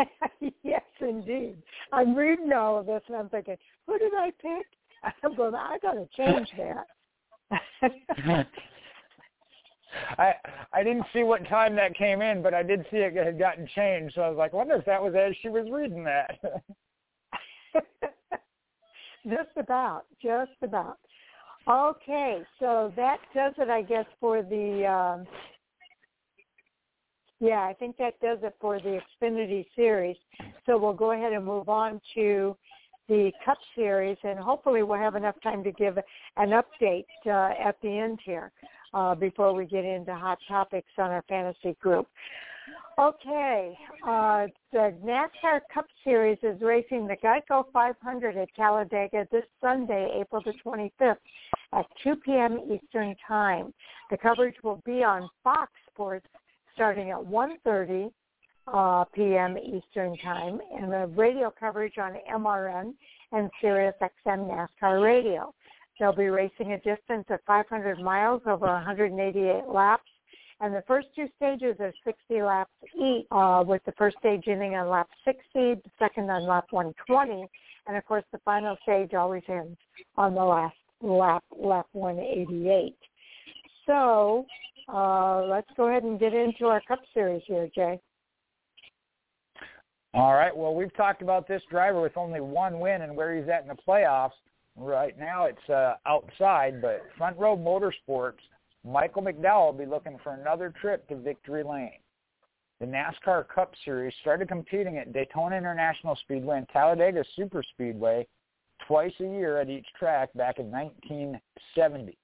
yes, 0.62 0.82
indeed. 1.00 1.56
I'm 1.92 2.14
reading 2.14 2.52
all 2.52 2.78
of 2.78 2.86
this 2.86 3.02
and 3.08 3.16
I'm 3.16 3.28
thinking, 3.28 3.56
who 3.86 3.98
did 3.98 4.12
I 4.14 4.30
pick? 4.40 4.66
I'm 5.24 5.36
going, 5.36 5.54
I 5.54 5.78
got 5.80 5.92
to 5.92 6.08
change 6.16 6.48
that. 6.58 6.86
I 10.18 10.34
I 10.72 10.82
didn't 10.82 11.06
see 11.12 11.22
what 11.22 11.48
time 11.48 11.74
that 11.76 11.96
came 11.96 12.20
in, 12.20 12.42
but 12.42 12.52
I 12.52 12.62
did 12.62 12.84
see 12.90 12.98
it 12.98 13.16
had 13.16 13.38
gotten 13.38 13.66
changed. 13.74 14.14
So 14.14 14.22
I 14.22 14.28
was 14.28 14.36
like, 14.36 14.52
wonder 14.52 14.74
if 14.76 14.84
that 14.84 15.02
was 15.02 15.14
as 15.14 15.34
she 15.40 15.48
was 15.48 15.66
reading 15.70 16.04
that. 16.04 16.38
just 19.26 19.56
about, 19.56 20.04
just 20.22 20.52
about. 20.62 20.98
Okay, 21.68 22.42
so 22.58 22.92
that 22.96 23.18
does 23.34 23.54
it, 23.58 23.68
I 23.68 23.82
guess, 23.82 24.06
for 24.20 24.42
the 24.42 24.86
um, 24.86 25.26
yeah, 27.40 27.60
I 27.60 27.74
think 27.74 27.96
that 27.98 28.20
does 28.20 28.38
it 28.42 28.54
for 28.60 28.80
the 28.80 29.00
Xfinity 29.22 29.66
series. 29.76 30.16
So 30.66 30.76
we'll 30.78 30.92
go 30.92 31.12
ahead 31.12 31.32
and 31.32 31.44
move 31.44 31.68
on 31.68 32.00
to 32.14 32.56
the 33.08 33.32
Cup 33.44 33.58
Series, 33.74 34.18
and 34.22 34.38
hopefully 34.38 34.82
we'll 34.82 34.98
have 34.98 35.14
enough 35.14 35.36
time 35.42 35.64
to 35.64 35.72
give 35.72 35.96
an 36.36 36.50
update 36.50 37.06
uh, 37.26 37.54
at 37.58 37.76
the 37.82 37.88
end 37.88 38.18
here 38.24 38.52
uh, 38.92 39.14
before 39.14 39.54
we 39.54 39.66
get 39.66 39.84
into 39.84 40.14
hot 40.14 40.38
topics 40.46 40.90
on 40.98 41.10
our 41.10 41.24
fantasy 41.28 41.76
group. 41.80 42.06
Okay, 42.98 43.78
uh, 44.06 44.46
the 44.72 44.92
NASCAR 45.04 45.60
Cup 45.72 45.86
Series 46.02 46.38
is 46.42 46.60
racing 46.60 47.06
the 47.06 47.16
Geico 47.16 47.64
500 47.72 48.36
at 48.36 48.48
Talladega 48.56 49.26
this 49.30 49.44
Sunday, 49.60 50.20
April 50.20 50.42
the 50.44 50.52
25th 50.66 51.16
at 51.72 51.86
2 52.02 52.16
p.m. 52.16 52.58
Eastern 52.68 53.14
Time. 53.26 53.72
The 54.10 54.16
coverage 54.16 54.56
will 54.64 54.82
be 54.84 55.04
on 55.04 55.30
Fox 55.44 55.70
Sports 55.92 56.26
starting 56.78 57.10
at 57.10 57.18
1.30 57.18 58.08
uh, 58.72 59.04
p.m. 59.12 59.58
Eastern 59.58 60.16
Time, 60.18 60.60
and 60.80 60.92
the 60.92 61.10
radio 61.16 61.52
coverage 61.58 61.98
on 61.98 62.14
MRN 62.32 62.94
and 63.32 63.50
Sirius 63.60 63.96
XM 64.00 64.48
NASCAR 64.48 65.02
Radio. 65.02 65.52
They'll 65.98 66.14
be 66.14 66.28
racing 66.28 66.74
a 66.74 66.76
distance 66.76 67.24
of 67.30 67.40
500 67.48 67.98
miles 67.98 68.42
over 68.46 68.66
188 68.66 69.66
laps, 69.66 70.08
and 70.60 70.72
the 70.72 70.84
first 70.86 71.08
two 71.16 71.26
stages 71.36 71.74
are 71.80 71.92
60 72.04 72.42
laps 72.42 72.70
each, 72.94 73.26
uh, 73.32 73.64
with 73.66 73.84
the 73.84 73.92
first 73.98 74.16
stage 74.18 74.44
ending 74.46 74.76
on 74.76 74.88
lap 74.88 75.08
60, 75.24 75.42
the 75.54 75.80
second 75.98 76.30
on 76.30 76.46
lap 76.46 76.66
120, 76.70 77.44
and 77.88 77.96
of 77.96 78.04
course 78.04 78.24
the 78.30 78.38
final 78.44 78.76
stage 78.84 79.14
always 79.14 79.42
ends 79.48 79.76
on 80.16 80.36
the 80.36 80.44
last 80.44 80.76
lap, 81.02 81.42
lap 81.60 81.86
188. 81.90 82.94
So 83.84 84.46
uh, 84.92 85.42
let's 85.46 85.68
go 85.76 85.88
ahead 85.88 86.02
and 86.02 86.18
get 86.18 86.32
into 86.34 86.66
our 86.66 86.80
Cup 86.88 87.00
Series 87.12 87.42
here, 87.46 87.68
Jay. 87.74 88.00
All 90.14 90.34
right. 90.34 90.56
Well, 90.56 90.74
we've 90.74 90.94
talked 90.96 91.22
about 91.22 91.46
this 91.46 91.62
driver 91.70 92.00
with 92.00 92.16
only 92.16 92.40
one 92.40 92.80
win 92.80 93.02
and 93.02 93.14
where 93.14 93.36
he's 93.36 93.48
at 93.48 93.62
in 93.62 93.68
the 93.68 93.76
playoffs. 93.86 94.32
Right 94.76 95.18
now, 95.18 95.44
it's 95.44 95.68
uh, 95.68 95.94
outside, 96.06 96.80
but 96.80 97.02
Front 97.16 97.36
Row 97.36 97.56
Motorsports, 97.56 98.38
Michael 98.84 99.22
McDowell 99.22 99.72
will 99.72 99.84
be 99.84 99.86
looking 99.86 100.18
for 100.22 100.34
another 100.34 100.72
trip 100.80 101.06
to 101.08 101.16
victory 101.16 101.62
lane. 101.62 101.98
The 102.80 102.86
NASCAR 102.86 103.48
Cup 103.48 103.72
Series 103.84 104.14
started 104.20 104.48
competing 104.48 104.98
at 104.98 105.12
Daytona 105.12 105.56
International 105.56 106.16
Speedway 106.22 106.58
and 106.58 106.68
Talladega 106.68 107.24
Super 107.34 107.62
Speedway 107.74 108.26
twice 108.86 109.12
a 109.20 109.24
year 109.24 109.60
at 109.60 109.68
each 109.68 109.86
track 109.98 110.32
back 110.34 110.60
in 110.60 110.70
1970. 110.70 112.16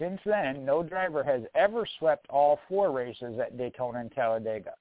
Since 0.00 0.20
then, 0.24 0.64
no 0.64 0.82
driver 0.82 1.22
has 1.22 1.42
ever 1.54 1.86
swept 1.98 2.26
all 2.30 2.58
four 2.70 2.90
races 2.90 3.38
at 3.38 3.58
Daytona 3.58 3.98
and 3.98 4.10
Talladega. 4.10 4.72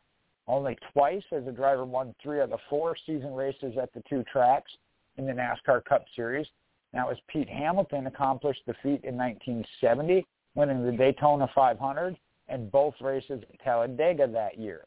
Only 0.48 0.78
twice 0.94 1.24
has 1.32 1.46
a 1.46 1.52
driver 1.52 1.84
won 1.84 2.16
three 2.24 2.40
of 2.40 2.52
the 2.52 2.58
four 2.70 2.96
season 3.06 3.34
races 3.34 3.76
at 3.80 3.94
the 3.94 4.02
two 4.10 4.24
tracks 4.32 4.72
in 5.18 5.26
the 5.26 5.34
NASCAR 5.34 5.84
Cup 5.84 6.06
Series. 6.16 6.48
That 6.94 7.06
was 7.06 7.18
Pete 7.28 7.50
Hamilton 7.50 8.08
accomplished 8.08 8.62
the 8.66 8.74
feat 8.76 9.04
in 9.04 9.18
1970 9.18 10.26
winning 10.56 10.86
the 10.86 10.91
Daytona 10.94 11.50
500 11.54 12.18
and 12.48 12.72
both 12.72 12.96
races 13.02 13.44
at 13.44 13.60
Talladega 13.62 14.26
that 14.28 14.58
year. 14.58 14.86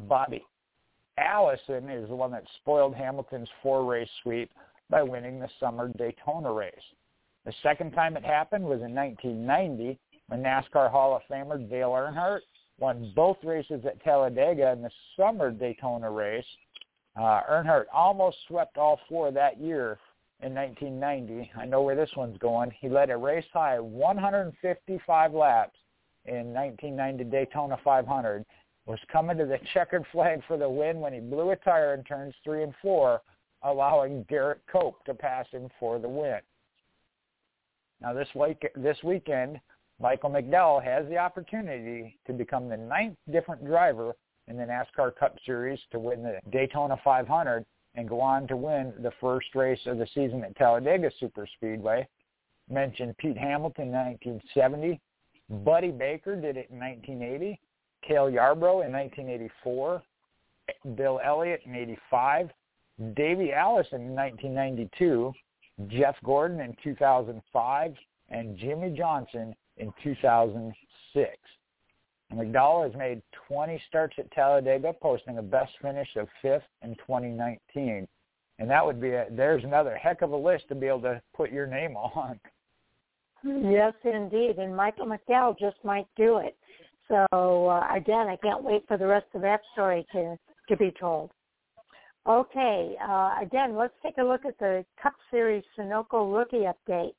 Bobby 0.00 0.44
Allison 1.18 1.88
is 1.88 2.08
the 2.08 2.14
one 2.14 2.30
that 2.32 2.44
spoiled 2.56 2.94
Hamilton's 2.94 3.48
four-race 3.62 4.08
sweep 4.22 4.50
by 4.90 5.02
winning 5.02 5.40
the 5.40 5.48
summer 5.58 5.90
Daytona 5.96 6.52
race. 6.52 6.74
The 7.46 7.54
second 7.62 7.92
time 7.92 8.16
it 8.16 8.24
happened 8.24 8.64
was 8.64 8.82
in 8.82 8.92
1990 8.92 9.96
when 10.26 10.42
NASCAR 10.42 10.90
Hall 10.90 11.14
of 11.14 11.22
Famer 11.30 11.70
Dale 11.70 11.90
Earnhardt 11.90 12.40
won 12.80 13.12
both 13.14 13.36
races 13.44 13.84
at 13.86 14.02
Talladega 14.02 14.72
in 14.72 14.82
the 14.82 14.90
summer 15.16 15.52
Daytona 15.52 16.10
race. 16.10 16.44
Uh, 17.14 17.42
Earnhardt 17.48 17.84
almost 17.94 18.36
swept 18.48 18.76
all 18.76 18.98
four 19.08 19.30
that 19.30 19.60
year 19.60 19.96
in 20.42 20.54
1990. 20.54 21.52
I 21.56 21.66
know 21.66 21.82
where 21.82 21.94
this 21.94 22.10
one's 22.16 22.36
going. 22.38 22.72
He 22.80 22.88
led 22.88 23.10
a 23.10 23.16
race 23.16 23.46
high 23.52 23.78
155 23.78 25.32
laps 25.32 25.78
in 26.24 26.52
1990 26.52 27.24
Daytona 27.30 27.78
500. 27.84 28.44
Was 28.86 28.98
coming 29.10 29.38
to 29.38 29.46
the 29.46 29.60
checkered 29.72 30.04
flag 30.10 30.42
for 30.48 30.56
the 30.56 30.68
win 30.68 30.98
when 30.98 31.12
he 31.12 31.20
blew 31.20 31.50
a 31.50 31.56
tire 31.56 31.94
in 31.94 32.02
turns 32.02 32.34
three 32.42 32.64
and 32.64 32.74
four, 32.82 33.22
allowing 33.62 34.24
Derrike 34.24 34.58
Cope 34.70 35.04
to 35.04 35.14
pass 35.14 35.46
him 35.52 35.68
for 35.78 36.00
the 36.00 36.08
win. 36.08 36.40
Now 38.00 38.12
this 38.12 38.28
week, 38.34 38.66
this 38.76 38.98
weekend, 39.02 39.60
Michael 40.00 40.30
McDowell 40.30 40.82
has 40.84 41.08
the 41.08 41.16
opportunity 41.16 42.18
to 42.26 42.32
become 42.32 42.68
the 42.68 42.76
ninth 42.76 43.16
different 43.32 43.64
driver 43.64 44.14
in 44.48 44.56
the 44.56 44.64
NASCAR 44.64 45.16
Cup 45.16 45.36
Series 45.44 45.80
to 45.90 45.98
win 45.98 46.22
the 46.22 46.38
Daytona 46.50 46.96
500 47.02 47.64
and 47.94 48.08
go 48.08 48.20
on 48.20 48.46
to 48.48 48.56
win 48.56 48.92
the 49.02 49.12
first 49.20 49.54
race 49.54 49.80
of 49.86 49.98
the 49.98 50.06
season 50.14 50.44
at 50.44 50.54
Talladega 50.56 51.10
Superspeedway. 51.20 52.06
Mentioned 52.68 53.16
Pete 53.16 53.38
Hamilton 53.38 53.88
in 53.88 53.92
1970. 53.92 55.00
Buddy 55.64 55.90
Baker 55.90 56.36
did 56.36 56.56
it 56.56 56.68
in 56.70 56.78
1980. 56.78 57.58
Cale 58.06 58.28
Yarborough 58.28 58.82
in 58.82 58.92
1984. 58.92 60.02
Bill 60.94 61.20
Elliott 61.24 61.62
in 61.64 61.74
85. 61.74 62.50
Davey 63.14 63.52
Allison 63.52 64.02
in 64.02 64.14
1992. 64.14 65.32
Jeff 65.88 66.16
Gordon 66.24 66.60
in 66.60 66.76
2005. 66.82 67.94
And 68.28 68.58
Jimmie 68.58 68.94
Johnson 68.96 69.54
in 69.76 69.92
2006. 70.02 71.30
McDowell 72.34 72.84
has 72.84 72.98
made 72.98 73.22
20 73.46 73.80
starts 73.88 74.16
at 74.18 74.30
Talladega, 74.32 74.92
posting 75.00 75.38
a 75.38 75.42
best 75.42 75.72
finish 75.80 76.08
of 76.16 76.26
fifth 76.42 76.64
in 76.82 76.96
2019. 76.96 78.08
And 78.58 78.70
that 78.70 78.84
would 78.84 79.00
be 79.00 79.10
a, 79.10 79.26
there's 79.30 79.62
another 79.62 79.96
heck 79.96 80.22
of 80.22 80.32
a 80.32 80.36
list 80.36 80.64
to 80.68 80.74
be 80.74 80.86
able 80.86 81.02
to 81.02 81.22
put 81.36 81.52
your 81.52 81.66
name 81.66 81.96
on. 81.96 82.40
Yes, 83.44 83.94
indeed. 84.02 84.56
And 84.58 84.74
Michael 84.74 85.06
McDowell 85.06 85.58
just 85.58 85.76
might 85.84 86.06
do 86.16 86.38
it. 86.38 86.56
So 87.08 87.68
uh, 87.68 87.86
again, 87.94 88.26
I 88.26 88.36
can't 88.42 88.64
wait 88.64 88.82
for 88.88 88.96
the 88.96 89.06
rest 89.06 89.26
of 89.34 89.42
that 89.42 89.60
story 89.72 90.04
to 90.12 90.36
to 90.68 90.76
be 90.76 90.92
told. 90.98 91.30
Okay, 92.28 92.96
uh, 93.00 93.36
again, 93.40 93.76
let's 93.76 93.94
take 94.02 94.18
a 94.18 94.22
look 94.22 94.44
at 94.44 94.58
the 94.58 94.84
Cup 95.00 95.14
Series 95.30 95.62
Sunoco 95.78 96.36
rookie 96.36 96.66
update. 96.66 97.12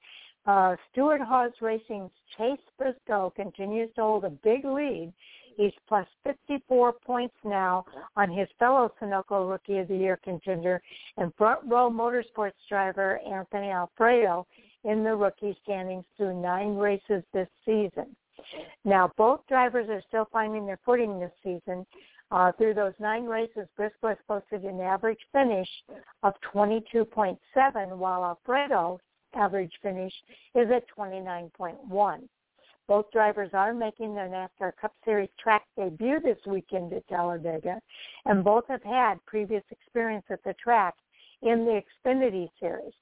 Uh, 0.46 0.76
Stewart-Haas 0.92 1.52
Racing's 1.62 2.12
Chase 2.38 2.60
Briscoe 2.78 3.32
continues 3.34 3.90
to 3.96 4.02
hold 4.02 4.26
a 4.26 4.30
big 4.30 4.66
lead. 4.66 5.14
He's 5.56 5.72
plus 5.88 6.06
54 6.26 6.94
points 7.06 7.36
now 7.46 7.86
on 8.18 8.30
his 8.30 8.50
fellow 8.60 8.92
Sunoco 9.02 9.50
Rookie 9.50 9.78
of 9.78 9.88
the 9.88 9.96
Year 9.96 10.20
contender 10.24 10.82
and 11.16 11.34
front 11.36 11.62
row 11.66 11.90
motorsports 11.90 12.52
driver 12.68 13.20
Anthony 13.26 13.70
Alfredo 13.70 14.46
in 14.84 15.04
the 15.06 15.16
rookie 15.16 15.58
standings 15.64 16.06
through 16.18 16.42
nine 16.42 16.76
races 16.76 17.24
this 17.34 17.50
season. 17.66 18.16
Now, 18.86 19.12
both 19.18 19.42
drivers 19.48 19.90
are 19.90 20.04
still 20.08 20.28
finding 20.32 20.66
their 20.66 20.80
footing 20.86 21.20
this 21.20 21.32
season. 21.44 21.86
Uh, 22.30 22.52
through 22.54 22.74
those 22.74 22.94
nine 23.00 23.26
races, 23.26 23.68
Briscoe 23.78 24.10
has 24.10 24.18
posted 24.28 24.64
an 24.64 24.82
average 24.82 25.20
finish 25.32 25.70
of 26.24 26.34
22.7, 26.54 27.38
while 27.98 28.26
Alfredo 28.26 29.00
average 29.34 29.72
finish 29.82 30.14
is 30.54 30.70
at 30.72 30.84
29.1. 30.98 32.28
Both 32.88 33.12
drivers 33.12 33.50
are 33.54 33.74
making 33.74 34.16
their 34.16 34.28
NASCAR 34.28 34.76
Cup 34.78 34.94
Series 35.04 35.30
track 35.40 35.64
debut 35.78 36.20
this 36.22 36.38
weekend 36.46 36.94
at 36.94 37.08
Talladega, 37.08 37.82
and 38.26 38.44
both 38.44 38.66
have 38.68 38.84
had 38.84 39.26
previous 39.26 39.64
experience 39.72 40.26
at 40.30 40.44
the 40.44 40.54
track 40.54 40.96
in 41.42 41.66
the 41.66 41.82
Xfinity 42.06 42.50
Series. 42.60 42.94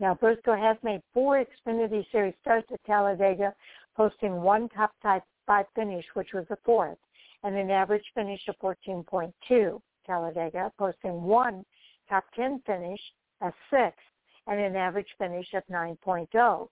Now, 0.00 0.14
Briscoe 0.14 0.56
has 0.56 0.76
made 0.82 1.02
four 1.12 1.44
Xfinity 1.44 2.04
Series 2.10 2.34
starts 2.40 2.70
at 2.72 2.84
Talladega, 2.84 3.54
posting 3.96 4.42
one 4.42 4.68
top 4.70 4.92
five 5.02 5.66
finish, 5.74 6.04
which 6.14 6.32
was 6.32 6.46
the 6.48 6.58
fourth, 6.64 6.98
and 7.42 7.56
an 7.56 7.70
average 7.70 8.04
finish 8.14 8.40
of 8.48 8.56
14.2. 8.58 9.80
Talladega, 10.06 10.72
posting 10.78 11.22
one 11.22 11.64
top 12.08 12.24
10 12.34 12.62
finish, 12.66 13.00
a 13.40 13.52
sixth, 13.70 14.00
and 14.46 14.60
an 14.60 14.76
average 14.76 15.08
finish 15.18 15.46
of 15.54 15.62
9.0. 15.70 16.68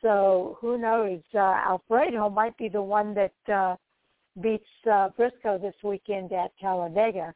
So 0.00 0.58
who 0.60 0.78
knows? 0.78 1.20
Uh, 1.34 1.38
Alfredo 1.38 2.28
might 2.28 2.56
be 2.56 2.68
the 2.68 2.82
one 2.82 3.14
that 3.14 3.52
uh, 3.52 3.76
beats 4.40 4.66
uh, 4.90 5.10
Briscoe 5.16 5.58
this 5.58 5.74
weekend 5.84 6.32
at 6.32 6.50
Talladega. 6.60 7.34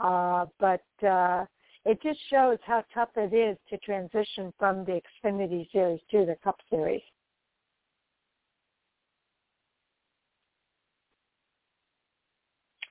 Uh, 0.00 0.46
but 0.58 0.84
uh, 1.06 1.44
it 1.84 2.02
just 2.02 2.18
shows 2.30 2.58
how 2.64 2.84
tough 2.92 3.10
it 3.16 3.34
is 3.34 3.56
to 3.70 3.78
transition 3.78 4.52
from 4.58 4.84
the 4.84 5.00
Xfinity 5.24 5.70
Series 5.70 6.00
to 6.10 6.26
the 6.26 6.36
Cup 6.42 6.56
Series. 6.70 7.02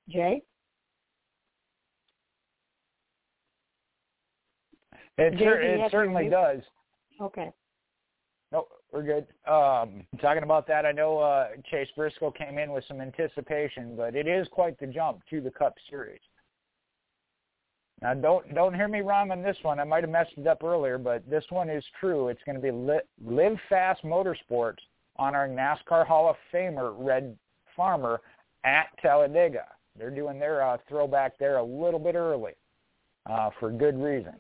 Jay? 0.10 0.42
It, 5.18 5.34
cer- 5.40 5.62
it 5.62 5.92
certainly 5.92 6.30
does. 6.30 6.62
Okay. 7.20 7.52
No, 8.52 8.68
we're 8.92 9.04
good. 9.04 9.28
Um, 9.52 10.06
talking 10.22 10.44
about 10.44 10.68
that, 10.68 10.86
I 10.86 10.92
know 10.92 11.18
uh, 11.20 11.48
Chase 11.70 11.90
Briscoe 11.96 12.32
came 12.32 12.58
in 12.58 12.72
with 12.72 12.84
some 12.88 13.02
anticipation, 13.02 13.96
but 13.98 14.16
it 14.16 14.28
is 14.28 14.48
quite 14.52 14.80
the 14.80 14.88
jump 14.88 15.22
to 15.30 15.42
the 15.42 15.52
Cup 15.52 15.74
Series. 15.90 16.22
Now, 18.02 18.14
don't 18.14 18.54
don't 18.54 18.76
hear 18.76 18.88
me 18.88 19.02
wrong 19.02 19.32
on 19.32 19.42
this 19.42 19.58
one. 19.64 19.80
I 19.80 19.84
might 19.84 20.04
have 20.04 20.12
messed 20.12 20.34
it 20.38 20.46
up 20.46 20.64
earlier, 20.64 21.00
but 21.00 21.28
this 21.28 21.44
one 21.50 21.68
is 21.68 21.84
true. 22.00 22.28
It's 22.28 22.44
going 22.46 22.56
to 22.56 22.62
be 22.62 22.72
Live 23.26 23.58
Fast 23.70 24.04
Motorsports 24.04 24.78
honoring 25.16 25.56
NASCAR 25.56 26.06
Hall 26.06 26.30
of 26.30 26.36
Famer 26.54 26.94
Red 26.96 27.36
Farmer 27.76 28.22
at 28.64 28.86
Talladega. 29.02 29.66
They're 29.98 30.12
doing 30.12 30.40
their 30.40 30.62
uh, 30.62 30.78
throwback 30.88 31.38
there 31.40 31.58
a 31.58 31.64
little 31.64 32.00
bit 32.00 32.16
early 32.16 32.54
uh, 33.26 33.50
for 33.60 33.72
good 33.72 33.98
reason. 34.00 34.34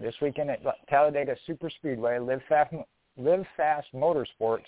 This 0.00 0.14
weekend 0.22 0.50
at 0.50 0.60
Talladega 0.88 1.36
Superspeedway, 1.48 2.24
Live 2.24 2.40
Fast, 2.48 2.72
Live 3.16 3.44
Fast 3.56 3.88
Motorsports 3.94 4.64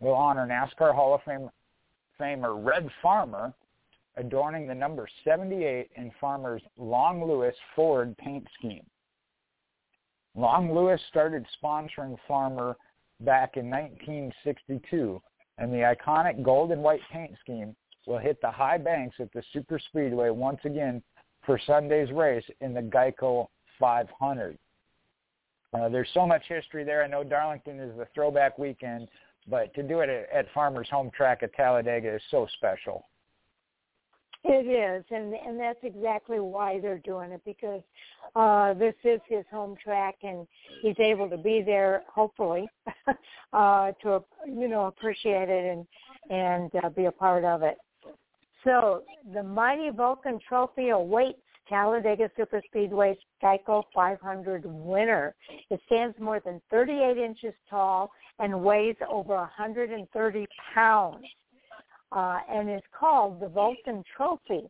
will 0.00 0.14
honor 0.14 0.46
NASCAR 0.46 0.94
Hall 0.94 1.14
of 1.14 1.22
Fame, 1.24 1.50
Famer 2.20 2.62
Red 2.64 2.88
Farmer, 3.02 3.52
adorning 4.16 4.66
the 4.66 4.74
number 4.74 5.08
78 5.24 5.90
in 5.96 6.10
Farmer's 6.20 6.62
Long 6.76 7.26
Lewis 7.26 7.54
Ford 7.74 8.16
paint 8.18 8.46
scheme. 8.58 8.84
Long 10.34 10.74
Lewis 10.74 11.00
started 11.08 11.46
sponsoring 11.62 12.16
Farmer 12.28 12.76
back 13.20 13.56
in 13.56 13.70
1962, 13.70 15.20
and 15.58 15.72
the 15.72 15.94
iconic 15.96 16.42
gold 16.42 16.72
and 16.72 16.82
white 16.82 17.00
paint 17.10 17.32
scheme 17.40 17.74
will 18.06 18.18
hit 18.18 18.40
the 18.40 18.50
high 18.50 18.78
banks 18.78 19.16
at 19.18 19.32
the 19.32 19.42
Superspeedway 19.54 20.34
once 20.34 20.60
again 20.64 21.02
for 21.44 21.60
Sunday's 21.66 22.10
race 22.12 22.44
in 22.60 22.72
the 22.72 22.80
Geico 22.80 23.48
500. 23.78 24.58
Uh, 25.74 25.88
there's 25.88 26.08
so 26.14 26.26
much 26.26 26.42
history 26.48 26.84
there. 26.84 27.04
I 27.04 27.06
know 27.06 27.24
Darlington 27.24 27.80
is 27.80 27.96
the 27.96 28.06
throwback 28.14 28.58
weekend, 28.58 29.08
but 29.48 29.74
to 29.74 29.82
do 29.82 30.00
it 30.00 30.08
at, 30.08 30.30
at 30.32 30.46
Farmer's 30.54 30.88
home 30.88 31.10
track 31.14 31.42
at 31.42 31.52
Talladega 31.54 32.14
is 32.14 32.22
so 32.30 32.46
special. 32.54 33.04
It 34.48 34.66
is, 34.68 35.04
and 35.10 35.34
and 35.34 35.58
that's 35.58 35.78
exactly 35.82 36.38
why 36.38 36.78
they're 36.78 36.98
doing 36.98 37.32
it 37.32 37.40
because 37.44 37.82
uh, 38.36 38.74
this 38.74 38.94
is 39.02 39.20
his 39.28 39.44
home 39.50 39.76
track, 39.82 40.14
and 40.22 40.46
he's 40.82 40.98
able 41.00 41.28
to 41.30 41.36
be 41.36 41.62
there, 41.62 42.04
hopefully, 42.08 42.68
uh, 43.52 43.90
to 44.02 44.22
you 44.46 44.68
know 44.68 44.86
appreciate 44.86 45.48
it 45.48 45.64
and 45.72 45.86
and 46.30 46.70
uh, 46.84 46.88
be 46.90 47.06
a 47.06 47.10
part 47.12 47.44
of 47.44 47.62
it. 47.62 47.76
So 48.66 49.04
the 49.32 49.44
mighty 49.44 49.90
Vulcan 49.90 50.40
Trophy 50.46 50.88
awaits 50.88 51.38
Talladega 51.68 52.28
Superspeedway's 52.36 53.18
Geico 53.40 53.84
500 53.94 54.64
winner. 54.66 55.36
It 55.70 55.80
stands 55.86 56.18
more 56.18 56.40
than 56.44 56.60
38 56.70 57.16
inches 57.16 57.54
tall 57.70 58.10
and 58.40 58.60
weighs 58.62 58.96
over 59.08 59.36
130 59.36 60.46
pounds 60.74 61.24
uh, 62.10 62.38
and 62.50 62.68
is 62.68 62.82
called 62.98 63.40
the 63.40 63.48
Vulcan 63.48 64.02
Trophy. 64.16 64.68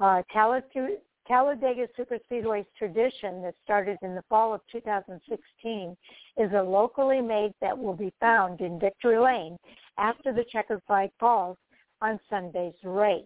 Uh, 0.00 0.22
Talladega 0.32 1.86
Superspeedway's 1.96 2.66
tradition 2.76 3.40
that 3.42 3.54
started 3.62 3.98
in 4.02 4.16
the 4.16 4.22
fall 4.28 4.52
of 4.52 4.60
2016 4.72 5.96
is 6.38 6.50
a 6.52 6.62
locally 6.62 7.20
made 7.20 7.52
that 7.60 7.76
will 7.76 7.94
be 7.94 8.12
found 8.18 8.60
in 8.60 8.80
Victory 8.80 9.18
Lane 9.18 9.56
after 9.96 10.32
the 10.32 10.44
checkered 10.50 10.82
flag 10.88 11.10
falls 11.20 11.56
on 12.06 12.20
Sunday's 12.30 12.74
race. 12.84 13.24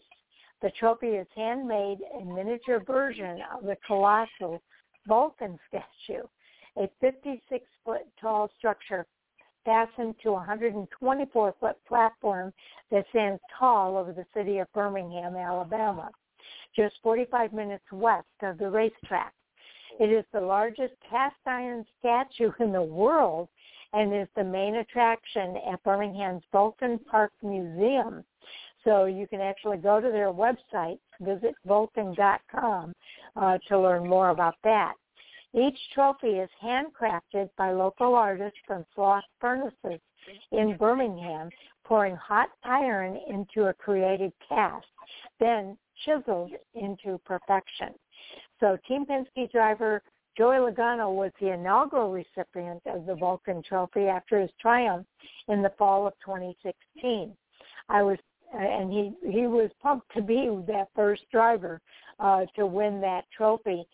The 0.62 0.70
trophy 0.78 1.08
is 1.08 1.26
handmade, 1.34 1.98
a 2.18 2.24
miniature 2.24 2.82
version 2.86 3.40
of 3.54 3.64
the 3.64 3.76
colossal 3.86 4.62
Vulcan 5.06 5.58
statue, 5.68 6.22
a 6.76 6.88
56-foot 7.02 8.06
tall 8.20 8.50
structure 8.58 9.06
fastened 9.64 10.14
to 10.22 10.30
a 10.30 10.46
124-foot 10.46 11.76
platform 11.86 12.52
that 12.90 13.04
stands 13.10 13.40
tall 13.58 13.96
over 13.96 14.12
the 14.12 14.26
city 14.34 14.58
of 14.58 14.72
Birmingham, 14.72 15.36
Alabama, 15.36 16.10
just 16.74 16.94
45 17.02 17.52
minutes 17.52 17.84
west 17.92 18.26
of 18.42 18.58
the 18.58 18.70
racetrack. 18.70 19.34
It 19.98 20.10
is 20.10 20.24
the 20.32 20.40
largest 20.40 20.94
cast 21.08 21.36
iron 21.46 21.84
statue 21.98 22.52
in 22.60 22.72
the 22.72 22.82
world 22.82 23.48
and 23.92 24.14
is 24.14 24.28
the 24.36 24.44
main 24.44 24.76
attraction 24.76 25.56
at 25.70 25.82
Birmingham's 25.82 26.44
Vulcan 26.52 26.98
Park 27.10 27.32
Museum. 27.42 28.24
So 28.84 29.04
you 29.04 29.26
can 29.26 29.40
actually 29.40 29.78
go 29.78 30.00
to 30.00 30.10
their 30.10 30.32
website, 30.32 30.98
visit 31.20 31.54
vulcan.com 31.66 32.92
uh, 33.36 33.58
to 33.68 33.78
learn 33.78 34.08
more 34.08 34.30
about 34.30 34.54
that. 34.64 34.94
Each 35.52 35.78
trophy 35.92 36.38
is 36.38 36.48
handcrafted 36.62 37.50
by 37.58 37.72
local 37.72 38.14
artists 38.14 38.58
from 38.66 38.84
Sloss 38.96 39.22
Furnaces 39.40 40.00
in 40.52 40.76
Birmingham, 40.76 41.50
pouring 41.84 42.14
hot 42.14 42.50
iron 42.62 43.18
into 43.28 43.66
a 43.66 43.74
created 43.74 44.32
cast, 44.48 44.86
then 45.40 45.76
chiseled 46.04 46.52
into 46.74 47.18
perfection. 47.24 47.88
So 48.60 48.78
Team 48.86 49.04
Penske 49.06 49.50
driver 49.50 50.02
Joey 50.36 50.56
Logano 50.56 51.12
was 51.14 51.32
the 51.40 51.52
inaugural 51.52 52.12
recipient 52.12 52.82
of 52.86 53.04
the 53.06 53.14
Vulcan 53.14 53.62
Trophy 53.62 54.06
after 54.06 54.40
his 54.40 54.50
triumph 54.60 55.06
in 55.48 55.60
the 55.60 55.72
fall 55.76 56.06
of 56.06 56.14
2016. 56.24 57.36
I 57.88 58.02
was, 58.02 58.16
and 58.52 58.92
he 58.92 59.12
he 59.30 59.46
was 59.46 59.70
pumped 59.82 60.12
to 60.14 60.22
be 60.22 60.48
that 60.66 60.88
first 60.94 61.22
driver 61.30 61.80
uh, 62.18 62.46
to 62.56 62.66
win 62.66 63.00
that 63.00 63.24
trophy. 63.36 63.84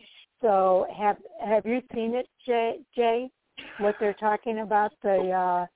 So 0.40 0.86
have 0.96 1.16
have 1.44 1.66
you 1.66 1.82
seen 1.94 2.14
it, 2.14 2.28
Jay? 2.44 2.78
Jay 2.94 3.30
what 3.78 3.94
they're 4.00 4.14
talking 4.14 4.60
about 4.60 4.92
the 5.02 5.30
uh, 5.30 5.66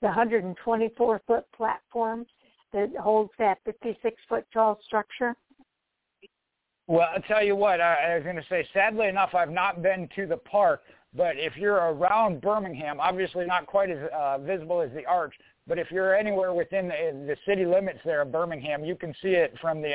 the 0.00 0.06
124 0.06 1.22
foot 1.26 1.44
platform 1.56 2.26
that 2.72 2.90
holds 3.00 3.30
that 3.38 3.58
56 3.64 4.16
foot 4.28 4.44
tall 4.52 4.78
structure? 4.84 5.34
Well, 6.86 7.08
I'll 7.14 7.22
tell 7.22 7.42
you 7.42 7.56
what, 7.56 7.80
I, 7.80 8.12
I 8.12 8.14
was 8.16 8.24
going 8.24 8.36
to 8.36 8.44
say, 8.48 8.66
sadly 8.72 9.08
enough, 9.08 9.34
I've 9.34 9.50
not 9.50 9.82
been 9.82 10.08
to 10.14 10.26
the 10.26 10.36
park, 10.36 10.82
but 11.16 11.36
if 11.36 11.56
you're 11.56 11.76
around 11.76 12.40
Birmingham, 12.40 13.00
obviously 13.00 13.46
not 13.46 13.66
quite 13.66 13.90
as 13.90 13.98
uh, 14.14 14.38
visible 14.38 14.80
as 14.80 14.90
the 14.92 15.04
arch, 15.06 15.34
but 15.66 15.78
if 15.78 15.90
you're 15.90 16.14
anywhere 16.14 16.52
within 16.52 16.88
the, 16.88 17.24
the 17.26 17.36
city 17.46 17.64
limits 17.64 17.98
there 18.04 18.22
of 18.22 18.30
Birmingham, 18.30 18.84
you 18.84 18.94
can 18.94 19.14
see 19.22 19.30
it 19.30 19.54
from 19.60 19.82
the 19.82 19.88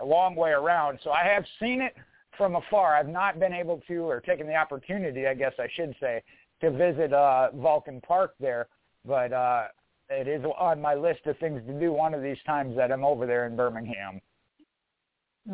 a 0.00 0.04
long 0.04 0.34
way 0.34 0.50
around. 0.50 0.98
So 1.02 1.10
I 1.10 1.24
have 1.24 1.44
seen 1.60 1.80
it 1.80 1.94
from 2.36 2.56
afar. 2.56 2.96
I've 2.96 3.08
not 3.08 3.38
been 3.38 3.52
able 3.52 3.80
to, 3.88 3.96
or 3.98 4.20
taken 4.20 4.46
the 4.46 4.54
opportunity, 4.54 5.26
I 5.26 5.34
guess 5.34 5.54
I 5.58 5.68
should 5.74 5.94
say, 6.00 6.22
to 6.60 6.70
visit 6.70 7.12
uh, 7.12 7.50
Vulcan 7.54 8.00
Park 8.00 8.34
there, 8.40 8.68
but 9.04 9.32
uh, 9.32 9.64
it 10.10 10.28
is 10.28 10.44
on 10.58 10.80
my 10.80 10.94
list 10.94 11.20
of 11.26 11.38
things 11.38 11.62
to 11.66 11.78
do 11.78 11.92
one 11.92 12.14
of 12.14 12.22
these 12.22 12.38
times 12.46 12.76
that 12.76 12.90
I'm 12.90 13.04
over 13.04 13.26
there 13.26 13.46
in 13.46 13.56
Birmingham. 13.56 14.20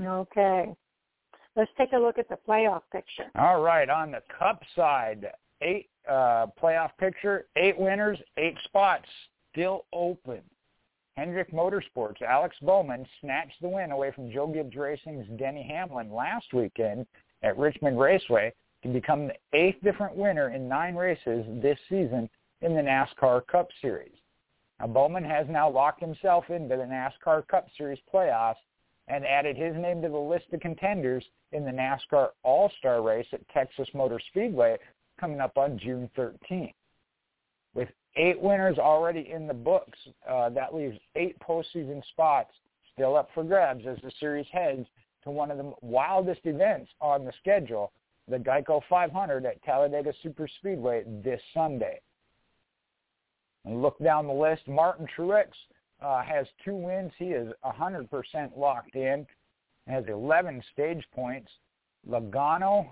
Okay. 0.04 0.74
Let's 1.56 1.70
take 1.78 1.92
a 1.92 1.98
look 1.98 2.18
at 2.18 2.28
the 2.28 2.38
playoff 2.48 2.82
picture. 2.90 3.30
All 3.36 3.62
right, 3.62 3.88
on 3.88 4.10
the 4.10 4.22
Cup 4.38 4.62
side, 4.74 5.26
eight 5.60 5.88
uh, 6.08 6.46
playoff 6.60 6.90
picture, 6.98 7.46
eight 7.56 7.78
winners, 7.78 8.18
eight 8.36 8.56
spots 8.64 9.06
still 9.52 9.84
open. 9.92 10.40
Hendrick 11.16 11.52
Motorsports, 11.52 12.20
Alex 12.22 12.56
Bowman 12.60 13.06
snatched 13.20 13.62
the 13.62 13.68
win 13.68 13.92
away 13.92 14.10
from 14.10 14.32
Joe 14.32 14.48
Gibbs 14.48 14.74
Racing's 14.74 15.26
Denny 15.38 15.62
Hamlin 15.62 16.12
last 16.12 16.52
weekend 16.52 17.06
at 17.44 17.56
Richmond 17.56 18.00
Raceway 18.00 18.52
to 18.82 18.88
become 18.88 19.28
the 19.28 19.34
eighth 19.56 19.80
different 19.84 20.16
winner 20.16 20.50
in 20.50 20.68
nine 20.68 20.96
races 20.96 21.46
this 21.62 21.78
season 21.88 22.28
in 22.62 22.74
the 22.74 22.82
NASCAR 22.82 23.46
Cup 23.46 23.68
Series. 23.80 24.12
Now, 24.80 24.88
Bowman 24.88 25.24
has 25.24 25.46
now 25.48 25.70
locked 25.70 26.00
himself 26.00 26.50
into 26.50 26.76
the 26.76 26.82
NASCAR 26.82 27.46
Cup 27.46 27.68
Series 27.78 28.00
playoffs 28.12 28.56
and 29.08 29.26
added 29.26 29.56
his 29.56 29.74
name 29.76 30.00
to 30.02 30.08
the 30.08 30.16
list 30.16 30.46
of 30.52 30.60
contenders 30.60 31.24
in 31.52 31.64
the 31.64 31.70
NASCAR 31.70 32.28
All-Star 32.42 33.02
race 33.02 33.26
at 33.32 33.46
Texas 33.50 33.88
Motor 33.94 34.20
Speedway 34.30 34.78
coming 35.20 35.40
up 35.40 35.58
on 35.58 35.78
June 35.78 36.10
13th. 36.16 36.72
With 37.74 37.88
eight 38.16 38.40
winners 38.40 38.78
already 38.78 39.30
in 39.30 39.46
the 39.46 39.54
books, 39.54 39.98
uh, 40.28 40.48
that 40.50 40.74
leaves 40.74 40.98
eight 41.16 41.36
postseason 41.40 42.02
spots 42.12 42.50
still 42.92 43.16
up 43.16 43.28
for 43.34 43.44
grabs 43.44 43.84
as 43.86 43.98
the 44.02 44.12
series 44.20 44.46
heads 44.52 44.86
to 45.24 45.30
one 45.30 45.50
of 45.50 45.58
the 45.58 45.72
wildest 45.82 46.40
events 46.44 46.90
on 47.00 47.24
the 47.24 47.32
schedule, 47.40 47.92
the 48.28 48.38
Geico 48.38 48.80
500 48.88 49.44
at 49.44 49.62
Talladega 49.64 50.12
Superspeedway 50.24 51.22
this 51.22 51.40
Sunday. 51.52 52.00
And 53.64 53.82
look 53.82 53.98
down 53.98 54.26
the 54.26 54.32
list, 54.32 54.68
Martin 54.68 55.06
Truex 55.16 55.48
uh, 56.04 56.22
has 56.22 56.46
two 56.64 56.74
wins. 56.74 57.12
He 57.18 57.26
is 57.26 57.52
100% 57.64 58.08
locked 58.56 58.94
in, 58.94 59.26
has 59.88 60.04
11 60.08 60.62
stage 60.72 61.04
points. 61.14 61.50
Logano 62.08 62.86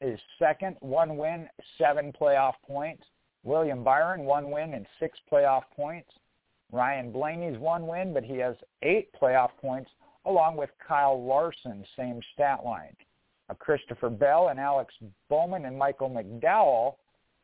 is 0.00 0.18
second, 0.38 0.76
one 0.80 1.16
win, 1.16 1.48
seven 1.78 2.12
playoff 2.12 2.54
points. 2.66 3.04
William 3.44 3.84
Byron, 3.84 4.24
one 4.24 4.50
win 4.50 4.74
and 4.74 4.86
six 4.98 5.18
playoff 5.30 5.62
points. 5.74 6.10
Ryan 6.72 7.12
Blaney's 7.12 7.58
one 7.58 7.86
win, 7.86 8.12
but 8.12 8.24
he 8.24 8.36
has 8.38 8.56
eight 8.82 9.08
playoff 9.20 9.50
points, 9.60 9.90
along 10.26 10.56
with 10.56 10.70
Kyle 10.86 11.24
Larson, 11.24 11.84
same 11.96 12.20
stat 12.34 12.64
line. 12.64 12.94
Uh, 13.48 13.54
Christopher 13.54 14.10
Bell 14.10 14.48
and 14.48 14.60
Alex 14.60 14.92
Bowman 15.30 15.64
and 15.64 15.78
Michael 15.78 16.10
McDowell 16.10 16.96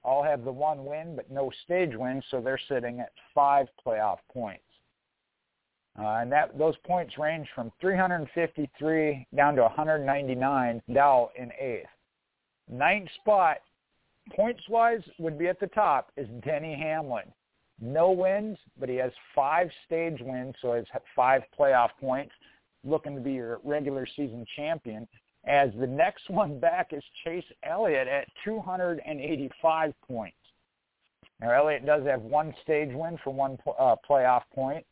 all 0.02 0.22
have 0.22 0.44
the 0.44 0.52
one 0.52 0.84
win 0.84 1.16
but 1.16 1.30
no 1.30 1.50
stage 1.64 1.94
win, 1.94 2.22
so 2.30 2.40
they're 2.40 2.60
sitting 2.68 3.00
at 3.00 3.12
five 3.34 3.66
playoff 3.86 4.18
points. 4.30 4.63
Uh, 5.98 6.18
and 6.22 6.32
that 6.32 6.58
those 6.58 6.74
points 6.84 7.16
range 7.18 7.46
from 7.54 7.70
353 7.80 9.26
down 9.34 9.54
to 9.54 9.62
199. 9.62 10.82
Dow 10.92 11.30
in 11.36 11.52
eighth. 11.60 11.86
Ninth 12.68 13.08
spot, 13.20 13.58
points-wise, 14.34 15.02
would 15.18 15.38
be 15.38 15.48
at 15.48 15.60
the 15.60 15.68
top 15.68 16.10
is 16.16 16.28
Denny 16.44 16.74
Hamlin. 16.74 17.30
No 17.80 18.10
wins, 18.10 18.58
but 18.78 18.88
he 18.88 18.96
has 18.96 19.12
five 19.34 19.68
stage 19.86 20.18
wins, 20.20 20.54
so 20.62 20.72
he 20.72 20.78
has 20.78 21.02
five 21.14 21.42
playoff 21.58 21.90
points. 22.00 22.32
Looking 22.84 23.14
to 23.14 23.20
be 23.20 23.32
your 23.32 23.60
regular 23.64 24.06
season 24.06 24.44
champion 24.56 25.06
as 25.46 25.70
the 25.78 25.86
next 25.86 26.30
one 26.30 26.58
back 26.58 26.92
is 26.92 27.02
Chase 27.24 27.44
Elliott 27.62 28.08
at 28.08 28.26
285 28.44 29.94
points. 30.06 30.36
Now, 31.40 31.50
Elliott 31.50 31.84
does 31.84 32.04
have 32.04 32.22
one 32.22 32.54
stage 32.62 32.94
win 32.94 33.18
for 33.22 33.30
one 33.30 33.58
uh, 33.78 33.96
playoff 34.08 34.42
point. 34.54 34.84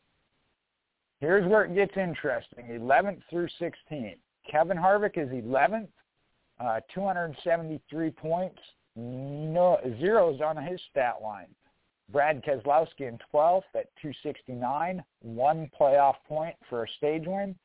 Here's 1.23 1.47
where 1.47 1.63
it 1.63 1.73
gets 1.73 1.95
interesting, 1.95 2.65
11th 2.65 3.21
through 3.29 3.47
16th. 3.57 4.17
Kevin 4.51 4.75
Harvick 4.75 5.17
is 5.17 5.29
11th, 5.29 5.87
uh, 6.59 6.81
273 6.93 8.11
points, 8.11 8.59
no 8.97 9.79
zeros 10.01 10.41
on 10.41 10.61
his 10.61 10.81
stat 10.91 11.21
line. 11.23 11.47
Brad 12.11 12.43
Keselowski 12.43 13.07
in 13.07 13.17
12th 13.33 13.61
at 13.73 13.87
269, 14.01 15.01
one 15.21 15.71
playoff 15.79 16.15
point 16.27 16.57
for 16.69 16.83
a 16.83 16.87
stage 16.97 17.23
win. 17.25 17.55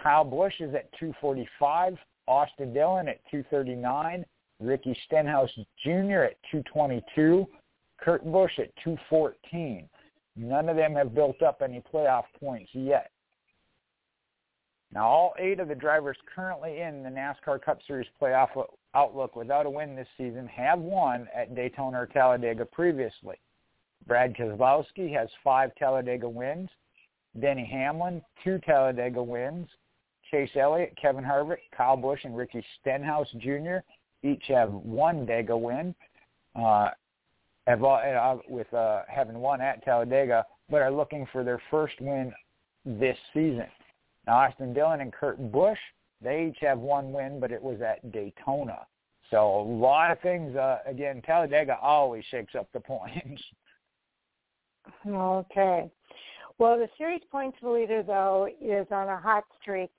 Kyle 0.00 0.22
Busch 0.22 0.60
is 0.60 0.76
at 0.76 0.92
245. 0.92 1.98
Austin 2.28 2.72
Dillon 2.72 3.08
at 3.08 3.18
239. 3.32 4.24
Ricky 4.60 4.96
Stenhouse 5.06 5.50
Jr. 5.82 6.22
at 6.22 6.36
222. 6.52 7.48
Kurt 7.98 8.24
Busch 8.24 8.60
at 8.60 8.70
214. 8.84 9.88
None 10.36 10.68
of 10.68 10.76
them 10.76 10.94
have 10.94 11.14
built 11.14 11.42
up 11.42 11.62
any 11.62 11.82
playoff 11.92 12.24
points 12.40 12.70
yet. 12.72 13.10
Now, 14.92 15.08
all 15.08 15.34
eight 15.38 15.58
of 15.60 15.68
the 15.68 15.74
drivers 15.74 16.16
currently 16.34 16.80
in 16.80 17.02
the 17.02 17.08
NASCAR 17.08 17.60
Cup 17.60 17.80
Series 17.86 18.06
playoff 18.20 18.48
outlook 18.94 19.34
without 19.34 19.66
a 19.66 19.70
win 19.70 19.96
this 19.96 20.08
season 20.16 20.46
have 20.46 20.78
won 20.78 21.28
at 21.34 21.54
Daytona 21.54 22.02
or 22.02 22.06
Talladega 22.06 22.64
previously. 22.64 23.36
Brad 24.06 24.36
Keselowski 24.36 25.12
has 25.12 25.28
five 25.42 25.74
Talladega 25.76 26.28
wins. 26.28 26.68
Denny 27.40 27.64
Hamlin, 27.64 28.22
two 28.44 28.60
Talladega 28.64 29.22
wins. 29.22 29.68
Chase 30.30 30.50
Elliott, 30.56 30.96
Kevin 31.00 31.24
Harvick, 31.24 31.58
Kyle 31.76 31.96
Busch, 31.96 32.20
and 32.24 32.36
Ricky 32.36 32.64
Stenhouse 32.80 33.28
Jr. 33.38 33.78
each 34.22 34.44
have 34.48 34.72
one 34.72 35.26
Dega 35.26 35.58
win, 35.58 35.94
uh, 36.56 36.90
have, 37.66 37.82
uh, 37.84 38.36
with 38.48 38.72
uh, 38.74 39.02
having 39.08 39.38
won 39.38 39.60
at 39.60 39.84
Talladega, 39.84 40.44
but 40.70 40.82
are 40.82 40.90
looking 40.90 41.26
for 41.32 41.44
their 41.44 41.60
first 41.70 41.94
win 42.00 42.32
this 42.84 43.16
season. 43.32 43.66
Now, 44.26 44.34
Austin 44.34 44.72
Dillon 44.72 45.00
and 45.00 45.12
Kurt 45.12 45.38
Busch, 45.52 45.78
They 46.20 46.48
each 46.48 46.58
have 46.60 46.78
one 46.78 47.12
win, 47.12 47.40
but 47.40 47.52
it 47.52 47.62
was 47.62 47.80
at 47.80 48.12
Daytona. 48.12 48.86
So 49.30 49.60
a 49.60 49.62
lot 49.62 50.10
of 50.10 50.20
things. 50.20 50.54
Uh, 50.56 50.78
again, 50.86 51.22
Talladega 51.22 51.78
always 51.82 52.24
shakes 52.30 52.54
up 52.54 52.68
the 52.72 52.80
points. 52.80 53.42
Okay. 55.08 55.90
Well, 56.58 56.76
the 56.76 56.90
series 56.98 57.22
points 57.32 57.56
leader 57.62 58.02
though 58.02 58.48
is 58.60 58.86
on 58.90 59.08
a 59.08 59.16
hot 59.18 59.44
streak 59.60 59.90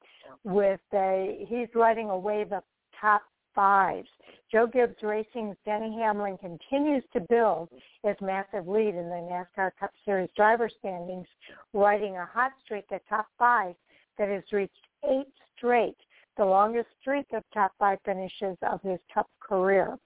with 0.44 0.80
a 0.94 1.46
he's 1.50 1.68
riding 1.74 2.12
a 2.12 2.18
wave 2.18 2.54
of 2.54 2.62
top 3.02 3.24
fives. 3.56 4.10
Joe 4.52 4.68
Gibbs 4.68 5.02
Racing's 5.02 5.58
Denny 5.66 5.98
Hamlin 5.98 6.38
continues 6.38 7.04
to 7.14 7.20
build 7.22 7.70
his 8.04 8.16
massive 8.22 8.68
lead 8.68 8.96
in 8.96 9.10
the 9.10 9.46
NASCAR 9.58 9.72
Cup 9.80 9.92
Series 10.06 10.30
driver 10.36 10.70
standings, 10.80 11.28
riding 11.74 12.16
a 12.18 12.26
hot 12.26 12.52
streak 12.64 12.86
at 12.92 13.02
top 13.10 13.28
five 13.40 13.76
that 14.18 14.30
has 14.30 14.44
reached 14.52 14.74
eight 15.10 15.28
straight, 15.58 15.98
the 16.38 16.46
longest 16.46 16.88
streak 17.02 17.26
of 17.34 17.44
top 17.54 17.72
five 17.80 17.98
finishes 18.06 18.58
of 18.62 18.82
his 18.82 19.00
Cup 19.14 19.30
career. 19.40 19.98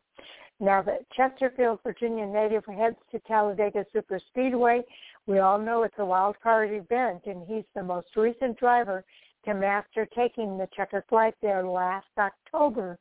Now 0.61 0.81
that 0.83 1.09
Chesterfield, 1.11 1.79
Virginia 1.83 2.25
native 2.25 2.65
heads 2.65 2.97
to 3.11 3.19
Talladega 3.19 3.85
Superspeedway, 3.95 4.83
we 5.25 5.39
all 5.39 5.57
know 5.57 5.83
it's 5.83 5.95
a 5.99 6.05
wild 6.05 6.35
card 6.41 6.71
event, 6.71 7.21
and 7.25 7.45
he's 7.47 7.63
the 7.75 7.83
most 7.83 8.07
recent 8.15 8.57
driver 8.57 9.03
to 9.45 9.53
master 9.53 10.05
taking 10.15 10.57
the 10.57 10.67
checkered 10.75 11.03
flag 11.07 11.33
there 11.41 11.63
last 11.63 12.07
October 12.17 12.97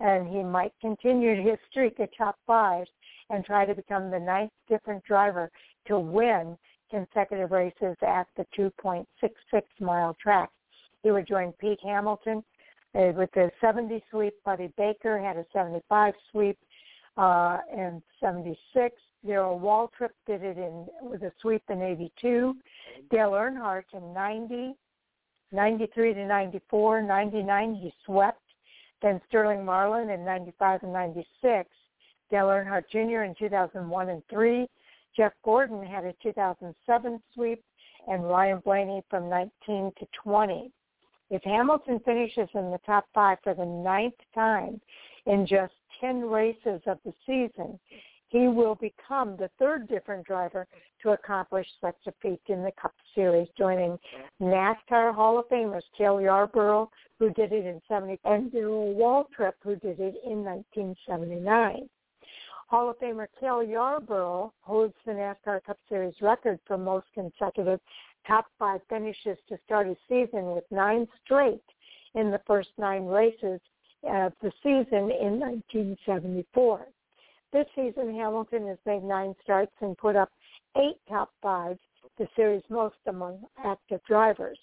and 0.00 0.26
he 0.28 0.42
might 0.42 0.72
continue 0.80 1.42
his 1.42 1.58
streak 1.70 1.98
of 2.00 2.08
top 2.16 2.36
fives 2.46 2.90
and 3.28 3.44
try 3.44 3.64
to 3.64 3.74
become 3.74 4.10
the 4.10 4.18
ninth 4.18 4.50
different 4.68 5.04
driver 5.04 5.50
to 5.86 5.98
win 5.98 6.56
consecutive 6.90 7.50
races 7.50 7.96
at 8.02 8.26
the 8.36 8.44
2.66 8.58 9.04
mile 9.78 10.16
track. 10.20 10.50
He 11.02 11.10
would 11.10 11.28
join 11.28 11.52
Pete 11.52 11.78
Hamilton 11.82 12.42
uh, 12.94 13.12
with 13.16 13.30
the 13.32 13.50
70 13.60 14.02
sweep. 14.10 14.34
Buddy 14.44 14.72
Baker 14.76 15.18
had 15.18 15.36
a 15.36 15.46
75 15.52 16.14
sweep 16.30 16.58
uh, 17.16 17.58
and 17.74 18.02
76. 18.20 18.96
Darrell 19.24 19.60
Waltrip 19.60 20.10
did 20.26 20.42
it 20.42 20.56
in 20.56 20.86
with 21.02 21.22
a 21.22 21.32
sweep 21.40 21.62
in 21.68 21.82
82. 21.82 22.56
Dale 23.10 23.30
Earnhardt 23.30 23.84
in 23.92 24.12
90, 24.14 24.74
93 25.52 26.14
to 26.14 26.26
94, 26.26 27.02
99 27.02 27.74
he 27.74 27.92
swept 28.06 28.40
then 29.02 29.20
Sterling 29.28 29.64
Marlin 29.64 30.10
in 30.10 30.24
95 30.24 30.82
and 30.82 30.92
96, 30.92 31.68
Dale 32.30 32.46
Earnhardt 32.46 32.88
Jr. 32.90 33.22
in 33.22 33.34
2001 33.38 34.08
and 34.08 34.22
3, 34.30 34.66
Jeff 35.16 35.32
Gordon 35.44 35.84
had 35.84 36.04
a 36.04 36.14
2007 36.22 37.20
sweep, 37.34 37.62
and 38.08 38.24
Ryan 38.24 38.60
Blaney 38.64 39.02
from 39.10 39.28
19 39.28 39.92
to 39.98 40.06
20. 40.22 40.70
If 41.30 41.42
Hamilton 41.42 42.00
finishes 42.04 42.48
in 42.54 42.70
the 42.70 42.80
top 42.84 43.06
five 43.14 43.38
for 43.42 43.54
the 43.54 43.64
ninth 43.64 44.14
time 44.34 44.80
in 45.26 45.46
just 45.46 45.74
10 46.00 46.22
races 46.22 46.80
of 46.86 46.98
the 47.04 47.12
season, 47.26 47.78
he 48.30 48.46
will 48.46 48.76
become 48.76 49.36
the 49.36 49.50
third 49.58 49.88
different 49.88 50.24
driver 50.24 50.66
to 51.02 51.10
accomplish 51.10 51.66
such 51.80 51.96
a 52.06 52.12
feat 52.22 52.40
in 52.46 52.62
the 52.62 52.70
Cup 52.80 52.94
Series, 53.14 53.48
joining 53.58 53.98
NASCAR 54.40 55.12
Hall 55.14 55.38
of 55.38 55.48
Famers 55.48 55.82
Cale 55.98 56.20
Yarborough, 56.20 56.90
who 57.18 57.30
did 57.30 57.52
it 57.52 57.66
in 57.66 57.82
70, 57.88 58.18
and 58.24 58.52
Darrell 58.52 58.94
Waltrip, 58.94 59.54
who 59.62 59.74
did 59.76 59.98
it 59.98 60.14
in 60.24 60.44
1979. 60.44 61.88
Hall 62.68 62.90
of 62.90 63.00
Famer 63.00 63.26
Cale 63.40 63.64
Yarborough 63.64 64.52
holds 64.60 64.94
the 65.04 65.10
NASCAR 65.10 65.64
Cup 65.64 65.78
Series 65.88 66.14
record 66.22 66.60
for 66.68 66.78
most 66.78 67.06
consecutive 67.14 67.80
top 68.28 68.46
five 68.60 68.80
finishes 68.88 69.38
to 69.48 69.58
start 69.64 69.88
a 69.88 69.96
season 70.08 70.52
with 70.52 70.62
nine 70.70 71.08
straight 71.24 71.64
in 72.14 72.30
the 72.30 72.40
first 72.46 72.68
nine 72.78 73.06
races 73.06 73.60
of 74.04 74.32
the 74.40 74.52
season 74.62 75.10
in 75.10 75.40
1974. 75.40 76.86
This 77.52 77.66
season, 77.74 78.14
Hamilton 78.14 78.68
has 78.68 78.78
made 78.86 79.02
nine 79.02 79.34
starts 79.42 79.72
and 79.80 79.98
put 79.98 80.14
up 80.14 80.30
eight 80.76 80.98
top 81.08 81.30
fives, 81.42 81.80
the 82.16 82.28
series 82.36 82.62
most 82.68 82.94
among 83.06 83.42
active 83.64 84.00
drivers. 84.06 84.58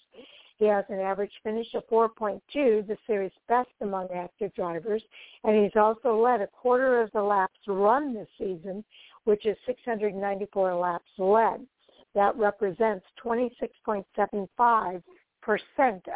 He 0.56 0.64
has 0.64 0.86
an 0.88 0.98
average 0.98 1.32
finish 1.42 1.74
of 1.74 1.86
4.2, 1.88 2.40
the 2.86 2.96
series 3.06 3.30
best 3.46 3.68
among 3.82 4.08
active 4.10 4.54
drivers, 4.54 5.02
and 5.44 5.62
he's 5.62 5.76
also 5.76 6.16
led 6.18 6.40
a 6.40 6.46
quarter 6.46 7.02
of 7.02 7.12
the 7.12 7.22
laps 7.22 7.58
run 7.66 8.14
this 8.14 8.28
season, 8.38 8.82
which 9.24 9.44
is 9.44 9.56
694 9.66 10.74
laps 10.74 11.10
led. 11.18 11.66
That 12.14 12.34
represents 12.36 13.04
26.75% 13.22 15.02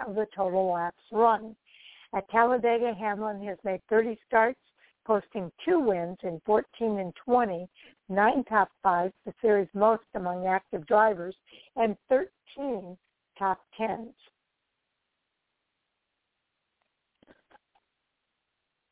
of 0.06 0.14
the 0.14 0.26
total 0.34 0.72
laps 0.72 1.02
run. 1.12 1.54
At 2.14 2.28
Talladega, 2.30 2.94
Hamlin 2.94 3.42
has 3.44 3.58
made 3.62 3.82
30 3.88 4.18
starts 4.26 4.58
posting 5.04 5.50
two 5.64 5.80
wins 5.80 6.18
in 6.22 6.40
14 6.46 6.98
and 6.98 7.12
20, 7.24 7.68
nine 8.08 8.44
top 8.44 8.70
fives, 8.82 9.12
the 9.26 9.32
series 9.40 9.68
most 9.74 10.02
among 10.14 10.46
active 10.46 10.86
drivers, 10.86 11.34
and 11.76 11.96
13 12.08 12.96
top 13.38 13.60
tens. 13.76 14.14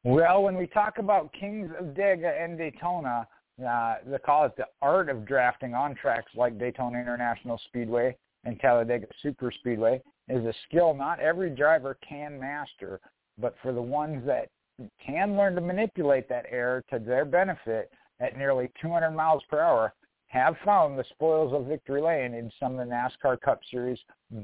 Well, 0.02 0.42
when 0.42 0.56
we 0.56 0.66
talk 0.66 0.96
about 0.98 1.32
Kings 1.32 1.70
of 1.78 1.86
Dega 1.88 2.42
and 2.42 2.56
Daytona, 2.56 3.28
uh, 3.62 3.96
call 4.24 4.46
it 4.46 4.56
the 4.56 4.66
art 4.80 5.10
of 5.10 5.26
drafting 5.26 5.74
on 5.74 5.94
tracks 5.94 6.32
like 6.34 6.58
Daytona 6.58 6.98
International 6.98 7.60
Speedway 7.66 8.16
and 8.44 8.58
Talladega 8.60 9.06
Super 9.22 9.50
Speedway 9.50 10.00
is 10.28 10.44
a 10.46 10.54
skill 10.66 10.94
not 10.94 11.20
every 11.20 11.50
driver 11.50 11.98
can 12.06 12.40
master, 12.40 13.00
but 13.38 13.54
for 13.62 13.72
the 13.72 13.82
ones 13.82 14.24
that 14.26 14.48
can 15.04 15.36
learn 15.36 15.54
to 15.54 15.60
manipulate 15.60 16.28
that 16.28 16.46
air 16.50 16.82
to 16.90 16.98
their 16.98 17.24
benefit 17.24 17.90
at 18.20 18.36
nearly 18.36 18.70
200 18.80 19.10
miles 19.10 19.42
per 19.48 19.60
hour 19.60 19.94
have 20.28 20.54
found 20.64 20.98
the 20.98 21.04
spoils 21.10 21.52
of 21.52 21.66
victory 21.66 22.00
lane 22.00 22.34
in 22.34 22.52
some 22.60 22.78
of 22.78 22.88
the 22.88 22.94
NASCAR 22.94 23.40
Cup 23.40 23.60
Series 23.70 23.98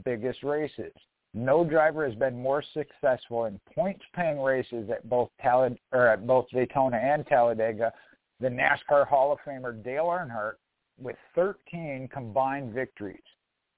biggest 0.05 0.43
races. 0.43 0.93
No 1.33 1.65
driver 1.65 2.07
has 2.07 2.17
been 2.17 2.37
more 2.37 2.63
successful 2.75 3.45
in 3.45 3.61
points-paying 3.75 4.41
races 4.41 4.91
at 4.91 5.09
both 5.09 5.31
Tallad- 5.41 5.79
or 5.93 6.09
at 6.09 6.27
both 6.27 6.49
Daytona 6.49 6.97
and 6.97 7.27
Talladega 7.27 7.93
than 8.41 8.57
NASCAR 8.57 9.07
Hall 9.07 9.33
of 9.33 9.39
Famer 9.41 9.83
Dale 9.83 10.07
Earnhardt 10.07 10.57
with 10.99 11.17
13 11.35 12.09
combined 12.09 12.73
victories. 12.73 13.23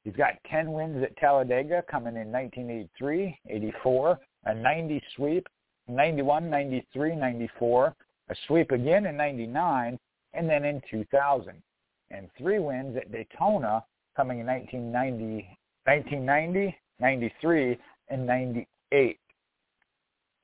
He's 0.05 0.17
got 0.17 0.43
10 0.45 0.73
wins 0.73 1.03
at 1.03 1.17
Talladega 1.17 1.83
coming 1.91 2.17
in 2.17 2.33
1983, 2.33 3.39
84, 3.49 4.19
a 4.45 4.55
90 4.55 5.03
sweep, 5.17 5.47
91, 5.89 6.51
93, 6.51 7.17
94, 7.17 7.95
a 8.31 8.35
sweep 8.47 8.71
again 8.71 9.07
in 9.07 9.17
99, 9.17 9.99
and 10.35 10.49
then 10.49 10.65
in 10.65 10.83
2000. 10.91 11.63
And 12.11 12.29
three 12.39 12.59
wins 12.59 12.97
at 12.97 13.11
Daytona 13.11 13.85
coming 14.17 14.41
in 14.41 14.47
1990, 14.47 15.59
1990, 15.85 16.77
93, 17.01 17.79
and 18.09 18.27
98. 18.27 19.19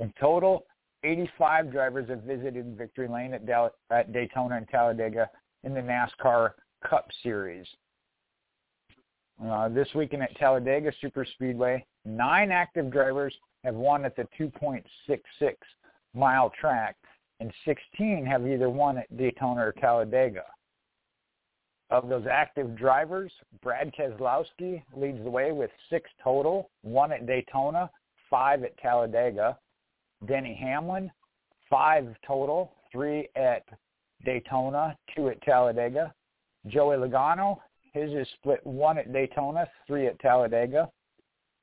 In 0.00 0.12
total, 0.20 0.64
85 1.04 1.70
drivers 1.70 2.08
have 2.08 2.22
visited 2.22 2.76
Victory 2.76 3.08
Lane 3.08 3.34
at, 3.34 3.46
Dal- 3.46 3.74
at 3.90 4.12
Daytona 4.12 4.56
and 4.56 4.68
Talladega 4.68 5.28
in 5.62 5.74
the 5.74 5.80
NASCAR 5.80 6.52
Cup 6.88 7.08
Series. 7.22 7.66
Uh, 9.44 9.68
this 9.68 9.88
weekend 9.94 10.22
at 10.22 10.34
Talladega 10.36 10.92
Super 11.00 11.24
Speedway, 11.24 11.84
nine 12.04 12.50
active 12.50 12.90
drivers 12.90 13.34
have 13.64 13.74
won 13.74 14.04
at 14.04 14.14
the 14.16 14.26
2.66 14.38 14.82
mile 16.14 16.52
track, 16.58 16.96
and 17.40 17.52
16 17.64 18.24
have 18.24 18.46
either 18.46 18.70
won 18.70 18.98
at 18.98 19.16
Daytona 19.16 19.60
or 19.60 19.72
Talladega. 19.72 20.44
Of 21.90 22.08
those 22.08 22.26
active 22.30 22.76
drivers, 22.76 23.32
Brad 23.62 23.92
Keselowski 23.94 24.82
leads 24.96 25.22
the 25.22 25.30
way 25.30 25.52
with 25.52 25.70
six 25.90 26.10
total, 26.22 26.70
one 26.82 27.12
at 27.12 27.26
Daytona, 27.26 27.90
five 28.30 28.64
at 28.64 28.76
Talladega. 28.78 29.58
Denny 30.26 30.54
Hamlin, 30.54 31.10
five 31.68 32.06
total, 32.26 32.72
three 32.90 33.28
at 33.36 33.64
Daytona, 34.24 34.96
two 35.14 35.28
at 35.28 35.40
Talladega. 35.42 36.14
Joey 36.66 36.96
Logano, 36.96 37.58
his 37.92 38.10
is 38.12 38.26
split 38.34 38.64
one 38.64 38.96
at 38.96 39.12
Daytona, 39.12 39.68
three 39.86 40.06
at 40.06 40.18
Talladega. 40.20 40.90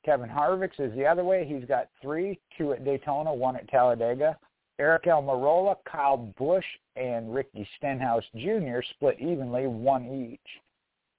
Kevin 0.03 0.29
Harvick's 0.29 0.79
is 0.79 0.93
the 0.95 1.05
other 1.05 1.23
way. 1.23 1.45
He's 1.45 1.67
got 1.67 1.89
three, 2.01 2.39
two 2.57 2.73
at 2.73 2.83
Daytona, 2.83 3.33
one 3.33 3.55
at 3.55 3.69
Talladega. 3.69 4.37
Aric 4.79 5.05
Almirola, 5.05 5.75
Kyle 5.89 6.17
Busch, 6.17 6.65
and 6.95 7.33
Ricky 7.33 7.67
Stenhouse 7.77 8.23
Jr. 8.35 8.79
split 8.95 9.19
evenly, 9.19 9.67
one 9.67 10.05
each 10.05 10.61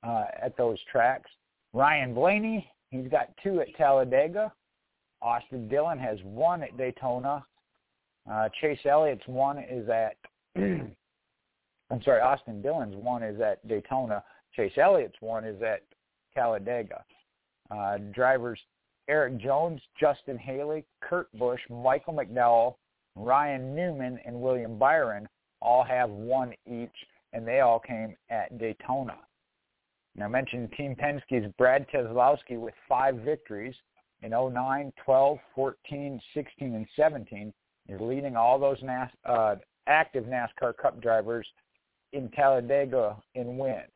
uh, 0.03 0.25
at 0.43 0.57
those 0.57 0.79
tracks. 0.91 1.31
Ryan 1.73 2.13
Blaney, 2.13 2.69
he's 2.91 3.09
got 3.09 3.29
two 3.43 3.61
at 3.61 3.75
Talladega. 3.77 4.53
Austin 5.23 5.69
Dillon 5.69 5.99
has 5.99 6.19
one 6.25 6.63
at 6.63 6.77
Daytona. 6.77 7.45
Uh, 8.31 8.49
Chase 8.61 8.81
Elliott's 8.85 9.27
one 9.27 9.59
is 9.59 9.89
at, 9.89 10.17
I'm 10.57 12.03
sorry, 12.05 12.21
Austin 12.21 12.63
Dillon's 12.63 12.97
one 12.97 13.23
is 13.23 13.41
at 13.41 13.67
Daytona. 13.69 14.25
Chase 14.55 14.73
Elliott's 14.77 15.21
one 15.21 15.45
is 15.45 15.63
at 15.63 15.83
Talladega. 16.35 17.05
Uh, 17.73 17.99
drivers 18.13 18.61
Erik 19.09 19.39
Jones, 19.39 19.81
Justin 19.99 20.39
Haley, 20.39 20.85
Kurt 21.01 21.29
Busch, 21.39 21.61
Michael 21.71 22.15
McDowell, 22.15 22.75
Ryan 23.17 23.75
Newman, 23.75 24.19
and 24.25 24.41
William 24.41 24.79
Byron 24.79 25.29
all 25.61 25.85
have 25.85 26.11
one 26.11 26.53
each, 26.67 26.95
and 27.33 27.47
they 27.47 27.61
all 27.61 27.79
came 27.79 28.17
at 28.31 28.59
Daytona. 28.59 29.17
Now, 30.15 30.27
I 30.27 30.29
mentioned 30.29 30.73
Team 30.77 30.95
Penske's 30.95 31.51
Brad 31.57 31.87
Keselowski 31.89 32.59
with 32.59 32.75
five 32.89 33.17
victories 33.17 33.75
in 34.23 34.31
09, 34.31 34.93
12, 35.05 35.39
14, 35.55 36.21
16, 36.35 36.75
and 36.75 36.87
17 36.97 37.53
is 37.89 38.01
leading 38.01 38.37
all 38.37 38.59
those 38.59 38.77
NAS, 38.83 39.11
uh, 39.25 39.57
active 39.87 40.25
NASCAR 40.25 40.77
Cup 40.77 41.01
drivers 41.01 41.47
in 42.13 42.29
Talladega 42.31 43.17
in 43.35 43.57
wins. 43.57 43.92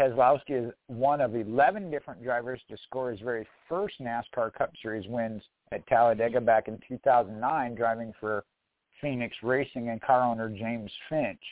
Keselowski 0.00 0.68
is 0.68 0.72
one 0.86 1.20
of 1.20 1.36
11 1.36 1.90
different 1.90 2.22
drivers 2.22 2.60
to 2.70 2.76
score 2.86 3.10
his 3.10 3.20
very 3.20 3.46
first 3.68 4.00
NASCAR 4.00 4.52
Cup 4.54 4.72
Series 4.80 5.06
wins 5.06 5.42
at 5.72 5.86
Talladega 5.88 6.40
back 6.40 6.68
in 6.68 6.78
2009, 6.88 7.74
driving 7.74 8.14
for 8.18 8.44
Phoenix 9.02 9.36
Racing 9.42 9.90
and 9.90 10.00
car 10.00 10.22
owner 10.22 10.48
James 10.48 10.90
Finch. 11.10 11.42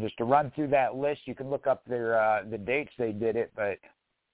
Just 0.00 0.16
to 0.18 0.24
run 0.24 0.52
through 0.54 0.68
that 0.68 0.94
list, 0.94 1.22
you 1.24 1.34
can 1.34 1.50
look 1.50 1.66
up 1.66 1.82
their 1.84 2.20
uh, 2.20 2.42
the 2.48 2.58
dates 2.58 2.92
they 2.96 3.10
did 3.10 3.34
it, 3.34 3.50
but 3.56 3.78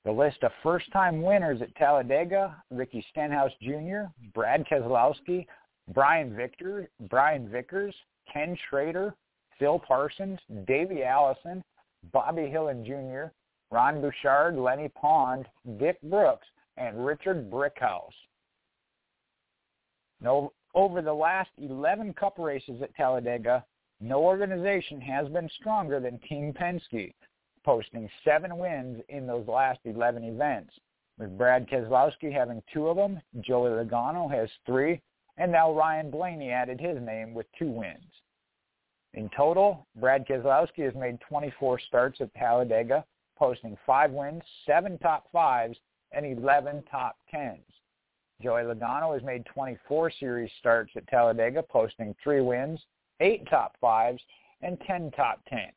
the 0.05 0.13
list 0.13 0.43
of 0.43 0.51
first-time 0.63 1.23
winners 1.23 1.63
at 1.63 1.75
Talladega: 1.77 2.63
Ricky 2.71 3.05
Stenhouse 3.11 3.53
Jr., 3.63 4.05
Brad 4.35 4.67
Keselowski, 4.71 5.47
Brian 5.95 6.35
Victor, 6.37 6.91
Brian 7.09 7.49
Vickers, 7.49 7.95
Ken 8.31 8.57
Schrader, 8.69 9.15
Phil 9.59 9.79
Parsons, 9.79 10.39
Davey 10.67 11.05
Allison, 11.05 11.63
Bobby 12.13 12.49
Hillin 12.49 12.85
Jr., 12.85 13.33
Ron 13.71 14.01
Bouchard, 14.01 14.57
Lenny 14.57 14.89
Pond, 14.89 15.47
Dick 15.79 16.01
Brooks, 16.03 16.47
and 16.77 17.05
Richard 17.05 17.51
Brickhouse. 17.51 18.11
No, 20.21 20.53
over 20.75 21.03
the 21.03 21.13
last 21.13 21.51
11 21.59 22.15
Cup 22.15 22.39
races 22.39 22.83
at 22.83 22.95
Talladega, 22.95 23.65
no 24.01 24.23
organization 24.23 25.01
has 25.01 25.29
been 25.29 25.49
stronger 25.61 26.01
than 26.01 26.19
Team 26.21 26.53
Penske, 26.53 27.13
posting 27.65 28.09
seven 28.25 28.57
wins 28.57 29.03
in 29.09 29.27
those 29.27 29.47
last 29.47 29.81
11 29.85 30.25
events, 30.25 30.73
with 31.19 31.37
Brad 31.37 31.69
Keselowski 31.69 32.33
having 32.33 32.63
two 32.73 32.89
of 32.89 32.97
them, 32.97 33.21
Joey 33.41 33.71
Logano 33.71 34.31
has 34.31 34.49
three, 34.65 35.03
and 35.37 35.53
now 35.53 35.73
Ryan 35.73 36.11
Blaney 36.11 36.51
added 36.51 36.81
his 36.81 37.01
name 37.01 37.35
with 37.35 37.47
two 37.59 37.71
wins. 37.71 38.20
In 39.15 39.29
total, 39.37 39.87
Brad 39.97 40.27
Keselowski 40.27 40.85
has 40.85 40.95
made 40.95 41.21
24 41.21 41.81
starts 41.81 42.21
at 42.21 42.33
Talladega, 42.35 43.05
posting 43.37 43.77
five 43.85 44.13
wins, 44.13 44.43
seven 44.67 44.99
top 44.99 45.27
fives, 45.33 45.77
and 46.13 46.25
11 46.25 46.85
top 46.91 47.17
tens. 47.31 47.65
Joey 48.43 48.63
Logano 48.63 49.13
has 49.13 49.23
made 49.23 49.45
24 49.47 50.11
series 50.19 50.51
starts 50.59 50.93
at 50.97 51.07
Talladega, 51.09 51.63
posting 51.63 52.15
three 52.23 52.41
wins, 52.41 52.81
eight 53.21 53.47
top 53.51 53.75
fives, 53.81 54.23
and 54.63 54.81
10 54.87 55.11
top 55.13 55.41
tens. 55.49 55.73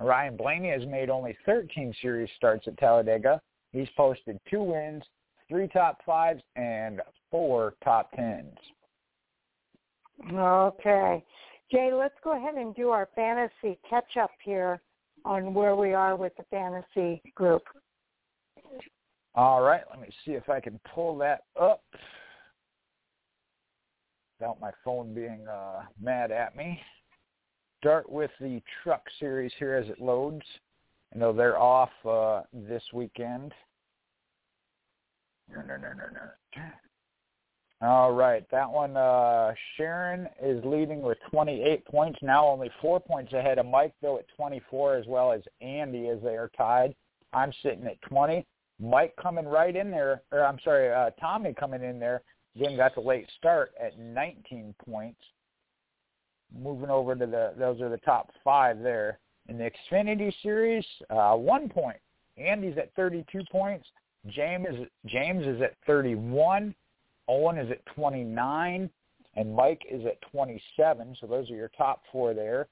Ryan 0.00 0.36
Blaney 0.36 0.70
has 0.70 0.86
made 0.86 1.10
only 1.10 1.36
13 1.46 1.94
series 2.02 2.28
starts 2.36 2.66
at 2.66 2.76
Talladega. 2.78 3.40
He's 3.72 3.88
posted 3.96 4.38
two 4.50 4.62
wins, 4.62 5.02
three 5.48 5.68
top 5.68 6.00
fives, 6.04 6.42
and 6.56 7.00
four 7.30 7.74
top 7.84 8.10
tens. 8.12 8.56
Okay. 10.32 11.24
Jay, 11.70 11.90
let's 11.92 12.14
go 12.22 12.36
ahead 12.36 12.54
and 12.54 12.74
do 12.74 12.90
our 12.90 13.08
fantasy 13.14 13.78
catch 13.88 14.16
up 14.20 14.30
here 14.42 14.80
on 15.24 15.52
where 15.52 15.74
we 15.74 15.92
are 15.92 16.14
with 16.16 16.32
the 16.36 16.44
fantasy 16.44 17.20
group. 17.34 17.62
All 19.34 19.62
right, 19.62 19.82
let 19.90 20.00
me 20.00 20.08
see 20.24 20.32
if 20.32 20.48
I 20.48 20.60
can 20.60 20.80
pull 20.94 21.18
that 21.18 21.42
up 21.60 21.82
without 24.38 24.60
my 24.60 24.70
phone 24.84 25.14
being 25.14 25.46
uh, 25.48 25.82
mad 26.00 26.30
at 26.30 26.56
me. 26.56 26.80
Start 27.80 28.10
with 28.10 28.30
the 28.40 28.62
truck 28.82 29.02
series 29.18 29.52
here 29.58 29.74
as 29.74 29.88
it 29.88 30.00
loads. 30.00 30.42
I 31.14 31.18
know 31.18 31.32
they're 31.32 31.58
off 31.58 31.90
uh, 32.08 32.42
this 32.52 32.82
weekend. 32.92 33.52
No, 35.52 35.60
no, 35.60 35.76
no, 35.76 35.88
no, 35.88 36.04
no. 36.12 36.62
All 37.82 38.12
right, 38.12 38.42
that 38.50 38.70
one. 38.70 38.96
Uh, 38.96 39.52
Sharon 39.76 40.28
is 40.42 40.64
leading 40.64 41.02
with 41.02 41.18
28 41.30 41.84
points 41.84 42.18
now, 42.22 42.46
only 42.46 42.70
four 42.80 43.00
points 43.00 43.34
ahead 43.34 43.58
of 43.58 43.66
Mike, 43.66 43.92
though 44.00 44.18
at 44.18 44.24
24, 44.36 44.96
as 44.96 45.06
well 45.06 45.30
as 45.30 45.42
Andy 45.60 46.08
as 46.08 46.18
they 46.22 46.36
are 46.36 46.50
tied. 46.56 46.94
I'm 47.34 47.52
sitting 47.62 47.86
at 47.86 48.00
20. 48.02 48.46
Mike 48.80 49.14
coming 49.20 49.46
right 49.46 49.74
in 49.74 49.90
there, 49.90 50.22
or 50.32 50.44
I'm 50.44 50.58
sorry, 50.64 50.90
uh, 50.92 51.10
Tommy 51.20 51.52
coming 51.52 51.82
in 51.82 51.98
there. 51.98 52.22
Again, 52.54 52.76
got 52.76 52.94
the 52.94 53.00
late 53.02 53.28
start 53.36 53.72
at 53.82 53.98
19 53.98 54.74
points. 54.82 55.20
Moving 56.58 56.88
over 56.88 57.14
to 57.14 57.26
the, 57.26 57.52
those 57.58 57.80
are 57.82 57.90
the 57.90 57.98
top 57.98 58.30
five 58.42 58.80
there. 58.80 59.18
In 59.48 59.58
the 59.58 59.70
Xfinity 59.92 60.32
Series, 60.42 60.84
uh, 61.10 61.34
one 61.34 61.68
point. 61.68 61.98
Andy's 62.38 62.76
at 62.78 62.94
32 62.94 63.42
points. 63.50 63.86
James 64.28 64.66
James 65.06 65.46
is 65.46 65.60
at 65.62 65.74
31. 65.86 66.74
Owen 67.28 67.58
is 67.58 67.70
at 67.70 67.84
29, 67.86 68.90
and 69.34 69.54
Mike 69.54 69.82
is 69.90 70.04
at 70.06 70.20
27. 70.30 71.16
So 71.20 71.26
those 71.26 71.50
are 71.50 71.54
your 71.54 71.70
top 71.76 72.02
four 72.10 72.34
there. 72.34 72.68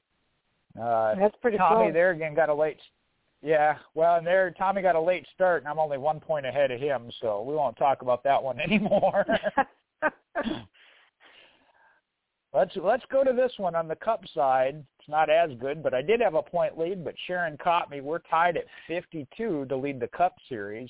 Uh, 0.80 1.14
That's 1.16 1.36
pretty 1.40 1.58
Tommy 1.58 1.86
cool. 1.86 1.92
there 1.92 2.10
again 2.10 2.34
got 2.34 2.48
a 2.48 2.54
late. 2.54 2.78
Yeah, 3.42 3.76
well, 3.94 4.16
and 4.16 4.26
there 4.26 4.50
Tommy 4.56 4.80
got 4.82 4.96
a 4.96 5.00
late 5.00 5.26
start, 5.34 5.62
and 5.62 5.68
I'm 5.68 5.78
only 5.78 5.98
one 5.98 6.18
point 6.18 6.46
ahead 6.46 6.70
of 6.70 6.80
him, 6.80 7.10
so 7.20 7.42
we 7.42 7.54
won't 7.54 7.76
talk 7.76 8.02
about 8.02 8.24
that 8.24 8.42
one 8.42 8.58
anymore. 8.64 9.26
let's 12.54 12.74
let's 12.76 13.04
go 13.12 13.22
to 13.22 13.32
this 13.32 13.52
one 13.58 13.74
on 13.74 13.86
the 13.86 13.96
Cup 13.96 14.24
side. 14.34 14.82
It's 14.98 15.08
not 15.08 15.28
as 15.28 15.50
good, 15.60 15.82
but 15.82 15.92
I 15.92 16.00
did 16.00 16.20
have 16.20 16.34
a 16.34 16.42
point 16.42 16.78
lead, 16.78 17.04
but 17.04 17.14
Sharon 17.26 17.58
caught 17.58 17.90
me. 17.90 18.00
We're 18.00 18.20
tied 18.20 18.56
at 18.56 18.64
52 18.88 19.66
to 19.66 19.76
lead 19.76 20.00
the 20.00 20.08
Cup 20.08 20.34
Series, 20.48 20.88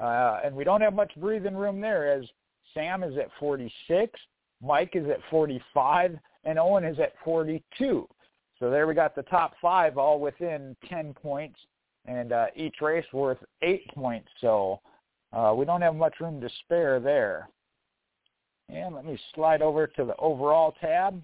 uh, 0.00 0.40
and 0.42 0.56
we 0.56 0.64
don't 0.64 0.80
have 0.80 0.94
much 0.94 1.12
breathing 1.18 1.54
room 1.54 1.80
there 1.80 2.10
as 2.10 2.24
Sam 2.74 3.02
is 3.02 3.16
at 3.16 3.28
46, 3.38 4.18
Mike 4.62 4.92
is 4.94 5.08
at 5.08 5.20
45, 5.30 6.18
and 6.44 6.58
Owen 6.58 6.84
is 6.84 6.98
at 6.98 7.14
42. 7.24 8.08
So 8.58 8.70
there 8.70 8.86
we 8.86 8.94
got 8.94 9.14
the 9.14 9.22
top 9.22 9.54
five 9.62 9.98
all 9.98 10.18
within 10.18 10.76
10 10.88 11.14
points, 11.14 11.58
and 12.06 12.32
uh, 12.32 12.46
each 12.56 12.76
race 12.80 13.06
worth 13.12 13.38
eight 13.62 13.86
points. 13.94 14.28
So 14.40 14.80
uh, 15.32 15.54
we 15.56 15.64
don't 15.64 15.82
have 15.82 15.94
much 15.94 16.20
room 16.20 16.40
to 16.40 16.48
spare 16.64 17.00
there. 17.00 17.48
And 18.68 18.94
let 18.94 19.04
me 19.04 19.18
slide 19.34 19.62
over 19.62 19.86
to 19.86 20.04
the 20.04 20.16
overall 20.16 20.74
tab. 20.80 21.22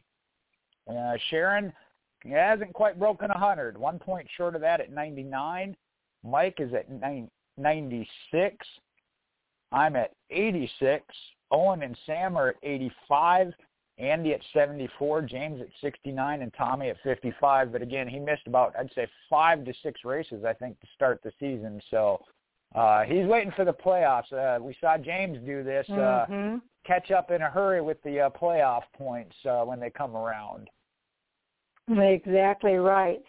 Uh, 0.89 1.15
Sharon 1.31 1.73
hasn't 2.25 2.73
quite 2.73 2.99
broken 2.99 3.29
100. 3.29 3.77
One 3.77 3.99
point 3.99 4.27
short 4.37 4.55
of 4.55 4.61
that 4.63 4.81
at 4.81 4.93
99. 4.93 5.77
Mike 6.23 6.57
is 6.59 6.73
at 6.73 6.89
96. 7.59 8.67
I'm 9.75 9.97
at 9.97 10.13
86. 10.31 11.05
Owen 11.51 11.83
and 11.83 11.99
Sam 12.07 12.37
are 12.37 12.51
at 12.51 12.57
85. 12.63 13.53
Andy 13.99 14.33
at 14.33 14.41
74, 14.53 15.23
James 15.23 15.61
at 15.61 15.69
69, 15.81 16.43
and 16.43 16.53
Tommy 16.55 16.89
at 16.89 16.97
55. 17.05 17.73
But 17.73 17.83
again, 17.83 18.09
he 18.09 18.19
missed 18.19 18.47
about, 18.47 18.75
I'd 18.79 18.91
say, 18.95 19.07
five 19.29 19.65
to 19.65 19.75
six 19.83 20.01
races, 20.05 20.45
I 20.45 20.53
think, 20.53 20.81
to 20.81 20.87
start 20.95 21.21
the 21.23 21.33
season. 21.39 21.81
So 21.91 22.21
uh, 22.75 23.03
he's 23.03 23.27
waiting 23.27 23.53
for 23.55 23.65
the 23.65 23.73
playoffs. 23.73 24.33
Uh, 24.33 24.61
we 24.63 24.77
saw 24.81 24.97
James 24.97 25.39
do 25.45 25.63
this, 25.63 25.87
uh, 25.91 26.27
mm-hmm. 26.29 26.57
catch 26.85 27.11
up 27.11 27.31
in 27.31 27.43
a 27.43 27.51
hurry 27.51 27.83
with 27.83 28.03
the 28.03 28.21
uh, 28.21 28.31
playoff 28.31 28.83
points 28.97 29.35
uh, 29.49 29.63
when 29.63 29.79
they 29.79 29.91
come 29.91 30.17
around. 30.17 30.69
Exactly 31.89 32.75
right. 32.75 33.21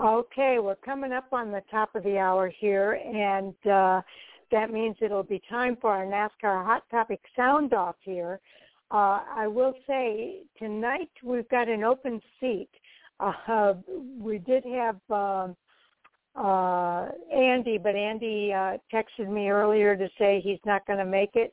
Okay, 0.00 0.58
we're 0.58 0.74
coming 0.76 1.12
up 1.12 1.32
on 1.32 1.52
the 1.52 1.62
top 1.70 1.94
of 1.94 2.02
the 2.02 2.18
hour 2.18 2.52
here, 2.58 2.94
and 2.94 3.54
uh, 3.70 4.02
that 4.52 4.70
means 4.70 4.96
it'll 5.00 5.22
be 5.24 5.42
time 5.50 5.76
for 5.80 5.90
our 5.90 6.04
NASCAR 6.04 6.64
Hot 6.64 6.84
Topic 6.90 7.20
sound 7.34 7.74
off 7.74 7.96
here. 8.02 8.38
Uh, 8.90 9.20
I 9.34 9.46
will 9.46 9.74
say 9.86 10.42
tonight 10.58 11.10
we've 11.24 11.48
got 11.48 11.68
an 11.68 11.82
open 11.82 12.20
seat. 12.38 12.68
Uh, 13.18 13.74
we 14.20 14.38
did 14.38 14.64
have 14.64 14.96
um, 15.10 15.56
uh, 16.36 17.08
Andy, 17.34 17.78
but 17.78 17.96
Andy 17.96 18.52
uh, 18.52 18.76
texted 18.92 19.28
me 19.28 19.48
earlier 19.48 19.96
to 19.96 20.08
say 20.18 20.40
he's 20.44 20.60
not 20.64 20.86
going 20.86 20.98
to 20.98 21.04
make 21.04 21.34
it. 21.34 21.52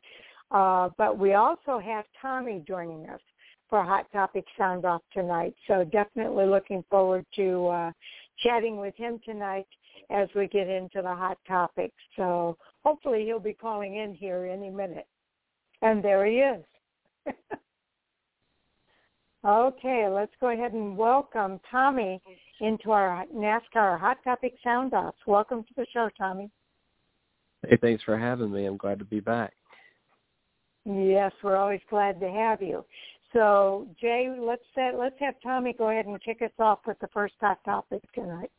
Uh, 0.52 0.90
but 0.98 1.18
we 1.18 1.34
also 1.34 1.80
have 1.80 2.06
Tommy 2.22 2.64
joining 2.68 3.08
us 3.10 3.22
for 3.70 3.84
Hot 3.84 4.12
Topic 4.12 4.46
Sound 4.58 4.84
Off 4.84 5.04
tonight. 5.14 5.54
So 5.68 5.84
definitely 5.84 6.48
looking 6.48 6.84
forward 6.90 7.26
to 7.36 7.68
uh, 7.68 7.92
chatting 8.40 8.78
with 8.78 8.96
him 8.98 9.20
tonight 9.24 9.68
as 10.10 10.28
we 10.36 10.48
get 10.48 10.68
into 10.68 11.02
the 11.02 11.14
hot 11.14 11.38
topics. 11.48 11.96
So 12.16 12.58
hopefully 12.84 13.26
he'll 13.26 13.40
be 13.40 13.54
calling 13.54 13.96
in 13.98 14.14
here 14.14 14.46
any 14.46 14.70
minute. 14.70 15.08
And 15.82 16.04
there 16.04 16.26
he 16.26 16.38
is. 16.38 16.64
okay, 19.46 20.08
let's 20.10 20.34
go 20.42 20.50
ahead 20.50 20.74
and 20.74 20.98
welcome 20.98 21.60
Tommy 21.70 22.22
into 22.60 22.92
our 22.92 23.26
NASCAR 23.34 24.00
Hot 24.00 24.18
Topic 24.24 24.56
Sound 24.64 24.94
Offs. 24.94 25.18
Welcome 25.26 25.64
to 25.64 25.74
the 25.78 25.86
show, 25.94 26.10
Tommy. 26.18 26.50
Hey, 27.68 27.78
thanks 27.82 28.04
for 28.04 28.18
having 28.18 28.52
me. 28.52 28.66
I'm 28.66 28.78
glad 28.78 29.00
to 29.00 29.06
be 29.06 29.20
back. 29.20 29.54
Yes, 30.86 31.32
we're 31.44 31.58
always 31.58 31.82
glad 31.90 32.20
to 32.20 32.30
have 32.30 32.62
you. 32.62 32.86
So, 33.34 33.88
Jay, 34.02 34.28
let's 34.40 34.64
uh, 34.76 34.98
let's 34.98 35.16
have 35.20 35.36
Tommy 35.44 35.74
go 35.74 35.90
ahead 35.90 36.08
and 36.08 36.22
kick 36.24 36.42
us 36.42 36.52
off 36.58 36.80
with 36.88 36.98
the 37.00 37.10
first 37.10 37.36
hot 37.40 37.60
topic 37.64 38.02
tonight. 38.14 38.50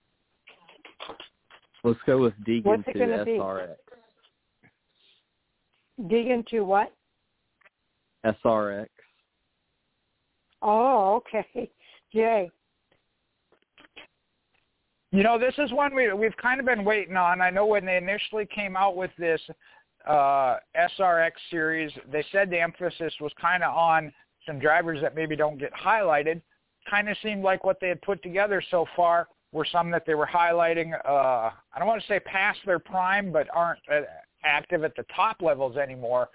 Let's 1.83 1.99
go 2.07 2.19
with 2.19 2.35
Deegan 2.47 2.65
What's 2.67 2.85
to 2.85 3.25
be? 3.25 3.41
SRX. 6.01 6.09
Dig 6.09 6.27
into 6.29 6.65
what? 6.65 6.93
SRX. 8.25 8.89
Oh, 10.63 11.17
okay. 11.17 11.71
Jay. 12.13 12.51
You 15.13 15.25
know, 15.25 15.39
this 15.39 15.55
is 15.59 15.73
one 15.73 15.95
we 15.95 16.13
we've 16.13 16.37
kind 16.37 16.61
of 16.61 16.67
been 16.67 16.85
waiting 16.85 17.17
on. 17.17 17.41
I 17.41 17.51
know 17.51 17.67
when 17.67 17.85
they 17.85 17.97
initially 17.97 18.47
came 18.47 18.77
out 18.77 18.97
with 18.97 19.11
this 19.19 19.41
uh 20.07 20.57
SRX 20.77 21.33
series, 21.51 21.91
they 22.11 22.25
said 22.31 22.51
the 22.51 22.61
emphasis 22.61 23.13
was 23.21 23.33
kind 23.41 23.63
of 23.63 23.75
on 23.75 24.13
some 24.47 24.59
drivers 24.59 25.01
that 25.03 25.15
maybe 25.15 25.35
don't 25.37 25.59
get 25.59 25.73
highlighted. 25.73 26.41
Kind 26.89 27.09
of 27.09 27.17
seemed 27.23 27.43
like 27.43 27.65
what 27.65 27.79
they 27.81 27.89
had 27.89 28.01
put 28.03 28.23
together 28.23 28.63
so 28.71 28.87
far 28.97 29.29
were 29.53 29.67
some 29.71 29.91
that 29.91 30.05
they 30.07 30.15
were 30.15 30.27
highlighting. 30.27 30.93
Uh, 31.05 31.51
I 31.75 31.79
don't 31.79 31.89
want 31.89 32.01
to 32.01 32.07
say 32.07 32.21
past 32.21 32.61
their 32.65 32.79
prime, 32.79 33.33
but 33.33 33.49
aren't 33.53 33.81
uh, 33.93 34.03
active 34.45 34.85
at 34.85 34.95
the 34.97 35.05
top 35.15 35.43
levels 35.43 35.77
anymore. 35.77 36.29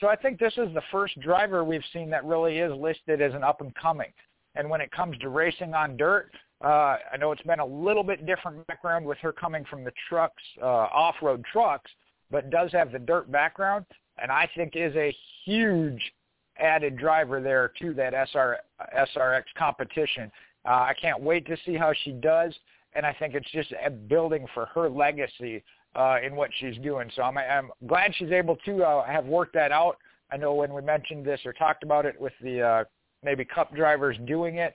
So 0.00 0.08
I 0.08 0.16
think 0.16 0.38
this 0.38 0.52
is 0.56 0.72
the 0.74 0.82
first 0.90 1.18
driver 1.20 1.64
we've 1.64 1.84
seen 1.92 2.10
that 2.10 2.24
really 2.24 2.58
is 2.58 2.72
listed 2.74 3.20
as 3.20 3.34
an 3.34 3.42
up 3.42 3.60
and 3.60 3.74
coming. 3.74 4.12
And 4.54 4.68
when 4.68 4.80
it 4.80 4.90
comes 4.92 5.16
to 5.18 5.28
racing 5.28 5.74
on 5.74 5.96
dirt, 5.96 6.30
uh, 6.64 6.96
I 7.12 7.16
know 7.18 7.32
it's 7.32 7.42
been 7.42 7.60
a 7.60 7.66
little 7.66 8.02
bit 8.02 8.26
different 8.26 8.66
background 8.66 9.06
with 9.06 9.18
her 9.18 9.32
coming 9.32 9.64
from 9.64 9.84
the 9.84 9.92
trucks, 10.08 10.42
uh, 10.60 10.66
off-road 10.66 11.44
trucks, 11.50 11.90
but 12.30 12.50
does 12.50 12.70
have 12.72 12.92
the 12.92 12.98
dirt 12.98 13.30
background, 13.30 13.86
and 14.20 14.30
I 14.30 14.48
think 14.54 14.72
is 14.74 14.94
a 14.96 15.14
huge 15.44 16.00
added 16.58 16.96
driver 16.96 17.40
there 17.40 17.72
to 17.80 17.94
that 17.94 18.12
SR, 18.12 18.58
SRX 18.96 19.44
competition. 19.56 20.30
Uh, 20.66 20.68
I 20.68 20.94
can't 21.00 21.22
wait 21.22 21.46
to 21.46 21.56
see 21.64 21.74
how 21.74 21.92
she 22.04 22.12
does, 22.12 22.54
and 22.94 23.06
I 23.06 23.14
think 23.14 23.34
it's 23.34 23.50
just 23.50 23.72
a 23.84 23.90
building 23.90 24.46
for 24.52 24.66
her 24.66 24.90
legacy 24.90 25.62
uh, 25.96 26.16
in 26.24 26.36
what 26.36 26.50
she's 26.58 26.76
doing. 26.78 27.10
So 27.14 27.22
I'm, 27.22 27.38
I'm 27.38 27.70
glad 27.86 28.12
she's 28.16 28.30
able 28.30 28.56
to 28.64 28.84
uh, 28.84 29.06
have 29.06 29.26
worked 29.26 29.54
that 29.54 29.72
out. 29.72 29.96
I 30.32 30.36
know 30.36 30.54
when 30.54 30.72
we 30.72 30.82
mentioned 30.82 31.24
this 31.24 31.40
or 31.44 31.52
talked 31.52 31.82
about 31.82 32.06
it 32.06 32.20
with 32.20 32.32
the 32.42 32.62
uh, 32.62 32.84
maybe 33.24 33.44
Cup 33.44 33.74
drivers 33.74 34.16
doing 34.26 34.56
it, 34.56 34.74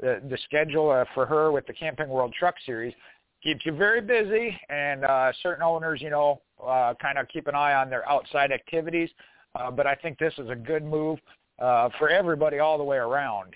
the, 0.00 0.20
the 0.28 0.38
schedule 0.44 0.90
uh, 0.90 1.04
for 1.14 1.26
her 1.26 1.52
with 1.52 1.66
the 1.66 1.72
Camping 1.72 2.08
World 2.08 2.34
Truck 2.38 2.54
Series 2.64 2.94
keeps 3.42 3.64
you 3.66 3.72
very 3.72 4.00
busy, 4.00 4.58
and 4.70 5.04
uh, 5.04 5.30
certain 5.42 5.62
owners, 5.62 6.00
you 6.00 6.08
know, 6.08 6.40
uh, 6.66 6.94
kind 7.00 7.18
of 7.18 7.28
keep 7.28 7.46
an 7.46 7.54
eye 7.54 7.74
on 7.74 7.90
their 7.90 8.08
outside 8.08 8.50
activities. 8.50 9.10
Uh, 9.54 9.70
but 9.70 9.86
I 9.86 9.94
think 9.94 10.18
this 10.18 10.32
is 10.38 10.48
a 10.48 10.56
good 10.56 10.82
move 10.82 11.18
uh, 11.58 11.90
for 11.98 12.08
everybody 12.08 12.58
all 12.58 12.78
the 12.78 12.84
way 12.84 12.96
around. 12.96 13.54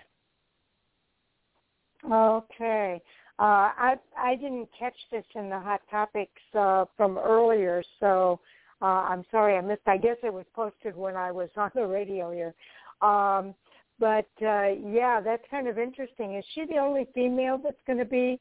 Okay. 2.09 3.01
Uh, 3.39 3.71
I 3.77 3.95
I 4.17 4.35
didn't 4.35 4.69
catch 4.77 4.97
this 5.13 5.25
in 5.37 5.49
the 5.49 5.61
hot 5.61 5.81
topics 5.91 6.43
uh, 6.55 6.87
from 6.97 7.19
earlier, 7.19 7.85
so 8.01 8.41
uh, 8.83 8.85
I'm 8.85 9.25
sorry 9.31 9.57
I 9.57 9.61
missed. 9.61 9.83
I 9.87 9.97
guess 9.97 10.17
it 10.25 10.33
was 10.33 10.45
posted 10.55 10.97
when 10.97 11.17
I 11.17 11.31
was 11.31 11.49
on 11.57 11.71
the 11.75 11.87
radio 11.87 12.33
here. 12.33 12.55
Um, 13.01 13.55
but 14.01 14.29
uh, 14.43 14.71
yeah, 14.85 15.21
that's 15.25 15.43
kind 15.51 15.69
of 15.69 15.79
interesting. 15.79 16.35
Is 16.35 16.45
she 16.55 16.65
the 16.67 16.79
only 16.79 17.07
female 17.15 17.61
that's 17.63 17.81
going 17.87 17.99
to 17.99 18.05
be 18.05 18.41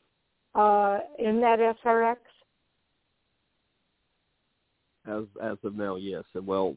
uh, 0.55 0.99
in 1.19 1.39
that 1.41 1.59
SRX? 1.83 2.17
As 5.07 5.23
as 5.41 5.57
of 5.63 5.75
now, 5.75 5.95
yes. 5.95 6.23
Well, 6.33 6.75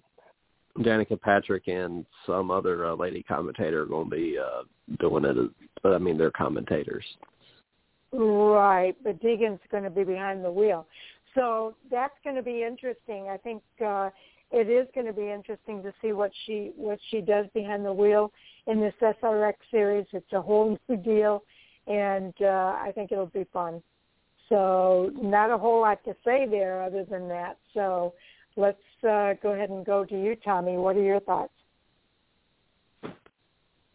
Danica 0.79 1.21
Patrick 1.21 1.69
and 1.69 2.07
some 2.27 2.51
other 2.51 2.87
uh, 2.87 2.95
lady 2.95 3.23
commentator 3.23 3.83
are 3.83 3.87
going 3.87 4.09
to 4.09 4.17
be 4.17 4.39
uh, 4.39 4.63
doing 4.99 5.25
it. 5.25 5.37
As, 5.37 5.49
I 5.85 5.99
mean, 5.99 6.17
they're 6.17 6.31
commentators. 6.31 7.05
Right, 8.13 8.97
but 9.05 9.21
Deegan's 9.23 9.61
going 9.71 9.85
to 9.85 9.91
be 9.91 10.05
behind 10.05 10.45
the 10.45 10.51
wheel. 10.51 10.87
So 11.35 11.77
that's 11.91 12.15
going 12.25 12.37
to 12.37 12.43
be 12.43 12.65
interesting. 12.65 13.29
I 13.29 13.37
think 13.37 13.63
uh, 13.85 14.11
it 14.51 14.69
is 14.69 14.89
going 14.95 15.07
to 15.07 15.13
be 15.13 15.31
interesting 15.31 15.83
to 15.85 15.93
see 16.03 16.13
what 16.13 16.33
she 16.45 16.73
what 16.77 16.99
she 17.11 17.21
does 17.21 17.47
behind 17.55 17.85
the 17.85 17.93
wheel 17.93 18.33
in 18.67 18.81
this 18.81 18.95
SRX 19.01 19.55
series. 19.71 20.07
It's 20.13 20.33
a 20.33 20.43
whole 20.43 20.77
new 20.89 20.97
deal, 20.97 21.45
and 21.87 22.35
uh, 22.41 22.77
I 22.79 22.91
think 22.95 23.13
it'll 23.13 23.27
be 23.27 23.47
fun. 23.53 23.81
So 24.49 25.13
not 25.15 25.53
a 25.53 25.59
whole 25.59 25.81
lot 25.81 26.03
to 26.05 26.17
say 26.25 26.47
there 26.51 26.83
other 26.83 27.05
than 27.05 27.29
that. 27.29 27.59
So 27.73 28.15
let's 28.57 28.83
uh, 29.09 29.35
go 29.41 29.53
ahead 29.53 29.71
and 29.71 29.87
go 29.87 30.05
to 30.05 30.21
you, 30.21 30.35
Tommy. 30.45 30.77
What 30.77 30.97
are 30.97 31.03
your 31.03 31.21
thoughts? 31.21 31.53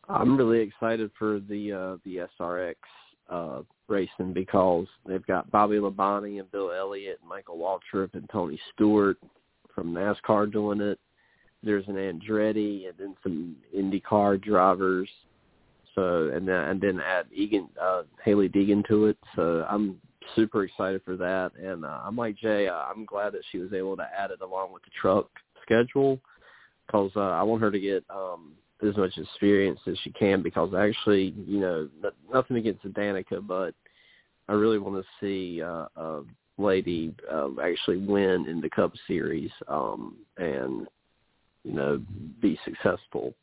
I'm 0.08 0.38
really 0.38 0.60
excited 0.60 1.12
for 1.20 1.42
the 1.42 1.74
uh, 1.74 1.98
the 2.06 2.28
SRX 2.40 2.76
uh, 3.30 3.61
racing 3.88 4.34
because 4.34 4.88
they've 5.06 5.26
got 5.26 5.49
Bobby 5.52 5.76
Labonte 5.76 6.39
and 6.39 6.52
Bill 6.52 6.72
Elliott 6.72 7.19
and 7.22 7.30
Michael 7.30 7.57
Waltrip 7.57 8.14
and 8.14 8.30
Tony 8.30 8.60
Stewart 8.73 9.18
from 9.73 9.93
NASCAR 9.93 10.52
doing 10.52 10.81
it. 10.81 10.99
There's 11.64 11.88
an 11.88 11.95
Andretti 11.95 12.88
and 12.88 12.97
then 12.97 13.15
some 13.23 13.56
IndyCar 13.76 14.41
drivers. 14.41 15.10
So 15.95 16.30
and 16.34 16.47
then 16.47 16.56
and 16.56 16.81
then 16.81 16.99
add 16.99 17.26
Egan 17.34 17.69
uh, 17.81 18.03
Hailie 18.23 18.49
Deegan 18.49 18.85
to 18.88 19.06
it. 19.06 19.18
So 19.35 19.65
I'm 19.69 19.99
super 20.35 20.64
excited 20.64 21.02
for 21.06 21.15
that. 21.18 21.52
And 21.61 21.85
uh, 21.85 22.02
I'm 22.03 22.18
like 22.18 22.35
Jay, 22.38 22.68
uh, 22.68 22.73
I'm 22.73 23.06
glad 23.06 23.34
that 23.34 23.43
she 23.52 23.60
was 23.60 23.73
able 23.73 23.95
to 23.97 24.07
add 24.18 24.31
it 24.31 24.41
along 24.41 24.73
with 24.73 24.84
the 24.84 24.91
truck 24.99 25.27
schedule 25.61 26.19
because 26.85 27.11
uh, 27.15 27.22
I 27.22 27.43
want 27.43 27.61
her 27.61 27.72
to 27.72 27.80
get 27.80 28.03
um, 28.10 28.52
as 28.88 28.97
much 28.97 29.18
experience 29.18 29.80
as 29.88 29.97
she 30.03 30.11
can 30.11 30.41
because 30.41 30.73
actually, 30.73 31.34
you 31.47 31.60
know, 31.60 31.89
nothing 32.34 32.57
against 32.57 32.85
Danica, 32.85 33.45
but 33.45 33.73
I 34.47 34.53
really 34.53 34.80
want 34.80 35.03
to 35.03 35.10
see 35.19 35.61
uh, 35.61 35.85
a 35.95 36.22
lady 36.57 37.14
uh, 37.31 37.49
actually 37.64 37.97
win 37.97 38.47
in 38.47 38.61
the 38.61 38.69
Cup 38.69 38.93
Series 39.07 39.52
um, 39.68 40.18
and, 40.38 40.88
you 41.64 41.73
know, 41.73 42.02
be 42.41 42.60
successful. 42.65 43.34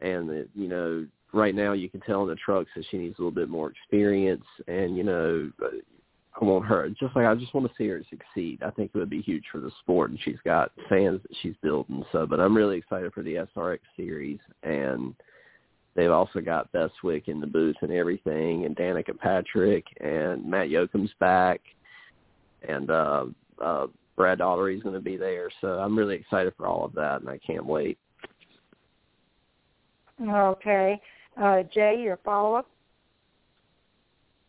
And, 0.00 0.30
it, 0.30 0.50
you 0.54 0.68
know, 0.68 1.06
right 1.32 1.54
now 1.54 1.72
you 1.72 1.88
can 1.88 2.00
tell 2.00 2.22
in 2.22 2.28
the 2.28 2.36
trucks 2.36 2.70
that 2.76 2.84
she 2.90 2.98
needs 2.98 3.18
a 3.18 3.22
little 3.22 3.30
bit 3.30 3.48
more 3.48 3.70
experience 3.70 4.44
and, 4.68 4.96
you 4.96 5.04
know, 5.04 5.50
I 6.40 6.44
want 6.44 6.66
her 6.66 6.88
just 6.90 7.16
like 7.16 7.26
I 7.26 7.34
just 7.34 7.54
want 7.54 7.66
to 7.66 7.74
see 7.76 7.88
her 7.88 8.02
succeed. 8.08 8.62
I 8.62 8.70
think 8.70 8.92
it 8.94 8.98
would 8.98 9.10
be 9.10 9.20
huge 9.20 9.44
for 9.50 9.58
the 9.58 9.70
sport, 9.80 10.10
and 10.10 10.18
she's 10.22 10.38
got 10.44 10.72
fans 10.88 11.20
that 11.22 11.36
she's 11.42 11.54
building. 11.62 12.04
So, 12.12 12.26
but 12.26 12.40
I'm 12.40 12.56
really 12.56 12.78
excited 12.78 13.12
for 13.12 13.22
the 13.22 13.46
SRX 13.56 13.80
series, 13.96 14.38
and 14.62 15.14
they've 15.96 16.10
also 16.10 16.40
got 16.40 16.70
Bestwick 16.72 17.28
in 17.28 17.40
the 17.40 17.46
booth 17.46 17.76
and 17.82 17.92
everything, 17.92 18.64
and 18.64 18.76
Danica 18.76 19.18
Patrick 19.18 19.84
and 20.00 20.44
Matt 20.48 20.68
Yocum's 20.68 21.12
back, 21.18 21.60
and 22.66 22.90
uh, 22.90 23.24
uh, 23.62 23.86
Brad 24.16 24.38
Daugherty's 24.38 24.82
going 24.82 24.94
to 24.94 25.00
be 25.00 25.16
there. 25.16 25.50
So 25.60 25.78
I'm 25.78 25.98
really 25.98 26.14
excited 26.14 26.52
for 26.56 26.66
all 26.66 26.84
of 26.84 26.92
that, 26.94 27.20
and 27.20 27.28
I 27.28 27.38
can't 27.38 27.66
wait. 27.66 27.98
Okay, 30.22 31.00
uh, 31.40 31.62
Jay, 31.74 31.98
your 32.00 32.18
follow 32.24 32.54
up. 32.54 32.68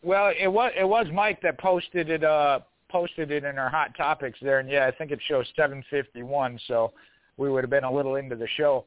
Well, 0.02 0.32
it 0.38 0.48
was 0.48 0.72
it 0.78 0.84
was 0.84 1.06
Mike 1.12 1.40
that 1.42 1.58
posted 1.58 2.10
it 2.10 2.24
uh 2.24 2.60
posted 2.90 3.30
it 3.30 3.44
in 3.44 3.58
our 3.58 3.70
hot 3.70 3.96
topics 3.96 4.38
there, 4.42 4.58
and 4.58 4.68
yeah, 4.68 4.86
I 4.86 4.90
think 4.90 5.10
it 5.10 5.20
shows 5.26 5.46
7:51, 5.56 6.58
so 6.66 6.92
we 7.36 7.50
would 7.50 7.64
have 7.64 7.70
been 7.70 7.84
a 7.84 7.92
little 7.92 8.16
into 8.16 8.36
the 8.36 8.48
show. 8.56 8.84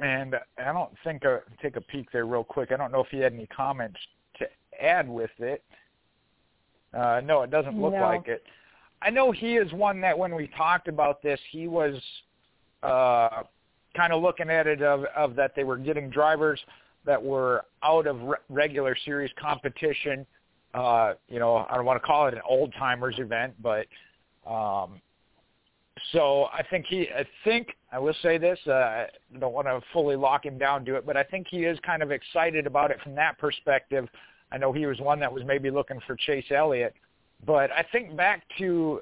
And 0.00 0.34
I 0.58 0.72
don't 0.72 0.90
think 1.04 1.24
uh, 1.24 1.38
take 1.62 1.76
a 1.76 1.80
peek 1.80 2.10
there 2.10 2.26
real 2.26 2.42
quick. 2.42 2.72
I 2.72 2.76
don't 2.76 2.90
know 2.90 3.00
if 3.00 3.08
he 3.10 3.18
had 3.18 3.32
any 3.32 3.46
comments 3.46 3.98
to 4.38 4.46
add 4.82 5.08
with 5.08 5.30
it. 5.38 5.62
Uh, 6.92 7.20
no, 7.24 7.42
it 7.42 7.50
doesn't 7.50 7.80
look 7.80 7.94
no. 7.94 8.00
like 8.00 8.26
it. 8.26 8.42
I 9.02 9.10
know 9.10 9.30
he 9.30 9.56
is 9.56 9.72
one 9.72 10.00
that 10.00 10.18
when 10.18 10.34
we 10.34 10.48
talked 10.56 10.88
about 10.88 11.22
this, 11.22 11.38
he 11.52 11.68
was 11.68 11.94
uh, 12.82 13.42
kind 13.96 14.12
of 14.12 14.22
looking 14.22 14.50
at 14.50 14.66
it 14.66 14.82
of, 14.82 15.04
of 15.16 15.36
that 15.36 15.54
they 15.54 15.62
were 15.62 15.76
getting 15.76 16.10
drivers 16.10 16.58
that 17.04 17.22
were 17.22 17.64
out 17.82 18.06
of 18.06 18.20
re- 18.22 18.36
regular 18.48 18.96
series 19.04 19.30
competition. 19.40 20.26
Uh, 20.72 21.14
you 21.28 21.38
know, 21.38 21.66
I 21.70 21.76
don't 21.76 21.84
want 21.84 22.00
to 22.00 22.06
call 22.06 22.26
it 22.26 22.34
an 22.34 22.40
old 22.48 22.72
timers 22.78 23.16
event, 23.18 23.54
but 23.62 23.86
um, 24.46 25.00
so 26.12 26.44
I 26.52 26.62
think 26.68 26.86
he. 26.88 27.08
I 27.16 27.24
think 27.44 27.68
I 27.92 27.98
will 27.98 28.14
say 28.22 28.38
this. 28.38 28.58
Uh, 28.66 28.72
I 28.72 29.06
don't 29.38 29.52
want 29.52 29.66
to 29.66 29.80
fully 29.92 30.16
lock 30.16 30.44
him 30.44 30.58
down 30.58 30.84
to 30.86 30.96
it, 30.96 31.06
but 31.06 31.16
I 31.16 31.22
think 31.22 31.46
he 31.48 31.64
is 31.64 31.78
kind 31.86 32.02
of 32.02 32.10
excited 32.10 32.66
about 32.66 32.90
it 32.90 33.00
from 33.02 33.14
that 33.14 33.38
perspective. 33.38 34.08
I 34.50 34.58
know 34.58 34.72
he 34.72 34.86
was 34.86 34.98
one 35.00 35.20
that 35.20 35.32
was 35.32 35.42
maybe 35.44 35.70
looking 35.70 36.00
for 36.06 36.16
Chase 36.16 36.44
Elliott, 36.50 36.94
but 37.46 37.70
I 37.72 37.84
think 37.92 38.16
back 38.16 38.42
to, 38.58 39.00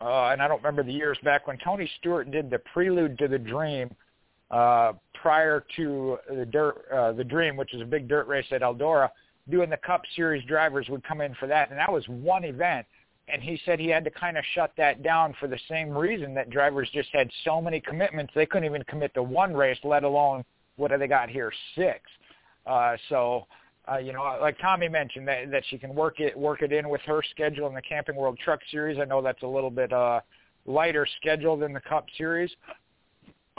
uh, 0.00 0.28
and 0.28 0.42
I 0.42 0.48
don't 0.48 0.58
remember 0.58 0.82
the 0.82 0.92
years 0.92 1.18
back 1.24 1.46
when 1.46 1.58
Tony 1.58 1.90
Stewart 1.98 2.30
did 2.30 2.50
the 2.50 2.58
Prelude 2.72 3.18
to 3.18 3.28
the 3.28 3.38
Dream 3.38 3.90
uh, 4.50 4.92
prior 5.14 5.64
to 5.76 6.18
the 6.28 6.46
dirt, 6.46 6.84
uh, 6.92 7.12
the 7.12 7.24
Dream, 7.24 7.56
which 7.56 7.74
is 7.74 7.80
a 7.80 7.84
big 7.84 8.08
dirt 8.08 8.26
race 8.26 8.46
at 8.50 8.62
Eldora, 8.62 9.10
doing 9.48 9.70
the 9.70 9.76
Cup 9.76 10.02
Series 10.16 10.44
drivers 10.44 10.88
would 10.88 11.04
come 11.04 11.20
in 11.20 11.34
for 11.34 11.46
that, 11.46 11.70
and 11.70 11.78
that 11.78 11.92
was 11.92 12.06
one 12.08 12.44
event. 12.44 12.86
and 13.32 13.42
he 13.42 13.60
said 13.64 13.78
he 13.78 13.88
had 13.88 14.04
to 14.04 14.10
kind 14.10 14.36
of 14.36 14.44
shut 14.54 14.72
that 14.76 15.02
down 15.02 15.34
for 15.38 15.46
the 15.46 15.58
same 15.68 15.90
reason 15.90 16.34
that 16.34 16.50
drivers 16.50 16.88
just 16.92 17.08
had 17.12 17.30
so 17.44 17.60
many 17.60 17.80
commitments 17.80 18.32
they 18.34 18.46
couldn't 18.46 18.64
even 18.64 18.82
commit 18.84 19.14
to 19.14 19.22
one 19.22 19.54
race, 19.54 19.78
let 19.84 20.04
alone 20.04 20.44
what 20.76 20.90
have 20.90 21.00
they 21.00 21.06
got 21.06 21.28
here 21.28 21.52
six. 21.76 22.00
Uh, 22.66 22.96
so 23.08 23.46
uh, 23.90 23.98
you 23.98 24.12
know, 24.12 24.38
like 24.40 24.58
Tommy 24.58 24.88
mentioned 24.88 25.26
that 25.26 25.50
that 25.50 25.62
she 25.68 25.78
can 25.78 25.94
work 25.94 26.20
it 26.20 26.36
work 26.36 26.62
it 26.62 26.72
in 26.72 26.88
with 26.88 27.00
her 27.02 27.22
schedule 27.30 27.66
in 27.66 27.74
the 27.74 27.82
Camping 27.82 28.16
World 28.16 28.38
Truck 28.44 28.60
Series. 28.70 28.98
I 28.98 29.04
know 29.04 29.22
that's 29.22 29.42
a 29.42 29.46
little 29.46 29.70
bit 29.70 29.92
uh, 29.92 30.20
lighter 30.66 31.06
schedule 31.20 31.56
than 31.56 31.72
the 31.72 31.80
Cup 31.80 32.06
Series. 32.16 32.50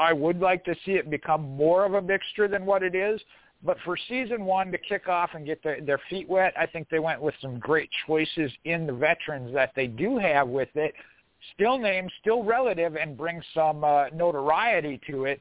I 0.02 0.14
would 0.14 0.40
like 0.40 0.65
to 0.65 0.76
see 0.84 0.94
it 0.94 1.11
become 1.11 1.56
more 1.56 1.86
of 1.86 1.94
a 1.94 2.02
mixture 2.02 2.48
than 2.48 2.65
what 2.65 2.82
it 2.82 2.95
is. 2.95 3.22
But 3.64 3.78
for 3.86 3.95
season 4.10 4.45
one 4.45 4.72
to 4.72 4.80
kick 4.80 5.07
off 5.07 5.30
and 5.36 5.45
get 5.45 5.61
their, 5.64 5.80
their 5.82 6.02
feet 6.10 6.28
wet, 6.28 6.53
I 6.57 6.65
think 6.65 6.90
they 6.90 6.98
went 6.98 7.22
with 7.22 7.36
some 7.40 7.60
great 7.60 7.90
choices 8.07 8.52
in 8.65 8.88
the 8.88 8.94
veterans 8.94 9.53
that 9.53 9.73
they 9.76 9.86
do 9.86 10.18
have 10.18 10.48
with 10.48 10.69
it. 10.73 10.95
Still 11.53 11.78
named, 11.78 12.11
still 12.19 12.44
relative, 12.44 12.95
and 12.95 13.15
bring 13.15 13.40
some 13.53 13.84
uh, 13.84 14.06
notoriety 14.11 14.99
to 15.07 15.26
it. 15.26 15.40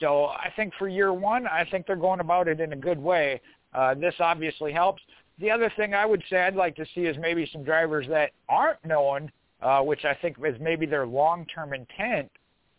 So 0.00 0.24
I 0.26 0.52
think 0.56 0.72
for 0.76 0.88
year 0.88 1.12
one, 1.12 1.46
I 1.46 1.64
think 1.70 1.86
they're 1.86 1.94
going 1.94 2.20
about 2.20 2.48
it 2.48 2.60
in 2.60 2.72
a 2.72 2.76
good 2.76 2.98
way. 2.98 3.40
Uh, 3.72 3.94
this 3.94 4.14
obviously 4.18 4.72
helps. 4.72 5.02
The 5.38 5.50
other 5.52 5.72
thing 5.76 5.94
I 5.94 6.04
would 6.04 6.22
say 6.28 6.40
I'd 6.40 6.56
like 6.56 6.74
to 6.76 6.86
see 6.94 7.02
is 7.02 7.16
maybe 7.18 7.48
some 7.52 7.62
drivers 7.62 8.06
that 8.08 8.32
aren't 8.48 8.84
known, 8.84 9.30
uh, 9.62 9.80
which 9.82 10.04
I 10.04 10.14
think 10.14 10.36
is 10.44 10.56
maybe 10.60 10.86
their 10.86 11.06
long-term 11.06 11.72
intent. 11.74 12.30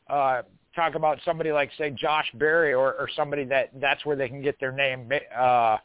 Uh, 0.10 0.42
talk 0.76 0.96
about 0.96 1.20
somebody 1.26 1.52
like 1.52 1.70
say 1.78 1.92
Josh 1.92 2.28
Berry 2.36 2.74
or, 2.74 2.94
or 2.94 3.08
somebody 3.16 3.44
that 3.46 3.70
that's 3.80 4.06
where 4.06 4.16
they 4.16 4.30
can 4.30 4.42
get 4.42 4.60
their 4.60 4.72
name 4.72 5.10
uh, 5.38 5.78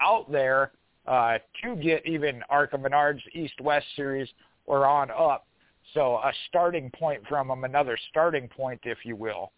out 0.00 0.30
there 0.30 0.72
uh, 1.06 1.38
to 1.62 1.76
get 1.76 2.06
even 2.06 2.42
ARCA 2.48 2.76
Menards 2.76 3.20
East-West 3.32 3.86
Series 3.96 4.28
or 4.66 4.86
on 4.86 5.10
up. 5.10 5.46
So 5.92 6.16
a 6.16 6.32
starting 6.48 6.90
point 6.90 7.22
from 7.28 7.48
them, 7.48 7.64
another 7.64 7.98
starting 8.10 8.48
point, 8.48 8.80
if 8.84 8.98
you 9.04 9.16
will. 9.16 9.52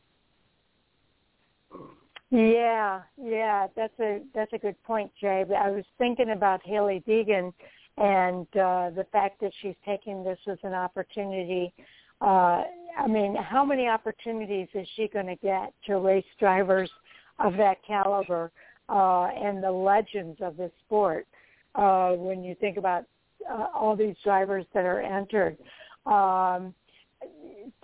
Yeah, 2.30 3.02
yeah, 3.16 3.68
that's 3.76 3.98
a 4.00 4.20
that's 4.34 4.52
a 4.52 4.58
good 4.58 4.80
point, 4.82 5.12
Jay. 5.20 5.44
I 5.56 5.70
was 5.70 5.84
thinking 5.96 6.30
about 6.30 6.60
Hailie 6.64 7.04
Deegan 7.06 7.52
and 7.98 8.46
uh, 8.56 8.90
the 8.90 9.06
fact 9.12 9.40
that 9.40 9.52
she's 9.62 9.76
taking 9.84 10.24
this 10.24 10.38
as 10.50 10.58
an 10.64 10.74
opportunity. 10.74 11.72
Uh, 12.20 12.64
I 12.96 13.06
mean, 13.06 13.36
how 13.36 13.64
many 13.64 13.88
opportunities 13.88 14.68
is 14.74 14.86
she 14.96 15.08
going 15.08 15.26
to 15.26 15.36
get 15.36 15.72
to 15.86 15.98
race 15.98 16.24
drivers 16.38 16.90
of 17.38 17.56
that 17.56 17.78
caliber 17.86 18.50
uh, 18.88 19.24
and 19.24 19.62
the 19.62 19.70
legends 19.70 20.38
of 20.40 20.56
the 20.56 20.70
sport? 20.84 21.26
Uh, 21.74 22.12
when 22.12 22.42
you 22.42 22.54
think 22.54 22.78
about 22.78 23.04
uh, 23.50 23.66
all 23.74 23.94
these 23.94 24.16
drivers 24.24 24.64
that 24.72 24.84
are 24.84 25.00
entered, 25.00 25.58
um, 26.06 26.74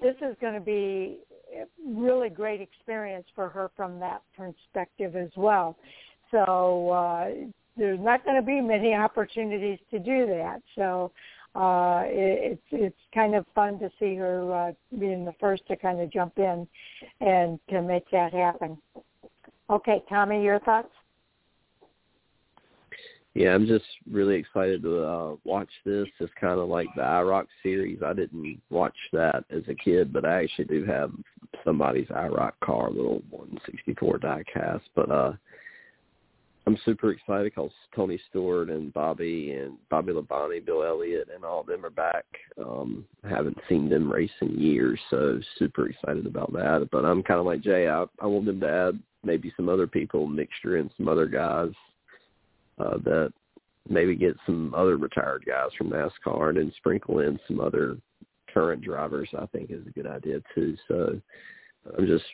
this 0.01 0.16
is 0.22 0.34
going 0.40 0.55
to 0.55 0.60
be 0.60 1.20
a 1.55 1.64
really 1.86 2.30
great 2.30 2.60
experience 2.60 3.26
for 3.34 3.48
her 3.48 3.70
from 3.76 4.01
that 4.01 4.22
perspective 4.36 5.16
as 5.16 5.30
well. 5.36 5.76
So 6.30 6.89
uh, 6.90 7.28
there's 7.76 8.01
not 8.01 8.24
going 8.24 8.36
to 8.36 8.43
be 8.43 8.60
many 8.60 8.94
opportunities 8.94 9.78
to 9.90 9.98
do 9.98 10.26
that. 10.26 10.62
So 10.74 11.12
uh, 11.55 12.03
it, 12.07 12.53
it's 12.53 12.62
it's 12.70 12.97
kind 13.15 13.35
of 13.35 13.45
fun 13.55 13.79
to 13.79 13.91
see 13.99 14.15
her 14.16 14.53
uh, 14.53 14.73
being 14.99 15.24
the 15.24 15.35
first 15.39 15.66
to 15.69 15.77
kind 15.77 16.01
of 16.01 16.11
jump 16.11 16.39
in 16.39 16.66
and 17.20 17.59
to 17.69 17.83
make 17.83 18.11
that 18.11 18.33
happen. 18.33 18.79
Okay, 19.70 20.03
Tommy, 20.09 20.43
your 20.43 20.61
thoughts? 20.61 20.89
Yeah, 23.35 23.55
I'm 23.55 23.66
just 23.66 23.85
really 24.11 24.35
excited 24.37 24.83
to 24.83 25.05
uh, 25.05 25.37
watch 25.45 25.70
this. 25.87 26.07
It's 26.20 26.33
kind 26.39 26.61
of 26.61 26.69
like 26.69 26.89
the 26.95 27.03
IROC 27.03 27.47
series. 27.62 28.01
I 28.05 28.12
didn't 28.12 28.61
watch 28.69 28.97
that 29.15 29.45
as 29.49 29.62
a 29.69 29.74
kid, 29.74 30.12
but 30.12 30.27
I 30.27 30.43
actually 30.43 30.66
do 30.66 30.85
have 30.85 31.12
somebody's 31.65 32.09
IROC 32.09 32.53
car, 32.62 32.89
a 32.89 32.91
little 32.91 33.23
164 33.31 34.19
diecast. 34.19 34.83
But 34.95 35.11
uh, 35.11 35.33
I'm 36.66 36.78
super 36.84 37.10
excited 37.10 37.52
because 37.55 37.72
Tony 37.94 38.20
Stewart 38.30 38.70
and 38.70 38.93
Bobby 38.93 39.52
and 39.52 39.76
Bobby 39.90 40.12
Labonte, 40.12 40.64
Bill 40.64 40.84
Elliott, 40.84 41.28
and 41.34 41.44
all 41.44 41.60
of 41.60 41.66
them 41.66 41.84
are 41.84 41.90
back. 41.90 42.24
Um, 42.56 43.05
I 43.24 43.28
haven't 43.28 43.59
seen 43.68 43.89
them 43.89 44.10
race 44.10 44.30
in 44.40 44.60
years, 44.60 45.01
so 45.10 45.40
super 45.59 45.89
excited 45.89 46.24
about 46.24 46.52
that. 46.52 46.89
But 46.93 47.05
I'm 47.05 47.22
kind 47.22 47.40
of 47.40 47.47
like 47.47 47.62
Jay. 47.62 47.89
I, 47.89 48.05
I 48.20 48.26
want 48.26 48.47
them 48.47 48.60
to 48.60 48.70
add 48.70 48.98
maybe 49.24 49.52
some 49.56 49.68
other 49.68 49.89
people, 49.89 50.26
mixture 50.26 50.76
in 50.76 50.89
some 50.97 51.09
other 51.09 51.26
guys 51.26 51.72
uh, 52.78 52.98
that 53.05 53.32
maybe 53.89 54.14
get 54.14 54.36
some 54.47 54.72
other 54.74 54.97
retired 54.97 55.44
guys 55.44 55.70
from 55.76 55.90
NASCAR 55.90 56.51
and 56.51 56.59
then 56.59 56.72
sprinkle 56.76 57.18
in 57.18 57.40
some 57.48 57.60
other 57.60 57.97
current 58.55 58.82
drivers. 58.82 59.28
I 59.36 59.47
think 59.47 59.70
is 59.70 59.86
a 59.86 59.90
good 59.90 60.06
idea 60.06 60.40
too. 60.55 60.76
So 60.86 61.20
I'm 61.98 62.06
just 62.06 62.24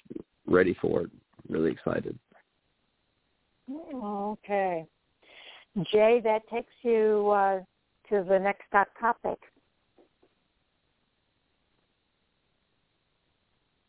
ready 0.47 0.77
for 0.81 1.03
it. 1.03 1.11
Really 1.49 1.71
excited. 1.71 2.19
Okay, 3.71 4.87
Jay, 5.93 6.21
that 6.25 6.49
takes 6.49 6.73
you 6.83 7.31
uh, 7.31 7.61
to 8.09 8.25
the 8.29 8.39
next 8.39 8.63
topic. 8.99 9.39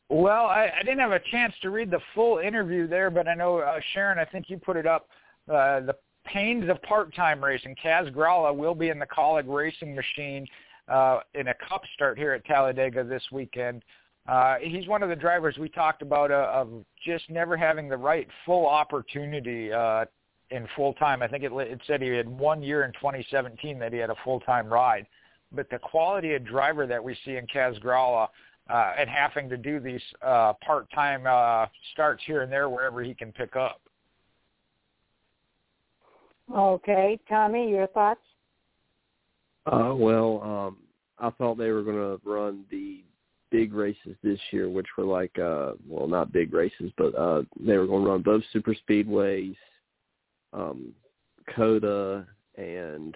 Well, 0.10 0.46
I, 0.48 0.72
I 0.78 0.84
didn't 0.84 1.00
have 1.00 1.12
a 1.12 1.22
chance 1.32 1.54
to 1.62 1.70
read 1.70 1.92
the 1.92 2.00
full 2.16 2.40
interview 2.40 2.88
there, 2.88 3.12
but 3.12 3.28
I 3.28 3.36
know 3.36 3.60
uh, 3.60 3.80
Sharon. 3.94 4.18
I 4.18 4.26
think 4.26 4.50
you 4.50 4.58
put 4.58 4.76
it 4.76 4.88
up. 4.88 5.08
Uh, 5.48 5.82
the 5.82 5.96
pains 6.26 6.70
of 6.70 6.82
part-time 6.82 7.44
racing. 7.44 7.76
Kaz 7.84 8.14
Grala 8.14 8.56
will 8.56 8.76
be 8.76 8.90
in 8.90 9.00
the 9.00 9.06
Kaulig 9.06 9.46
racing 9.48 9.96
machine 9.96 10.46
uh, 10.88 11.20
in 11.36 11.48
a 11.48 11.54
cup 11.68 11.84
start 11.94 12.18
here 12.18 12.34
at 12.34 12.44
Talladega 12.46 13.04
this 13.04 13.24
weekend. 13.32 13.84
Uh, 14.30 14.58
he's 14.62 14.88
one 14.88 15.02
of 15.02 15.10
the 15.10 15.16
drivers 15.16 15.58
we 15.58 15.68
talked 15.68 16.04
about 16.04 16.30
uh, 16.30 16.52
of 16.54 16.86
just 17.04 17.28
never 17.32 17.58
having 17.58 17.90
the 17.90 17.98
right 17.98 18.28
full 18.46 18.68
opportunity 18.68 19.74
uh, 19.74 20.06
in 20.52 20.68
full 20.76 20.94
time. 20.94 21.24
I 21.24 21.28
think 21.28 21.44
it, 21.44 21.52
it 21.52 21.82
said 21.88 22.00
he 22.00 22.10
had 22.10 22.30
one 22.30 22.62
year 22.62 22.84
in 22.84 22.92
2017 22.94 23.80
that 23.80 23.92
he 23.92 23.98
had 23.98 24.12
a 24.12 24.16
full 24.24 24.40
time 24.42 24.72
ride. 24.72 25.08
But 25.52 25.68
the 25.72 25.80
quality 25.80 26.36
of 26.36 26.46
driver 26.46 26.86
that 26.86 27.04
we 27.04 27.18
see 27.26 27.38
in 27.38 27.48
Kaz 27.48 27.82
Grala 27.84 28.28
uh, 28.70 28.94
and 29.00 29.10
having 29.10 29.50
to 29.50 29.58
do 29.58 29.80
these 29.80 30.02
uh, 30.22 30.54
part 30.64 30.88
time 30.92 31.24
uh, 31.26 31.66
starts 31.94 32.22
here 32.28 32.44
and 32.44 32.52
there 32.52 32.70
wherever 32.70 33.02
he 33.02 33.16
can 33.16 33.32
pick 33.32 33.56
up. 33.56 33.82
Okay, 36.56 37.20
Tommy, 37.28 37.68
your 37.68 37.88
thoughts? 37.88 38.22
Uh, 39.66 39.94
well, 39.96 40.42
um, 40.44 40.78
I 41.18 41.32
thought 41.32 41.58
they 41.58 41.72
were 41.72 41.82
going 41.82 41.96
to 41.96 42.30
run 42.30 42.64
the 42.70 43.02
big 43.52 43.74
races 43.74 44.16
this 44.24 44.40
year, 44.52 44.70
which 44.70 44.88
were 44.98 45.06
like, 45.06 45.38
uh, 45.40 45.74
well, 45.88 46.08
not 46.08 46.32
big 46.32 46.54
races, 46.54 46.92
but 46.98 47.16
uh, 47.16 47.44
they 47.60 47.78
were 47.78 47.88
going 47.88 48.04
to 48.04 48.10
run 48.10 48.22
both 48.22 48.44
super 48.52 48.76
speedways, 48.76 49.56
um, 50.54 50.94
COTA, 51.56 52.26
and 52.58 53.16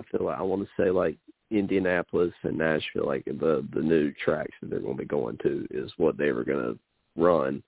I 0.00 0.04
feel 0.10 0.26
like 0.26 0.38
I 0.38 0.42
want 0.42 0.62
to 0.62 0.82
say 0.82 0.90
like 0.90 1.16
Indianapolis 1.50 2.32
and 2.42 2.58
Nashville, 2.58 3.06
like 3.06 3.24
the 3.24 3.66
the 3.72 3.80
new 3.80 4.12
tracks 4.24 4.54
that 4.60 4.70
they're 4.70 4.80
going 4.80 4.96
to 4.96 5.02
be 5.02 5.08
going 5.08 5.38
to 5.42 5.66
is 5.70 5.90
what 5.96 6.16
they 6.16 6.32
were 6.32 6.44
going 6.44 6.74
to 6.74 6.78
run. 7.20 7.62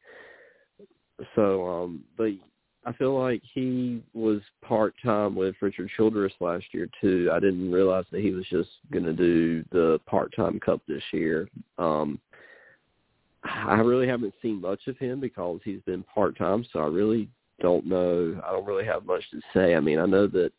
So, 1.34 1.66
um, 1.66 2.04
but 2.16 2.30
I 2.88 2.92
feel 2.94 3.20
like 3.20 3.42
he 3.52 4.02
was 4.14 4.40
part 4.62 4.94
time 5.04 5.34
with 5.34 5.54
Richard 5.60 5.90
Childress 5.94 6.32
last 6.40 6.64
year 6.72 6.88
too. 7.02 7.28
I 7.30 7.38
didn't 7.38 7.70
realize 7.70 8.06
that 8.10 8.22
he 8.22 8.30
was 8.30 8.46
just 8.48 8.70
to 9.04 9.12
do 9.12 9.62
the 9.72 10.00
part 10.06 10.34
time 10.34 10.58
cup 10.58 10.80
this 10.88 11.02
year. 11.12 11.50
Um, 11.76 12.18
I 13.44 13.74
really 13.80 14.08
haven't 14.08 14.32
seen 14.40 14.62
much 14.62 14.86
of 14.86 14.96
him 14.96 15.20
because 15.20 15.60
he's 15.66 15.82
been 15.82 16.02
part 16.02 16.38
time, 16.38 16.64
so 16.72 16.78
I 16.78 16.86
really 16.86 17.28
don't 17.60 17.84
know. 17.84 18.40
I 18.42 18.52
don't 18.52 18.64
really 18.64 18.86
have 18.86 19.04
much 19.04 19.22
to 19.32 19.40
say. 19.52 19.74
I 19.74 19.80
mean, 19.80 19.98
I 19.98 20.06
know 20.06 20.26
that 20.26 20.52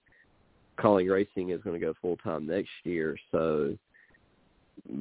Kaulig 0.78 1.12
Racing 1.12 1.50
is 1.50 1.64
to 1.64 1.80
go 1.80 1.96
full 2.00 2.18
time 2.18 2.46
next 2.46 2.70
year, 2.84 3.18
so 3.32 3.76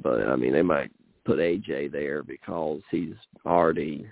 but 0.02 0.26
I 0.26 0.34
mean 0.34 0.54
they 0.54 0.62
might 0.62 0.90
put 1.26 1.40
AJ 1.40 1.92
there 1.92 2.22
because 2.22 2.80
he's 2.90 3.14
already 3.44 4.08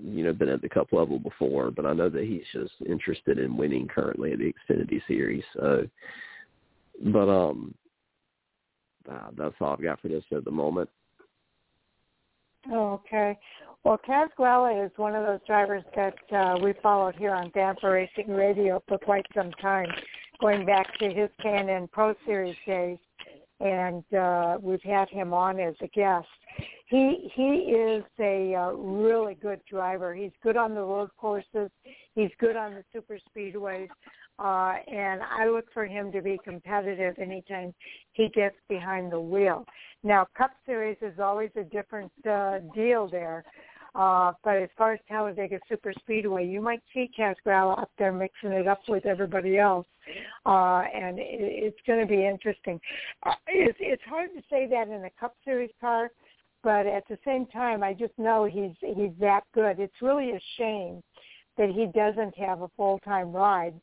you 0.00 0.24
know 0.24 0.32
been 0.32 0.48
at 0.48 0.62
the 0.62 0.68
cup 0.68 0.92
level 0.92 1.18
before, 1.18 1.70
but 1.70 1.86
I 1.86 1.92
know 1.92 2.08
that 2.08 2.24
he's 2.24 2.44
just 2.52 2.74
interested 2.86 3.38
in 3.38 3.56
winning 3.56 3.88
currently 3.88 4.32
at 4.32 4.38
the 4.38 4.52
Xfinity 4.52 5.00
Series. 5.06 5.44
So, 5.54 5.86
but 7.12 7.28
um, 7.28 7.74
uh, 9.10 9.28
that's 9.36 9.54
all 9.60 9.72
I've 9.72 9.82
got 9.82 10.00
for 10.00 10.08
this 10.08 10.24
at 10.34 10.44
the 10.44 10.50
moment. 10.50 10.88
Okay. 12.72 13.38
Well, 13.84 13.98
Grala 14.06 14.84
is 14.84 14.92
one 14.96 15.14
of 15.14 15.24
those 15.24 15.40
drivers 15.46 15.84
that 15.96 16.36
uh, 16.36 16.58
we 16.62 16.74
followed 16.82 17.14
here 17.14 17.32
on 17.32 17.50
Damper 17.54 17.92
Racing 17.92 18.28
Radio 18.28 18.82
for 18.88 18.98
quite 18.98 19.24
some 19.34 19.52
time, 19.52 19.86
going 20.40 20.66
back 20.66 20.98
to 20.98 21.08
his 21.08 21.30
K&N 21.40 21.88
Pro 21.92 22.14
Series 22.26 22.56
days, 22.66 22.98
and 23.60 24.04
uh, 24.14 24.58
we've 24.60 24.82
had 24.82 25.08
him 25.08 25.32
on 25.32 25.58
as 25.60 25.74
a 25.80 25.86
guest 25.88 26.26
he 26.88 27.30
he 27.34 27.42
is 27.42 28.04
a 28.18 28.54
uh, 28.54 28.72
really 28.72 29.34
good 29.34 29.60
driver. 29.68 30.14
He's 30.14 30.32
good 30.42 30.56
on 30.56 30.74
the 30.74 30.80
road 30.80 31.10
courses. 31.16 31.70
He's 32.14 32.30
good 32.38 32.56
on 32.56 32.74
the 32.74 32.84
super 32.92 33.18
speedways. 33.28 33.88
uh, 34.38 34.74
and 34.86 35.20
I 35.22 35.48
look 35.48 35.66
for 35.74 35.84
him 35.84 36.12
to 36.12 36.22
be 36.22 36.38
competitive 36.44 37.18
anytime 37.18 37.74
he 38.12 38.28
gets 38.28 38.56
behind 38.68 39.12
the 39.12 39.20
wheel. 39.20 39.64
Now, 40.02 40.26
Cup 40.36 40.52
Series 40.64 40.96
is 41.02 41.18
always 41.18 41.50
a 41.56 41.64
different 41.64 42.12
uh, 42.28 42.58
deal 42.74 43.08
there. 43.08 43.44
Uh, 43.94 44.32
but 44.44 44.56
as 44.56 44.68
far 44.76 44.92
as 44.92 45.00
Talladega 45.08 45.58
Super 45.68 45.92
Speedway, 46.00 46.46
you 46.46 46.60
might 46.60 46.82
see 46.94 47.10
Kaz 47.18 47.34
up 47.46 47.90
there 47.98 48.12
mixing 48.12 48.52
it 48.52 48.68
up 48.68 48.80
with 48.86 49.06
everybody 49.06 49.58
else, 49.58 49.86
uh, 50.46 50.82
and 50.94 51.18
it, 51.18 51.24
it's 51.26 51.78
going 51.86 51.98
to 51.98 52.06
be 52.06 52.24
interesting. 52.24 52.78
Uh, 53.24 53.32
it's, 53.48 53.78
it's 53.80 54.02
hard 54.06 54.30
to 54.36 54.42
say 54.50 54.68
that 54.68 54.88
in 54.88 55.04
a 55.04 55.10
Cup 55.18 55.34
Series 55.44 55.70
car, 55.80 56.10
but 56.62 56.86
at 56.86 57.06
the 57.08 57.18
same 57.24 57.46
time, 57.46 57.82
I 57.82 57.92
just 57.94 58.18
know 58.18 58.44
he's 58.44 58.74
he's 58.80 59.12
that 59.20 59.42
good. 59.54 59.78
It's 59.78 60.02
really 60.02 60.30
a 60.30 60.40
shame 60.56 61.02
that 61.56 61.70
he 61.70 61.86
doesn't 61.86 62.36
have 62.38 62.62
a 62.62 62.68
full 62.76 62.98
time 63.00 63.32
ride 63.32 63.74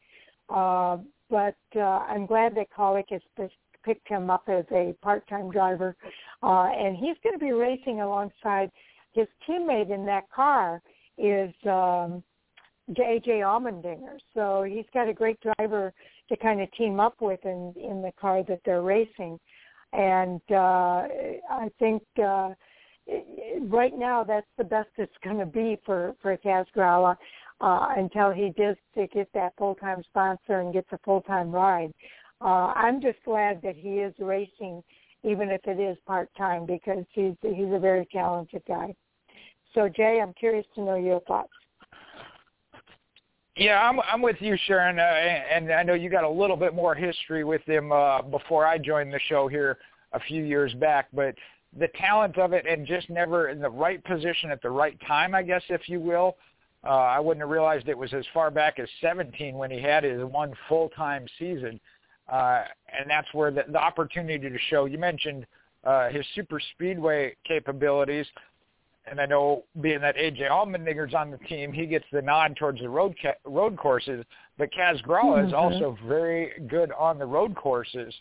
uh, 0.49 0.97
but 1.29 1.55
uh, 1.75 1.79
I'm 1.79 2.25
glad 2.25 2.55
that 2.55 2.67
Kaulig 2.75 3.09
has 3.09 3.49
picked 3.83 4.07
him 4.07 4.29
up 4.29 4.43
as 4.47 4.65
a 4.71 4.95
part-time 5.01 5.51
driver, 5.51 5.95
uh, 6.43 6.67
and 6.71 6.95
he's 6.95 7.17
going 7.23 7.33
to 7.33 7.43
be 7.43 7.51
racing 7.51 8.01
alongside 8.01 8.69
his 9.13 9.27
teammate 9.47 9.93
in 9.93 10.05
that 10.05 10.29
car 10.33 10.81
is 11.17 11.53
um, 11.65 12.23
AJ 12.91 13.41
Allmendinger. 13.41 14.17
So 14.33 14.63
he's 14.63 14.85
got 14.93 15.07
a 15.07 15.13
great 15.13 15.39
driver 15.57 15.93
to 16.29 16.37
kind 16.37 16.61
of 16.61 16.71
team 16.73 16.99
up 16.99 17.15
with 17.21 17.43
in 17.43 17.73
in 17.77 18.01
the 18.01 18.11
car 18.19 18.43
that 18.47 18.59
they're 18.65 18.81
racing, 18.81 19.39
and 19.95 20.41
uh, 20.51 21.07
I 21.49 21.69
think. 21.79 22.03
Uh, 22.21 22.51
right 23.67 23.95
now 23.95 24.23
that's 24.23 24.47
the 24.57 24.63
best 24.63 24.89
it's 24.97 25.13
going 25.23 25.37
to 25.37 25.45
be 25.45 25.77
for 25.85 26.15
for 26.21 26.35
Kaz 26.37 26.65
Grala 26.75 27.15
uh, 27.61 27.87
until 27.97 28.31
he 28.31 28.51
does 28.57 28.75
to 28.95 29.07
get 29.07 29.29
that 29.33 29.53
full 29.57 29.75
time 29.75 30.01
sponsor 30.09 30.59
and 30.59 30.73
gets 30.73 30.87
a 30.91 30.97
full 30.99 31.21
time 31.21 31.51
ride. 31.51 31.93
Uh, 32.41 32.73
I'm 32.75 33.01
just 33.01 33.17
glad 33.23 33.61
that 33.61 33.75
he 33.75 33.99
is 33.99 34.13
racing, 34.19 34.83
even 35.23 35.49
if 35.49 35.61
it 35.65 35.79
is 35.79 35.97
part 36.05 36.29
time, 36.37 36.65
because 36.65 37.05
he's 37.11 37.35
he's 37.41 37.71
a 37.73 37.79
very 37.79 38.07
talented 38.11 38.63
guy. 38.67 38.93
So 39.73 39.89
Jay, 39.89 40.19
I'm 40.21 40.33
curious 40.33 40.65
to 40.75 40.81
know 40.81 40.95
your 40.95 41.19
thoughts. 41.21 41.51
Yeah, 43.55 43.81
I'm 43.81 44.01
I'm 44.01 44.21
with 44.21 44.35
you, 44.39 44.57
Sharon, 44.65 44.99
uh, 44.99 45.01
and 45.01 45.71
I 45.71 45.81
know 45.83 45.93
you 45.93 46.09
got 46.09 46.25
a 46.25 46.29
little 46.29 46.57
bit 46.57 46.75
more 46.75 46.93
history 46.93 47.45
with 47.45 47.61
him 47.63 47.91
uh, 47.91 48.21
before 48.21 48.65
I 48.65 48.77
joined 48.77 49.13
the 49.13 49.19
show 49.29 49.47
here 49.47 49.77
a 50.11 50.19
few 50.19 50.43
years 50.43 50.73
back, 50.73 51.07
but 51.13 51.35
the 51.77 51.87
talent 51.99 52.37
of 52.37 52.51
it 52.51 52.65
and 52.65 52.85
just 52.85 53.09
never 53.09 53.49
in 53.49 53.59
the 53.59 53.69
right 53.69 54.03
position 54.03 54.51
at 54.51 54.61
the 54.61 54.69
right 54.69 54.99
time, 55.07 55.33
I 55.33 55.43
guess, 55.43 55.61
if 55.69 55.87
you 55.87 55.99
will. 56.01 56.35
Uh, 56.83 56.89
I 56.89 57.19
wouldn't 57.19 57.41
have 57.41 57.49
realized 57.49 57.87
it 57.87 57.97
was 57.97 58.13
as 58.13 58.25
far 58.33 58.51
back 58.51 58.77
as 58.77 58.87
17 59.01 59.55
when 59.55 59.71
he 59.71 59.81
had 59.81 60.03
his 60.03 60.23
one 60.23 60.53
full-time 60.69 61.25
season. 61.39 61.79
Uh, 62.31 62.63
and 62.97 63.09
that's 63.09 63.27
where 63.33 63.51
the, 63.51 63.63
the 63.69 63.79
opportunity 63.79 64.49
to 64.49 64.57
show. 64.69 64.85
You 64.85 64.97
mentioned 64.97 65.47
uh, 65.83 66.09
his 66.09 66.25
super 66.35 66.59
speedway 66.73 67.35
capabilities, 67.45 68.25
and 69.07 69.21
I 69.21 69.25
know 69.25 69.63
being 69.81 70.01
that 70.01 70.15
AJ 70.15 70.49
Allmendinger's 70.49 71.13
on 71.13 71.31
the 71.31 71.37
team, 71.37 71.71
he 71.71 71.85
gets 71.85 72.05
the 72.11 72.21
nod 72.21 72.55
towards 72.55 72.79
the 72.79 72.89
road 72.89 73.15
ca- 73.21 73.35
road 73.45 73.77
courses. 73.77 74.25
But 74.57 74.69
Kaz 74.71 75.01
Grala 75.03 75.37
mm-hmm. 75.37 75.47
is 75.47 75.53
also 75.53 75.97
very 76.07 76.51
good 76.67 76.91
on 76.91 77.19
the 77.19 77.25
road 77.25 77.55
courses. 77.55 78.13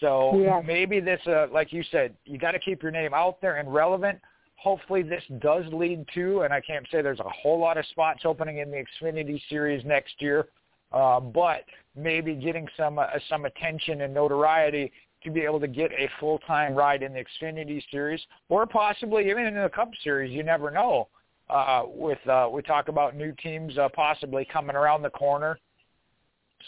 So 0.00 0.36
yeah. 0.36 0.60
maybe 0.64 1.00
this, 1.00 1.20
uh, 1.26 1.46
like 1.52 1.72
you 1.72 1.82
said, 1.90 2.14
you 2.24 2.38
got 2.38 2.52
to 2.52 2.58
keep 2.58 2.82
your 2.82 2.92
name 2.92 3.12
out 3.12 3.40
there 3.40 3.56
and 3.56 3.72
relevant 3.72 4.18
hopefully 4.58 5.02
this 5.02 5.22
does 5.38 5.64
lead 5.72 6.04
to, 6.14 6.42
and 6.42 6.52
I 6.52 6.60
can't 6.60 6.86
say 6.90 7.00
there's 7.00 7.20
a 7.20 7.30
whole 7.30 7.58
lot 7.58 7.78
of 7.78 7.86
spots 7.86 8.22
opening 8.24 8.58
in 8.58 8.70
the 8.70 8.84
Xfinity 8.84 9.40
Series 9.48 9.84
next 9.84 10.20
year, 10.20 10.48
uh, 10.92 11.20
but 11.20 11.64
maybe 11.96 12.34
getting 12.34 12.66
some 12.76 12.98
uh, 12.98 13.06
some 13.28 13.44
attention 13.44 14.02
and 14.02 14.12
notoriety 14.12 14.92
to 15.24 15.30
be 15.30 15.40
able 15.40 15.60
to 15.60 15.68
get 15.68 15.90
a 15.92 16.08
full-time 16.20 16.74
ride 16.74 17.02
in 17.02 17.12
the 17.12 17.24
Xfinity 17.24 17.82
Series, 17.90 18.20
or 18.48 18.66
possibly 18.66 19.28
even 19.28 19.46
in 19.46 19.54
the 19.54 19.68
Cup 19.68 19.90
Series. 20.02 20.32
You 20.32 20.42
never 20.42 20.70
know. 20.70 21.08
Uh, 21.50 21.84
with 21.86 22.18
uh, 22.28 22.46
we 22.52 22.60
talk 22.60 22.88
about 22.88 23.16
new 23.16 23.32
teams 23.42 23.78
uh, 23.78 23.88
possibly 23.94 24.46
coming 24.52 24.76
around 24.76 25.00
the 25.00 25.10
corner, 25.10 25.58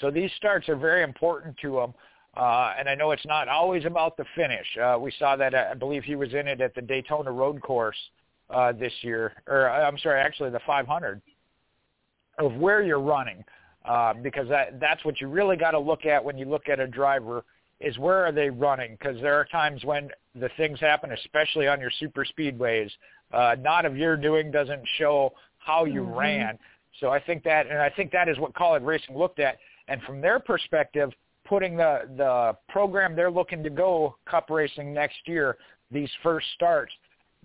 so 0.01 0.11
these 0.11 0.31
starts 0.37 0.69
are 0.69 0.77
very 0.77 1.03
important 1.03 1.57
to 1.59 1.73
them. 1.73 1.95
Uh, 2.37 2.75
and 2.79 2.89
I 2.89 2.95
know 2.95 3.11
it's 3.11 3.27
not 3.27 3.49
always 3.49 3.85
about 3.85 4.17
the 4.17 4.25
finish. 4.37 4.67
Uh, 4.81 4.97
we 5.01 5.13
saw 5.19 5.35
that 5.37 5.53
uh, 5.53 5.69
I 5.73 5.75
believe 5.75 6.05
he 6.05 6.15
was 6.15 6.33
in 6.33 6.47
it 6.47 6.61
at 6.61 6.75
the 6.75 6.83
Daytona 6.83 7.33
Road 7.33 7.61
Course 7.61 7.97
uh, 8.51 8.73
this 8.73 8.93
year, 9.03 9.33
or 9.47 9.69
uh, 9.69 9.87
I'm 9.87 9.99
sorry, 9.99 10.21
actually 10.21 10.51
the 10.51 10.61
500 10.67 11.21
of 12.39 12.55
where 12.55 12.83
you're 12.83 13.01
running, 13.01 13.45
uh, 13.85 14.15
because 14.15 14.49
that 14.49 14.79
that's 14.79 15.05
what 15.05 15.21
you 15.21 15.29
really 15.29 15.57
got 15.57 15.73
to 15.73 15.79
look 15.79 16.07
at 16.07 16.25
when 16.25 16.39
you 16.39 16.45
look 16.45 16.69
at 16.69 16.79
a 16.79 16.87
driver 16.87 17.45
is 17.81 17.99
where 17.99 18.25
are 18.25 18.33
they 18.33 18.51
running? 18.51 18.93
Because 18.93 19.21
there 19.21 19.35
are 19.35 19.45
times 19.47 19.85
when 19.85 20.11
the 20.35 20.51
things 20.57 20.79
happen, 20.81 21.13
especially 21.13 21.67
on 21.67 21.81
your 21.81 21.91
super 21.99 22.25
speedways. 22.25 22.91
Uh, 23.33 23.57
not 23.61 23.85
of 23.87 23.97
your 23.97 24.17
doing 24.17 24.51
doesn't 24.51 24.83
show 24.99 25.33
how 25.59 25.85
you 25.85 26.03
mm-hmm. 26.03 26.19
ran. 26.19 26.59
So 27.01 27.11
I 27.11 27.21
think 27.21 27.43
that, 27.45 27.67
and 27.69 27.79
I 27.79 27.91
think 27.91 28.11
that 28.13 28.29
is 28.29 28.39
what 28.39 28.53
Kaulig 28.55 28.85
Racing 28.85 29.17
looked 29.17 29.39
at. 29.39 29.59
And 29.89 30.03
from 30.03 30.21
their 30.21 30.39
perspective, 30.39 31.11
putting 31.47 31.77
the 31.77 32.03
the 32.17 32.57
program 32.69 33.17
they're 33.17 33.31
looking 33.31 33.63
to 33.63 33.71
go 33.71 34.17
cup 34.25 34.51
racing 34.51 34.93
next 34.93 35.19
year, 35.27 35.57
these 35.91 36.11
first 36.23 36.47
starts, 36.55 36.93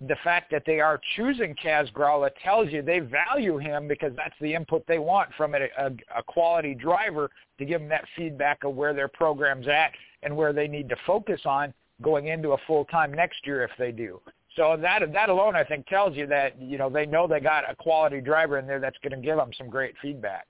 the 0.00 0.16
fact 0.22 0.50
that 0.50 0.62
they 0.66 0.78
are 0.78 1.00
choosing 1.16 1.54
Kaz 1.54 1.90
Grala 1.92 2.30
tells 2.44 2.70
you 2.70 2.82
they 2.82 2.98
value 2.98 3.56
him 3.56 3.88
because 3.88 4.12
that's 4.14 4.34
the 4.40 4.52
input 4.52 4.84
they 4.86 4.98
want 4.98 5.30
from 5.36 5.54
a, 5.54 5.68
a, 5.78 5.90
a 6.18 6.22
quality 6.22 6.74
driver 6.74 7.30
to 7.58 7.64
give 7.64 7.80
them 7.80 7.88
that 7.88 8.04
feedback 8.14 8.64
of 8.64 8.74
where 8.74 8.92
their 8.92 9.08
program's 9.08 9.66
at 9.68 9.92
and 10.22 10.36
where 10.36 10.52
they 10.52 10.68
need 10.68 10.88
to 10.90 10.96
focus 11.06 11.40
on 11.46 11.72
going 12.02 12.26
into 12.26 12.50
a 12.50 12.58
full 12.66 12.84
time 12.86 13.12
next 13.12 13.46
year 13.46 13.64
if 13.64 13.70
they 13.78 13.90
do. 13.90 14.20
So 14.54 14.76
that 14.80 15.00
that 15.12 15.28
alone, 15.28 15.54
I 15.54 15.64
think, 15.64 15.86
tells 15.86 16.16
you 16.16 16.26
that 16.28 16.60
you 16.60 16.78
know 16.78 16.90
they 16.90 17.06
know 17.06 17.26
they 17.26 17.40
got 17.40 17.70
a 17.70 17.74
quality 17.74 18.20
driver 18.20 18.58
in 18.58 18.66
there 18.66 18.80
that's 18.80 18.96
going 19.02 19.18
to 19.18 19.24
give 19.24 19.36
them 19.36 19.50
some 19.56 19.68
great 19.68 19.94
feedback. 20.00 20.46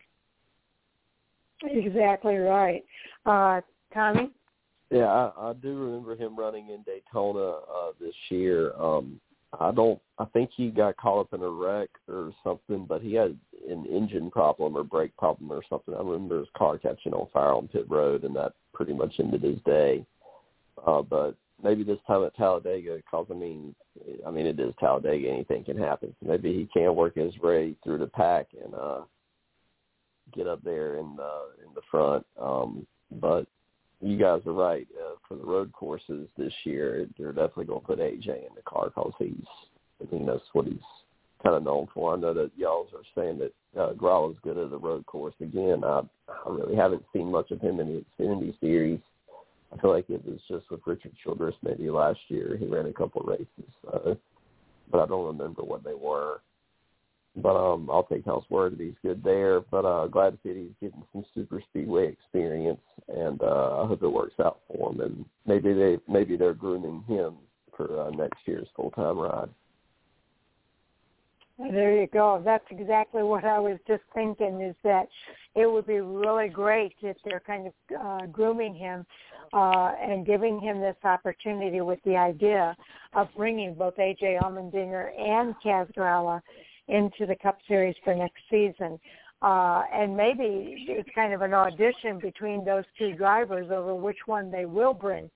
Exactly 1.62 2.36
right. 2.36 2.84
Uh, 3.24 3.60
Tommy? 3.92 4.30
Yeah, 4.90 5.06
I, 5.06 5.50
I 5.50 5.52
do 5.54 5.76
remember 5.76 6.14
him 6.14 6.36
running 6.36 6.68
in 6.68 6.82
Daytona 6.82 7.40
uh, 7.40 7.92
this 8.00 8.14
year. 8.28 8.72
Um, 8.80 9.20
I 9.60 9.70
don't. 9.72 10.00
I 10.18 10.24
think 10.26 10.50
he 10.54 10.70
got 10.70 10.96
caught 10.96 11.20
up 11.20 11.34
in 11.34 11.42
a 11.42 11.48
wreck 11.48 11.88
or 12.08 12.32
something, 12.42 12.86
but 12.86 13.02
he 13.02 13.14
had 13.14 13.36
an 13.68 13.86
engine 13.86 14.30
problem 14.30 14.76
or 14.76 14.84
brake 14.84 15.16
problem 15.16 15.50
or 15.50 15.62
something. 15.68 15.94
I 15.94 15.98
remember 15.98 16.38
his 16.38 16.48
car 16.56 16.78
catching 16.78 17.12
on 17.12 17.28
fire 17.32 17.52
on 17.52 17.68
pit 17.68 17.86
road, 17.88 18.24
and 18.24 18.34
that 18.36 18.52
pretty 18.72 18.92
much 18.92 19.14
ended 19.18 19.42
his 19.42 19.58
day. 19.64 20.04
Uh, 20.86 21.02
but 21.02 21.36
maybe 21.62 21.82
this 21.82 21.98
time 22.06 22.24
at 22.24 22.36
Talladega, 22.36 22.96
because 22.96 23.26
I 23.30 23.34
mean, 23.34 23.74
I 24.26 24.30
mean 24.30 24.46
it 24.46 24.60
is 24.60 24.74
Talladega, 24.78 25.28
anything 25.28 25.64
can 25.64 25.78
happen. 25.78 26.14
So 26.20 26.28
maybe 26.28 26.52
he 26.52 26.68
can 26.72 26.94
work 26.94 27.16
his 27.16 27.36
way 27.38 27.74
through 27.82 27.98
the 27.98 28.06
pack 28.06 28.48
and 28.62 28.74
uh, 28.74 29.00
get 30.34 30.46
up 30.46 30.62
there 30.62 30.98
in 30.98 31.16
the 31.16 31.66
in 31.66 31.74
the 31.74 31.82
front. 31.90 32.26
Um, 32.40 32.86
but 33.20 33.46
you 34.00 34.18
guys 34.18 34.40
are 34.46 34.52
right. 34.52 34.86
Uh, 34.98 35.14
for 35.26 35.36
the 35.36 35.44
road 35.44 35.72
courses 35.72 36.28
this 36.36 36.52
year, 36.64 37.06
they're 37.18 37.32
definitely 37.32 37.66
going 37.66 37.80
to 37.80 37.86
put 37.86 37.98
AJ 37.98 38.28
in 38.28 38.54
the 38.54 38.62
car 38.64 38.86
because 38.86 39.12
he's, 39.18 39.34
I 40.00 40.14
mean, 40.14 40.26
that's 40.26 40.42
what 40.52 40.66
he's 40.66 40.76
kind 41.42 41.56
of 41.56 41.62
known 41.62 41.88
for. 41.94 42.14
I 42.14 42.16
know 42.16 42.34
that 42.34 42.50
y'all 42.56 42.88
are 42.94 43.02
saying 43.14 43.38
that 43.38 43.52
uh, 43.80 43.92
is 44.30 44.36
good 44.42 44.58
at 44.58 44.70
the 44.70 44.78
road 44.78 45.06
course. 45.06 45.34
Again, 45.40 45.82
I, 45.84 46.02
I 46.28 46.50
really 46.50 46.76
haven't 46.76 47.04
seen 47.12 47.30
much 47.30 47.50
of 47.50 47.60
him 47.60 47.80
in 47.80 48.04
the 48.18 48.24
Xfinity 48.24 48.58
Series. 48.60 49.00
I 49.72 49.80
feel 49.80 49.92
like 49.92 50.08
it 50.08 50.24
was 50.24 50.40
just 50.48 50.70
with 50.70 50.80
Richard 50.86 51.12
Childress 51.22 51.54
maybe 51.62 51.90
last 51.90 52.20
year. 52.28 52.56
He 52.58 52.66
ran 52.66 52.86
a 52.86 52.92
couple 52.92 53.22
races, 53.22 53.46
uh, 53.92 54.14
but 54.90 55.00
I 55.00 55.06
don't 55.06 55.26
remember 55.26 55.62
what 55.62 55.84
they 55.84 55.94
were. 55.94 56.40
But 57.36 57.54
um, 57.56 57.90
I'll 57.90 58.04
take 58.04 58.24
Hell's 58.24 58.48
word 58.48 58.72
that 58.72 58.82
he's 58.82 58.94
good 59.02 59.22
there. 59.22 59.60
But 59.60 59.84
uh, 59.84 60.06
glad 60.06 60.30
to 60.30 60.38
see 60.42 60.60
he's 60.60 60.88
getting 60.88 61.04
some 61.12 61.24
super 61.34 61.62
speedway 61.68 62.08
experience, 62.08 62.80
and 63.08 63.42
uh, 63.42 63.82
I 63.82 63.86
hope 63.86 64.02
it 64.02 64.08
works 64.08 64.40
out 64.42 64.60
for 64.68 64.92
him. 64.92 65.00
And 65.00 65.24
maybe 65.46 65.74
they 65.74 65.98
maybe 66.08 66.36
they're 66.36 66.54
grooming 66.54 67.04
him 67.06 67.34
for 67.76 68.06
uh, 68.06 68.10
next 68.10 68.38
year's 68.46 68.68
full 68.74 68.90
time 68.92 69.18
ride. 69.18 69.50
There 71.58 71.98
you 71.98 72.06
go. 72.06 72.42
That's 72.44 72.64
exactly 72.70 73.22
what 73.22 73.44
I 73.44 73.58
was 73.58 73.78
just 73.86 74.02
thinking. 74.14 74.60
Is 74.60 74.76
that 74.82 75.08
it 75.54 75.70
would 75.70 75.86
be 75.86 76.00
really 76.00 76.48
great 76.48 76.94
if 77.00 77.16
they're 77.24 77.40
kind 77.40 77.66
of 77.68 77.72
uh, 77.98 78.26
grooming 78.26 78.74
him 78.74 79.06
uh, 79.52 79.92
and 80.00 80.26
giving 80.26 80.60
him 80.60 80.80
this 80.80 80.96
opportunity 81.04 81.80
with 81.80 81.98
the 82.04 82.16
idea 82.16 82.76
of 83.14 83.28
bringing 83.36 83.74
both 83.74 83.96
AJ 83.96 84.40
Allmendinger 84.42 85.18
and 85.18 85.54
Kaz 85.64 85.90
Grala 85.94 86.42
into 86.88 87.26
the 87.26 87.36
Cup 87.36 87.58
Series 87.68 87.96
for 88.04 88.14
next 88.14 88.42
season. 88.50 88.98
Uh, 89.42 89.82
and 89.92 90.16
maybe 90.16 90.86
it's 90.88 91.08
kind 91.14 91.32
of 91.34 91.42
an 91.42 91.54
audition 91.54 92.18
between 92.18 92.64
those 92.64 92.84
two 92.98 93.12
drivers 93.14 93.70
over 93.70 93.94
which 93.94 94.18
one 94.26 94.50
they 94.50 94.64
will 94.64 94.94
bring 94.94 95.30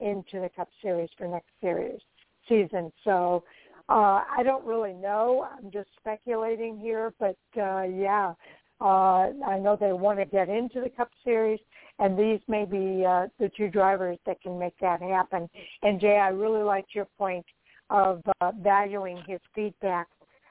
into 0.00 0.40
the 0.40 0.50
Cup 0.54 0.68
Series 0.82 1.08
for 1.16 1.26
next 1.26 1.50
series 1.60 2.00
season. 2.48 2.92
So 3.02 3.44
uh, 3.88 4.22
I 4.36 4.42
don't 4.44 4.64
really 4.64 4.92
know. 4.92 5.48
I'm 5.56 5.70
just 5.70 5.88
speculating 5.98 6.78
here, 6.78 7.12
but 7.18 7.38
uh, 7.56 7.82
yeah, 7.82 8.34
Uh, 8.78 9.32
I 9.54 9.58
know 9.58 9.74
they 9.74 9.94
want 9.94 10.18
to 10.18 10.26
get 10.26 10.48
into 10.50 10.82
the 10.82 10.90
Cup 10.90 11.10
Series, 11.24 11.60
and 11.98 12.18
these 12.18 12.40
may 12.46 12.66
be 12.66 13.06
uh, 13.06 13.28
the 13.38 13.48
two 13.56 13.68
drivers 13.70 14.18
that 14.26 14.38
can 14.42 14.58
make 14.58 14.76
that 14.80 15.00
happen. 15.00 15.48
And 15.82 15.98
Jay, 15.98 16.18
I 16.18 16.28
really 16.28 16.62
liked 16.62 16.94
your 16.94 17.08
point 17.16 17.46
of 17.88 18.20
uh, 18.42 18.52
valuing 18.60 19.18
his 19.26 19.40
feedback 19.54 20.08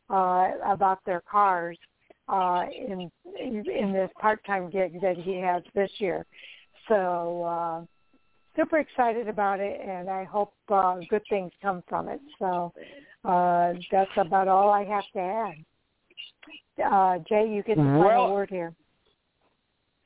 uh, 0.10 0.52
about 0.65 0.99
their 1.06 1.22
cars 1.22 1.77
uh, 2.27 2.65
in 2.72 3.11
in 3.40 3.94
this 3.94 4.10
part-time 4.19 4.69
gig 4.69 4.99
that 5.02 5.18
he 5.18 5.36
has 5.40 5.64
this 5.73 5.91
year. 5.98 6.26
So 6.88 7.44
uh, 7.44 7.86
super 8.56 8.80
excited 8.80 9.27
about 9.27 9.60
it, 9.60 9.80
and 9.82 10.10
I 10.10 10.23
hope 10.23 10.53
uh, 10.69 10.98
good 11.10 11.23
things 11.30 11.52
come 11.61 11.84
from 11.88 12.10
it. 12.10 12.22
So 12.40 12.73
uh, 13.23 13.73
that's 13.91 14.11
about 14.18 14.48
all 14.48 14.69
I 14.69 14.84
have 14.86 15.03
to 15.14 15.19
add. 15.19 15.56
Uh, 16.84 17.19
Jay, 17.27 17.49
you 17.49 17.64
get 17.64 17.77
the 17.77 17.84
final 17.84 18.34
word 18.34 18.49
here. 18.49 18.73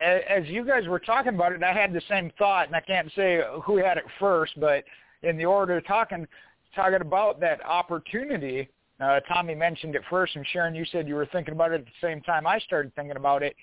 As 0.02 0.46
you 0.46 0.66
guys 0.66 0.88
were 0.88 1.00
talking 1.00 1.36
about 1.36 1.52
it, 1.52 1.62
I 1.62 1.74
had 1.74 1.92
the 1.92 2.02
same 2.08 2.32
thought, 2.38 2.68
and 2.68 2.76
I 2.76 2.80
can't 2.80 3.12
say 3.16 3.42
who 3.64 3.78
had 3.78 3.98
it 3.98 4.06
first, 4.18 4.58
but 4.58 4.86
in 5.24 5.36
the 5.38 5.44
order 5.44 5.78
of 5.78 5.86
talking, 5.86 6.26
talking 6.74 7.02
about 7.02 7.42
that 7.42 7.66
opportunity, 7.66 8.70
uh, 9.00 9.20
Tommy 9.22 9.56
mentioned 9.56 9.96
it 9.96 10.02
first, 10.10 10.36
and 10.36 10.46
Sharon, 10.52 10.76
you 10.76 10.86
said 10.92 11.08
you 11.08 11.16
were 11.16 11.28
thinking 11.28 11.54
about 11.54 11.72
it 11.72 11.82
at 11.82 11.86
the 11.86 12.08
same 12.08 12.22
time 12.22 12.46
I 12.46 12.60
started 12.60 12.94
thinking 12.96 13.16
about 13.16 13.44
it, 13.44 13.56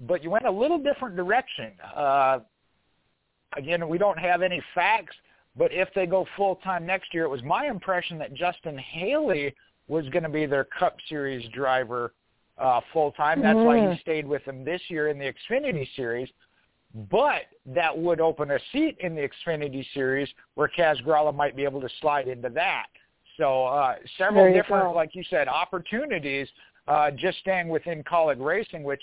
but 0.00 0.22
you 0.22 0.30
went 0.30 0.46
a 0.46 0.50
little 0.50 0.78
different 0.78 1.16
direction. 1.16 1.72
Uh, 1.94 2.40
again, 3.56 3.88
we 3.88 3.98
don't 3.98 4.18
have 4.18 4.42
any 4.42 4.62
facts, 4.74 5.16
but 5.56 5.72
if 5.72 5.88
they 5.94 6.06
go 6.06 6.26
full 6.36 6.56
time 6.56 6.86
next 6.86 7.12
year, 7.12 7.24
it 7.24 7.28
was 7.28 7.42
my 7.42 7.66
impression 7.66 8.18
that 8.18 8.32
Justin 8.34 8.78
Haley 8.78 9.54
was 9.88 10.08
going 10.10 10.22
to 10.22 10.28
be 10.28 10.46
their 10.46 10.64
Cup 10.64 10.96
Series 11.08 11.48
driver 11.50 12.12
uh, 12.58 12.80
full 12.92 13.12
time. 13.12 13.42
That's 13.42 13.56
mm-hmm. 13.56 13.66
why 13.66 13.76
he 13.76 13.82
mm-hmm. 13.82 14.00
stayed 14.00 14.26
with 14.26 14.44
them 14.44 14.64
this 14.64 14.80
year 14.88 15.08
in 15.08 15.18
the 15.18 15.32
Xfinity 15.50 15.88
Series. 15.96 16.28
But 17.10 17.42
that 17.66 17.96
would 17.96 18.20
open 18.20 18.50
a 18.52 18.58
seat 18.72 18.96
in 19.00 19.14
the 19.14 19.28
Xfinity 19.28 19.84
Series 19.92 20.28
where 20.54 20.70
Kaz 20.74 21.02
Grala 21.04 21.34
might 21.34 21.54
be 21.54 21.64
able 21.64 21.80
to 21.80 21.88
slide 22.00 22.28
into 22.28 22.48
that. 22.50 22.86
So 23.38 23.64
uh, 23.64 23.94
several 24.18 24.52
different, 24.52 24.86
go. 24.86 24.92
like 24.92 25.14
you 25.14 25.22
said, 25.30 25.48
opportunities 25.48 26.48
uh, 26.88 27.10
just 27.12 27.38
staying 27.38 27.68
within 27.68 28.02
Kaulig 28.02 28.44
racing, 28.44 28.82
which, 28.82 29.02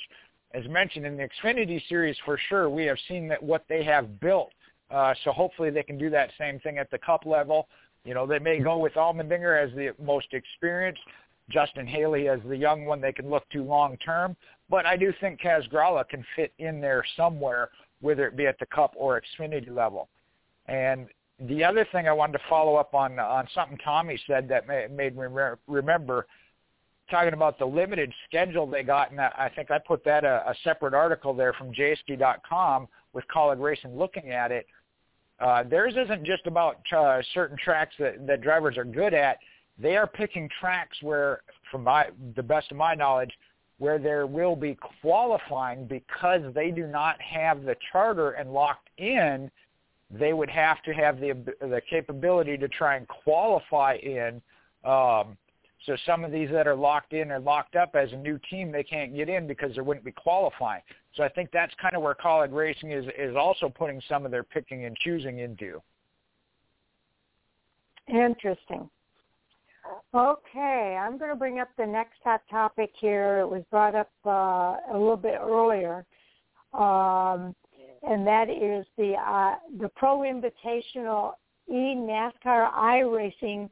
as 0.53 0.67
mentioned 0.67 1.05
in 1.05 1.17
the 1.17 1.27
Xfinity 1.43 1.81
Series, 1.87 2.17
for 2.25 2.37
sure 2.49 2.69
we 2.69 2.85
have 2.85 2.97
seen 3.07 3.27
that 3.29 3.41
what 3.41 3.63
they 3.69 3.83
have 3.83 4.19
built. 4.19 4.51
Uh, 4.91 5.13
so 5.23 5.31
hopefully 5.31 5.69
they 5.69 5.83
can 5.83 5.97
do 5.97 6.09
that 6.09 6.29
same 6.37 6.59
thing 6.59 6.77
at 6.77 6.91
the 6.91 6.97
Cup 6.97 7.25
level. 7.25 7.67
You 8.03 8.13
know, 8.13 8.27
they 8.27 8.39
may 8.39 8.59
go 8.59 8.77
with 8.77 8.93
Allmendinger 8.93 9.63
as 9.63 9.73
the 9.73 9.95
most 10.03 10.27
experienced, 10.33 11.01
Justin 11.49 11.87
Haley 11.87 12.27
as 12.27 12.39
the 12.47 12.57
young 12.57 12.85
one 12.85 13.01
they 13.01 13.13
can 13.13 13.29
look 13.29 13.49
to 13.49 13.63
long 13.63 13.97
term. 13.97 14.35
But 14.69 14.85
I 14.85 14.97
do 14.97 15.13
think 15.21 15.41
Kaz 15.41 15.69
Grala 15.71 16.07
can 16.07 16.23
fit 16.35 16.53
in 16.59 16.81
there 16.81 17.03
somewhere, 17.15 17.69
whether 18.01 18.27
it 18.27 18.35
be 18.35 18.45
at 18.45 18.59
the 18.59 18.65
Cup 18.67 18.93
or 18.95 19.21
Xfinity 19.21 19.73
level. 19.73 20.09
And 20.67 21.07
the 21.39 21.63
other 21.63 21.85
thing 21.91 22.07
I 22.07 22.13
wanted 22.13 22.33
to 22.33 22.43
follow 22.49 22.75
up 22.75 22.93
on 22.93 23.19
on 23.19 23.47
something 23.53 23.77
Tommy 23.79 24.19
said 24.27 24.47
that 24.49 24.67
made 24.67 25.15
me 25.17 25.27
remember 25.67 26.27
talking 27.09 27.33
about 27.33 27.59
the 27.59 27.65
limited 27.65 28.11
schedule 28.27 28.65
they 28.65 28.83
got, 28.83 29.11
and 29.11 29.19
I 29.19 29.51
think 29.55 29.69
I 29.69 29.77
put 29.79 30.03
that 30.05 30.23
a, 30.23 30.49
a 30.49 30.55
separate 30.63 30.93
article 30.93 31.33
there 31.33 31.53
from 31.53 31.71
Jayski.com 31.71 32.87
with 33.13 33.25
Kaulig 33.33 33.59
Racing 33.59 33.97
looking 33.97 34.31
at 34.31 34.51
it. 34.51 34.65
Uh, 35.39 35.63
theirs 35.63 35.93
isn't 35.97 36.23
just 36.23 36.47
about 36.47 36.79
uh, 36.95 37.21
certain 37.33 37.57
tracks 37.57 37.93
that, 37.99 38.25
that 38.25 38.41
drivers 38.41 38.77
are 38.77 38.85
good 38.85 39.13
at. 39.13 39.37
They 39.77 39.97
are 39.97 40.07
picking 40.07 40.49
tracks 40.59 40.97
where, 41.01 41.41
from 41.69 41.83
my 41.83 42.07
the 42.35 42.43
best 42.43 42.71
of 42.71 42.77
my 42.77 42.95
knowledge, 42.95 43.31
where 43.77 43.99
there 43.99 44.25
will 44.25 44.55
be 44.55 44.77
qualifying 45.01 45.85
because 45.85 46.41
they 46.53 46.71
do 46.71 46.87
not 46.87 47.21
have 47.21 47.63
the 47.63 47.75
charter 47.91 48.31
and 48.31 48.53
locked 48.53 48.89
in. 48.97 49.51
They 50.11 50.33
would 50.33 50.49
have 50.49 50.81
to 50.83 50.93
have 50.93 51.19
the 51.19 51.33
the 51.61 51.81
capability 51.89 52.57
to 52.57 52.67
try 52.67 52.95
and 52.95 53.07
qualify 53.07 53.95
in. 53.95 54.41
Um, 54.83 55.37
so 55.85 55.95
some 56.05 56.23
of 56.23 56.31
these 56.31 56.49
that 56.51 56.67
are 56.67 56.75
locked 56.75 57.13
in 57.13 57.31
or 57.31 57.39
locked 57.39 57.75
up 57.75 57.95
as 57.95 58.11
a 58.11 58.15
new 58.15 58.39
team, 58.49 58.71
they 58.71 58.83
can't 58.83 59.15
get 59.15 59.29
in 59.29 59.45
because 59.45 59.75
there 59.75 59.83
wouldn't 59.83 60.05
be 60.05 60.11
qualifying. 60.11 60.81
So 61.15 61.23
I 61.23 61.29
think 61.29 61.49
that's 61.51 61.73
kind 61.81 61.95
of 61.95 62.01
where 62.01 62.15
Kaulig 62.15 62.53
racing 62.53 62.91
is 62.91 63.05
is 63.17 63.35
also 63.35 63.69
putting 63.69 64.01
some 64.07 64.25
of 64.25 64.31
their 64.31 64.43
picking 64.43 64.85
and 64.85 64.95
choosing 64.97 65.39
into. 65.39 65.81
Interesting. 68.07 68.89
Okay, 70.13 70.97
I'm 70.99 71.17
going 71.17 71.29
to 71.29 71.35
bring 71.35 71.59
up 71.59 71.69
the 71.77 71.85
next 71.85 72.19
hot 72.23 72.41
topic 72.49 72.91
here. 72.99 73.39
It 73.39 73.49
was 73.49 73.63
brought 73.69 73.95
up 73.95 74.09
uh, 74.25 74.77
a 74.91 74.93
little 74.93 75.17
bit 75.17 75.39
earlier, 75.41 76.05
um, 76.73 77.55
and 78.07 78.25
that 78.25 78.49
is 78.49 78.85
the 78.97 79.13
uh, 79.13 79.55
the 79.79 79.89
Pro 79.89 80.19
Invitational 80.19 81.33
E 81.69 81.95
NASCAR 81.95 82.71
iRacing 82.73 83.69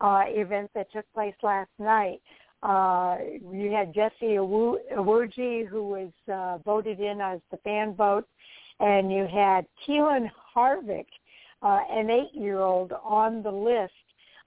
uh, 0.00 0.24
event 0.26 0.70
that 0.74 0.92
took 0.92 1.10
place 1.12 1.34
last 1.42 1.70
night. 1.78 2.20
Uh, 2.62 3.16
you 3.50 3.70
had 3.72 3.94
Jesse 3.94 4.36
Iwuji, 4.36 5.66
who 5.66 5.88
was 5.88 6.10
uh, 6.32 6.58
voted 6.58 7.00
in 7.00 7.20
as 7.20 7.40
the 7.50 7.56
fan 7.58 7.94
vote, 7.94 8.26
and 8.80 9.10
you 9.10 9.26
had 9.26 9.66
Keelan 9.86 10.30
Harvick, 10.54 11.06
uh, 11.62 11.80
an 11.90 12.10
eight-year-old, 12.10 12.92
on 13.02 13.42
the 13.42 13.50
list 13.50 13.92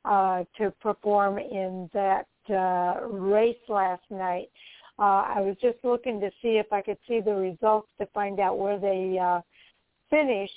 uh, 0.05 0.43
to 0.57 0.71
perform 0.79 1.39
in 1.39 1.89
that 1.93 2.27
uh, 2.51 3.07
race 3.07 3.55
last 3.67 4.03
night. 4.11 4.49
Uh, 4.99 5.25
I 5.35 5.41
was 5.41 5.55
just 5.61 5.77
looking 5.83 6.19
to 6.19 6.29
see 6.41 6.57
if 6.57 6.71
I 6.71 6.81
could 6.81 6.97
see 7.07 7.19
the 7.19 7.33
results 7.33 7.87
to 7.99 8.05
find 8.07 8.39
out 8.39 8.59
where 8.59 8.79
they 8.79 9.17
uh, 9.19 9.41
finished, 10.09 10.53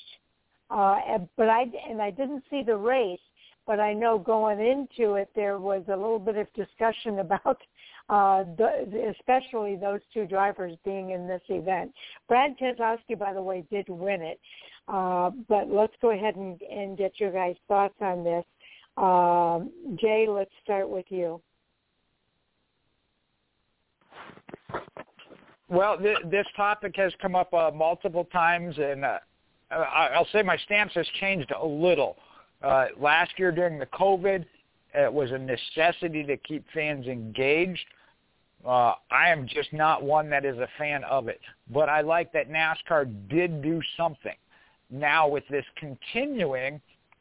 uh, 0.71 1.19
but 1.37 1.49
I 1.49 1.65
and 1.89 2.03
I 2.03 2.11
didn't 2.11 2.45
see 2.51 2.63
the 2.63 2.77
race 2.77 3.21
but 3.67 3.81
I 3.81 3.93
know 3.93 4.19
going 4.19 4.61
into 4.61 5.15
it 5.15 5.29
there 5.35 5.59
was 5.59 5.83
a 5.89 5.97
little 5.97 6.19
bit 6.19 6.37
of 6.37 6.47
discussion 6.55 7.19
about 7.19 7.59
uh, 8.09 8.45
the, 8.57 9.13
especially 9.19 9.77
those 9.77 10.01
two 10.15 10.27
drivers 10.27 10.77
being 10.85 11.11
in 11.11 11.27
this 11.27 11.43
event. 11.49 11.93
Brad 12.29 12.57
Keselowski, 12.59 13.19
by 13.19 13.33
the 13.33 13.43
way, 13.43 13.65
did 13.71 13.89
win 13.89 14.23
it. 14.23 14.41
Uh, 14.87 15.31
but 15.49 15.69
let's 15.69 15.95
go 16.01 16.11
ahead 16.11 16.37
and, 16.37 16.61
and 16.63 16.97
get 16.97 17.19
your 17.19 17.33
guys' 17.33 17.57
thoughts 17.67 17.97
on 18.01 18.23
this. 18.23 18.45
Um, 18.97 19.73
Jay, 20.01 20.27
let's 20.29 20.53
start 20.63 20.89
with 20.89 21.07
you. 21.09 21.41
Well, 25.69 25.99
th- 25.99 26.19
this 26.31 26.47
topic 26.57 26.95
has 26.97 27.13
come 27.21 27.35
up 27.35 27.53
uh, 27.53 27.71
multiple 27.75 28.25
times, 28.27 28.77
and 28.79 29.05
uh, 29.05 29.19
I'll 29.71 30.29
say 30.33 30.43
my 30.43 30.57
stance 30.59 30.93
has 30.95 31.07
changed 31.21 31.53
a 31.61 31.67
little. 31.67 32.17
Uh, 32.63 32.87
last 32.99 33.33
year 33.39 33.51
during 33.53 33.79
the 33.79 33.87
COVID, 33.87 34.45
it 34.95 35.13
was 35.13 35.33
a 35.33 35.39
necessity 35.39 36.23
to 36.25 36.37
keep 36.39 36.65
fans 36.73 37.07
engaged. 37.07 37.85
Uh, 38.65 38.95
I 39.11 39.29
am 39.29 39.47
just 39.47 39.73
not 39.73 40.03
one 40.03 40.31
that 40.31 40.45
is 40.45 40.57
a 40.59 40.69
fan 40.79 41.05
of 41.05 41.29
it, 41.29 41.41
but 41.71 41.89
I 41.89 42.01
like 42.01 42.33
that 42.33 42.51
NASCAR 42.51 43.29
did 43.29 43.63
do 43.63 43.81
something. 43.97 44.35
Now 44.91 45.29
with 45.29 45.45
this 45.49 45.65
continuing, 45.77 46.81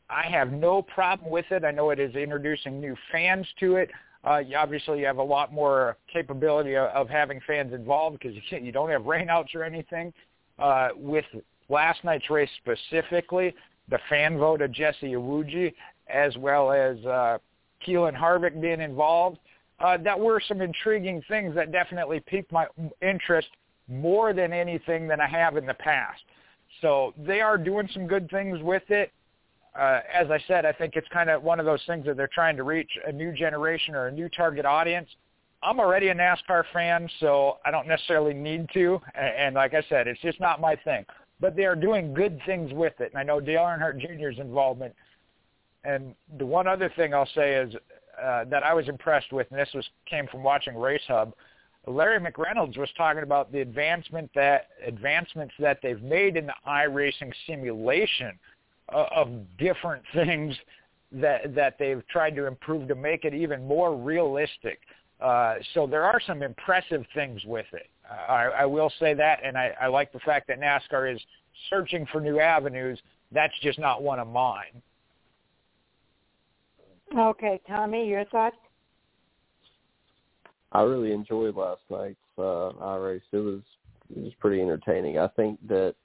I 0.10 0.28
have 0.28 0.52
no 0.52 0.82
problem 0.82 1.32
with 1.32 1.46
it. 1.52 1.64
I 1.64 1.72
know 1.72 1.90
it 1.90 2.00
is 2.00 2.16
introducing 2.16 2.80
new 2.80 2.96
fans 3.12 3.48
to 3.60 3.76
it. 3.76 3.90
Uh, 4.26 4.38
you, 4.40 4.56
obviously, 4.58 5.00
you 5.00 5.06
have 5.06 5.18
a 5.18 5.24
lot 5.24 5.54
more 5.54 5.98
capability 6.12 6.76
of, 6.76 6.88
of 6.90 7.10
having 7.10 7.40
fans 7.46 7.74
involved 7.74 8.18
because 8.20 8.36
you, 8.36 8.58
you 8.62 8.72
don't 8.72 8.90
have 8.90 9.04
rainouts 9.04 9.54
or 9.54 9.64
anything. 9.64 10.12
Uh, 10.58 10.90
with 10.96 11.26
last 11.70 12.04
night's 12.04 12.30
race 12.30 12.50
specifically, 12.62 13.54
the 13.90 14.00
fan 14.10 14.38
vote 14.38 14.62
of 14.62 14.72
Jesse 14.72 15.12
Iwuji, 15.12 15.74
as 16.08 16.36
well 16.38 16.72
as 16.72 16.98
uh, 17.06 17.38
Keelan 17.86 18.18
Harvick 18.18 18.60
being 18.60 18.82
involved. 18.82 19.38
Uh, 19.80 19.98
that 19.98 20.18
were 20.18 20.42
some 20.48 20.62
intriguing 20.62 21.22
things 21.28 21.54
that 21.54 21.72
definitely 21.72 22.22
piqued 22.26 22.52
my 22.52 22.66
interest 23.02 23.50
more 23.90 24.32
than 24.32 24.54
anything 24.54 25.06
than 25.08 25.20
I 25.20 25.28
have 25.28 25.58
in 25.58 25.66
the 25.66 25.74
past. 25.74 26.22
So 26.82 27.14
they 27.18 27.42
are 27.42 27.58
doing 27.58 27.90
some 27.94 28.08
good 28.08 28.30
things 28.30 28.62
with 28.62 28.84
it. 28.90 29.12
Uh, 29.78 30.00
as 30.14 30.32
I 30.32 30.40
said, 30.48 30.66
I 30.66 30.72
think 30.72 30.96
it's 30.96 31.08
kind 31.10 31.30
of 31.30 31.44
one 31.44 31.60
of 31.60 31.66
those 31.66 31.82
things 31.86 32.06
that 32.06 32.16
they're 32.16 32.30
trying 32.34 32.56
to 32.58 32.64
reach 32.64 32.90
a 33.06 33.12
new 33.12 33.34
generation 33.34 33.94
or 33.96 34.08
a 34.08 34.12
new 34.12 34.30
target 34.30 34.66
audience. 34.66 35.10
I'm 35.64 35.80
already 35.80 36.10
a 36.10 36.16
NASCAR 36.16 36.64
fan, 36.72 37.10
so 37.20 37.58
I 37.66 37.72
don't 37.72 37.88
necessarily 37.88 38.34
need 38.34 38.70
to. 38.74 39.02
And, 39.16 39.56
like 39.56 39.74
I 39.74 39.84
said, 39.90 40.08
it's 40.08 40.22
just 40.22 40.40
not 40.40 40.62
my 40.62 40.76
thing 40.76 41.06
but 41.40 41.56
they 41.56 41.66
are 41.66 41.76
doing 41.76 42.14
good 42.14 42.40
things 42.46 42.72
with 42.74 42.94
it. 43.00 43.12
And 43.12 43.20
I 43.20 43.24
know 43.24 43.40
Dale 43.40 43.62
Earnhardt 43.62 44.00
Jr.'s 44.00 44.40
involvement. 44.40 44.94
And 45.84 46.16
the 46.38 46.46
one 46.46 46.68
other 46.68 46.92
thing 46.96 47.14
I'll 47.14 47.30
say 47.36 47.56
is 47.56 47.76
uh, 48.22 48.46
that 48.46 48.64
I 48.64 48.74
was 48.74 48.88
impressed 48.88 49.32
with, 49.32 49.48
and 49.52 49.60
this 49.60 49.70
was 49.74 49.88
came 50.10 50.28
from 50.28 50.44
watching 50.44 50.76
Race 50.76 51.02
Hub. 51.08 51.34
Larry 51.88 52.20
McReynolds 52.20 52.78
was 52.78 52.90
talking 52.98 53.22
about 53.22 53.52
the 53.52 53.62
advancement 53.62 54.32
that 54.34 54.70
advancements 54.86 55.54
that 55.60 55.80
they've 55.84 56.02
made 56.02 56.36
in 56.36 56.48
the 56.48 56.54
iRacing 56.68 57.32
simulation 57.46 58.40
of 58.90 59.30
different 59.58 60.04
things 60.14 60.56
that 61.12 61.56
that 61.56 61.78
they've 61.80 62.06
tried 62.08 62.36
to 62.36 62.48
improve 62.48 62.88
to 62.88 62.96
make 62.96 63.26
it 63.26 63.34
even 63.34 63.66
more 63.66 63.96
realistic. 63.96 64.80
Uh, 65.22 65.56
so 65.74 65.88
there 65.88 66.04
are 66.04 66.20
some 66.28 66.44
impressive 66.44 67.06
things 67.14 67.42
with 67.46 67.66
it. 67.72 67.90
I, 68.10 68.50
I 68.60 68.66
will 68.66 68.92
say 69.00 69.14
that, 69.14 69.40
and 69.44 69.58
I, 69.58 69.74
I 69.82 69.88
like 69.88 70.12
the 70.12 70.20
fact 70.20 70.48
that 70.50 70.60
NASCAR 70.60 71.14
is 71.14 71.22
searching 71.70 72.06
for 72.12 72.20
new 72.20 72.40
avenues. 72.40 73.00
That's 73.32 73.54
just 73.62 73.80
not 73.80 74.04
one 74.04 74.20
of 74.20 74.28
mine. 74.28 74.82
Okay, 77.18 77.62
Tommy, 77.68 78.08
your 78.08 78.26
thoughts? 78.26 78.58
I 80.72 80.82
really 80.82 81.14
enjoyed 81.14 81.56
last 81.56 81.82
night's 81.90 82.18
uh, 82.38 82.72
iRace. 82.82 83.22
It 83.32 83.38
was 83.38 83.62
it 84.16 84.22
was 84.22 84.34
pretty 84.40 84.62
entertaining. 84.62 85.18
I 85.18 85.28
think 85.30 85.58
that 85.68 85.96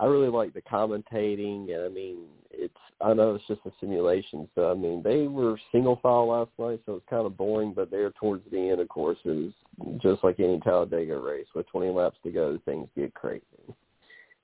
I 0.00 0.06
really 0.06 0.28
like 0.28 0.54
the 0.54 0.62
commentating, 0.62 1.74
and 1.74 1.84
I 1.84 1.88
mean, 1.88 2.18
it's 2.50 2.74
I 3.00 3.12
know 3.12 3.34
it's 3.34 3.46
just 3.46 3.60
a 3.66 3.72
simulation, 3.80 4.48
so 4.54 4.70
I 4.70 4.74
mean, 4.74 5.02
they 5.02 5.26
were 5.26 5.58
single 5.72 5.98
file 6.02 6.28
last 6.28 6.50
night, 6.58 6.80
so 6.86 6.94
it's 6.94 7.08
kind 7.08 7.26
of 7.26 7.36
boring. 7.36 7.72
But 7.74 7.90
there 7.90 8.10
towards 8.12 8.42
the 8.50 8.70
end, 8.70 8.80
of 8.80 8.88
course, 8.88 9.18
is 9.24 9.52
just 10.00 10.22
like 10.22 10.40
any 10.40 10.60
Talladega 10.60 11.18
race 11.18 11.46
with 11.54 11.68
20 11.68 11.90
laps 11.90 12.18
to 12.22 12.30
go, 12.30 12.58
things 12.64 12.88
get 12.96 13.14
crazy, 13.14 13.44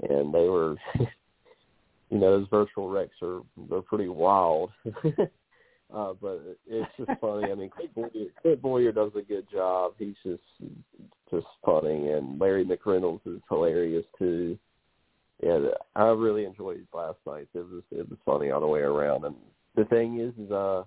and 0.09 0.33
they 0.35 0.49
were. 0.49 0.77
you 2.11 2.19
know, 2.19 2.39
those 2.39 2.49
virtual 2.51 2.89
wrecks 2.89 3.15
are 3.23 3.41
they're 3.69 3.83
pretty 3.83 4.09
wild. 4.09 4.71
Uh, 5.93 6.13
but 6.21 6.41
it's 6.69 6.89
just 6.97 7.21
funny. 7.21 7.51
I 7.51 7.55
mean, 7.57 7.69
Clint 7.69 7.95
Boyer, 7.95 8.11
Clint 8.41 8.63
Bowyer 8.63 8.93
does 8.93 9.11
a 9.17 9.23
good 9.23 9.51
job. 9.51 9.95
He's 9.99 10.15
just 10.25 10.43
just 11.31 11.47
funny, 11.65 12.11
and 12.11 12.41
Larry 12.41 12.65
McReynolds 12.65 13.27
is 13.27 13.41
hilarious 13.49 14.05
too. 14.17 14.57
Yeah, 15.43 15.59
I 15.97 16.05
really 16.09 16.45
enjoyed 16.45 16.87
last 16.93 17.19
night. 17.27 17.49
It 17.55 17.61
was 17.61 17.83
it 17.91 18.09
was 18.09 18.19
funny 18.27 18.51
all 18.51 18.61
the 18.61 18.67
way 18.67 18.81
around. 18.81 19.25
And 19.25 19.35
the 19.75 19.85
thing 19.87 20.21
is, 20.21 20.35
is 20.45 20.53
uh, 20.53 20.85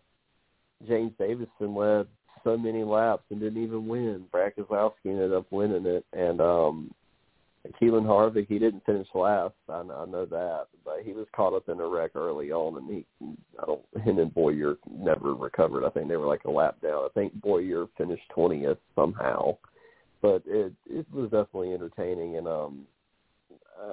James 0.87 1.11
Davison 1.17 1.75
led 1.75 2.07
so 2.43 2.57
many 2.57 2.83
laps 2.83 3.23
and 3.31 3.39
didn't 3.39 3.63
even 3.63 3.87
win. 3.87 4.25
Brad 4.31 4.53
Keselowski 4.55 5.05
ended 5.05 5.33
up 5.33 5.51
winning 5.51 5.85
it, 5.85 6.05
and 6.13 6.39
um, 6.41 6.93
Keelan 7.81 8.05
Harvick, 8.05 8.47
he 8.47 8.59
didn't 8.59 8.85
finish 8.85 9.07
last. 9.15 9.55
I, 9.69 9.79
I 9.79 10.05
know 10.05 10.25
that, 10.29 10.65
but 10.83 10.97
he 11.03 11.13
was 11.13 11.25
caught 11.35 11.55
up 11.55 11.69
in 11.69 11.79
a 11.79 11.87
wreck 11.87 12.11
early 12.15 12.51
on, 12.51 12.77
and 12.77 12.89
he, 12.91 13.05
I 13.59 13.65
don't, 13.65 13.81
him 14.05 14.19
and 14.19 14.33
Bowyer 14.33 14.75
never 14.91 15.33
recovered. 15.33 15.85
I 15.85 15.89
think 15.89 16.09
they 16.09 16.17
were 16.17 16.27
like 16.27 16.43
a 16.43 16.51
lap 16.51 16.81
down. 16.81 17.05
I 17.05 17.09
think 17.13 17.33
Bowyer 17.41 17.87
finished 17.97 18.29
twentieth 18.35 18.77
somehow, 18.93 19.57
but 20.21 20.43
it 20.45 20.73
it 20.89 21.07
was 21.11 21.31
definitely 21.31 21.73
entertaining, 21.73 22.35
and 22.37 22.47
um, 22.47 22.85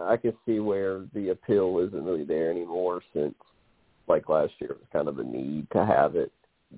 I 0.03 0.17
can 0.17 0.33
see 0.47 0.61
where 0.61 1.05
the 1.15 1.31
appeal 1.31 1.79
isn't 1.87 2.05
really 2.05 2.25
there 2.25 2.51
anymore 2.51 3.03
since, 3.13 3.35
like 4.09 4.29
last 4.29 4.53
year, 4.61 4.73
it 4.73 4.79
was 4.79 4.89
kind 4.93 5.09
of 5.09 5.19
a 5.19 5.25
need 5.25 5.67
to 5.73 5.85
have 5.85 6.17
it 6.17 6.33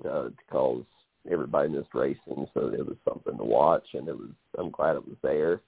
uh, 0.09 0.29
because 0.37 0.83
everybody 1.31 1.69
missed 1.69 1.93
racing, 1.93 2.47
so 2.53 2.67
it 2.67 2.85
was 2.85 2.97
something 3.07 3.37
to 3.37 3.43
watch, 3.43 3.85
and 3.93 4.07
it 4.07 4.17
was. 4.17 4.29
I'm 4.57 4.71
glad 4.71 4.95
it 4.95 5.07
was 5.07 5.17
there 5.21 5.61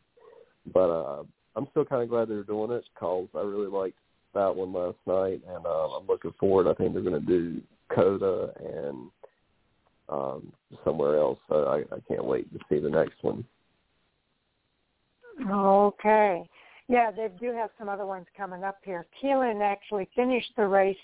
but 0.74 0.90
uh, 0.90 1.24
I'm 1.56 1.68
still 1.72 1.86
kind 1.86 2.03
of 2.03 2.10
glad 2.10 2.28
they're 2.28 2.44
doing 2.44 2.72
it 2.72 2.86
because 2.94 3.28
I 3.36 3.41
really 3.41 3.68
liked 3.68 3.98
that 4.34 4.56
one 4.56 4.74
last 4.74 4.98
night, 5.06 5.41
and 5.48 5.66
uh, 5.66 5.95
I'm 5.95 6.07
looking 6.07 6.34
forward. 6.40 6.68
I 6.68 6.74
think 6.74 6.94
they're 6.94 7.02
going 7.02 7.20
to 7.20 7.28
do 7.28 7.62
COTA 7.94 8.53
and 8.60 9.10
um, 10.10 10.53
somewhere 10.84 11.18
else. 11.18 11.40
So 11.48 11.66
I, 11.66 11.95
I 11.95 11.99
can't 12.07 12.26
wait 12.26 12.52
to 12.53 12.60
see 12.70 12.80
the 12.80 12.90
next 12.90 13.22
one. 13.22 13.45
Okay. 15.49 16.48
Yeah, 16.88 17.12
they 17.12 17.30
do 17.40 17.52
have 17.53 17.72
some 17.80 17.90
other 17.90 18.06
ones 18.06 18.28
coming 18.38 18.64
up 18.64 18.78
here. 18.84 19.06
Keelan 19.22 19.62
actually 19.62 20.07
finished 20.16 20.52
the 20.56 20.68
race, 20.68 20.95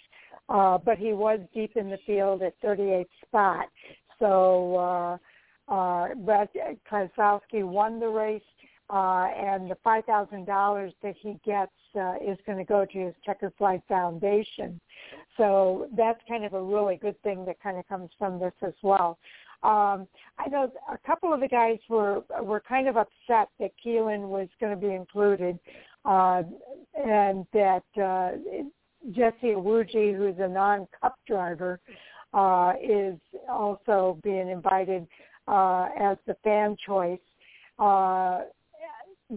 uh, 0.48 0.78
but 0.78 0.98
he 0.98 1.14
was 1.14 1.40
deep 1.54 1.76
in 1.76 1.90
the 1.90 1.98
field 2.06 2.44
at 2.44 2.60
38th 2.62 3.06
spot. 3.26 3.66
So 4.20 4.76
uh, 5.70 5.74
uh, 5.74 6.14
Brad 6.16 6.50
Keselowski 6.90 7.64
won 7.64 8.00
the 8.00 8.08
race 8.08 8.42
uh, 8.92 9.28
and 9.36 9.72
the 9.72 9.78
five 9.84 10.04
thousand 10.06 10.46
dollars 10.46 10.94
that 11.02 11.16
he 11.20 11.40
gets 11.46 11.72
uh, 11.96 12.16
is 12.16 12.38
going 12.46 12.58
to 12.58 12.66
go 12.66 12.86
to 12.86 12.98
his 13.06 13.14
Checker 13.26 13.52
Flag 13.58 13.82
Foundation. 13.88 14.80
So 15.38 15.88
that's 15.96 16.20
kind 16.28 16.44
of 16.44 16.54
a 16.54 16.62
really 16.62 16.98
good 16.98 17.20
thing 17.24 17.46
that 17.46 17.62
kind 17.62 17.78
of 17.78 17.88
comes 17.88 18.10
from 18.20 18.38
this 18.38 18.54
as 18.62 18.74
well. 18.84 19.18
Um, 19.64 20.08
I 20.40 20.50
know 20.50 20.72
a 20.92 20.98
couple 21.06 21.34
of 21.34 21.40
the 21.40 21.48
guys 21.48 21.78
were 21.88 22.24
were 22.42 22.60
kind 22.60 22.88
of 22.88 22.98
upset 22.98 23.50
that 23.60 23.72
Keelan 23.84 24.28
was 24.28 24.48
going 24.60 24.74
to 24.74 24.88
be 24.88 24.94
included, 24.94 25.60
uh, 26.04 26.42
and 26.96 27.46
that 27.54 27.84
uh, 28.02 28.32
Jesse 29.12 29.54
Iwuji, 29.54 30.16
who's 30.18 30.36
a 30.40 30.48
non-Cup 30.48 31.16
driver, 31.28 31.80
uh, 32.34 32.74
is 32.82 33.18
also 33.48 34.18
being 34.24 34.50
invited 34.50 35.08
uh, 35.48 35.90
as 36.00 36.18
the 36.26 36.36
fan 36.44 36.76
choice. 36.86 37.20
Uh, 37.78 38.42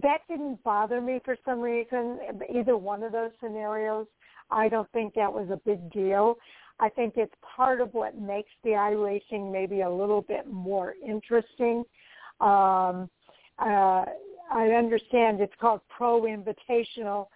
that 0.01 0.19
didn't 0.27 0.61
bother 0.63 1.01
me 1.01 1.19
for 1.23 1.37
some 1.45 1.61
reason. 1.61 2.19
Either 2.53 2.75
one 2.77 3.03
of 3.03 3.11
those 3.11 3.31
scenarios, 3.41 4.07
I 4.51 4.69
don't 4.69 4.91
think 4.91 5.13
that 5.15 5.31
was 5.31 5.49
a 5.51 5.57
big 5.65 5.91
deal. 5.91 6.37
I 6.79 6.89
think 6.89 7.13
it's 7.15 7.33
part 7.55 7.79
of 7.79 7.93
what 7.93 8.19
makes 8.19 8.51
the 8.63 8.71
iRacing 8.71 9.51
maybe 9.51 9.81
a 9.81 9.89
little 9.89 10.21
bit 10.21 10.47
more 10.47 10.95
interesting. 11.05 11.83
Um, 12.41 13.09
uh, 13.59 14.05
I 14.51 14.69
understand 14.77 15.39
it's 15.39 15.53
called 15.59 15.81
Pro 15.89 16.23
Invitational, 16.23 17.27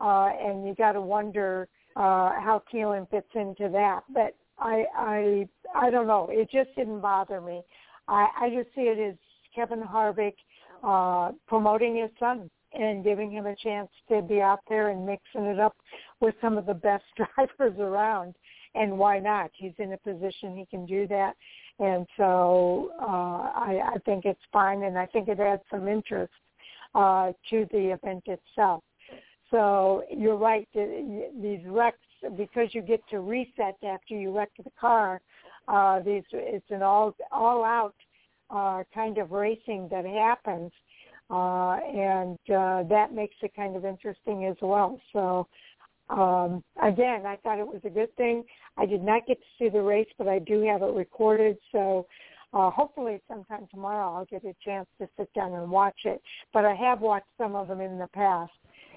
uh, 0.00 0.30
and 0.40 0.66
you 0.66 0.74
got 0.74 0.92
to 0.92 1.00
wonder 1.00 1.68
uh, 1.96 2.40
how 2.40 2.62
Keelan 2.72 3.08
fits 3.10 3.30
into 3.34 3.68
that. 3.70 4.02
But 4.12 4.34
I, 4.58 4.84
I, 4.96 5.48
I 5.74 5.90
don't 5.90 6.06
know. 6.06 6.28
It 6.30 6.50
just 6.50 6.74
didn't 6.76 7.00
bother 7.00 7.40
me. 7.40 7.62
I, 8.08 8.26
I 8.40 8.50
just 8.50 8.74
see 8.74 8.82
it 8.82 8.98
as 8.98 9.16
Kevin 9.54 9.82
Harvick 9.82 10.34
uh, 10.82 11.32
promoting 11.46 11.96
his 11.96 12.10
son 12.18 12.50
and 12.72 13.02
giving 13.02 13.30
him 13.30 13.46
a 13.46 13.56
chance 13.56 13.88
to 14.08 14.22
be 14.22 14.40
out 14.40 14.60
there 14.68 14.88
and 14.90 15.06
mixing 15.06 15.44
it 15.44 15.58
up 15.58 15.76
with 16.20 16.34
some 16.40 16.58
of 16.58 16.66
the 16.66 16.74
best 16.74 17.04
drivers 17.16 17.78
around. 17.78 18.34
And 18.80 18.90
why 19.02 19.18
not? 19.18 19.50
He's 19.54 19.76
in 19.78 19.92
a 19.92 19.98
position 19.98 20.56
he 20.56 20.66
can 20.66 20.84
do 20.86 21.06
that. 21.08 21.34
And 21.78 22.06
so 22.16 22.90
uh, 23.00 23.40
I, 23.68 23.72
I 23.94 23.98
think 24.04 24.24
it's 24.24 24.46
fine, 24.52 24.80
and 24.84 24.96
I 24.98 25.06
think 25.06 25.28
it 25.28 25.40
adds 25.40 25.62
some 25.70 25.88
interest 25.88 26.32
uh, 26.94 27.32
to 27.50 27.66
the 27.70 27.92
event 27.96 28.24
itself. 28.26 28.82
So 29.50 30.04
you're 30.22 30.36
right. 30.36 30.68
These 30.74 31.60
wrecks, 31.66 31.98
because 32.36 32.68
you 32.74 32.82
get 32.82 33.00
to 33.10 33.20
reset 33.20 33.76
after 33.82 34.14
you 34.14 34.36
wreck 34.36 34.50
the 34.62 34.70
car, 34.78 35.20
uh, 35.68 36.00
these 36.00 36.24
it's 36.32 36.70
an 36.70 36.82
all 36.82 37.14
all 37.30 37.64
out 37.64 37.94
uh, 38.50 38.82
kind 38.94 39.18
of 39.18 39.30
racing 39.30 39.88
that 39.90 40.04
happens, 40.04 40.72
uh, 41.30 41.76
and 41.86 42.38
uh, 42.50 42.82
that 42.88 43.08
makes 43.12 43.36
it 43.42 43.52
kind 43.54 43.76
of 43.76 43.84
interesting 43.84 44.46
as 44.46 44.56
well. 44.60 45.00
So 45.12 45.46
um, 46.10 46.62
again, 46.82 47.26
I 47.26 47.36
thought 47.42 47.58
it 47.58 47.66
was 47.66 47.80
a 47.84 47.90
good 47.90 48.14
thing. 48.16 48.44
I 48.76 48.86
did 48.86 49.02
not 49.02 49.26
get 49.26 49.38
to 49.38 49.46
see 49.58 49.68
the 49.68 49.82
race, 49.82 50.08
but 50.16 50.28
I 50.28 50.38
do 50.38 50.62
have 50.62 50.82
it 50.82 50.94
recorded. 50.94 51.58
So 51.72 52.06
uh, 52.52 52.70
hopefully 52.70 53.20
sometime 53.28 53.66
tomorrow 53.70 54.14
I'll 54.14 54.24
get 54.24 54.44
a 54.44 54.54
chance 54.64 54.86
to 55.00 55.08
sit 55.18 55.32
down 55.34 55.52
and 55.52 55.70
watch 55.70 56.00
it. 56.04 56.22
But 56.52 56.64
I 56.64 56.74
have 56.74 57.00
watched 57.00 57.28
some 57.36 57.54
of 57.54 57.68
them 57.68 57.80
in 57.80 57.98
the 57.98 58.08
past. 58.08 58.52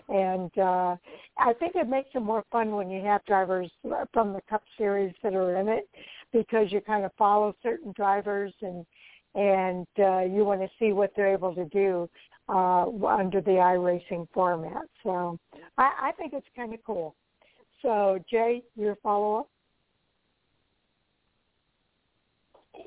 And 0.08 0.52
uh, 0.58 0.96
I 1.38 1.54
think 1.60 1.76
it 1.76 1.88
makes 1.88 2.10
it 2.16 2.22
more 2.22 2.44
fun 2.52 2.72
when 2.72 2.90
you 2.90 3.04
have 3.04 3.24
drivers 3.26 3.70
from 4.14 4.34
the 4.34 4.42
Cup 4.50 4.64
Series 4.78 5.14
that 5.24 5.34
are 5.34 5.58
in 5.58 5.68
it 5.68 5.88
because 6.34 6.72
you 6.72 6.82
kind 6.82 7.06
of 7.06 7.12
follow 7.18 7.56
certain 7.62 7.94
drivers 7.96 8.54
and 8.62 8.86
and 9.34 9.88
uh, 10.00 10.20
you 10.20 10.44
want 10.44 10.60
to 10.60 10.68
see 10.78 10.92
what 10.92 11.14
they're 11.16 11.32
able 11.32 11.56
to 11.56 11.64
do 11.66 12.10
uh, 12.52 12.86
under 13.08 13.42
the 13.42 13.52
iRacing 13.52 14.28
format. 14.34 14.84
So 15.04 15.40
I, 15.78 15.92
I 16.02 16.12
think 16.18 16.34
it's 16.34 16.48
kind 16.56 16.74
of 16.74 16.80
cool. 16.86 17.16
So 17.82 18.20
Jay, 18.30 18.64
your 18.76 18.96
follow-up? 19.02 19.50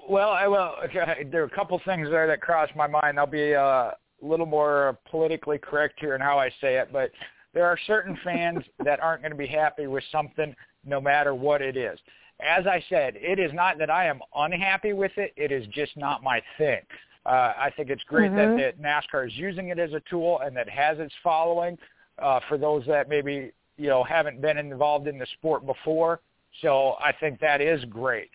Well, 0.08 0.30
I 0.30 0.46
will. 0.46 0.74
Okay, 0.84 1.24
there 1.30 1.42
are 1.42 1.46
a 1.46 1.50
couple 1.50 1.80
things 1.84 2.08
there 2.10 2.26
that 2.26 2.40
crossed 2.40 2.76
my 2.76 2.86
mind. 2.86 3.18
I'll 3.18 3.26
be 3.26 3.54
uh, 3.54 3.62
a 3.62 3.94
little 4.22 4.46
more 4.46 4.98
politically 5.10 5.58
correct 5.58 5.94
here 5.98 6.14
in 6.14 6.20
how 6.20 6.38
I 6.38 6.50
say 6.60 6.76
it, 6.76 6.90
but 6.92 7.10
there 7.54 7.66
are 7.66 7.78
certain 7.86 8.18
fans 8.22 8.58
that 8.84 9.00
aren't 9.00 9.22
going 9.22 9.32
to 9.32 9.38
be 9.38 9.46
happy 9.46 9.86
with 9.86 10.04
something 10.12 10.54
no 10.84 11.00
matter 11.00 11.34
what 11.34 11.62
it 11.62 11.76
is 11.76 11.98
as 12.40 12.66
I 12.66 12.82
said, 12.88 13.14
it 13.16 13.38
is 13.38 13.52
not 13.52 13.78
that 13.78 13.90
I 13.90 14.06
am 14.06 14.20
unhappy 14.34 14.92
with 14.92 15.12
it. 15.16 15.32
It 15.36 15.52
is 15.52 15.66
just 15.68 15.96
not 15.96 16.22
my 16.22 16.42
thing. 16.58 16.80
Uh, 17.26 17.52
I 17.58 17.72
think 17.76 17.90
it's 17.90 18.02
great 18.04 18.30
mm-hmm. 18.30 18.56
that, 18.56 18.76
that 18.78 18.82
NASCAR 18.82 19.26
is 19.26 19.32
using 19.34 19.68
it 19.68 19.78
as 19.78 19.92
a 19.92 20.02
tool 20.10 20.40
and 20.44 20.56
that 20.56 20.68
has 20.68 20.98
its 20.98 21.14
following 21.22 21.78
uh, 22.18 22.40
for 22.48 22.58
those 22.58 22.84
that 22.86 23.08
maybe 23.08 23.50
you 23.76 23.88
know 23.88 24.04
haven't 24.04 24.40
been 24.40 24.58
involved 24.58 25.08
in 25.08 25.18
the 25.18 25.26
sport 25.38 25.64
before. 25.66 26.20
So 26.62 26.96
I 27.00 27.12
think 27.12 27.40
that 27.40 27.60
is 27.60 27.84
great. 27.86 28.30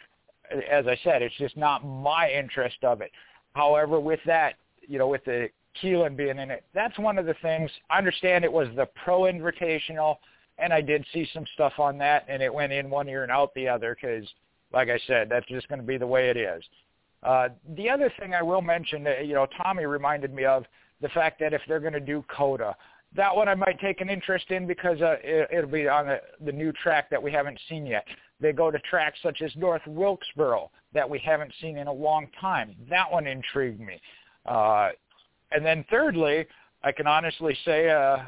As 0.69 0.87
I 0.87 0.97
said, 1.03 1.21
it's 1.21 1.35
just 1.37 1.55
not 1.55 1.85
my 1.85 2.31
interest 2.31 2.77
of 2.83 3.01
it. 3.01 3.11
However, 3.53 3.99
with 3.99 4.19
that, 4.25 4.55
you 4.87 4.97
know, 4.97 5.07
with 5.07 5.23
the 5.23 5.49
Keelan 5.81 6.17
being 6.17 6.39
in 6.39 6.49
it, 6.49 6.65
that's 6.73 6.97
one 6.97 7.17
of 7.17 7.25
the 7.25 7.35
things. 7.41 7.69
I 7.89 7.99
understand 7.99 8.43
it 8.43 8.51
was 8.51 8.67
the 8.75 8.87
Pro 9.03 9.21
Invitational 9.21 10.17
and 10.61 10.73
I 10.73 10.81
did 10.81 11.05
see 11.13 11.27
some 11.33 11.45
stuff 11.53 11.73
on 11.79 11.97
that, 11.99 12.25
and 12.27 12.43
it 12.43 12.53
went 12.53 12.71
in 12.71 12.89
one 12.89 13.07
ear 13.07 13.23
and 13.23 13.31
out 13.31 13.53
the 13.53 13.67
other 13.67 13.95
because, 13.99 14.27
like 14.73 14.89
I 14.89 14.99
said, 15.07 15.29
that's 15.29 15.47
just 15.47 15.67
going 15.67 15.79
to 15.79 15.85
be 15.85 15.97
the 15.97 16.07
way 16.07 16.29
it 16.29 16.37
is. 16.37 16.63
Uh, 17.23 17.49
the 17.75 17.89
other 17.89 18.11
thing 18.19 18.33
I 18.33 18.41
will 18.41 18.61
mention, 18.61 19.05
uh, 19.05 19.21
you 19.21 19.33
know, 19.33 19.47
Tommy 19.61 19.85
reminded 19.85 20.33
me 20.33 20.45
of 20.45 20.63
the 21.01 21.09
fact 21.09 21.39
that 21.39 21.53
if 21.53 21.61
they're 21.67 21.79
going 21.79 21.93
to 21.93 21.99
do 21.99 22.23
COTA, 22.35 22.75
that 23.15 23.35
one 23.35 23.47
I 23.47 23.55
might 23.55 23.79
take 23.79 24.01
an 24.01 24.09
interest 24.09 24.51
in 24.51 24.67
because 24.67 25.01
uh, 25.01 25.15
it, 25.23 25.49
it'll 25.51 25.69
be 25.69 25.87
on 25.87 26.07
the, 26.07 26.21
the 26.45 26.51
new 26.51 26.71
track 26.71 27.09
that 27.09 27.21
we 27.21 27.31
haven't 27.31 27.59
seen 27.67 27.85
yet. 27.85 28.05
They 28.39 28.53
go 28.53 28.71
to 28.71 28.79
tracks 28.79 29.19
such 29.21 29.41
as 29.41 29.51
North 29.55 29.81
Wilkesboro 29.85 30.69
that 30.93 31.09
we 31.09 31.19
haven't 31.19 31.51
seen 31.59 31.77
in 31.77 31.87
a 31.87 31.93
long 31.93 32.27
time. 32.39 32.75
That 32.89 33.11
one 33.11 33.27
intrigued 33.27 33.79
me. 33.79 33.99
Uh, 34.45 34.89
and 35.51 35.65
then 35.65 35.83
thirdly, 35.89 36.45
I 36.83 36.91
can 36.91 37.07
honestly 37.07 37.57
say 37.65 37.89
uh, 37.89 38.19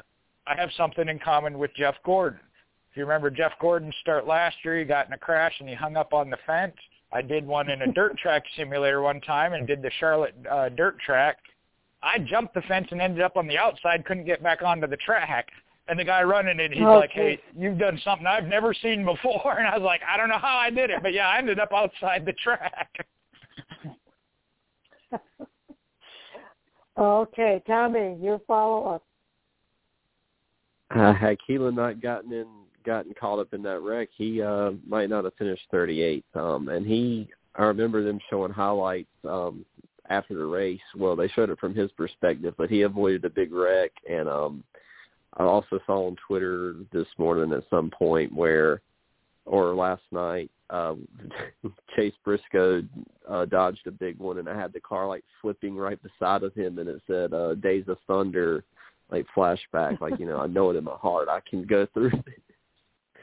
I 0.47 0.55
have 0.55 0.69
something 0.75 1.07
in 1.07 1.19
common 1.19 1.57
with 1.57 1.71
Jeff 1.75 1.95
Gordon. 2.03 2.39
If 2.91 2.97
you 2.97 3.03
remember 3.03 3.29
Jeff 3.29 3.53
Gordon's 3.61 3.95
start 4.01 4.27
last 4.27 4.57
year, 4.65 4.79
he 4.79 4.83
got 4.83 5.07
in 5.07 5.13
a 5.13 5.17
crash 5.17 5.53
and 5.59 5.69
he 5.69 5.75
hung 5.75 5.95
up 5.95 6.13
on 6.13 6.29
the 6.29 6.37
fence. 6.45 6.75
I 7.13 7.21
did 7.21 7.45
one 7.45 7.69
in 7.69 7.81
a 7.81 7.91
dirt 7.91 8.17
track 8.17 8.43
simulator 8.55 9.01
one 9.01 9.19
time 9.21 9.53
and 9.53 9.67
did 9.67 9.81
the 9.81 9.91
Charlotte 9.99 10.35
uh, 10.49 10.69
dirt 10.69 10.97
track. 10.99 11.37
I 12.03 12.19
jumped 12.19 12.53
the 12.53 12.61
fence 12.63 12.87
and 12.91 13.01
ended 13.01 13.21
up 13.21 13.37
on 13.37 13.47
the 13.47 13.57
outside, 13.57 14.05
couldn't 14.05 14.25
get 14.25 14.41
back 14.41 14.61
onto 14.61 14.87
the 14.87 14.97
track. 14.97 15.49
And 15.87 15.99
the 15.99 16.05
guy 16.05 16.23
running 16.23 16.59
it, 16.59 16.71
he's 16.71 16.81
okay. 16.81 16.95
like, 16.95 17.11
"Hey, 17.11 17.39
you've 17.57 17.77
done 17.77 17.99
something 18.03 18.25
I've 18.25 18.45
never 18.45 18.73
seen 18.73 19.03
before." 19.03 19.55
And 19.57 19.67
I 19.67 19.77
was 19.77 19.83
like, 19.83 20.01
"I 20.07 20.15
don't 20.15 20.29
know 20.29 20.37
how 20.37 20.57
I 20.57 20.69
did 20.69 20.89
it, 20.89 20.99
but 21.01 21.11
yeah, 21.11 21.27
I 21.27 21.37
ended 21.37 21.59
up 21.59 21.73
outside 21.73 22.25
the 22.25 22.33
track." 22.33 22.89
okay, 26.97 27.61
Tommy, 27.67 28.15
your 28.21 28.39
follow 28.47 28.95
up. 28.95 29.03
Uh, 30.95 31.13
had 31.13 31.37
Keelan 31.47 31.75
not 31.75 32.01
gotten 32.01 32.31
in, 32.31 32.47
gotten 32.83 33.13
caught 33.13 33.39
up 33.39 33.53
in 33.53 33.63
that 33.63 33.81
wreck, 33.81 34.09
he 34.15 34.41
uh 34.41 34.71
might 34.87 35.09
not 35.09 35.23
have 35.23 35.33
finished 35.35 35.63
38th. 35.73 36.23
Um, 36.35 36.69
and 36.69 36.85
he, 36.85 37.27
I 37.55 37.63
remember 37.63 38.03
them 38.03 38.19
showing 38.29 38.51
highlights 38.51 39.09
um 39.27 39.65
after 40.09 40.35
the 40.35 40.45
race. 40.45 40.79
Well, 40.95 41.15
they 41.15 41.29
showed 41.29 41.49
it 41.49 41.59
from 41.59 41.73
his 41.73 41.91
perspective, 41.93 42.53
but 42.57 42.69
he 42.69 42.81
avoided 42.81 43.25
a 43.25 43.29
big 43.29 43.51
wreck. 43.53 43.91
And 44.09 44.27
um, 44.27 44.63
I 45.37 45.43
also 45.43 45.79
saw 45.85 46.07
on 46.07 46.17
Twitter 46.27 46.75
this 46.91 47.07
morning 47.17 47.53
at 47.53 47.63
some 47.69 47.89
point 47.89 48.33
where, 48.35 48.81
or 49.45 49.73
last 49.73 50.03
night, 50.11 50.51
uh, 50.69 50.95
Chase 51.95 52.13
Briscoe 52.23 52.83
uh, 53.27 53.45
dodged 53.45 53.87
a 53.87 53.91
big 53.91 54.19
one, 54.19 54.37
and 54.37 54.49
I 54.49 54.59
had 54.59 54.73
the 54.73 54.81
car 54.81 55.07
like 55.07 55.23
flipping 55.41 55.75
right 55.75 55.99
beside 56.03 56.43
of 56.43 56.53
him, 56.53 56.77
and 56.79 56.89
it 56.89 57.01
said 57.07 57.33
uh, 57.33 57.55
"Days 57.55 57.85
of 57.87 57.97
Thunder." 58.05 58.63
like 59.11 59.25
flashback, 59.35 59.99
like 59.99 60.17
you 60.19 60.25
know, 60.25 60.39
I 60.39 60.47
know 60.47 60.69
it 60.69 60.77
in 60.77 60.85
my 60.85 60.95
heart. 60.95 61.27
I 61.27 61.41
can 61.41 61.65
go 61.65 61.85
through. 61.93 62.11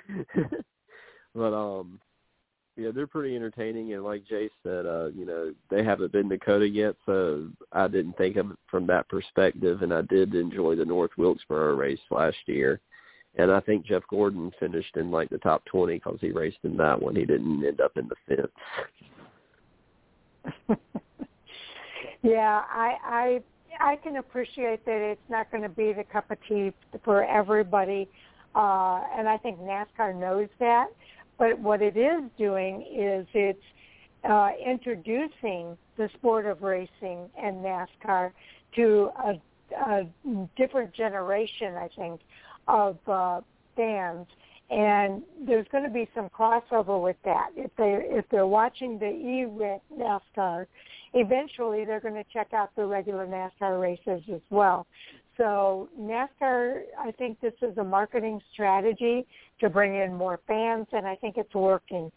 but 1.35 1.55
um, 1.55 2.01
yeah, 2.77 2.91
they're 2.95 3.07
pretty 3.09 3.35
entertaining, 3.35 3.93
and 3.93 4.05
like 4.05 4.25
Jay 4.27 4.49
said, 4.63 4.87
uh, 4.87 5.07
you 5.09 5.27
know, 5.27 5.53
they 5.69 5.83
haven't 5.83 6.13
been 6.13 6.29
to 6.29 6.39
COTA 6.39 6.69
yet, 6.69 6.95
so 7.07 7.49
I 7.73 7.89
didn't 7.89 8.17
think 8.17 8.37
of 8.37 8.53
it 8.53 8.57
from 8.71 8.87
that 8.87 9.09
perspective, 9.09 9.83
and 9.83 9.93
I 9.93 10.03
did 10.03 10.35
enjoy 10.35 10.77
the 10.77 10.85
North 10.85 11.11
Wilkesboro 11.17 11.75
race 11.75 11.99
last 12.11 12.37
year. 12.47 12.81
And 13.37 13.51
I 13.53 13.61
think 13.61 13.85
Jeff 13.85 14.03
Gordon 14.09 14.53
finished 14.59 14.97
in 14.97 15.11
like 15.11 15.29
the 15.29 15.39
top 15.39 15.65
20 15.67 15.95
because 15.95 16.19
he 16.21 16.31
raced 16.31 16.59
in 16.63 16.77
that 16.77 17.01
one. 17.01 17.15
He 17.15 17.25
didn't 17.25 17.65
end 17.65 17.81
up 17.81 17.97
in 17.97 18.09
the 18.09 18.17
fifth. 18.27 18.51
yeah, 22.23 22.63
I 22.69 22.97
I 23.05 23.43
I 23.81 23.97
can 23.97 24.17
appreciate 24.17 24.85
that 24.87 25.01
it's 25.01 25.21
not 25.29 25.51
going 25.51 25.63
to 25.63 25.69
be 25.69 25.93
the 25.93 26.05
cup 26.05 26.31
of 26.31 26.39
tea 26.49 26.73
for 27.05 27.25
everybody, 27.25 28.09
uh, 28.55 29.03
and 29.17 29.29
I 29.29 29.39
think 29.39 29.59
NASCAR 29.61 30.19
knows 30.19 30.49
that. 30.59 30.89
But 31.39 31.59
what 31.59 31.83
it 31.83 31.97
is 31.97 32.23
doing 32.37 32.83
is 32.83 33.27
it's 33.33 33.63
uh, 34.29 34.51
introducing 34.65 35.77
the 35.97 36.09
sport 36.15 36.47
of 36.47 36.63
racing 36.63 37.29
and 37.41 37.65
NASCAR 37.65 38.33
to 38.77 39.11
a, 39.25 39.41
a 39.77 40.07
different 40.57 40.93
generation, 40.95 41.75
I 41.75 41.89
think, 41.97 42.21
of 42.67 42.99
uh, 43.07 43.41
fans. 43.77 44.27
And 44.71 45.23
there's 45.47 45.67
going 45.73 45.85
to 45.85 45.91
be 45.91 46.09
some 46.15 46.29
crossover 46.29 47.03
with 47.03 47.17
that. 47.25 47.51
If 47.57 47.71
they 47.77 48.01
if 48.05 48.27
they're 48.31 48.47
watching 48.47 48.99
the 48.99 49.07
e 49.07 49.47
NASCAR, 49.97 50.67
eventually 51.15 51.87
they're 51.87 52.01
going 52.01 52.15
to 52.15 52.25
check 52.33 52.53
out 52.53 52.71
the 52.77 52.85
regular 52.85 53.27
NASCAR 53.27 53.81
races 53.81 54.23
as 54.33 54.43
well. 54.51 54.87
So 55.39 55.89
NASCAR, 55.99 56.83
I 56.99 57.13
think 57.13 57.41
this 57.41 57.55
is 57.63 57.79
a 57.79 57.85
marketing 57.85 58.41
strategy 58.53 59.27
to 59.61 59.71
bring 59.71 59.95
in 59.95 60.13
more 60.13 60.41
fans, 60.47 60.87
and 60.93 61.07
I 61.07 61.15
think 61.15 61.37
it's 61.39 61.55
working. 61.55 62.11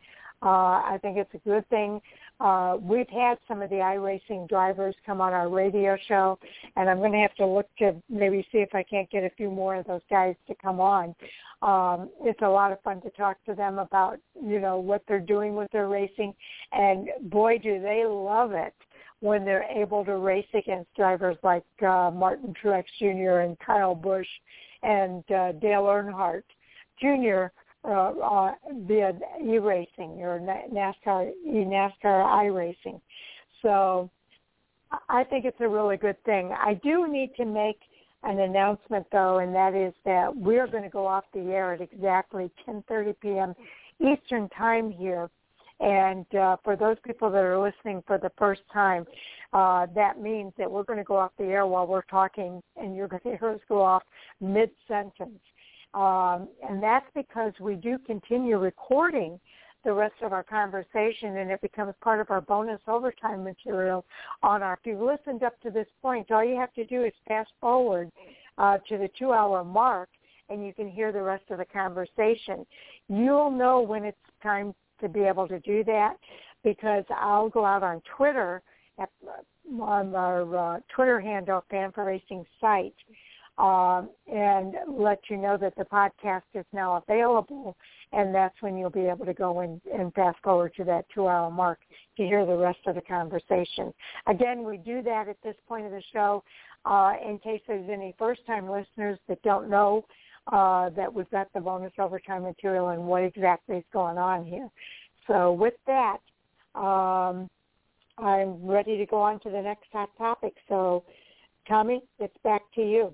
Uh, 0.44 0.82
I 0.82 0.98
think 1.04 1.18
it's 1.18 1.34
a 1.36 1.48
good 1.48 1.70
thing. 1.70 2.02
Uh, 2.40 2.78
we've 2.82 3.10
had 3.10 3.38
some 3.48 3.62
of 3.62 3.70
the 3.70 3.76
iRacing 3.76 4.50
drivers 4.50 4.96
come 5.06 5.22
on 5.22 5.34
our 5.34 5.50
radio 5.50 5.96
show, 6.08 6.40
and 6.76 6.90
I'm 6.90 6.98
going 6.98 7.12
to 7.12 7.20
have 7.20 7.36
to 7.36 7.46
look 7.46 7.68
to 7.78 7.96
maybe 8.10 8.46
see 8.52 8.58
if 8.58 8.74
I 8.74 8.82
can't 8.82 9.10
get 9.12 9.24
a 9.24 9.30
few 9.38 9.52
more 9.52 9.76
of 9.76 9.86
those 9.86 10.02
guys 10.10 10.36
to 10.48 10.56
come 10.56 10.80
on. 10.80 11.14
Um, 11.62 12.10
it's 12.22 12.42
a 12.42 12.50
lot 12.50 12.72
of 12.72 12.82
fun 12.82 13.02
to 13.02 13.12
talk 13.12 13.38
to 13.46 13.54
them 13.54 13.78
about, 13.78 14.18
you 14.44 14.60
know, 14.60 14.80
what 14.80 15.04
they're 15.08 15.20
doing 15.20 15.56
with 15.56 15.72
their 15.72 15.88
racing, 15.88 16.34
and 16.72 17.10
boy, 17.30 17.60
do 17.60 17.80
they 17.80 18.04
love 18.08 18.54
it 18.54 18.74
when 19.22 19.46
they're 19.46 19.64
able 19.64 20.04
to 20.04 20.18
race 20.18 20.48
against 20.54 20.94
drivers 20.96 21.38
like 21.44 21.64
uh, 21.82 22.12
Martin 22.14 22.54
Truex 22.62 22.86
Jr. 23.00 23.40
and 23.40 23.58
Kyle 23.60 23.96
Busch 23.96 24.28
and 24.84 25.24
uh, 25.32 25.54
Dale 25.54 25.84
Earnhardt 25.84 26.44
Jr. 27.00 27.54
Uh, 27.84 28.14
uh, 28.20 28.52
via 28.88 29.12
e-racing 29.44 30.22
or 30.22 30.40
NASCAR, 30.72 31.32
e-NASCAR 31.46 32.26
i-racing. 32.26 33.02
So 33.64 34.10
I 35.10 35.24
think 35.24 35.46
it's 35.46 35.60
a 35.62 35.68
really 35.68 35.98
good 35.98 36.22
thing. 36.24 36.52
I 36.52 36.76
do 36.84 37.08
need 37.08 37.34
to 37.38 37.46
make 37.46 37.80
an 38.24 38.40
announcement 38.40 39.08
though, 39.12 39.40
and 39.40 39.54
that 39.56 39.74
is 39.74 39.94
that 40.06 40.36
we're 40.36 40.68
going 40.68 40.84
to 40.84 40.90
go 40.90 41.08
off 41.08 41.24
the 41.34 41.52
air 41.52 41.74
at 41.74 41.82
exactly 41.82 42.52
10:30 42.68 43.16
p.m. 43.20 43.56
Eastern 44.00 44.48
Time 44.50 44.92
here 44.92 45.30
and 45.82 46.26
uh, 46.36 46.58
for 46.64 46.76
those 46.76 46.98
people 47.04 47.32
that 47.32 47.44
are 47.44 47.60
listening 47.60 48.04
for 48.06 48.20
the 48.20 48.32
first 48.38 48.62
time, 48.72 49.06
uh, 49.52 49.88
that 49.96 50.22
means 50.22 50.54
that 50.58 50.70
we're 50.70 50.84
going 50.84 51.00
to 51.00 51.04
go 51.04 51.18
off 51.18 51.32
the 51.40 51.46
air 51.46 51.66
while 51.66 51.88
we're 51.88 52.04
talking, 52.04 52.62
and 52.78 52.96
you're 52.96 53.08
going 53.08 53.24
to 53.24 53.38
hear 53.38 53.50
us 53.50 53.60
go 53.68 53.82
off 53.82 54.04
mid-sentence. 54.40 55.40
Um, 55.96 56.48
and 56.68 56.82
that's 56.82 57.08
because 57.16 57.54
we 57.60 57.76
do 57.76 57.98
continue 57.98 58.58
recording 58.58 59.40
the 59.84 59.92
rest 59.92 60.14
of 60.22 60.32
our 60.32 60.44
conversation 60.44 61.38
and 61.38 61.50
it 61.50 61.60
becomes 61.62 61.94
part 62.02 62.22
of 62.22 62.30
our 62.30 62.42
bonus 62.42 62.80
overtime 62.88 63.44
material 63.44 64.06
on 64.44 64.62
our 64.62 64.74
if 64.74 64.80
you've 64.84 65.02
listened 65.02 65.42
up 65.42 65.60
to 65.62 65.72
this 65.72 65.88
point 66.04 66.30
all 66.30 66.44
you 66.44 66.56
have 66.56 66.72
to 66.74 66.86
do 66.86 67.04
is 67.04 67.12
fast 67.28 67.50
forward 67.60 68.12
uh, 68.60 68.78
to 68.88 69.00
the 69.00 69.10
two 69.18 69.34
hour 69.34 69.64
mark 69.64 70.08
and 70.50 70.64
you 70.64 70.72
can 70.72 70.88
hear 70.88 71.12
the 71.12 71.20
rest 71.20 71.44
of 71.50 71.58
the 71.58 71.66
conversation 71.66 72.64
you'll 73.10 73.50
know 73.50 73.82
when 73.82 74.04
it's 74.04 74.18
time 74.44 74.72
to 75.02 75.10
be 75.10 75.22
able 75.22 75.48
to 75.48 75.60
do 75.60 75.84
that 75.86 76.16
because 76.64 77.04
I'll 77.10 77.50
go 77.50 77.66
out 77.66 77.84
on 77.84 78.02
Twitter 78.16 78.62
at, 79.00 79.10
on 79.80 80.16
our 80.16 80.76
uh, 80.76 80.80
Twitter 80.94 81.20
handle, 81.20 81.64
Fan4Racing 81.72 82.46
site, 82.60 82.96
um, 83.58 84.10
and 84.32 84.76
let 84.88 85.20
you 85.30 85.38
know 85.38 85.58
that 85.58 85.76
the 85.76 85.86
podcast 85.86 86.44
is 86.54 86.66
now 86.74 87.04
available, 87.08 87.76
and 88.12 88.34
that's 88.34 88.56
when 88.62 88.78
you'll 88.78 88.90
be 88.90 89.08
able 89.08 89.26
to 89.26 89.34
go 89.34 89.60
and, 89.60 89.82
and 89.94 90.14
fast 90.14 90.38
forward 90.44 90.74
to 90.78 90.84
that 90.86 91.06
two-hour 91.14 91.52
mark 91.52 91.80
to 92.18 92.24
hear 92.24 92.46
the 92.46 92.56
rest 92.56 92.80
of 92.88 92.96
the 92.96 93.02
conversation. 93.02 93.94
Again, 94.28 94.64
we 94.64 94.78
do 94.78 95.02
that 95.04 95.28
at 95.28 95.38
this 95.44 95.56
point 95.68 95.86
of 95.86 95.92
the 95.92 96.02
show 96.14 96.44
uh, 96.86 97.14
in 97.28 97.38
case 97.40 97.62
there's 97.68 97.90
any 97.90 98.16
first-time 98.18 98.70
listeners 98.70 99.20
that 99.28 99.42
don't 99.44 99.70
know 99.70 100.06
uh, 100.48 100.90
that 100.92 101.14
we've 101.14 101.30
got 101.30 101.48
the 101.54 101.60
bonus 101.60 101.94
overtime 102.00 102.44
material 102.44 102.90
and 102.90 103.04
what 103.04 103.24
exactly 103.24 103.78
is 103.78 103.84
going 103.94 104.18
on 104.18 104.46
here. 104.46 104.70
So 105.28 105.54
with 105.54 105.76
that, 105.88 106.18
um, 106.76 107.50
I'm 108.18 108.66
ready 108.66 108.98
to 108.98 109.06
go 109.06 109.22
on 109.22 109.40
to 109.42 109.50
the 109.50 109.62
next 109.62 109.88
hot 109.92 110.10
topic. 110.18 110.54
So, 110.68 111.04
Tommy, 111.68 112.02
it's 112.20 112.36
back 112.44 112.62
to 112.76 112.82
you. 112.82 113.14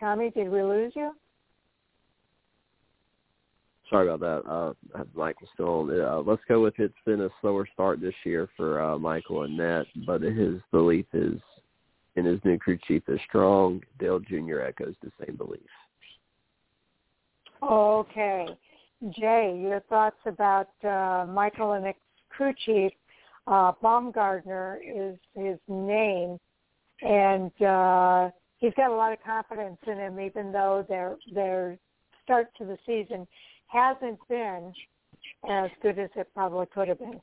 Tommy, 0.00 0.30
did 0.30 0.48
we 0.48 0.62
lose 0.62 0.92
you? 0.96 1.12
Sorry 3.92 4.08
about 4.08 4.44
that. 4.44 4.50
Uh, 4.50 5.04
Michael 5.14 5.48
still 5.52 5.68
on. 5.68 6.00
Uh, 6.00 6.22
let's 6.24 6.40
go 6.48 6.62
with 6.62 6.72
it's 6.78 6.94
been 7.04 7.20
a 7.20 7.28
slower 7.42 7.68
start 7.74 8.00
this 8.00 8.14
year 8.24 8.48
for 8.56 8.80
uh, 8.80 8.98
Michael 8.98 9.40
Annett, 9.40 9.84
but 10.06 10.22
his 10.22 10.60
belief 10.70 11.04
is 11.12 11.38
in 12.16 12.24
his 12.24 12.40
new 12.42 12.58
crew 12.58 12.78
chief 12.88 13.02
is 13.08 13.20
strong. 13.28 13.82
Dale 13.98 14.18
Jr. 14.18 14.60
echoes 14.60 14.94
the 15.02 15.10
same 15.24 15.36
belief. 15.36 15.60
Okay. 17.62 18.46
Jay, 19.10 19.58
your 19.60 19.80
thoughts 19.90 20.16
about 20.24 20.70
uh, 20.84 21.26
Michael 21.28 21.74
Annett's 21.74 21.98
crew 22.30 22.54
chief. 22.64 22.92
Uh, 23.46 23.72
Baumgartner 23.82 24.80
is 24.82 25.18
his 25.34 25.58
name, 25.68 26.38
and 27.02 27.50
uh, 27.60 28.30
he's 28.56 28.72
got 28.74 28.90
a 28.90 28.94
lot 28.94 29.12
of 29.12 29.18
confidence 29.22 29.78
in 29.86 29.98
him, 29.98 30.18
even 30.18 30.50
though 30.50 30.86
they're 30.88 31.16
they're 31.34 31.76
start 32.24 32.46
to 32.56 32.64
the 32.64 32.78
season 32.86 33.26
hasn't 33.72 34.18
been 34.28 34.72
as 35.48 35.70
good 35.82 35.98
as 35.98 36.10
it 36.16 36.28
probably 36.34 36.66
could 36.66 36.88
have 36.88 36.98
been. 36.98 37.20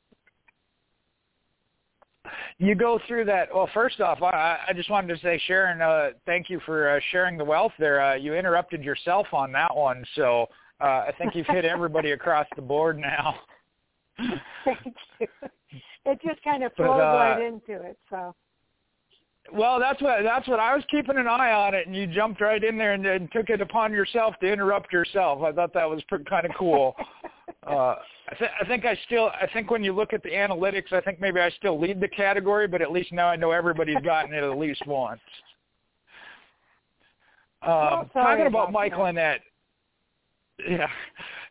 You 2.57 2.75
go 2.75 2.99
through 3.07 3.25
that. 3.25 3.47
Well, 3.53 3.69
first 3.73 4.01
off, 4.01 4.21
I, 4.21 4.57
I 4.67 4.73
just 4.73 4.89
wanted 4.89 5.15
to 5.15 5.21
say, 5.21 5.41
Sharon, 5.47 5.81
uh, 5.81 6.09
thank 6.25 6.49
you 6.49 6.59
for 6.65 6.89
uh, 6.89 6.99
sharing 7.11 7.37
the 7.37 7.45
wealth 7.45 7.71
there. 7.79 8.01
Uh, 8.01 8.15
you 8.15 8.35
interrupted 8.35 8.83
yourself 8.83 9.27
on 9.31 9.51
that 9.53 9.75
one, 9.75 10.03
so 10.15 10.47
uh, 10.81 11.05
I 11.07 11.13
think 11.17 11.35
you've 11.35 11.47
hit 11.47 11.65
everybody 11.65 12.11
across 12.11 12.45
the 12.55 12.61
board 12.61 12.99
now. 12.99 13.35
thank 14.65 14.95
you. 15.19 15.27
It 16.05 16.19
just 16.25 16.43
kind 16.43 16.63
of 16.63 16.73
flowed 16.73 16.99
uh, 16.99 17.15
right 17.15 17.41
into 17.41 17.81
it, 17.81 17.97
so. 18.09 18.35
Well, 19.53 19.79
that's 19.79 20.01
what 20.01 20.23
that's 20.23 20.47
what 20.47 20.59
I 20.59 20.75
was 20.75 20.83
keeping 20.89 21.17
an 21.17 21.27
eye 21.27 21.51
on 21.51 21.73
it, 21.73 21.87
and 21.87 21.95
you 21.95 22.07
jumped 22.07 22.41
right 22.41 22.63
in 22.63 22.77
there 22.77 22.93
and, 22.93 23.05
and 23.05 23.31
took 23.31 23.49
it 23.49 23.61
upon 23.61 23.91
yourself 23.91 24.35
to 24.41 24.51
interrupt 24.51 24.93
yourself. 24.93 25.41
I 25.43 25.51
thought 25.51 25.73
that 25.73 25.89
was 25.89 26.01
pretty, 26.07 26.25
kind 26.25 26.45
of 26.45 26.51
cool. 26.57 26.95
uh, 27.67 27.95
I, 28.29 28.35
th- 28.37 28.51
I 28.61 28.65
think 28.65 28.85
I 28.85 28.97
still 29.05 29.29
I 29.41 29.47
think 29.53 29.71
when 29.71 29.83
you 29.83 29.93
look 29.93 30.13
at 30.13 30.23
the 30.23 30.29
analytics, 30.29 30.93
I 30.93 31.01
think 31.01 31.19
maybe 31.19 31.39
I 31.39 31.49
still 31.51 31.79
lead 31.79 31.99
the 31.99 32.07
category, 32.07 32.67
but 32.67 32.81
at 32.81 32.91
least 32.91 33.11
now 33.11 33.27
I 33.27 33.35
know 33.35 33.51
everybody's 33.51 34.01
gotten 34.03 34.33
it 34.33 34.43
at 34.43 34.57
least 34.57 34.85
once. 34.87 35.21
Um, 37.61 37.69
well, 37.69 38.09
talking 38.13 38.47
about, 38.47 38.69
about 38.69 38.71
Michael 38.71 39.13
that. 39.15 39.41
Yeah, 40.67 40.87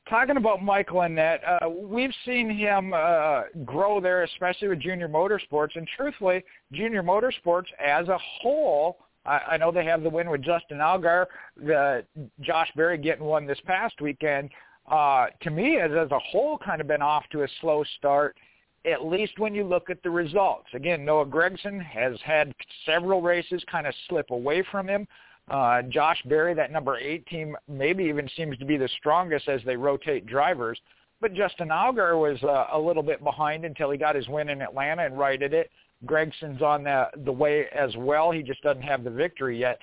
talking 0.09 0.36
about 0.36 0.62
Michael 0.62 1.01
Annett, 1.01 1.39
uh, 1.47 1.68
we've 1.68 2.12
seen 2.24 2.51
him 2.51 2.93
uh, 2.94 3.43
grow 3.64 4.01
there, 4.01 4.22
especially 4.24 4.68
with 4.68 4.80
Junior 4.80 5.09
Motorsports. 5.09 5.76
And 5.76 5.89
truthfully, 5.97 6.44
Junior 6.72 7.02
Motorsports 7.02 7.66
as 7.85 8.09
a 8.09 8.18
whole, 8.18 8.98
I, 9.24 9.40
I 9.51 9.56
know 9.56 9.70
they 9.70 9.85
have 9.85 10.02
the 10.02 10.10
win 10.10 10.30
with 10.30 10.43
Justin 10.43 10.78
Allgaier, 10.78 11.26
the 11.56 12.05
Josh 12.40 12.70
Berry 12.76 12.98
getting 12.98 13.24
one 13.24 13.47
this 13.47 13.60
past 13.66 14.01
weekend. 14.01 14.51
Uh, 14.90 15.26
to 15.43 15.51
me, 15.51 15.78
as, 15.78 15.90
as 15.93 16.10
a 16.10 16.18
whole, 16.18 16.59
kind 16.59 16.80
of 16.80 16.86
been 16.86 17.02
off 17.02 17.24
to 17.32 17.43
a 17.43 17.48
slow 17.60 17.85
start. 17.98 18.36
At 18.85 19.05
least 19.05 19.39
when 19.39 19.55
you 19.55 19.64
look 19.64 19.90
at 19.90 20.02
the 20.02 20.10
results. 20.10 20.68
Again, 20.72 21.05
Noah 21.05 21.26
Gragson 21.26 21.85
has 21.85 22.14
had 22.24 22.55
several 22.86 23.20
races 23.20 23.62
kind 23.70 23.86
of 23.86 23.94
slip 24.09 24.30
away 24.30 24.64
from 24.70 24.89
him. 24.89 25.06
Uh, 25.50 25.82
Josh 25.82 26.20
Berry, 26.26 26.54
that 26.54 26.70
number 26.70 26.98
eight 26.98 27.26
team, 27.26 27.56
maybe 27.68 28.04
even 28.04 28.28
seems 28.36 28.58
to 28.58 28.64
be 28.64 28.76
the 28.76 28.88
strongest 28.98 29.48
as 29.48 29.60
they 29.64 29.76
rotate 29.76 30.26
drivers. 30.26 30.78
But 31.20 31.34
Justin 31.34 31.68
Allgaier 31.68 32.20
was 32.20 32.42
uh, 32.42 32.66
a 32.72 32.78
little 32.78 33.02
bit 33.02 33.24
behind 33.24 33.64
until 33.64 33.90
he 33.90 33.98
got 33.98 34.14
his 34.14 34.28
win 34.28 34.50
in 34.50 34.62
Atlanta 34.62 35.04
and 35.04 35.18
righted 35.18 35.52
it. 35.52 35.70
Gragson's 36.06 36.62
on 36.62 36.84
the 36.84 37.08
the 37.24 37.32
way 37.32 37.66
as 37.74 37.90
well. 37.96 38.30
He 38.30 38.42
just 38.42 38.62
doesn't 38.62 38.82
have 38.82 39.02
the 39.02 39.10
victory 39.10 39.58
yet. 39.58 39.78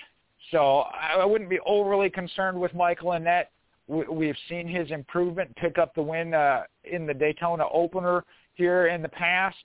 So 0.52 0.86
I 0.94 1.26
wouldn't 1.26 1.50
be 1.50 1.60
overly 1.66 2.10
concerned 2.10 2.60
with 2.60 2.74
Michael 2.74 3.10
Annett. 3.10 3.46
We've 3.88 4.38
seen 4.48 4.68
his 4.68 4.90
improvement 4.92 5.56
pick 5.58 5.78
up 5.78 5.94
the 5.94 6.02
win 6.02 6.34
uh, 6.34 6.64
in 6.84 7.06
the 7.06 7.14
Daytona 7.14 7.66
opener 7.72 8.24
here 8.54 8.88
in 8.88 9.02
the 9.02 9.10
past. 9.10 9.58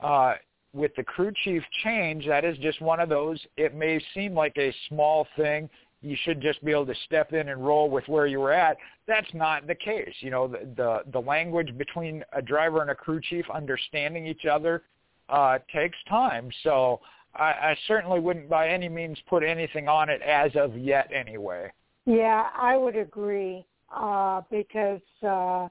Uh, 0.00 0.34
with 0.76 0.94
the 0.96 1.02
crew 1.02 1.32
chief 1.44 1.62
change, 1.82 2.26
that 2.26 2.44
is 2.44 2.56
just 2.58 2.80
one 2.80 3.00
of 3.00 3.08
those. 3.08 3.40
It 3.56 3.74
may 3.74 4.00
seem 4.14 4.34
like 4.34 4.56
a 4.58 4.74
small 4.88 5.26
thing. 5.36 5.68
You 6.02 6.16
should 6.22 6.40
just 6.40 6.62
be 6.64 6.70
able 6.72 6.86
to 6.86 6.94
step 7.06 7.32
in 7.32 7.48
and 7.48 7.66
roll 7.66 7.90
with 7.90 8.06
where 8.06 8.26
you 8.26 8.38
were 8.38 8.52
at. 8.52 8.76
That's 9.08 9.32
not 9.32 9.66
the 9.66 9.74
case. 9.74 10.12
You 10.20 10.30
know, 10.30 10.46
the 10.46 10.68
the, 10.76 10.98
the 11.12 11.20
language 11.20 11.76
between 11.76 12.22
a 12.32 12.42
driver 12.42 12.82
and 12.82 12.90
a 12.90 12.94
crew 12.94 13.20
chief 13.20 13.46
understanding 13.52 14.26
each 14.26 14.44
other 14.44 14.82
uh, 15.28 15.58
takes 15.74 15.96
time. 16.08 16.50
So 16.62 17.00
I, 17.34 17.44
I 17.44 17.78
certainly 17.88 18.20
wouldn't 18.20 18.48
by 18.48 18.68
any 18.68 18.88
means 18.88 19.18
put 19.28 19.42
anything 19.42 19.88
on 19.88 20.08
it 20.10 20.22
as 20.22 20.52
of 20.54 20.76
yet, 20.76 21.10
anyway. 21.12 21.72
Yeah, 22.04 22.46
I 22.56 22.76
would 22.76 22.96
agree 22.96 23.64
uh, 23.94 24.42
because 24.50 25.00
uh, 25.26 25.68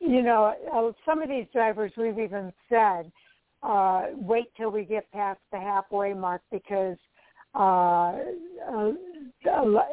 you 0.00 0.22
know 0.22 0.54
uh, 0.72 0.92
some 1.06 1.22
of 1.22 1.28
these 1.28 1.46
drivers 1.52 1.92
we've 1.96 2.18
even 2.18 2.52
said 2.68 3.10
uh, 3.62 4.06
wait 4.14 4.46
till 4.56 4.70
we 4.70 4.84
get 4.84 5.10
past 5.12 5.40
the 5.52 5.58
halfway 5.58 6.14
mark 6.14 6.42
because 6.50 6.96
uh, 7.54 8.14
uh, 8.72 8.92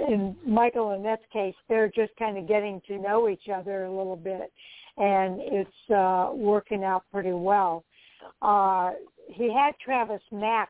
in 0.08 0.36
Michael 0.46 0.92
Annett's 0.94 1.24
case, 1.32 1.56
they're 1.68 1.90
just 1.90 2.12
kind 2.18 2.38
of 2.38 2.48
getting 2.48 2.82
to 2.88 2.98
know 2.98 3.28
each 3.28 3.50
other 3.54 3.84
a 3.84 3.96
little 3.96 4.16
bit, 4.16 4.52
and 4.98 5.40
it's 5.42 5.92
uh, 5.94 6.30
working 6.34 6.84
out 6.84 7.04
pretty 7.12 7.34
well. 7.34 7.84
Uh, 8.42 8.92
he 9.28 9.54
had 9.54 9.72
Travis 9.84 10.22
Mack, 10.32 10.70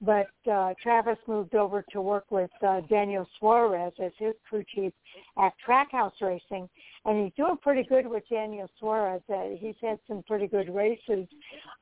but 0.00 0.28
uh, 0.50 0.74
Travis 0.80 1.18
moved 1.26 1.54
over 1.54 1.84
to 1.90 2.00
work 2.00 2.26
with 2.30 2.50
uh, 2.66 2.80
Daniel 2.88 3.26
Suarez 3.38 3.92
as 4.02 4.12
his 4.16 4.34
crew 4.48 4.64
chief 4.74 4.92
at 5.38 5.52
Trackhouse 5.66 6.12
Racing, 6.20 6.68
and 7.04 7.24
he's 7.24 7.32
doing 7.36 7.56
pretty 7.60 7.82
good 7.82 8.06
with 8.06 8.22
Daniel 8.30 8.68
Suarez. 8.78 9.22
Uh, 9.32 9.56
he's 9.58 9.74
had 9.82 9.98
some 10.06 10.22
pretty 10.22 10.46
good 10.46 10.72
races, 10.72 11.26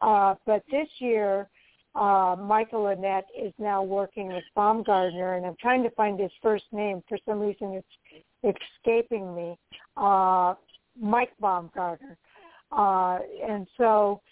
uh, 0.01 0.34
but 0.47 0.62
this 0.70 0.88
year, 0.98 1.48
uh, 1.94 2.36
Michael 2.38 2.84
Annett 2.84 3.24
is 3.38 3.52
now 3.59 3.82
working 3.82 4.28
with 4.28 4.44
Baumgartner, 4.55 5.36
and 5.36 5.47
I'm 5.47 5.56
trying 5.60 5.82
to 5.82 5.90
find 5.90 6.18
his 6.18 6.32
first 6.43 6.64
name. 6.72 7.02
For 7.09 7.18
some 7.26 7.40
reason, 7.40 7.82
it's 8.43 8.59
escaping 8.82 9.34
me. 9.34 9.59
Uh, 9.97 10.55
Mike 10.98 11.32
Baumgartner, 11.40 12.16
uh, 12.72 13.18
and 13.47 13.66
so 13.76 14.22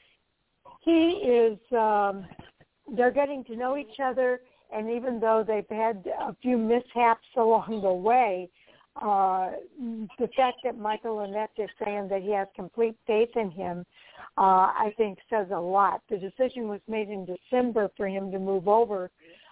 he 0.80 1.22
is. 1.22 1.58
Um, 1.72 2.26
they're 2.96 3.10
getting 3.10 3.44
to 3.44 3.56
know 3.56 3.76
each 3.76 4.00
other, 4.02 4.40
and 4.74 4.90
even 4.90 5.20
though 5.20 5.44
they've 5.46 5.68
had 5.68 6.04
a 6.20 6.34
few 6.42 6.56
mishaps 6.56 7.26
along 7.36 7.80
the 7.82 7.92
way, 7.92 8.50
uh, 8.96 9.50
the 10.18 10.28
fact 10.36 10.58
that 10.64 10.78
Michael 10.78 11.16
Annett 11.16 11.48
is 11.58 11.70
saying 11.84 12.08
that 12.08 12.22
he 12.22 12.30
has 12.30 12.46
complete 12.54 12.96
faith 13.06 13.30
in 13.34 13.50
him, 13.50 13.84
uh, 14.38 14.70
I 14.70 14.92
think 14.96 15.18
says 15.28 15.48
a 15.52 15.58
lot. 15.58 16.00
The 16.08 16.18
decision 16.18 16.68
was 16.68 16.80
made 16.86 17.08
in 17.08 17.26
December 17.26 17.90
for 17.96 18.06
him 18.06 18.30
to 18.30 18.38
move 18.38 18.68
over 18.68 19.10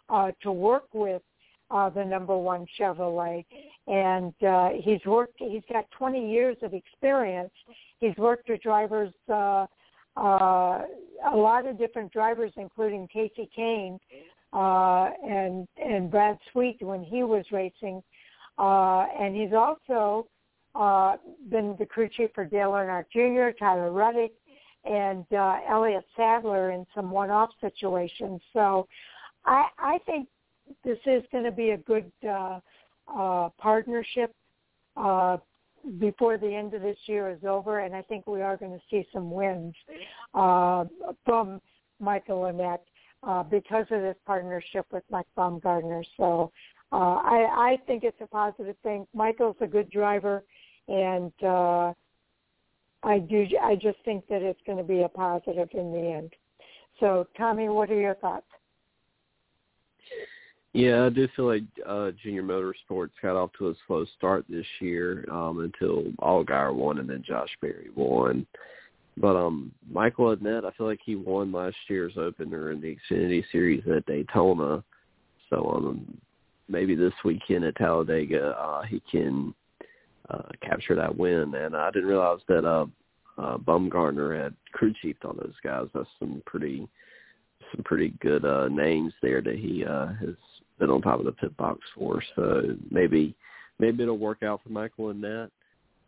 uh, 0.08 0.30
to 0.42 0.52
work 0.52 0.84
with 0.92 1.22
uh, 1.70 1.88
the 1.90 2.04
number 2.04 2.36
one 2.36 2.66
Chevrolet, 2.78 3.44
and 3.86 4.34
uh, 4.46 4.70
he's 4.80 5.04
worked. 5.06 5.34
He's 5.38 5.62
got 5.72 5.90
20 5.92 6.30
years 6.30 6.56
of 6.62 6.74
experience. 6.74 7.52
He's 7.98 8.16
worked 8.16 8.48
with 8.48 8.62
drivers, 8.62 9.12
uh, 9.32 9.66
uh, 10.16 10.82
a 11.32 11.36
lot 11.36 11.66
of 11.66 11.78
different 11.78 12.12
drivers, 12.12 12.52
including 12.56 13.08
Kasey 13.14 13.48
Kahne 13.56 13.98
uh, 14.52 15.10
and 15.26 15.66
and 15.76 16.10
Brad 16.10 16.38
Sweet 16.52 16.78
when 16.80 17.02
he 17.02 17.22
was 17.22 17.44
racing 17.52 18.02
uh, 18.58 19.06
and 19.18 19.34
he's 19.34 19.52
also 19.52 20.26
uh, 20.74 21.16
been 21.50 21.76
the 21.78 21.86
crew 21.86 22.08
chief 22.08 22.30
for 22.34 22.44
Dale 22.44 22.70
Earnhardt 22.70 23.06
Jr., 23.12 23.56
Tyler 23.58 23.92
Reddick, 23.92 24.32
and 24.84 25.24
uh, 25.32 25.56
Elliott 25.68 26.04
Sadler 26.16 26.70
in 26.70 26.86
some 26.94 27.10
one-off 27.10 27.50
situations. 27.60 28.40
So 28.52 28.86
I, 29.44 29.66
I 29.78 29.98
think 30.06 30.28
this 30.84 30.98
is 31.06 31.22
going 31.30 31.44
to 31.44 31.52
be 31.52 31.70
a 31.70 31.76
good 31.78 32.10
uh, 32.28 32.60
uh, 33.14 33.48
partnership 33.58 34.34
uh, 34.96 35.38
before 35.98 36.38
the 36.38 36.54
end 36.54 36.74
of 36.74 36.82
this 36.82 36.96
year 37.06 37.30
is 37.30 37.44
over, 37.44 37.80
and 37.80 37.94
I 37.94 38.02
think 38.02 38.26
we 38.26 38.42
are 38.42 38.56
going 38.56 38.72
to 38.72 38.82
see 38.90 39.06
some 39.12 39.30
wins 39.30 39.74
uh, 40.34 40.84
from 41.24 41.60
Michael 42.00 42.42
Annett 42.42 42.78
uh, 43.22 43.42
because 43.42 43.86
of 43.90 44.02
this 44.02 44.16
partnership 44.26 44.86
with 44.92 45.04
Mike 45.10 45.26
Baumgartner. 45.36 46.04
So 46.16 46.52
uh, 46.92 46.96
I, 46.96 47.46
I 47.50 47.78
think 47.86 48.04
it's 48.04 48.20
a 48.20 48.26
positive 48.26 48.76
thing. 48.82 49.06
Michael's 49.14 49.56
a 49.60 49.66
good 49.66 49.90
driver, 49.90 50.44
and 50.88 51.32
uh, 51.42 51.92
I 53.02 53.18
do. 53.18 53.46
I 53.62 53.74
just 53.74 53.98
think 54.04 54.26
that 54.28 54.42
it's 54.42 54.60
going 54.66 54.78
to 54.78 54.84
be 54.84 55.02
a 55.02 55.08
positive 55.08 55.68
in 55.72 55.92
the 55.92 56.12
end. 56.16 56.32
So, 57.00 57.26
Tommy, 57.36 57.68
what 57.68 57.90
are 57.90 57.98
your 57.98 58.14
thoughts? 58.16 58.46
Yeah, 60.74 61.04
I 61.04 61.10
do 61.10 61.28
feel 61.36 61.46
like 61.46 61.64
uh, 61.86 62.12
Junior 62.22 62.42
Motorsports 62.42 63.10
got 63.20 63.36
off 63.36 63.50
to 63.58 63.68
a 63.68 63.74
slow 63.86 64.06
start 64.16 64.46
this 64.48 64.66
year 64.80 65.26
um, 65.30 65.60
until 65.60 66.04
Allgaier 66.20 66.74
won 66.74 66.98
and 66.98 67.08
then 67.08 67.22
Josh 67.26 67.50
Berry 67.60 67.90
won. 67.94 68.46
But 69.18 69.36
um, 69.36 69.72
Michael 69.90 70.34
Annett, 70.34 70.64
I 70.64 70.70
feel 70.70 70.86
like 70.86 71.00
he 71.04 71.14
won 71.14 71.52
last 71.52 71.76
year's 71.88 72.14
opener 72.16 72.70
in 72.70 72.80
the 72.80 72.96
Xfinity 73.10 73.44
Series 73.52 73.82
at 73.94 74.06
Daytona. 74.06 74.82
So 75.50 75.70
um, 75.76 76.16
maybe 76.68 76.94
this 76.94 77.12
weekend 77.22 77.64
at 77.64 77.76
Talladega 77.76 78.56
uh, 78.58 78.82
he 78.82 79.02
can 79.10 79.54
uh, 80.30 80.48
capture 80.62 80.94
that 80.94 81.14
win. 81.14 81.54
And 81.54 81.76
I 81.76 81.90
didn't 81.90 82.08
realize 82.08 82.40
that 82.48 82.64
uh, 82.64 82.86
uh, 83.36 83.58
Baumgartner 83.58 84.42
had 84.42 84.54
crew 84.72 84.94
chiefed 85.02 85.26
on 85.26 85.36
those 85.36 85.54
guys. 85.62 85.88
That's 85.92 86.08
some 86.18 86.42
pretty 86.46 86.88
some 87.70 87.84
pretty 87.84 88.14
good 88.20 88.44
uh, 88.44 88.68
names 88.68 89.12
there 89.22 89.40
that 89.40 89.56
he 89.56 89.84
uh, 89.84 90.08
has 90.20 90.34
been 90.78 90.90
on 90.90 91.02
top 91.02 91.18
of 91.18 91.26
the 91.26 91.32
pit 91.32 91.56
box 91.56 91.80
for. 91.96 92.22
So 92.36 92.76
maybe 92.90 93.34
maybe 93.78 94.02
it'll 94.02 94.18
work 94.18 94.42
out 94.42 94.60
for 94.62 94.70
Michael 94.70 95.12
Annett. 95.12 95.50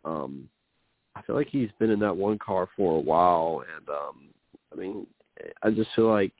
Um, 0.03 0.49
I 1.15 1.21
feel 1.21 1.35
like 1.35 1.49
he's 1.49 1.69
been 1.79 1.91
in 1.91 1.99
that 1.99 2.15
one 2.15 2.37
car 2.39 2.67
for 2.75 2.97
a 2.97 3.01
while, 3.01 3.63
and 3.75 3.89
um, 3.89 4.27
I 4.71 4.75
mean, 4.75 5.07
I 5.63 5.69
just 5.71 5.89
feel 5.95 6.09
like 6.09 6.33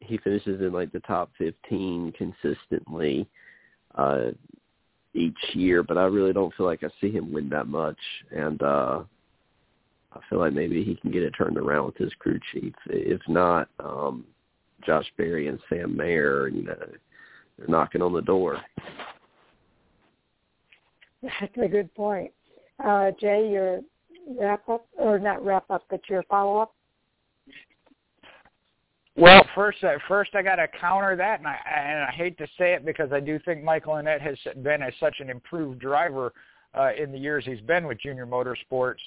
he 0.00 0.18
finishes 0.18 0.60
in 0.60 0.72
like 0.72 0.92
the 0.92 1.00
top 1.00 1.30
15 1.38 2.12
consistently. 2.18 3.26
Uh, 3.94 4.32
each 5.14 5.38
year, 5.52 5.82
but 5.82 5.96
I 5.96 6.04
really 6.04 6.32
don't 6.32 6.52
feel 6.54 6.66
like 6.66 6.82
I 6.82 6.88
see 7.00 7.10
him 7.10 7.32
win 7.32 7.48
that 7.50 7.68
much. 7.68 7.98
And 8.30 8.60
uh 8.62 9.02
I 10.12 10.20
feel 10.30 10.38
like 10.38 10.52
maybe 10.52 10.84
he 10.84 10.94
can 10.94 11.10
get 11.10 11.24
it 11.24 11.30
turned 11.30 11.58
around 11.58 11.86
with 11.86 11.96
his 11.96 12.12
crew 12.18 12.38
chief. 12.52 12.74
If 12.86 13.20
not, 13.28 13.68
um 13.78 14.24
Josh 14.86 15.06
Berry 15.16 15.48
and 15.48 15.58
Sam 15.68 15.96
Mayer, 15.96 16.46
and 16.46 16.64
know, 16.64 16.76
they're 17.58 17.68
knocking 17.68 18.02
on 18.02 18.12
the 18.12 18.22
door. 18.22 18.60
That's 21.22 21.56
a 21.62 21.68
good 21.68 21.94
point. 21.94 22.30
Uh, 22.84 23.10
Jay, 23.20 23.48
your 23.50 23.80
wrap 24.38 24.68
up, 24.68 24.86
or 24.98 25.18
not 25.18 25.44
wrap 25.44 25.70
up, 25.70 25.84
but 25.88 26.00
your 26.08 26.22
follow 26.24 26.58
up? 26.58 26.74
Well, 29.16 29.46
first, 29.54 29.82
uh, 29.84 29.92
first 30.08 30.34
I 30.34 30.42
got 30.42 30.56
to 30.56 30.66
counter 30.80 31.14
that, 31.16 31.38
and 31.38 31.46
I 31.46 31.56
and 31.72 32.04
I 32.04 32.10
hate 32.10 32.36
to 32.38 32.48
say 32.58 32.74
it 32.74 32.84
because 32.84 33.12
I 33.12 33.20
do 33.20 33.38
think 33.44 33.62
Michael 33.62 33.94
Annett 33.94 34.20
has 34.20 34.36
been 34.62 34.82
as 34.82 34.92
such 34.98 35.20
an 35.20 35.30
improved 35.30 35.78
driver 35.78 36.32
uh, 36.76 36.90
in 37.00 37.12
the 37.12 37.18
years 37.18 37.44
he's 37.46 37.60
been 37.60 37.86
with 37.86 38.00
Junior 38.00 38.26
Motorsports, 38.26 38.98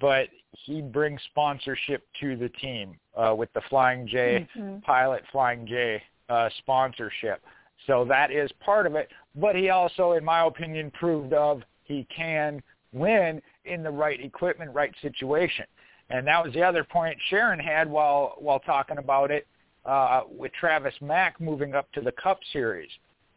but 0.00 0.28
he 0.52 0.80
brings 0.80 1.20
sponsorship 1.30 2.04
to 2.20 2.36
the 2.36 2.48
team 2.48 2.96
uh, 3.16 3.34
with 3.36 3.52
the 3.52 3.60
Flying 3.68 4.06
J 4.06 4.48
mm-hmm. 4.56 4.80
Pilot 4.80 5.22
Flying 5.32 5.66
J 5.66 6.02
uh, 6.28 6.48
sponsorship. 6.58 7.42
So 7.86 8.04
that 8.06 8.30
is 8.30 8.50
part 8.60 8.86
of 8.86 8.94
it. 8.94 9.08
But 9.34 9.56
he 9.56 9.70
also, 9.70 10.12
in 10.12 10.24
my 10.24 10.46
opinion, 10.46 10.90
proved 10.92 11.32
of 11.32 11.62
he 11.84 12.06
can 12.14 12.62
win 12.92 13.40
in 13.64 13.82
the 13.82 13.90
right 13.90 14.20
equipment, 14.20 14.74
right 14.74 14.94
situation. 15.00 15.64
And 16.10 16.26
that 16.26 16.44
was 16.44 16.54
the 16.54 16.62
other 16.62 16.84
point 16.84 17.18
Sharon 17.28 17.58
had 17.58 17.88
while 17.88 18.36
while 18.38 18.60
talking 18.60 18.98
about 18.98 19.30
it 19.30 19.46
uh, 19.84 20.22
with 20.30 20.52
Travis 20.52 20.94
Mack 21.00 21.40
moving 21.40 21.74
up 21.74 21.90
to 21.92 22.00
the 22.00 22.12
Cup 22.12 22.40
Series. 22.52 22.90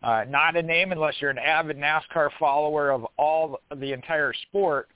Uh, 0.04 0.26
not 0.28 0.56
a 0.56 0.62
name 0.62 0.92
unless 0.92 1.16
you're 1.20 1.30
an 1.30 1.38
avid 1.38 1.78
NASCAR 1.78 2.30
follower 2.40 2.92
of 2.92 3.06
all 3.18 3.60
the 3.76 3.94
entire 3.94 4.34
sport. 4.34 4.90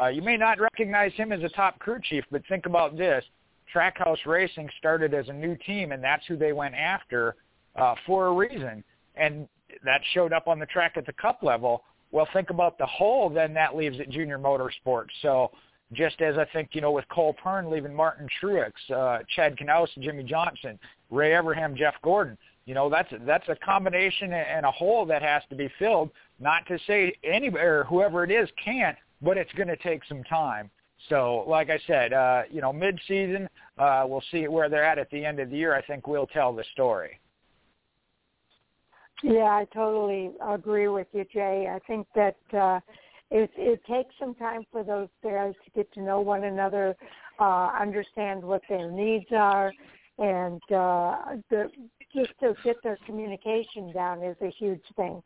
Uh, 0.00 0.06
you 0.06 0.22
may 0.22 0.36
not 0.36 0.60
recognize 0.60 1.12
him 1.14 1.32
as 1.32 1.42
a 1.42 1.48
top 1.50 1.78
crew 1.78 1.98
chief, 2.02 2.24
but 2.30 2.42
think 2.48 2.66
about 2.66 2.96
this. 2.96 3.24
Trackhouse 3.74 4.24
Racing 4.26 4.68
started 4.78 5.14
as 5.14 5.28
a 5.28 5.32
new 5.32 5.56
team, 5.66 5.92
and 5.92 6.02
that's 6.02 6.26
who 6.26 6.36
they 6.36 6.52
went 6.52 6.74
after 6.74 7.36
uh, 7.76 7.94
for 8.06 8.26
a 8.26 8.32
reason. 8.32 8.84
And 9.16 9.48
that 9.84 10.00
showed 10.12 10.32
up 10.32 10.48
on 10.48 10.58
the 10.58 10.66
track 10.66 10.94
at 10.96 11.06
the 11.06 11.12
cup 11.14 11.42
level. 11.42 11.84
Well, 12.10 12.28
think 12.32 12.50
about 12.50 12.76
the 12.78 12.86
hole 12.86 13.30
then 13.30 13.54
that 13.54 13.74
leaves 13.74 13.98
at 14.00 14.10
junior 14.10 14.38
motorsports. 14.38 15.08
So 15.22 15.50
just 15.92 16.20
as 16.20 16.36
I 16.36 16.46
think, 16.52 16.70
you 16.72 16.80
know, 16.80 16.90
with 16.90 17.08
Cole 17.08 17.34
Pearn 17.42 17.70
leaving 17.70 17.94
Martin 17.94 18.28
Truex, 18.40 18.72
uh, 18.94 19.18
Chad 19.34 19.56
Knaus, 19.56 19.88
Jimmie 20.00 20.24
Johnson, 20.24 20.78
Ray 21.10 21.30
Evernham, 21.30 21.74
Jeff 21.74 21.94
Gordon, 22.02 22.36
you 22.64 22.74
know, 22.74 22.88
that's 22.88 23.12
that's 23.26 23.48
a 23.48 23.56
combination 23.56 24.32
and 24.32 24.64
a 24.64 24.70
hole 24.70 25.04
that 25.06 25.22
has 25.22 25.42
to 25.50 25.56
be 25.56 25.68
filled. 25.78 26.10
Not 26.38 26.66
to 26.68 26.78
say 26.86 27.12
or 27.24 27.84
whoever 27.88 28.24
it 28.24 28.30
is 28.30 28.48
can't, 28.62 28.96
but 29.22 29.36
it's 29.36 29.52
going 29.52 29.68
to 29.68 29.76
take 29.76 30.02
some 30.08 30.22
time. 30.24 30.70
So, 31.08 31.44
like 31.48 31.68
I 31.70 31.78
said, 31.86 32.12
uh, 32.12 32.42
you 32.50 32.60
know, 32.60 32.72
mid-season, 32.72 33.48
uh, 33.78 34.04
we'll 34.06 34.22
see 34.30 34.46
where 34.46 34.68
they're 34.68 34.84
at 34.84 34.98
at 34.98 35.10
the 35.10 35.24
end 35.24 35.40
of 35.40 35.50
the 35.50 35.56
year. 35.56 35.74
I 35.74 35.82
think 35.82 36.06
we'll 36.06 36.28
tell 36.28 36.52
the 36.52 36.64
story. 36.72 37.18
Yeah, 39.22 39.44
I 39.44 39.66
totally 39.72 40.32
agree 40.44 40.88
with 40.88 41.06
you, 41.12 41.24
Jay. 41.32 41.68
I 41.72 41.78
think 41.86 42.06
that 42.14 42.36
uh, 42.52 42.80
it, 43.30 43.50
it 43.56 43.84
takes 43.84 44.14
some 44.18 44.34
time 44.34 44.64
for 44.70 44.82
those 44.82 45.08
guys 45.22 45.54
to 45.64 45.70
get 45.74 45.92
to 45.94 46.02
know 46.02 46.20
one 46.20 46.44
another, 46.44 46.96
uh, 47.38 47.70
understand 47.80 48.42
what 48.42 48.62
their 48.68 48.90
needs 48.90 49.26
are, 49.32 49.72
and 50.18 50.60
uh, 50.72 51.16
the, 51.50 51.70
just 52.14 52.30
to 52.40 52.54
get 52.62 52.76
their 52.82 52.98
communication 53.06 53.92
down 53.92 54.22
is 54.22 54.36
a 54.42 54.50
huge 54.50 54.82
thing. 54.96 55.22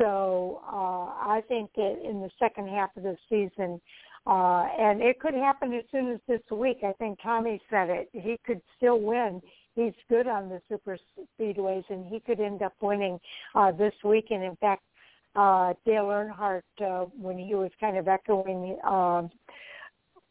So 0.00 0.62
uh, 0.66 1.30
I 1.30 1.42
think 1.48 1.70
that 1.76 1.98
in 2.02 2.20
the 2.20 2.30
second 2.38 2.68
half 2.68 2.96
of 2.96 3.02
the 3.02 3.16
season, 3.28 3.80
uh, 4.26 4.66
and 4.78 5.02
it 5.02 5.20
could 5.20 5.34
happen 5.34 5.72
as 5.74 5.84
soon 5.90 6.12
as 6.12 6.20
this 6.28 6.40
week. 6.50 6.78
I 6.82 6.92
think 6.92 7.18
Tommy 7.22 7.60
said 7.70 7.90
it. 7.90 8.08
He 8.12 8.38
could 8.44 8.60
still 8.76 9.00
win 9.00 9.40
he's 9.74 9.92
good 10.08 10.26
on 10.26 10.48
the 10.48 10.60
super 10.68 10.98
speedways, 11.38 11.84
and 11.88 12.06
he 12.06 12.20
could 12.20 12.40
end 12.40 12.62
up 12.62 12.74
winning 12.80 13.18
uh, 13.54 13.72
this 13.72 13.94
weekend. 14.04 14.42
In 14.42 14.56
fact, 14.56 14.82
uh, 15.36 15.74
Dale 15.86 16.04
Earnhardt, 16.04 16.62
uh, 16.80 17.06
when 17.20 17.38
he 17.38 17.54
was 17.54 17.70
kind 17.80 17.96
of 17.96 18.08
echoing 18.08 18.76
uh, 18.84 19.22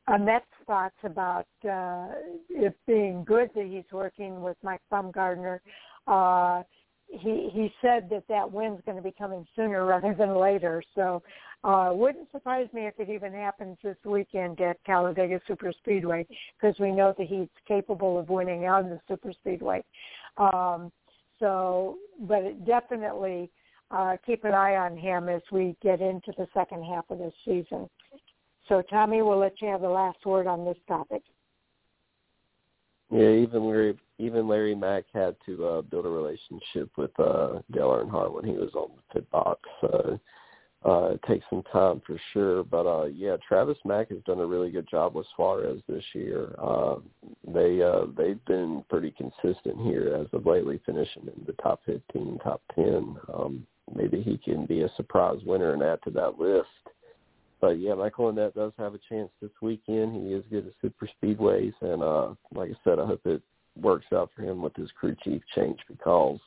Annett's 0.07 0.45
thoughts 0.65 0.95
about 1.03 1.47
uh, 1.69 2.07
it 2.49 2.75
being 2.85 3.23
good 3.23 3.49
that 3.55 3.65
he's 3.65 3.91
working 3.91 4.41
with 4.41 4.57
Mike 4.63 4.81
Bumgardner, 4.91 5.59
uh, 6.07 6.63
he 7.09 7.49
he 7.51 7.73
said 7.81 8.09
that 8.09 8.23
that 8.29 8.51
win's 8.51 8.81
going 8.85 8.97
to 8.97 9.03
be 9.03 9.13
coming 9.17 9.45
sooner 9.55 9.85
rather 9.85 10.13
than 10.13 10.35
later. 10.35 10.83
So 10.95 11.21
uh, 11.63 11.89
wouldn't 11.93 12.31
surprise 12.31 12.67
me 12.73 12.87
if 12.87 12.99
it 12.99 13.09
even 13.09 13.33
happens 13.33 13.77
this 13.83 13.97
weekend 14.05 14.61
at 14.61 14.83
Talladega 14.85 15.41
Super 15.47 15.73
Speedway 15.79 16.25
because 16.59 16.79
we 16.79 16.91
know 16.91 17.13
that 17.17 17.27
he's 17.27 17.49
capable 17.67 18.17
of 18.17 18.29
winning 18.29 18.65
on 18.65 18.89
the 18.89 18.99
Super 19.07 19.33
Speedway. 19.33 19.83
Um, 20.37 20.91
so, 21.39 21.97
but 22.21 22.43
it 22.43 22.65
definitely 22.65 23.49
uh, 23.91 24.17
keep 24.25 24.43
an 24.43 24.53
eye 24.53 24.75
on 24.75 24.97
him 24.97 25.29
as 25.29 25.41
we 25.51 25.75
get 25.81 26.01
into 26.01 26.31
the 26.37 26.47
second 26.53 26.83
half 26.83 27.05
of 27.09 27.17
this 27.17 27.33
season. 27.43 27.89
So, 28.67 28.83
Tommy, 28.89 29.21
we'll 29.21 29.39
let 29.39 29.61
you 29.61 29.67
have 29.69 29.81
the 29.81 29.89
last 29.89 30.25
word 30.25 30.47
on 30.47 30.63
this 30.63 30.77
topic. 30.87 31.23
Yeah, 33.11 33.29
even 33.29 33.67
Larry, 33.67 33.97
even 34.19 34.47
Larry 34.47 34.75
Mack 34.75 35.05
had 35.13 35.35
to 35.45 35.65
uh, 35.65 35.81
build 35.81 36.05
a 36.05 36.09
relationship 36.09 36.91
with 36.95 37.11
uh, 37.19 37.59
Dale 37.71 37.89
Earnhardt 37.89 38.33
when 38.33 38.45
he 38.45 38.51
was 38.51 38.69
on 38.75 38.91
the 38.95 39.13
pit 39.13 39.29
box. 39.31 39.61
Uh, 39.81 40.17
uh, 40.85 41.09
it 41.13 41.21
takes 41.27 41.45
some 41.49 41.63
time 41.73 42.01
for 42.07 42.17
sure, 42.31 42.63
but 42.63 42.87
uh, 42.87 43.05
yeah, 43.05 43.35
Travis 43.45 43.77
Mack 43.83 44.09
has 44.09 44.19
done 44.25 44.39
a 44.39 44.45
really 44.45 44.71
good 44.71 44.87
job 44.89 45.13
with 45.13 45.25
Suarez 45.35 45.81
this 45.89 46.03
year. 46.13 46.55
Uh, 46.57 46.95
they 47.45 47.81
uh, 47.81 48.05
they've 48.15 48.43
been 48.45 48.85
pretty 48.89 49.11
consistent 49.11 49.81
here 49.81 50.15
as 50.15 50.27
of 50.31 50.45
lately, 50.45 50.79
finishing 50.85 51.23
in 51.23 51.43
the 51.45 51.53
top 51.61 51.81
15, 51.85 52.39
top 52.43 52.61
10. 52.75 53.17
Um, 53.33 53.67
maybe 53.93 54.21
he 54.21 54.37
can 54.37 54.65
be 54.65 54.83
a 54.83 54.91
surprise 54.95 55.39
winner 55.45 55.73
and 55.73 55.83
add 55.83 55.99
to 56.03 56.11
that 56.11 56.39
list. 56.39 56.67
But 57.61 57.79
yeah, 57.79 57.93
Michael 57.93 58.31
Annett 58.31 58.53
does 58.53 58.71
have 58.77 58.93
a 58.93 58.99
chance 59.09 59.29
this 59.41 59.51
weekend. 59.61 60.15
He 60.15 60.33
is 60.33 60.45
good 60.49 60.67
at 60.67 60.73
super 60.81 61.09
speedways, 61.21 61.73
and 61.81 62.01
uh, 62.01 62.33
like 62.53 62.71
I 62.71 62.75
said, 62.83 62.99
I 62.99 63.05
hope 63.05 63.21
it 63.25 63.41
works 63.75 64.07
out 64.13 64.29
for 64.35 64.43
him 64.43 64.61
with 64.61 64.75
his 64.75 64.89
crew 64.91 65.15
chief 65.23 65.41
change 65.55 65.79
because 65.87 66.39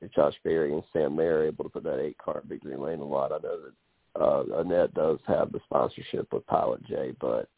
if 0.00 0.12
Josh 0.12 0.34
Berry 0.44 0.72
and 0.72 0.82
Sam 0.92 1.16
Mayer 1.16 1.38
are 1.38 1.46
able 1.46 1.64
to 1.64 1.70
put 1.70 1.84
that 1.84 2.00
eight 2.00 2.18
car 2.18 2.42
in 2.48 2.58
Green 2.58 2.80
Lane 2.80 3.00
a 3.00 3.04
lot, 3.04 3.32
I 3.32 3.38
know 3.38 3.58
that 3.60 4.20
uh, 4.20 4.62
Annett 4.62 4.94
does 4.94 5.18
have 5.26 5.50
the 5.50 5.60
sponsorship 5.64 6.32
with 6.32 6.46
Pilot 6.46 6.84
J, 6.86 7.14
but 7.20 7.48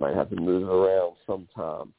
might 0.00 0.14
have 0.14 0.30
to 0.30 0.36
move 0.36 0.68
around 0.68 1.16
sometime. 1.26 1.92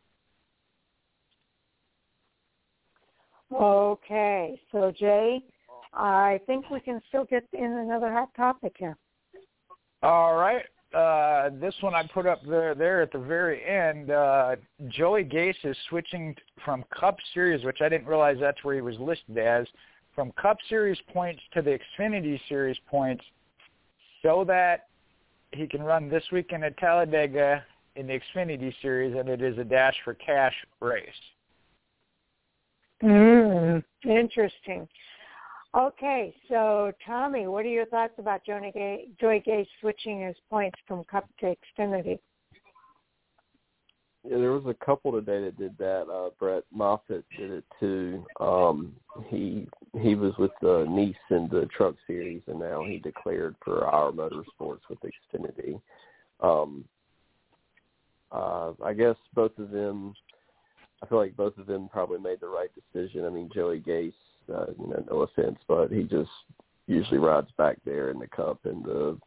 Okay, 3.54 4.60
so 4.72 4.92
Jay, 4.98 5.44
I 5.94 6.40
think 6.46 6.70
we 6.70 6.80
can 6.80 7.02
still 7.10 7.26
get 7.26 7.48
in 7.54 7.64
another 7.64 8.12
hot 8.12 8.34
topic 8.36 8.76
here. 8.78 8.98
All 10.02 10.36
right 10.36 10.66
uh, 10.94 11.50
this 11.62 11.76
one 11.82 11.94
I 11.94 12.04
put 12.12 12.26
up 12.26 12.42
there, 12.48 12.74
there 12.74 13.02
at 13.02 13.12
the 13.12 13.20
very 13.20 13.64
end. 13.64 14.10
Uh, 14.10 14.56
Joey 14.88 15.24
Gase 15.24 15.64
is 15.64 15.78
switching 15.88 16.36
from 16.66 16.84
Cup 16.98 17.18
Series, 17.34 17.64
which 17.64 17.82
I 17.82 17.90
didn't 17.90 18.08
realize 18.08 18.38
that's 18.40 18.64
where 18.64 18.76
he 18.76 18.82
was 18.82 18.96
listed 19.00 19.38
as, 19.38 19.68
from 20.16 20.32
Cup 20.34 20.58
Series 20.68 20.98
points 21.14 21.42
to 21.54 21.62
the 21.62 21.78
Xfinity 22.00 22.40
Series 22.50 22.78
points, 22.88 23.24
so 24.24 24.44
that 24.48 24.88
he 25.52 25.68
can 25.68 25.84
run 25.84 26.10
this 26.10 26.24
weekend 26.32 26.64
at 26.64 26.78
Talladega 26.78 27.64
in 27.96 28.08
the 28.08 28.20
Xfinity 28.20 28.74
Series, 28.82 29.16
and 29.16 29.30
it 29.30 29.42
is 29.42 29.58
a 29.60 29.64
dash 29.64 29.96
for 30.04 30.16
cash 30.16 30.56
race. 30.80 31.08
Mm, 33.04 33.84
interesting. 34.04 34.88
Okay, 35.78 36.34
so 36.50 36.92
Tommy, 37.06 37.46
what 37.46 37.64
are 37.64 37.70
your 37.70 37.86
thoughts 37.86 38.14
about 38.18 38.44
Joey 38.44 38.72
Gay, 38.74 39.08
Joey 39.22 39.44
Gay 39.46 39.68
switching 39.80 40.26
his 40.26 40.36
points 40.50 40.80
from 40.88 41.04
Cup 41.04 41.30
to 41.42 41.56
Xfinity? 41.78 42.18
Yeah, 44.24 44.38
there 44.38 44.52
was 44.52 44.66
a 44.66 44.86
couple 44.86 45.12
today 45.12 45.46
that 45.46 45.58
did 45.60 45.78
that. 45.78 46.10
Uh, 46.12 46.32
Brett 46.40 46.64
Moffitt 46.74 47.24
did 47.38 47.52
it 47.52 47.64
too. 47.80 48.26
Um, 48.40 48.96
he 49.28 49.68
he 50.02 50.16
was 50.16 50.34
with 50.38 50.52
the 50.62 50.86
Niece 50.90 51.16
in 51.30 51.48
the 51.52 51.68
Truck 51.68 51.96
Series, 52.08 52.42
and 52.48 52.60
now 52.60 52.84
he 52.84 52.98
declared 52.98 53.56
for 53.64 53.86
our 53.86 54.12
Motorsports 54.12 54.82
with 54.90 55.00
Xfinity. 55.02 55.80
Um, 56.42 56.84
uh, 58.32 58.74
I 58.84 58.94
guess 58.94 59.16
both 59.36 59.58
of 59.60 59.70
them. 59.70 60.14
I 61.02 61.06
feel 61.06 61.20
like 61.20 61.38
both 61.38 61.58
of 61.58 61.66
them 61.66 61.88
probably 61.90 62.20
made 62.20 62.42
the 62.42 62.48
right 62.48 62.72
decision. 62.76 63.24
I 63.24 63.30
mean, 63.30 63.50
Joey 63.54 63.80
Gase 63.80 64.12
uh, 64.54 64.72
you 64.80 64.88
know, 64.88 65.04
no 65.10 65.22
offense, 65.22 65.58
but 65.68 65.92
he 65.92 66.04
just 66.04 66.30
usually 66.88 67.20
rides 67.20 67.52
back 67.58 67.78
there 67.86 68.10
in 68.10 68.20
the 68.20 68.28
cup 68.28 68.60
in 68.66 68.82
the 68.84 69.18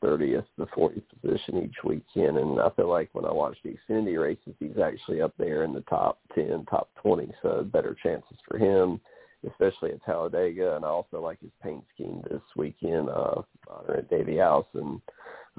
thirtieth, 0.00 0.44
the 0.58 0.66
fortieth 0.74 1.04
position 1.22 1.62
each 1.62 1.84
weekend. 1.84 2.38
And 2.38 2.60
I 2.60 2.70
feel 2.70 2.88
like 2.88 3.10
when 3.12 3.24
I 3.24 3.32
watch 3.32 3.56
the 3.62 3.76
Xfinity 3.88 4.20
races, 4.20 4.54
he's 4.58 4.78
actually 4.82 5.20
up 5.20 5.32
there 5.38 5.64
in 5.64 5.72
the 5.72 5.82
top 5.82 6.18
ten, 6.34 6.64
top 6.68 6.90
twenty. 7.00 7.30
So 7.42 7.62
better 7.62 7.96
chances 8.02 8.38
for 8.48 8.58
him. 8.58 9.00
especially 9.48 9.92
at 9.92 10.04
Talladega, 10.04 10.76
and 10.76 10.84
I 10.84 10.88
also 10.88 11.20
like 11.20 11.40
his 11.40 11.50
paint 11.62 11.84
scheme 11.94 12.22
this 12.30 12.42
weekend, 12.56 13.08
uh, 13.08 13.42
honoring 13.68 14.06
Davey 14.10 14.40
Allison, 14.40 15.00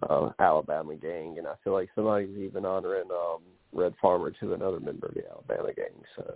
uh, 0.03 0.31
Alabama 0.39 0.95
gang, 0.95 1.35
and 1.37 1.47
I 1.47 1.53
feel 1.63 1.73
like 1.73 1.89
somebody's 1.95 2.37
even 2.37 2.65
honoring 2.65 3.09
um, 3.11 3.41
Red 3.73 3.93
Farmer 4.01 4.31
to 4.31 4.53
another 4.53 4.79
member 4.79 5.07
of 5.07 5.13
the 5.13 5.23
Alabama 5.29 5.73
gang. 5.73 6.03
So 6.15 6.33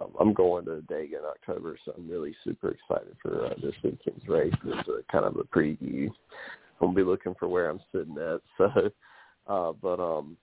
um, 0.00 0.10
I'm 0.20 0.32
going 0.32 0.64
to 0.66 0.82
Dega 0.90 1.18
in 1.18 1.24
October, 1.28 1.78
so 1.84 1.92
I'm 1.96 2.08
really 2.08 2.34
super 2.44 2.70
excited 2.70 3.16
for 3.22 3.46
uh, 3.46 3.54
this 3.62 3.74
weekend's 3.82 4.26
race. 4.28 4.54
It's 4.64 4.88
a 4.88 5.12
kind 5.12 5.24
of 5.24 5.36
a 5.36 5.44
preview. 5.44 6.08
I'm 6.80 6.88
gonna 6.88 6.94
be 6.94 7.02
looking 7.02 7.34
for 7.38 7.48
where 7.48 7.70
I'm 7.70 7.80
sitting 7.92 8.16
at. 8.18 8.40
So, 9.46 9.52
uh, 9.52 9.72
but 9.82 10.00
um, 10.00 10.38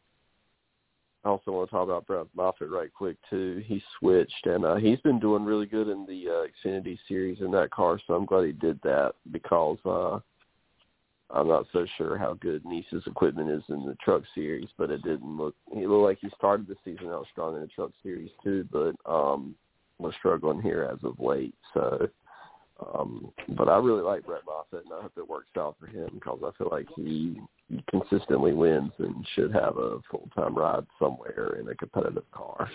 I 1.23 1.29
also 1.29 1.51
want 1.51 1.69
to 1.69 1.75
talk 1.75 1.83
about 1.83 2.05
Brett 2.05 2.27
Moffitt 2.35 2.69
right 2.69 2.93
quick 2.93 3.17
too. 3.29 3.63
He 3.65 3.81
switched 3.99 4.45
and 4.45 4.65
uh, 4.65 4.75
he's 4.75 4.99
been 4.99 5.19
doing 5.19 5.43
really 5.43 5.65
good 5.65 5.87
in 5.87 6.05
the 6.05 6.27
uh, 6.27 6.69
Xfinity 6.69 6.97
series 7.07 7.41
in 7.41 7.51
that 7.51 7.71
car. 7.71 7.99
So 8.05 8.13
I'm 8.13 8.25
glad 8.25 8.45
he 8.45 8.51
did 8.51 8.79
that 8.83 9.13
because 9.31 9.77
uh, 9.85 10.19
I'm 11.33 11.47
not 11.47 11.65
so 11.71 11.85
sure 11.97 12.17
how 12.17 12.33
good 12.35 12.65
Niece's 12.65 13.03
equipment 13.07 13.49
is 13.49 13.63
in 13.69 13.85
the 13.85 13.95
Truck 14.03 14.23
Series, 14.35 14.69
but 14.77 14.91
it 14.91 15.01
didn't 15.03 15.37
look. 15.37 15.55
He 15.73 15.87
looked 15.87 16.03
like 16.03 16.17
he 16.21 16.29
started 16.37 16.67
the 16.67 16.75
season 16.83 17.07
out 17.09 17.27
strong 17.31 17.55
in 17.55 17.61
the 17.61 17.67
Truck 17.67 17.91
Series 18.03 18.31
too, 18.43 18.67
but 18.71 18.95
um, 19.05 19.55
was 19.97 20.13
struggling 20.19 20.61
here 20.61 20.89
as 20.91 20.99
of 21.03 21.19
late. 21.19 21.55
So 21.73 22.09
um, 22.81 23.31
but 23.49 23.69
I 23.69 23.77
really 23.77 24.01
like 24.01 24.25
Brett 24.25 24.41
Moffitt, 24.45 24.85
and 24.85 24.93
I 24.93 25.01
hope 25.01 25.13
it 25.17 25.27
works 25.27 25.49
out 25.57 25.75
for 25.79 25.87
him 25.87 26.09
because 26.13 26.39
I 26.43 26.51
feel 26.57 26.69
like 26.71 26.87
he, 26.95 27.39
he 27.69 27.83
consistently 27.89 28.53
wins 28.53 28.91
and 28.97 29.25
should 29.35 29.53
have 29.53 29.77
a 29.77 29.99
full 30.09 30.27
time 30.35 30.55
ride 30.55 30.85
somewhere 30.99 31.57
in 31.59 31.67
a 31.69 31.75
competitive 31.75 32.29
car. 32.31 32.69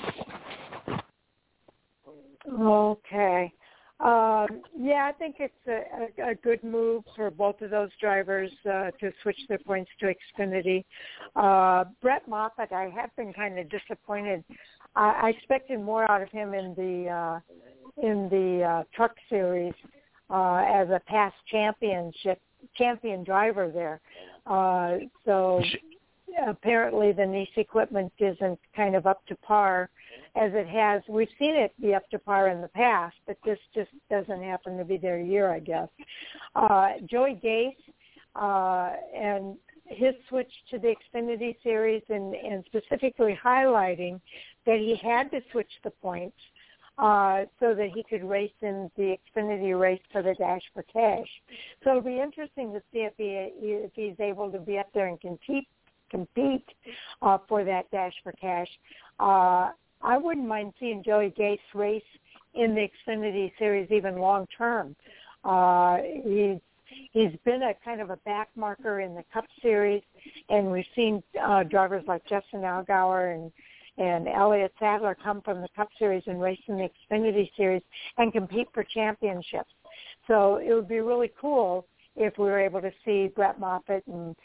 Okay. 2.49 3.53
Um, 3.99 4.61
yeah, 4.79 5.09
I 5.09 5.13
think 5.19 5.37
it's 5.39 5.55
a, 5.67 6.23
a, 6.23 6.31
a 6.33 6.35
good 6.35 6.63
move 6.63 7.05
for 7.15 7.31
both 7.31 7.63
of 7.63 7.71
those 7.71 7.89
drivers 7.99 8.51
uh, 8.67 8.91
to 9.01 9.11
switch 9.23 9.39
their 9.49 9.59
points 9.59 9.91
to 10.01 10.13
Xfinity. 10.39 10.85
Uh, 11.35 11.85
Brett 12.03 12.29
Moffitt, 12.29 12.73
I 12.73 12.91
have 12.95 13.15
been 13.17 13.33
kind 13.33 13.59
of 13.59 13.71
disappointed. 13.71 14.45
I, 14.97 15.21
I 15.23 15.29
expected 15.31 15.81
more 15.81 16.11
out 16.11 16.21
of 16.21 16.31
him 16.31 16.53
in 16.53 16.75
the 16.75 17.09
uh, 17.09 17.41
in 18.07 18.29
the 18.29 18.63
uh, 18.63 18.83
Truck 18.95 19.15
Series 19.31 19.73
uh, 20.29 20.63
as 20.69 20.89
a 20.91 21.01
past 21.07 21.35
championship 21.51 22.41
champion 22.77 23.25
driver 23.25 23.71
there. 23.73 24.01
Uh, 24.47 25.07
so 25.25 25.63
apparently 26.47 27.13
the 27.13 27.27
Niece 27.27 27.49
equipment 27.57 28.13
isn't 28.19 28.59
kind 28.75 28.95
of 28.95 29.07
up 29.07 29.25
to 29.27 29.37
par 29.37 29.91
as 30.35 30.53
it 30.55 30.69
has. 30.69 31.03
We've 31.09 31.29
seen 31.39 31.55
it 31.55 31.73
be 31.81 31.95
up 31.95 32.09
to 32.11 32.19
par 32.19 32.49
in 32.49 32.61
the 32.61 32.69
past, 32.69 33.17
but 33.27 33.37
this 33.45 33.59
just 33.75 33.91
doesn't 34.11 34.43
happen 34.43 34.77
to 34.79 34.85
be 34.85 34.97
their 34.97 35.19
year, 35.19 35.51
I 35.51 35.61
guess. 35.61 35.89
Uh, 36.55 36.93
Joey 37.07 37.41
Gase 37.43 37.77
uh, 38.35 38.97
and 39.15 39.57
his 39.87 40.15
switch 40.29 40.53
to 40.71 40.79
the 40.79 40.95
Xfinity 41.15 41.57
series 41.63 42.03
and, 42.09 42.35
and 42.35 42.65
specifically 42.67 43.39
highlighting 43.43 44.21
that 44.67 44.79
he 44.79 44.97
had 44.97 45.31
to 45.31 45.41
switch 45.53 45.71
the 45.85 45.91
points 45.91 46.37
uh, 46.99 47.45
so 47.61 47.75
that 47.75 47.91
he 47.95 48.03
could 48.03 48.25
race 48.25 48.51
in 48.63 48.91
the 48.97 49.17
Xfinity 49.37 49.79
race 49.79 50.01
for 50.13 50.23
the 50.23 50.35
Dash 50.35 50.63
for 50.75 50.83
Cash. 50.85 51.29
So 51.85 51.91
it'll 51.91 52.03
be 52.03 52.21
interesting 52.21 52.73
to 52.73 52.81
see 52.93 53.01
if 53.01 53.13
he 53.17 53.51
if 53.63 53.93
he's 53.95 54.19
able 54.19 54.51
to 54.51 54.59
be 54.59 54.79
up 54.79 54.89
there 54.93 55.07
and 55.07 55.21
compete 55.21 55.69
compete 56.11 56.65
uh, 57.23 57.39
for 57.49 57.65
that 57.65 57.91
Dash 57.91 58.15
for 58.23 58.33
Cash. 58.33 58.69
Uh, 59.19 59.71
I 60.03 60.19
wouldn't 60.19 60.47
mind 60.47 60.73
seeing 60.79 61.03
Joey 61.03 61.35
Gase 61.39 61.59
race 61.75 62.03
in 62.55 62.75
the 62.75 62.89
Xfinity 63.09 63.53
Series 63.59 63.91
even 63.91 64.17
long 64.17 64.47
term. 64.57 64.97
Uh, 65.45 65.99
he's 66.25 66.59
he's 67.13 67.33
been 67.45 67.63
a 67.63 67.75
kind 67.85 68.01
of 68.01 68.11
a 68.11 68.17
back 68.19 68.49
marker 68.57 69.01
in 69.01 69.15
the 69.15 69.25
Cup 69.33 69.45
Series, 69.63 70.03
and 70.49 70.71
we've 70.71 70.85
seen 70.95 71.23
uh, 71.43 71.63
drivers 71.65 72.05
like 72.07 72.27
Justin 72.27 72.61
Allgaier 72.61 73.35
and 73.35 73.53
and 73.99 74.29
Elliott 74.29 74.75
Sadler 74.79 75.17
come 75.23 75.41
from 75.41 75.63
the 75.63 75.69
Cup 75.75 75.89
Series 75.99 76.23
and 76.27 76.41
race 76.41 76.61
in 76.69 76.77
the 76.77 76.91
Xfinity 77.11 77.51
Series 77.57 77.83
and 78.19 78.31
compete 78.31 78.69
for 78.75 78.85
championships. 78.85 79.71
So 80.27 80.57
it 80.57 80.75
would 80.75 80.89
be 80.89 81.01
really 81.01 81.33
cool 81.41 81.87
if 82.15 82.37
we 82.39 82.45
were 82.45 82.61
able 82.61 82.83
to 82.83 82.93
see 83.05 83.29
Brett 83.35 83.59
Moffitt 83.59 84.05
and 84.07 84.37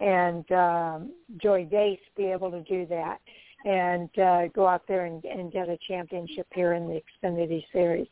and 0.00 0.50
um, 0.52 1.12
Joey 1.40 1.68
Gase 1.70 1.98
be 2.16 2.24
able 2.24 2.50
to 2.50 2.62
do 2.62 2.86
that 2.86 3.18
and 3.64 4.08
uh, 4.18 4.48
go 4.48 4.66
out 4.66 4.82
there 4.88 5.04
and, 5.04 5.22
and 5.24 5.52
get 5.52 5.68
a 5.68 5.78
championship 5.86 6.46
here 6.54 6.72
in 6.72 6.88
the 6.88 7.00
Xfinity 7.22 7.62
Series. 7.72 8.08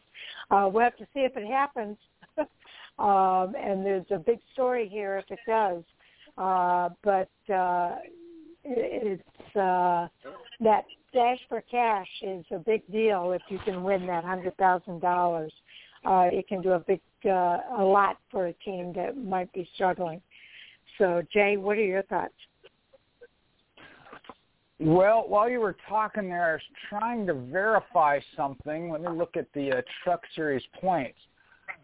Uh, 0.50 0.68
we'll 0.70 0.84
have 0.84 0.96
to 0.96 1.06
see 1.14 1.20
if 1.20 1.36
it 1.36 1.46
happens. 1.46 1.96
um, 2.98 3.54
and 3.58 3.84
there's 3.84 4.06
a 4.10 4.18
big 4.18 4.40
story 4.52 4.88
here 4.88 5.16
if 5.18 5.30
it 5.30 5.38
does. 5.46 5.82
Uh, 6.36 6.90
but 7.02 7.30
uh, 7.52 7.96
it, 8.64 9.22
it's 9.44 9.56
uh, 9.56 10.06
that 10.60 10.84
dash 11.12 11.38
for 11.48 11.62
cash 11.62 12.08
is 12.22 12.44
a 12.52 12.58
big 12.58 12.86
deal 12.92 13.32
if 13.32 13.42
you 13.48 13.58
can 13.64 13.82
win 13.82 14.06
that 14.06 14.24
hundred 14.24 14.56
thousand 14.56 15.00
dollars. 15.00 15.52
Uh, 16.04 16.28
it 16.30 16.46
can 16.46 16.62
do 16.62 16.72
a 16.72 16.78
big 16.78 17.00
uh, 17.24 17.58
a 17.78 17.82
lot 17.82 18.18
for 18.30 18.46
a 18.46 18.52
team 18.52 18.92
that 18.94 19.16
might 19.16 19.52
be 19.52 19.68
struggling. 19.74 20.20
So, 20.98 21.22
Jay, 21.32 21.56
what 21.56 21.78
are 21.78 21.82
your 21.82 22.02
thoughts? 22.02 22.34
Well, 24.80 25.24
while 25.26 25.48
you 25.48 25.60
were 25.60 25.76
talking 25.88 26.28
there, 26.28 26.50
I 26.50 26.52
was 26.52 26.62
trying 26.88 27.26
to 27.26 27.34
verify 27.34 28.20
something. 28.36 28.90
Let 28.90 29.00
me 29.00 29.08
look 29.08 29.36
at 29.36 29.46
the 29.52 29.78
uh, 29.78 29.82
Truck 30.04 30.22
Series 30.36 30.62
points. 30.80 31.18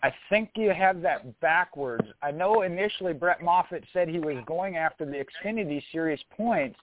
I 0.02 0.12
think 0.28 0.50
you 0.54 0.70
have 0.70 1.00
that 1.02 1.40
backwards. 1.40 2.06
I 2.22 2.30
know 2.30 2.62
initially 2.62 3.12
Brett 3.12 3.42
Moffitt 3.42 3.84
said 3.92 4.08
he 4.08 4.18
was 4.18 4.36
going 4.46 4.76
after 4.76 5.04
the 5.04 5.24
Xfinity 5.24 5.82
Series 5.90 6.20
points, 6.36 6.78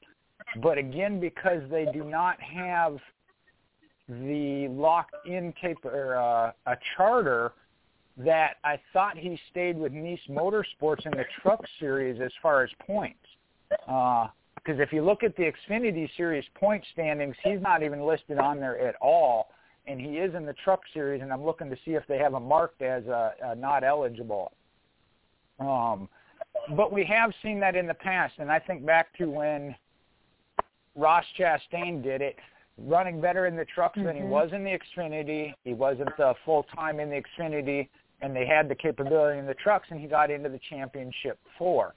but 0.61 0.77
again, 0.77 1.19
because 1.19 1.61
they 1.69 1.85
do 1.93 2.03
not 2.03 2.41
have 2.41 2.97
the 4.09 4.67
locked-in 4.69 5.53
cap- 5.53 5.85
or 5.85 6.15
uh, 6.17 6.51
a 6.65 6.75
charter, 6.97 7.53
that 8.17 8.57
I 8.63 8.79
thought 8.93 9.17
he 9.17 9.39
stayed 9.49 9.77
with 9.77 9.91
Niece 9.91 10.19
Motorsports 10.29 11.05
in 11.05 11.11
the 11.11 11.25
Truck 11.41 11.61
Series 11.79 12.21
as 12.21 12.31
far 12.41 12.63
as 12.63 12.69
points. 12.85 13.19
Because 13.69 14.79
uh, 14.79 14.83
if 14.83 14.91
you 14.91 15.03
look 15.03 15.23
at 15.23 15.35
the 15.37 15.51
Xfinity 15.51 16.09
Series 16.17 16.45
point 16.55 16.83
standings, 16.93 17.35
he's 17.43 17.61
not 17.61 17.83
even 17.83 18.05
listed 18.05 18.37
on 18.37 18.59
there 18.59 18.77
at 18.79 18.95
all 19.01 19.49
and 19.87 19.99
he 19.99 20.17
is 20.17 20.33
in 20.35 20.45
the 20.45 20.53
Truck 20.63 20.81
Series, 20.93 21.21
and 21.21 21.33
I'm 21.33 21.43
looking 21.43 21.69
to 21.69 21.75
see 21.83 21.91
if 21.91 22.03
they 22.07 22.17
have 22.17 22.33
him 22.33 22.43
marked 22.43 22.81
as 22.81 23.03
uh, 23.07 23.31
uh, 23.45 23.53
not 23.55 23.83
eligible. 23.83 24.51
Um, 25.59 26.07
but 26.75 26.91
we 26.91 27.03
have 27.05 27.31
seen 27.41 27.59
that 27.61 27.75
in 27.75 27.87
the 27.87 27.93
past, 27.93 28.35
and 28.37 28.51
I 28.51 28.59
think 28.59 28.85
back 28.85 29.15
to 29.17 29.25
when 29.25 29.75
Ross 30.95 31.25
Chastain 31.37 32.03
did 32.03 32.21
it, 32.21 32.35
running 32.77 33.21
better 33.21 33.47
in 33.47 33.55
the 33.55 33.65
trucks 33.65 33.97
mm-hmm. 33.97 34.07
than 34.07 34.15
he 34.15 34.21
mm-hmm. 34.21 34.31
was 34.31 34.49
in 34.53 34.63
the 34.63 34.77
Xfinity. 34.77 35.53
He 35.63 35.73
wasn't 35.73 36.17
uh, 36.19 36.33
full 36.45 36.63
time 36.75 36.99
in 36.99 37.09
the 37.09 37.21
Xfinity, 37.21 37.89
and 38.21 38.35
they 38.35 38.45
had 38.45 38.69
the 38.69 38.75
capability 38.75 39.39
in 39.39 39.45
the 39.45 39.53
trucks, 39.55 39.87
and 39.89 39.99
he 39.99 40.07
got 40.07 40.29
into 40.29 40.49
the 40.49 40.59
championship 40.69 41.39
four. 41.57 41.93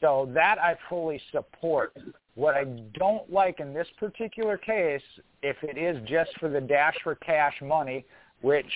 So 0.00 0.28
that 0.34 0.58
I 0.58 0.76
fully 0.88 1.20
support. 1.30 1.96
What 2.34 2.54
I 2.54 2.64
don't 2.94 3.30
like 3.30 3.60
in 3.60 3.72
this 3.72 3.86
particular 3.98 4.56
case, 4.56 5.02
if 5.42 5.56
it 5.62 5.78
is 5.78 6.02
just 6.08 6.30
for 6.40 6.48
the 6.48 6.60
dash 6.60 6.96
for 7.04 7.14
cash 7.16 7.54
money, 7.62 8.04
which 8.40 8.66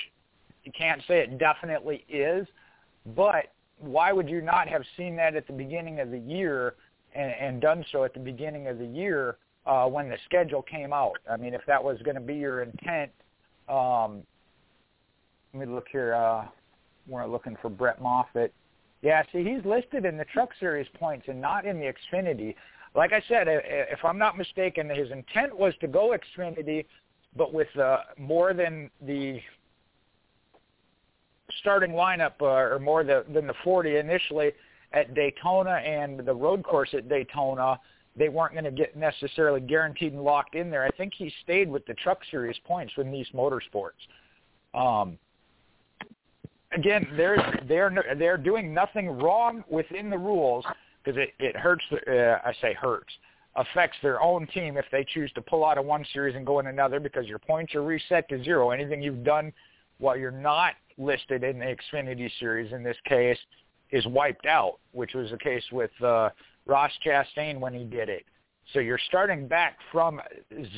you 0.65 0.73
can't 0.77 1.01
say 1.09 1.21
it 1.21 1.39
definitely 1.39 2.05
is, 2.09 2.47
but 3.15 3.47
why 3.79 4.13
would 4.13 4.29
you 4.29 4.41
not 4.41 4.69
have 4.69 4.83
seen 4.97 5.17
that 5.17 5.35
at 5.35 5.47
the 5.47 5.53
beginning 5.53 6.01
of 6.01 6.11
the 6.11 6.19
year 6.19 6.75
and, 7.15 7.33
and 7.33 7.61
done 7.61 7.85
so 7.93 8.05
at 8.05 8.15
the 8.15 8.21
beginning 8.21 8.69
of 8.69 8.79
the 8.79 8.87
year 8.87 9.39
uh, 9.67 9.87
when 9.87 10.09
the 10.09 10.19
schedule 10.27 10.63
came 10.63 10.93
out? 10.93 11.17
I 11.31 11.37
mean, 11.37 11.55
if 11.55 11.63
that 11.67 11.83
was 11.83 11.99
going 12.05 12.15
to 12.17 12.21
be 12.21 12.35
your 12.35 12.63
intent, 12.63 13.11
um, 13.69 14.23
let 15.53 15.67
me 15.67 15.75
look 15.75 15.87
here. 15.91 16.15
Uh, 16.15 16.47
we're 17.09 17.27
looking 17.27 17.57
for 17.61 17.69
Brett 17.69 18.01
Moffitt. 18.01 18.53
Yeah, 19.03 19.23
see, 19.33 19.45
he's 19.45 19.65
listed 19.65 20.05
in 20.05 20.17
the 20.17 20.25
Truck 20.25 20.51
Series 20.59 20.87
points 20.95 21.27
and 21.29 21.41
not 21.41 21.65
in 21.65 21.79
the 21.79 21.93
Xfinity 21.93 22.55
like 22.97 23.13
I 23.13 23.23
said, 23.29 23.47
if 23.47 24.05
I'm 24.05 24.19
not 24.19 24.39
mistaken, 24.39 24.89
his 24.89 25.11
intent 25.11 25.57
was 25.57 25.75
to 25.81 25.87
go 25.87 26.17
Xfinity, 26.17 26.87
but 27.37 27.53
with 27.53 27.69
uh, 27.77 27.99
more 28.19 28.55
than 28.55 28.91
the 29.03 29.39
starting 31.61 31.93
lineup, 31.93 32.33
uh, 32.41 32.47
or 32.47 32.79
more 32.81 33.05
the, 33.05 33.25
than 33.33 33.47
the 33.47 33.55
40 33.63 33.97
initially 33.97 34.53
at 34.93 35.15
Daytona 35.15 35.73
and 35.73 36.21
the 36.21 36.35
road 36.35 36.65
course 36.65 36.89
at 36.95 37.09
Daytona, 37.09 37.79
they 38.17 38.31
weren't 38.31 38.55
going 38.55 38.65
to 38.65 38.71
get 38.71 38.97
necessarily 38.97 39.61
guaranteed 39.61 40.15
and 40.15 40.23
locked 40.23 40.55
in 40.55 40.71
there. 40.71 40.85
I 40.85 40.91
think 40.97 41.13
he 41.15 41.31
stayed 41.43 41.71
with 41.71 41.85
the 41.85 41.95
Truck 41.95 42.21
Series 42.31 42.57
points 42.65 42.95
with 42.97 43.07
Niece 43.07 43.29
Motorsports. 43.35 43.91
Um, 44.75 45.19
again, 46.73 47.07
they're 47.17 47.65
they're 47.69 48.17
they're 48.19 48.37
doing 48.37 48.73
nothing 48.73 49.19
wrong 49.19 49.65
within 49.69 50.11
the 50.11 50.19
rules 50.19 50.65
because 51.05 51.19
it 51.19 51.31
it 51.39 51.57
hurts. 51.57 51.85
Uh, 51.93 52.39
I 52.45 52.53
say 52.61 52.75
hurts 52.75 53.13
affects 53.57 53.97
their 54.03 54.21
own 54.21 54.47
team 54.49 54.77
if 54.77 54.85
they 54.93 55.05
choose 55.15 55.33
to 55.33 55.41
pull 55.41 55.65
out 55.65 55.79
of 55.79 55.87
one 55.87 56.05
series 56.13 56.37
and 56.37 56.45
go 56.45 56.59
in 56.59 56.67
another 56.67 57.01
because 57.01 57.27
your 57.27 57.39
points 57.39 57.75
are 57.75 57.83
reset 57.83 58.29
to 58.29 58.43
zero. 58.45 58.71
Anything 58.71 59.03
you've 59.03 59.25
done 59.25 59.53
while 59.99 60.17
you're 60.17 60.31
not 60.31 60.75
listed 60.99 61.43
in 61.43 61.59
the 61.59 61.77
Xfinity 61.77 62.31
Series 62.39 62.73
in 62.73 62.83
this 62.83 62.97
case, 63.07 63.39
is 63.91 64.07
wiped 64.07 64.47
out, 64.47 64.79
which 64.93 65.15
was 65.15 65.31
the 65.31 65.39
case 65.39 65.63
with 65.71 65.91
uh, 66.03 66.31
Ross 66.67 66.91
Chastain 67.05 67.61
when 67.61 67.73
he 67.73 67.85
did 67.85 68.09
it. 68.09 68.25
So 68.73 68.81
you're 68.81 69.01
starting 69.07 69.47
back 69.47 69.79
from 69.93 70.21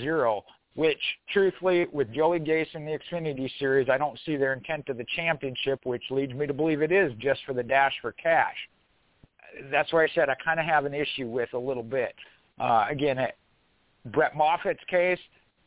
zero, 0.01 0.44
which 0.79 1.01
truthfully, 1.33 1.89
with 1.91 2.13
Joey 2.13 2.39
Gase 2.39 2.73
in 2.75 2.85
the 2.85 2.97
Xfinity 2.97 3.51
Series, 3.59 3.89
I 3.91 3.99
don't 3.99 4.17
see 4.25 4.37
their 4.37 4.53
intent 4.53 4.87
to 4.87 4.95
the 4.95 5.05
championship, 5.17 5.81
which 5.83 6.05
leads 6.09 6.33
me 6.35 6.47
to 6.47 6.55
believe 6.55 6.83
it 6.83 6.93
is 6.93 7.13
just 7.19 7.41
for 7.45 7.53
the 7.53 7.65
dash 7.65 7.95
for 8.01 8.13
cash. 8.13 8.55
That's 9.73 9.93
where 9.93 10.05
I 10.05 10.09
said 10.15 10.29
I 10.29 10.37
kind 10.37 10.61
of 10.61 10.67
have 10.67 10.85
an 10.85 10.95
issue 10.95 11.27
with 11.27 11.53
a 11.55 11.59
little 11.59 11.83
bit. 11.83 12.15
Uh, 12.61 12.87
again, 12.89 13.19
Brett 14.13 14.37
Moffitt's 14.37 14.85
case, 14.89 15.19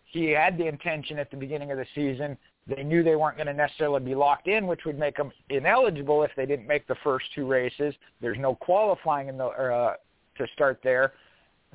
he 0.06 0.30
had 0.30 0.58
the 0.58 0.66
intention 0.66 1.20
at 1.20 1.30
the 1.30 1.36
beginning 1.36 1.72
of 1.72 1.78
the 1.78 1.86
season. 1.94 2.38
They 2.66 2.82
knew 2.82 3.04
they 3.04 3.18
weren't 3.18 3.36
going 3.36 3.48
to 3.48 3.54
necessarily 3.54 4.00
be 4.00 4.16
locked 4.16 4.48
in, 4.48 4.66
which 4.66 4.86
would 4.86 4.98
make 4.98 5.18
them 5.18 5.34
ineligible 5.50 6.24
if 6.24 6.32
they 6.38 6.46
didn't 6.46 6.68
make 6.68 6.88
the 6.88 6.96
first 7.04 7.26
two 7.36 7.46
races. 7.46 7.94
There's 8.22 8.40
no 8.40 8.56
qualifying 8.56 9.28
in 9.28 9.38
the 9.38 9.48
uh, 9.48 9.96
to 10.38 10.48
start 10.54 10.80
there. 10.86 11.12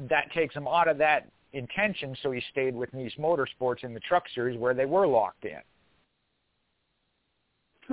That 0.09 0.33
takes 0.33 0.55
him 0.55 0.67
out 0.67 0.89
of 0.89 0.97
that 0.99 1.29
intention, 1.57 2.16
so 2.23 2.31
he 2.31 2.43
stayed 2.51 2.74
with 2.74 2.93
Niece 2.93 3.15
Motorsports 3.19 3.85
in 3.85 3.95
the 3.95 4.01
Truck 4.01 4.24
Series 4.35 4.59
where 4.59 4.74
they 4.74 4.85
were 4.85 5.07
locked 5.07 5.45
in. 5.45 5.61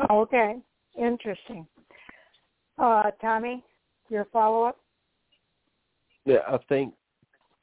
Okay, 0.10 0.56
interesting. 0.98 1.68
Uh, 2.78 3.12
Tommy, 3.22 3.64
your 4.10 4.26
follow-up? 4.34 4.78
Yeah, 6.26 6.40
I 6.48 6.58
think 6.70 6.94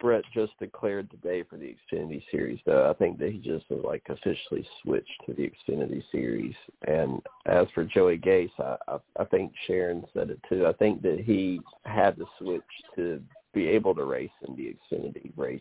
Brett 0.01 0.25
just 0.33 0.53
declared 0.59 1.11
today 1.11 1.43
for 1.43 1.57
the 1.57 1.75
Xfinity 1.93 2.23
Series, 2.31 2.59
though. 2.65 2.89
I 2.89 2.95
think 2.95 3.19
that 3.19 3.33
he 3.33 3.39
just 3.39 3.67
like 3.71 4.03
officially 4.09 4.67
switched 4.83 5.11
to 5.27 5.35
the 5.35 5.51
Xfinity 5.51 6.03
Series. 6.11 6.55
And 6.87 7.21
as 7.47 7.67
for 7.75 7.85
Joey 7.85 8.19
Gase, 8.19 8.51
I, 8.59 8.77
I, 8.89 8.97
I 9.19 9.25
think 9.27 9.53
Sharon 9.67 10.05
said 10.15 10.31
it 10.31 10.41
too. 10.49 10.67
I 10.67 10.73
think 10.75 11.03
that 11.03 11.21
he 11.21 11.61
had 11.85 12.17
to 12.17 12.25
switch 12.39 12.63
to 12.97 13.21
be 13.53 13.67
able 13.67 13.95
to 13.95 14.05
race 14.05 14.31
in 14.47 14.57
the 14.57 14.75
Xfinity 14.97 15.33
race, 15.37 15.61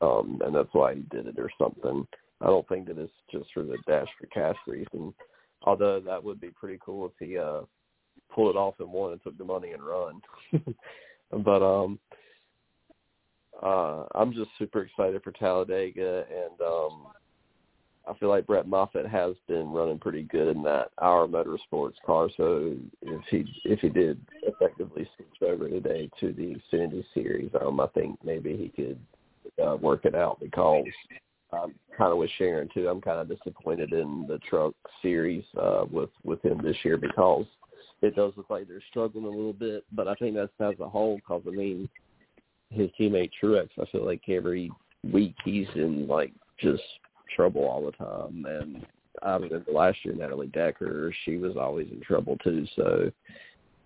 um, 0.00 0.40
and 0.44 0.54
that's 0.54 0.72
why 0.72 0.94
he 0.94 1.02
did 1.10 1.26
it 1.26 1.38
or 1.38 1.50
something. 1.58 2.06
I 2.40 2.46
don't 2.46 2.66
think 2.68 2.86
that 2.88 2.98
it's 2.98 3.12
just 3.30 3.46
for 3.52 3.62
the 3.62 3.76
dash 3.86 4.08
for 4.18 4.26
cash 4.26 4.56
reason. 4.66 5.12
Although 5.62 6.00
that 6.00 6.24
would 6.24 6.40
be 6.40 6.50
pretty 6.50 6.78
cool 6.84 7.06
if 7.06 7.12
he 7.28 7.36
uh 7.36 7.60
pulled 8.34 8.54
it 8.54 8.58
off 8.58 8.74
and 8.78 8.92
won 8.92 9.12
and 9.12 9.22
took 9.22 9.36
the 9.36 9.44
money 9.44 9.72
and 9.72 9.82
run. 9.82 10.20
but 11.44 11.62
um 11.62 11.98
uh, 13.62 14.04
I'm 14.14 14.32
just 14.32 14.50
super 14.58 14.82
excited 14.82 15.22
for 15.22 15.32
Talladega, 15.32 16.24
and 16.30 16.60
um, 16.62 17.06
I 18.08 18.14
feel 18.18 18.28
like 18.28 18.46
Brett 18.46 18.66
Moffitt 18.66 19.06
has 19.06 19.34
been 19.48 19.70
running 19.70 19.98
pretty 19.98 20.22
good 20.22 20.56
in 20.56 20.62
that 20.62 20.90
our 20.98 21.26
motorsports 21.26 22.00
car. 22.06 22.28
So 22.36 22.74
if 23.02 23.22
he 23.30 23.44
if 23.64 23.80
he 23.80 23.88
did 23.88 24.18
effectively 24.42 25.08
switch 25.16 25.48
over 25.48 25.68
today 25.68 26.08
to 26.20 26.32
the 26.32 26.56
Xfinity 26.72 27.04
Series, 27.12 27.50
um, 27.60 27.80
I 27.80 27.86
think 27.88 28.18
maybe 28.24 28.56
he 28.56 28.68
could 28.82 28.98
uh, 29.60 29.76
work 29.76 30.04
it 30.04 30.14
out 30.14 30.38
because 30.40 30.84
I'm 31.52 31.74
kind 31.96 32.12
of 32.12 32.18
with 32.18 32.30
Sharon 32.38 32.68
too. 32.72 32.88
I'm 32.88 33.00
kind 33.00 33.18
of 33.18 33.28
disappointed 33.28 33.92
in 33.92 34.26
the 34.28 34.38
Truck 34.48 34.74
Series 35.02 35.44
uh, 35.60 35.84
with 35.90 36.10
with 36.24 36.42
him 36.44 36.60
this 36.62 36.76
year 36.84 36.96
because 36.96 37.46
it 38.02 38.16
does 38.16 38.32
look 38.36 38.50
like 38.50 38.68
they're 38.68 38.82
struggling 38.90 39.26
a 39.26 39.28
little 39.28 39.52
bit. 39.52 39.84
But 39.92 40.08
I 40.08 40.14
think 40.14 40.34
that's 40.34 40.52
as 40.60 40.78
a 40.80 40.88
whole 40.88 41.16
because 41.16 41.42
I 41.46 41.50
mean 41.50 41.88
his 42.70 42.88
teammate 42.98 43.30
Truex, 43.42 43.68
I 43.80 43.84
feel 43.90 44.06
like 44.06 44.22
every 44.28 44.70
week 45.12 45.34
he's 45.44 45.66
in 45.74 46.06
like 46.06 46.32
just 46.58 46.82
trouble 47.34 47.64
all 47.64 47.84
the 47.84 47.92
time. 47.92 48.44
And 48.48 48.86
I 49.22 49.34
remember 49.34 49.64
last 49.72 49.98
year 50.04 50.14
Natalie 50.14 50.46
Decker, 50.48 51.12
she 51.24 51.36
was 51.36 51.56
always 51.56 51.88
in 51.90 52.00
trouble 52.00 52.36
too. 52.44 52.66
So 52.76 53.10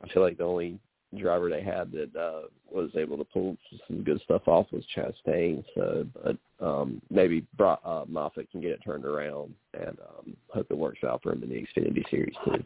I 0.02 0.08
feel 0.12 0.22
like 0.22 0.38
the 0.38 0.44
only 0.44 0.78
driver 1.18 1.48
they 1.48 1.62
had 1.62 1.90
that 1.92 2.14
uh 2.16 2.42
was 2.70 2.90
able 2.96 3.16
to 3.16 3.24
pull 3.24 3.56
some 3.86 4.02
good 4.02 4.20
stuff 4.22 4.42
off 4.46 4.66
was 4.72 4.84
Chastain. 4.96 5.64
So 5.74 6.06
but 6.22 6.36
um 6.64 7.00
maybe 7.10 7.46
Bra- 7.56 7.78
uh 7.84 8.04
Moffitt 8.08 8.50
can 8.50 8.60
get 8.60 8.70
it 8.70 8.80
turned 8.84 9.04
around 9.04 9.54
and 9.74 9.98
um 10.00 10.36
hope 10.48 10.66
it 10.70 10.78
works 10.78 11.04
out 11.04 11.22
for 11.22 11.32
him 11.32 11.42
in 11.42 11.48
the 11.48 11.56
Xfinity 11.56 12.08
series 12.10 12.34
too. 12.44 12.64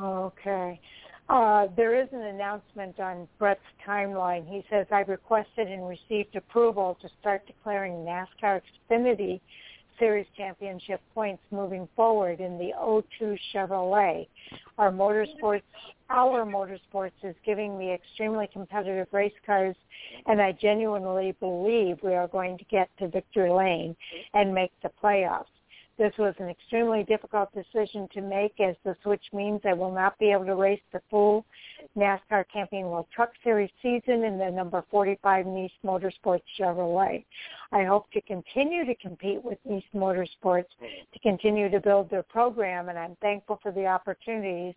Okay. 0.00 0.80
Uh, 1.28 1.66
there 1.76 2.00
is 2.00 2.08
an 2.12 2.22
announcement 2.22 2.98
on 3.00 3.28
Brett's 3.38 3.60
timeline. 3.86 4.48
He 4.48 4.64
says, 4.70 4.86
I 4.90 5.00
requested 5.00 5.68
and 5.68 5.86
received 5.86 6.36
approval 6.36 6.96
to 7.02 7.08
start 7.20 7.46
declaring 7.46 7.92
NASCAR 7.92 8.62
Xfinity 8.90 9.40
Series 9.98 10.26
Championship 10.36 11.00
points 11.14 11.42
moving 11.50 11.88
forward 11.96 12.40
in 12.40 12.58
the 12.58 12.72
O2 12.78 13.38
Chevrolet. 13.52 14.28
Our 14.78 14.92
motorsports, 14.92 15.62
our 16.10 16.44
motorsports 16.44 17.12
is 17.22 17.34
giving 17.44 17.76
me 17.76 17.92
extremely 17.92 18.48
competitive 18.52 19.08
race 19.12 19.32
cars, 19.44 19.76
and 20.26 20.40
I 20.40 20.52
genuinely 20.52 21.34
believe 21.40 21.98
we 22.02 22.14
are 22.14 22.28
going 22.28 22.58
to 22.58 22.64
get 22.64 22.88
to 22.98 23.08
victory 23.08 23.50
lane 23.50 23.96
and 24.34 24.54
make 24.54 24.72
the 24.82 24.90
playoffs. 25.02 25.46
This 25.98 26.12
was 26.16 26.32
an 26.38 26.48
extremely 26.48 27.02
difficult 27.02 27.48
decision 27.52 28.08
to 28.14 28.20
make 28.20 28.60
as 28.60 28.76
the 28.84 28.94
switch 29.02 29.24
means 29.32 29.60
I 29.64 29.72
will 29.72 29.92
not 29.92 30.16
be 30.20 30.30
able 30.30 30.44
to 30.44 30.54
race 30.54 30.80
the 30.92 31.02
full 31.10 31.44
NASCAR 31.96 32.44
Camping 32.52 32.84
World 32.84 33.06
Truck 33.12 33.32
Series 33.42 33.70
season 33.82 34.22
in 34.22 34.38
the 34.38 34.48
number 34.48 34.84
45 34.92 35.46
Niece 35.46 35.72
Motorsports 35.84 36.42
Chevrolet. 36.56 37.24
I 37.72 37.82
hope 37.82 38.08
to 38.12 38.20
continue 38.20 38.86
to 38.86 38.94
compete 38.94 39.42
with 39.42 39.58
Niece 39.64 39.82
Motorsports 39.92 40.70
to 40.80 41.18
continue 41.20 41.68
to 41.68 41.80
build 41.80 42.10
their 42.10 42.22
program 42.22 42.90
and 42.90 42.98
I'm 42.98 43.16
thankful 43.20 43.58
for 43.60 43.72
the 43.72 43.86
opportunities 43.86 44.74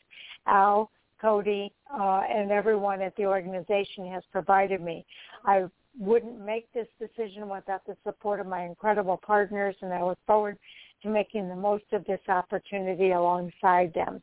Al, 0.48 0.90
Cody, 1.22 1.72
uh, 1.94 2.22
and 2.28 2.50
everyone 2.50 3.00
at 3.00 3.16
the 3.16 3.28
organization 3.28 4.08
has 4.12 4.24
provided 4.32 4.82
me. 4.82 5.06
I 5.46 5.66
wouldn't 6.00 6.44
make 6.44 6.72
this 6.74 6.88
decision 7.00 7.48
without 7.48 7.86
the 7.86 7.96
support 8.04 8.40
of 8.40 8.48
my 8.48 8.64
incredible 8.64 9.18
partners 9.24 9.76
and 9.82 9.94
I 9.94 10.04
look 10.04 10.18
forward 10.26 10.58
to 11.04 11.10
making 11.10 11.50
the 11.50 11.56
most 11.56 11.86
of 11.92 12.06
this 12.06 12.22
opportunity 12.28 13.12
alongside 13.12 13.94
them. 13.94 14.22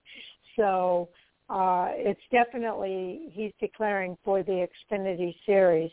So 0.57 1.09
uh, 1.49 1.89
it's 1.93 2.21
definitely 2.31 3.31
he's 3.33 3.53
declaring 3.61 4.17
for 4.25 4.43
the 4.43 4.67
Xfinity 4.91 5.35
series, 5.47 5.91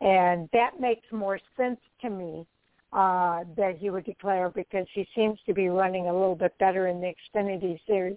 and 0.00 0.48
that 0.52 0.80
makes 0.80 1.06
more 1.12 1.38
sense 1.56 1.80
to 2.00 2.10
me 2.10 2.46
uh, 2.92 3.44
that 3.56 3.76
he 3.78 3.90
would 3.90 4.04
declare 4.04 4.50
because 4.50 4.86
he 4.94 5.06
seems 5.14 5.38
to 5.46 5.52
be 5.52 5.68
running 5.68 6.06
a 6.08 6.12
little 6.12 6.36
bit 6.36 6.56
better 6.58 6.86
in 6.86 7.00
the 7.00 7.12
Xfinity 7.12 7.78
series 7.86 8.16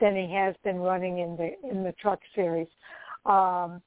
than 0.00 0.16
he 0.16 0.32
has 0.32 0.54
been 0.64 0.78
running 0.78 1.18
in 1.18 1.36
the 1.36 1.52
in 1.70 1.84
the 1.84 1.92
Truck 2.00 2.20
series. 2.34 2.68
Um, 3.26 3.80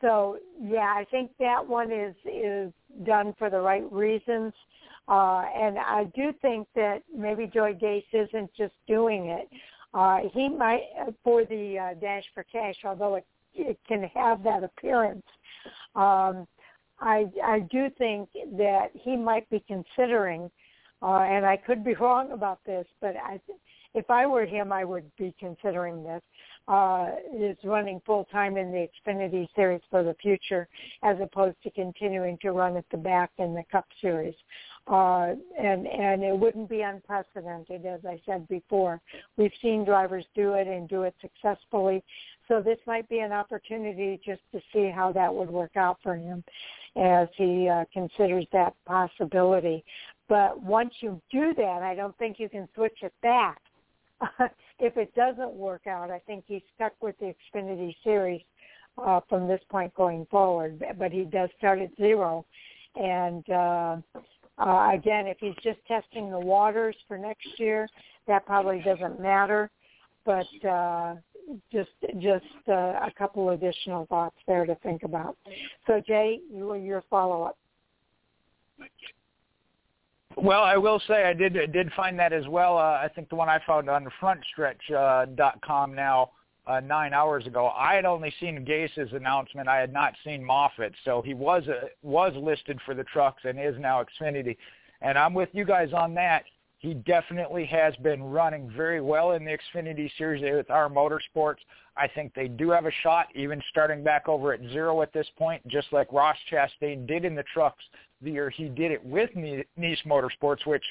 so 0.00 0.38
yeah, 0.60 0.94
I 0.96 1.04
think 1.10 1.30
that 1.38 1.66
one 1.66 1.92
is 1.92 2.14
is 2.24 2.72
done 3.04 3.34
for 3.38 3.50
the 3.50 3.60
right 3.60 3.90
reasons. 3.92 4.52
Uh, 5.08 5.42
and 5.56 5.78
I 5.78 6.04
do 6.14 6.32
think 6.40 6.68
that 6.76 7.02
maybe 7.14 7.46
Joey 7.46 7.74
Gase 7.74 8.04
isn't 8.12 8.50
just 8.56 8.74
doing 8.86 9.26
it. 9.26 9.48
Uh, 9.92 10.20
he 10.32 10.48
might 10.48 10.84
uh, 11.00 11.10
for 11.24 11.44
the 11.44 11.78
uh, 11.78 12.00
dash 12.00 12.22
for 12.32 12.44
cash, 12.44 12.76
although 12.84 13.16
it, 13.16 13.26
it 13.54 13.78
can 13.88 14.04
have 14.14 14.42
that 14.44 14.62
appearance. 14.62 15.26
Um, 15.96 16.46
I 17.00 17.26
I 17.44 17.60
do 17.70 17.90
think 17.98 18.28
that 18.56 18.90
he 18.94 19.16
might 19.16 19.48
be 19.50 19.64
considering, 19.66 20.50
uh, 21.02 21.22
and 21.22 21.44
I 21.44 21.56
could 21.56 21.84
be 21.84 21.94
wrong 21.94 22.30
about 22.30 22.60
this, 22.64 22.86
but 23.00 23.16
I, 23.16 23.40
if 23.94 24.08
I 24.10 24.26
were 24.26 24.46
him, 24.46 24.70
I 24.72 24.84
would 24.84 25.10
be 25.16 25.34
considering 25.40 26.04
this. 26.04 26.22
Uh, 26.70 27.16
is 27.36 27.56
running 27.64 28.00
full 28.06 28.24
time 28.30 28.56
in 28.56 28.70
the 28.70 28.86
Xfinity 28.86 29.48
Series 29.56 29.80
for 29.90 30.04
the 30.04 30.14
future, 30.22 30.68
as 31.02 31.16
opposed 31.20 31.56
to 31.64 31.70
continuing 31.72 32.38
to 32.38 32.52
run 32.52 32.76
at 32.76 32.84
the 32.92 32.96
back 32.96 33.32
in 33.38 33.54
the 33.54 33.64
Cup 33.72 33.86
Series 34.00 34.36
uh, 34.86 35.34
and 35.58 35.86
and 35.86 36.22
it 36.22 36.36
wouldn't 36.36 36.68
be 36.68 36.82
unprecedented, 36.82 37.86
as 37.86 38.00
I 38.04 38.20
said 38.26 38.48
before. 38.48 39.00
We've 39.36 39.52
seen 39.62 39.84
drivers 39.84 40.24
do 40.34 40.54
it 40.54 40.66
and 40.66 40.88
do 40.88 41.02
it 41.02 41.14
successfully, 41.20 42.02
so 42.48 42.60
this 42.60 42.78
might 42.86 43.08
be 43.08 43.20
an 43.20 43.32
opportunity 43.32 44.20
just 44.24 44.40
to 44.52 44.60
see 44.72 44.90
how 44.90 45.12
that 45.12 45.32
would 45.32 45.50
work 45.50 45.76
out 45.76 45.98
for 46.02 46.16
him 46.16 46.42
as 46.96 47.28
he 47.36 47.68
uh, 47.68 47.84
considers 47.92 48.46
that 48.52 48.74
possibility. 48.84 49.84
But 50.28 50.60
once 50.60 50.94
you 51.00 51.20
do 51.30 51.54
that, 51.54 51.82
I 51.82 51.94
don't 51.94 52.16
think 52.18 52.40
you 52.40 52.48
can 52.48 52.68
switch 52.74 52.98
it 53.02 53.14
back. 53.22 53.60
if 54.80 54.96
it 54.96 55.14
doesn't 55.14 55.52
work 55.52 55.86
out, 55.86 56.10
I 56.10 56.18
think 56.26 56.44
he's 56.46 56.62
stuck 56.74 56.92
with 57.00 57.16
the 57.18 57.34
Xfinity 57.54 57.94
Series 58.02 58.42
uh, 58.98 59.20
from 59.28 59.46
this 59.46 59.60
point 59.68 59.94
going 59.94 60.26
forward. 60.30 60.82
But 60.98 61.12
he 61.12 61.24
does 61.24 61.50
start 61.58 61.80
at 61.80 61.90
zero, 61.96 62.44
and 62.96 63.48
uh, 63.50 63.96
uh, 64.58 64.90
again, 64.92 65.26
if 65.26 65.38
he's 65.40 65.54
just 65.62 65.78
testing 65.86 66.30
the 66.30 66.38
waters 66.38 66.96
for 67.08 67.16
next 67.16 67.48
year, 67.58 67.88
that 68.26 68.44
probably 68.46 68.80
doesn't 68.82 69.20
matter. 69.20 69.70
But 70.24 70.46
uh, 70.68 71.14
just 71.72 71.90
just 72.18 72.44
uh, 72.68 72.72
a 72.72 73.12
couple 73.16 73.50
additional 73.50 74.06
thoughts 74.06 74.36
there 74.46 74.66
to 74.66 74.74
think 74.76 75.02
about. 75.02 75.36
So, 75.86 76.00
Jay, 76.06 76.40
you, 76.52 76.74
your 76.74 77.02
follow 77.08 77.42
up. 77.42 77.58
Well, 80.42 80.62
I 80.62 80.78
will 80.78 81.00
say 81.06 81.24
I 81.24 81.34
did 81.34 81.52
did 81.70 81.92
find 81.92 82.18
that 82.18 82.32
as 82.32 82.48
well. 82.48 82.78
Uh, 82.78 82.98
I 83.04 83.10
think 83.14 83.28
the 83.28 83.36
one 83.36 83.50
I 83.50 83.60
found 83.66 83.90
on 83.90 84.04
the 84.04 84.10
frontstretch 84.20 84.90
uh, 84.90 85.26
dot 85.34 85.60
com 85.60 85.94
now 85.94 86.30
uh, 86.66 86.80
nine 86.80 87.12
hours 87.12 87.46
ago. 87.46 87.68
I 87.76 87.94
had 87.94 88.06
only 88.06 88.32
seen 88.40 88.64
Gase's 88.64 89.12
announcement. 89.12 89.68
I 89.68 89.78
had 89.78 89.92
not 89.92 90.14
seen 90.24 90.42
Moffitt, 90.42 90.94
so 91.04 91.20
he 91.20 91.34
was 91.34 91.64
uh, 91.68 91.88
was 92.02 92.32
listed 92.36 92.80
for 92.86 92.94
the 92.94 93.04
trucks 93.04 93.42
and 93.44 93.60
is 93.60 93.74
now 93.78 94.02
Xfinity. 94.02 94.56
And 95.02 95.18
I'm 95.18 95.34
with 95.34 95.50
you 95.52 95.66
guys 95.66 95.92
on 95.92 96.14
that. 96.14 96.44
He 96.78 96.94
definitely 96.94 97.66
has 97.66 97.94
been 97.96 98.22
running 98.22 98.72
very 98.74 99.02
well 99.02 99.32
in 99.32 99.44
the 99.44 99.58
Xfinity 99.58 100.10
Series 100.16 100.42
with 100.42 100.70
our 100.70 100.88
motorsports. 100.88 101.58
I 101.98 102.08
think 102.08 102.32
they 102.32 102.48
do 102.48 102.70
have 102.70 102.86
a 102.86 102.92
shot, 103.02 103.26
even 103.34 103.62
starting 103.68 104.02
back 104.02 104.26
over 104.26 104.54
at 104.54 104.60
zero 104.72 105.02
at 105.02 105.12
this 105.12 105.26
point, 105.36 105.66
just 105.68 105.88
like 105.92 106.10
Ross 106.10 106.36
Chastain 106.50 107.06
did 107.06 107.26
in 107.26 107.34
the 107.34 107.44
trucks 107.52 107.84
the 108.22 108.30
year 108.30 108.50
he 108.50 108.68
did 108.68 108.90
it 108.90 109.04
with 109.04 109.30
Niece 109.34 109.98
Motorsports, 110.06 110.66
which 110.66 110.84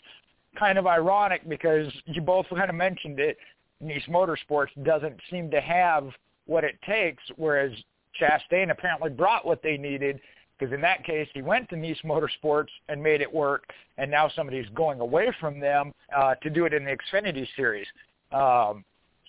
kind 0.57 0.77
of 0.77 0.87
ironic 0.87 1.47
because 1.47 1.91
you 2.05 2.21
both 2.21 2.47
kind 2.49 2.69
of 2.69 2.75
mentioned 2.75 3.19
it. 3.19 3.37
Niece 3.81 4.03
Motorsports 4.09 4.69
doesn't 4.83 5.15
seem 5.29 5.49
to 5.51 5.61
have 5.61 6.09
what 6.45 6.63
it 6.63 6.77
takes, 6.85 7.23
whereas 7.37 7.71
Chastain 8.19 8.71
apparently 8.71 9.09
brought 9.09 9.45
what 9.45 9.61
they 9.61 9.77
needed 9.77 10.19
because 10.57 10.73
in 10.73 10.81
that 10.81 11.05
case 11.05 11.27
he 11.33 11.41
went 11.41 11.69
to 11.69 11.77
Niece 11.77 11.99
Motorsports 12.03 12.67
and 12.89 13.01
made 13.01 13.21
it 13.21 13.33
work, 13.33 13.63
and 13.97 14.11
now 14.11 14.29
somebody's 14.35 14.67
going 14.75 14.99
away 14.99 15.33
from 15.39 15.59
them 15.59 15.93
uh, 16.15 16.35
to 16.35 16.49
do 16.49 16.65
it 16.65 16.73
in 16.73 16.83
the 16.83 16.97
Xfinity 16.97 17.47
Series. 17.55 17.87
Um, 18.31 18.83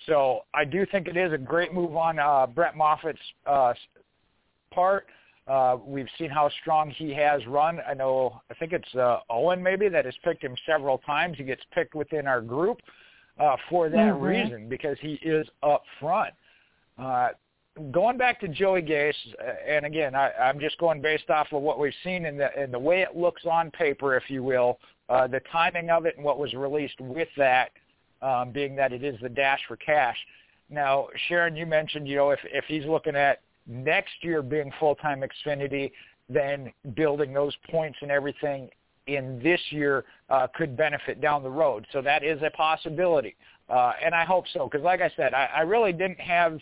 so 0.06 0.40
I 0.54 0.64
do 0.64 0.84
think 0.86 1.06
it 1.06 1.16
is 1.16 1.32
a 1.32 1.38
great 1.38 1.72
move 1.72 1.94
on 1.94 2.18
uh, 2.18 2.46
Brett 2.46 2.76
Moffitt's 2.76 3.20
uh, 3.46 3.74
part. 4.72 5.06
Uh, 5.46 5.78
we've 5.84 6.08
seen 6.18 6.30
how 6.30 6.48
strong 6.60 6.90
he 6.90 7.12
has 7.12 7.44
run. 7.46 7.80
I 7.88 7.94
know, 7.94 8.40
I 8.50 8.54
think 8.54 8.72
it's 8.72 8.94
uh, 8.94 9.20
Owen 9.28 9.62
maybe 9.62 9.88
that 9.88 10.04
has 10.04 10.14
picked 10.22 10.44
him 10.44 10.54
several 10.66 10.98
times. 10.98 11.38
He 11.38 11.44
gets 11.44 11.62
picked 11.72 11.94
within 11.94 12.26
our 12.26 12.40
group 12.40 12.80
uh, 13.38 13.56
for 13.68 13.88
that 13.88 13.96
mm-hmm. 13.96 14.22
reason 14.22 14.68
because 14.68 14.96
he 15.00 15.14
is 15.22 15.46
up 15.62 15.82
front. 15.98 16.34
Uh, 16.98 17.30
going 17.90 18.18
back 18.18 18.40
to 18.40 18.48
Joey 18.48 18.82
Gase, 18.82 19.14
uh, 19.42 19.52
and 19.66 19.86
again, 19.86 20.14
I, 20.14 20.30
I'm 20.32 20.60
just 20.60 20.78
going 20.78 21.00
based 21.00 21.30
off 21.30 21.48
of 21.52 21.62
what 21.62 21.78
we've 21.78 21.92
seen 22.04 22.26
in 22.26 22.36
the 22.36 22.62
in 22.62 22.70
the 22.70 22.78
way 22.78 23.02
it 23.02 23.16
looks 23.16 23.42
on 23.44 23.70
paper, 23.70 24.16
if 24.16 24.24
you 24.28 24.42
will, 24.42 24.78
uh, 25.08 25.26
the 25.26 25.40
timing 25.50 25.90
of 25.90 26.06
it 26.06 26.16
and 26.16 26.24
what 26.24 26.38
was 26.38 26.52
released 26.54 27.00
with 27.00 27.28
that, 27.36 27.70
um, 28.22 28.52
being 28.52 28.76
that 28.76 28.92
it 28.92 29.02
is 29.02 29.16
the 29.22 29.28
dash 29.28 29.60
for 29.66 29.76
cash. 29.76 30.16
Now, 30.68 31.08
Sharon, 31.28 31.56
you 31.56 31.66
mentioned, 31.66 32.06
you 32.06 32.16
know, 32.16 32.30
if 32.30 32.40
if 32.44 32.64
he's 32.66 32.84
looking 32.84 33.16
at 33.16 33.40
next 33.66 34.12
year 34.22 34.42
being 34.42 34.72
full-time 34.78 35.22
Xfinity, 35.22 35.92
then 36.28 36.72
building 36.94 37.32
those 37.32 37.54
points 37.70 37.98
and 38.02 38.10
everything 38.10 38.70
in 39.06 39.40
this 39.42 39.60
year 39.70 40.04
uh, 40.28 40.46
could 40.54 40.76
benefit 40.76 41.20
down 41.20 41.42
the 41.42 41.50
road. 41.50 41.86
So 41.92 42.00
that 42.02 42.22
is 42.22 42.40
a 42.42 42.50
possibility, 42.50 43.34
uh, 43.68 43.92
and 44.02 44.14
I 44.14 44.24
hope 44.24 44.44
so. 44.52 44.68
Because, 44.68 44.84
like 44.84 45.00
I 45.00 45.10
said, 45.16 45.34
I, 45.34 45.48
I 45.56 45.60
really 45.62 45.92
didn't 45.92 46.20
have 46.20 46.60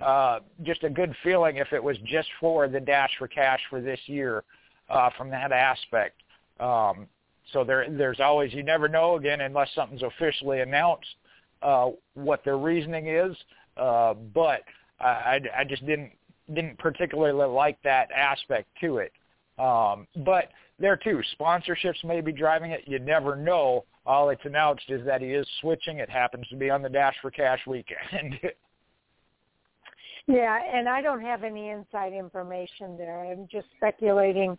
uh, 0.00 0.40
just 0.62 0.84
a 0.84 0.90
good 0.90 1.14
feeling 1.22 1.56
if 1.56 1.72
it 1.72 1.82
was 1.82 1.96
just 2.04 2.28
for 2.38 2.68
the 2.68 2.80
dash 2.80 3.10
for 3.18 3.28
cash 3.28 3.60
for 3.68 3.80
this 3.80 4.00
year 4.06 4.44
uh, 4.88 5.10
from 5.16 5.30
that 5.30 5.52
aspect. 5.52 6.22
Um, 6.60 7.06
so 7.52 7.64
there, 7.64 7.86
there's 7.90 8.20
always 8.20 8.52
you 8.52 8.62
never 8.62 8.88
know 8.88 9.16
again 9.16 9.40
unless 9.40 9.68
something's 9.74 10.02
officially 10.02 10.60
announced 10.60 11.16
uh, 11.62 11.90
what 12.14 12.44
their 12.44 12.58
reasoning 12.58 13.08
is. 13.08 13.36
Uh, 13.76 14.14
but 14.14 14.62
I, 15.00 15.40
I 15.56 15.64
just 15.64 15.84
didn't 15.86 16.12
didn't 16.54 16.78
particularly 16.78 17.46
like 17.46 17.78
that 17.82 18.10
aspect 18.12 18.68
to 18.80 18.98
it. 18.98 19.12
Um, 19.58 20.06
but 20.24 20.48
there 20.78 20.96
too, 20.96 21.20
sponsorships 21.38 22.02
may 22.04 22.20
be 22.20 22.32
driving 22.32 22.70
it. 22.70 22.84
You 22.86 22.98
never 22.98 23.36
know. 23.36 23.84
All 24.06 24.30
it's 24.30 24.44
announced 24.44 24.84
is 24.88 25.04
that 25.04 25.20
he 25.20 25.28
is 25.28 25.46
switching. 25.60 25.98
It 25.98 26.08
happens 26.08 26.48
to 26.48 26.56
be 26.56 26.70
on 26.70 26.82
the 26.82 26.88
Dash 26.88 27.14
for 27.20 27.30
Cash 27.30 27.60
weekend. 27.66 28.40
yeah, 30.26 30.58
and 30.72 30.88
I 30.88 31.02
don't 31.02 31.20
have 31.20 31.44
any 31.44 31.68
inside 31.68 32.14
information 32.14 32.96
there. 32.96 33.20
I'm 33.20 33.46
just 33.52 33.66
speculating 33.76 34.56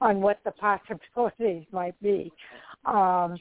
on 0.00 0.20
what 0.20 0.38
the 0.44 0.52
possibilities 0.52 1.66
might 1.72 2.00
be. 2.00 2.32
Um, 2.84 3.36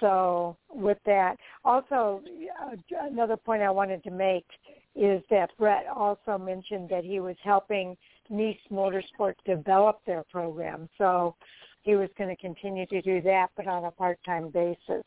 so 0.00 0.56
with 0.72 0.98
that, 1.06 1.36
also 1.64 2.22
uh, 2.62 2.76
another 3.10 3.36
point 3.36 3.62
I 3.62 3.70
wanted 3.70 4.02
to 4.04 4.10
make 4.10 4.46
is 4.94 5.22
that 5.30 5.50
Brett 5.58 5.86
also 5.94 6.38
mentioned 6.38 6.88
that 6.88 7.04
he 7.04 7.20
was 7.20 7.36
helping 7.42 7.96
Niece 8.30 8.58
Motorsport 8.70 9.34
develop 9.44 10.00
their 10.06 10.24
program. 10.30 10.88
So 10.98 11.34
he 11.82 11.94
was 11.94 12.08
going 12.18 12.34
to 12.34 12.40
continue 12.40 12.86
to 12.86 13.00
do 13.00 13.22
that, 13.22 13.48
but 13.56 13.66
on 13.66 13.84
a 13.84 13.90
part-time 13.90 14.50
basis. 14.50 15.04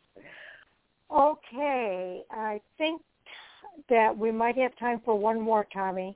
Okay, 1.11 2.22
I 2.32 2.61
think 2.77 3.01
that 3.90 4.18
we 4.18 4.32
might 4.32 4.58
have 4.58 4.76
time 4.77 5.01
for 5.03 5.18
one 5.18 5.40
more, 5.40 5.68
Tommy. 5.74 6.16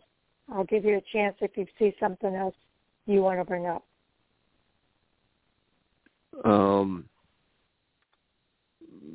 I'll 0.54 0.64
give 0.64 0.86
you 0.86 0.98
a 0.98 1.04
chance 1.12 1.36
if 1.42 1.52
you 1.56 1.66
see 1.78 1.94
something 2.00 2.34
else 2.34 2.56
you 3.06 3.22
want 3.22 3.40
to 3.40 3.46
bring 3.46 3.66
up. 3.66 3.84
Um, 6.44 7.06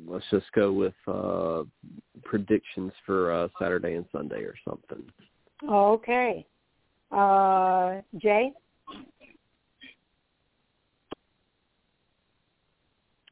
let's 0.07 0.25
just 0.31 0.51
go 0.53 0.71
with 0.71 0.93
uh, 1.07 1.63
predictions 2.23 2.91
for 3.05 3.31
uh, 3.31 3.47
Saturday 3.59 3.95
and 3.95 4.05
Sunday 4.11 4.41
or 4.41 4.55
something. 4.67 5.03
Okay. 5.69 6.45
Uh, 7.11 8.01
Jay? 8.17 8.51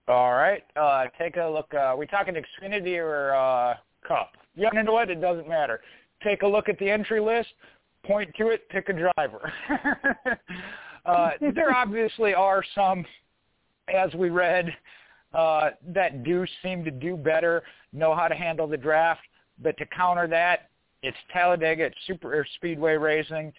All 0.08 0.34
right. 0.34 0.64
Uh, 0.76 1.06
take 1.20 1.38
a 1.38 1.48
look. 1.48 1.68
Uh, 1.74 1.78
are 1.78 1.98
we 1.98 2.08
talking 2.08 2.34
Xfinity 2.34 2.98
or 2.98 3.36
uh, 3.36 3.76
Cup? 4.08 4.32
You 4.56 4.68
know 4.84 4.94
what? 4.94 5.10
It 5.10 5.22
doesn't 5.22 5.48
matter. 5.48 5.82
Take 6.24 6.42
a 6.42 6.48
look 6.48 6.68
at 6.68 6.80
the 6.80 6.90
entry 6.90 7.20
list. 7.20 7.50
Point 8.04 8.30
to 8.38 8.48
it. 8.50 8.68
Pick 8.70 8.90
a 8.90 8.94
driver. 8.94 9.54
uh, 11.06 11.30
there 11.54 11.74
obviously 11.74 12.34
are 12.34 12.64
some, 12.74 13.06
as 13.94 14.14
we 14.16 14.30
read, 14.30 14.74
uh, 15.34 15.72
that 15.88 16.24
do 16.24 16.46
seem 16.64 16.84
to 16.84 16.92
do 16.92 17.16
better, 17.16 17.64
know 17.94 18.16
how 18.16 18.28
to 18.28 18.36
handle 18.36 18.68
the 18.68 18.78
draft. 18.78 19.22
But 19.62 19.78
to 19.78 19.86
counter 19.86 20.28
that, 20.28 20.70
it's 21.04 21.18
Talladega, 21.32 21.86
it's 21.86 21.98
super 22.08 22.46
speedway 22.56 22.96
racing. 22.96 23.54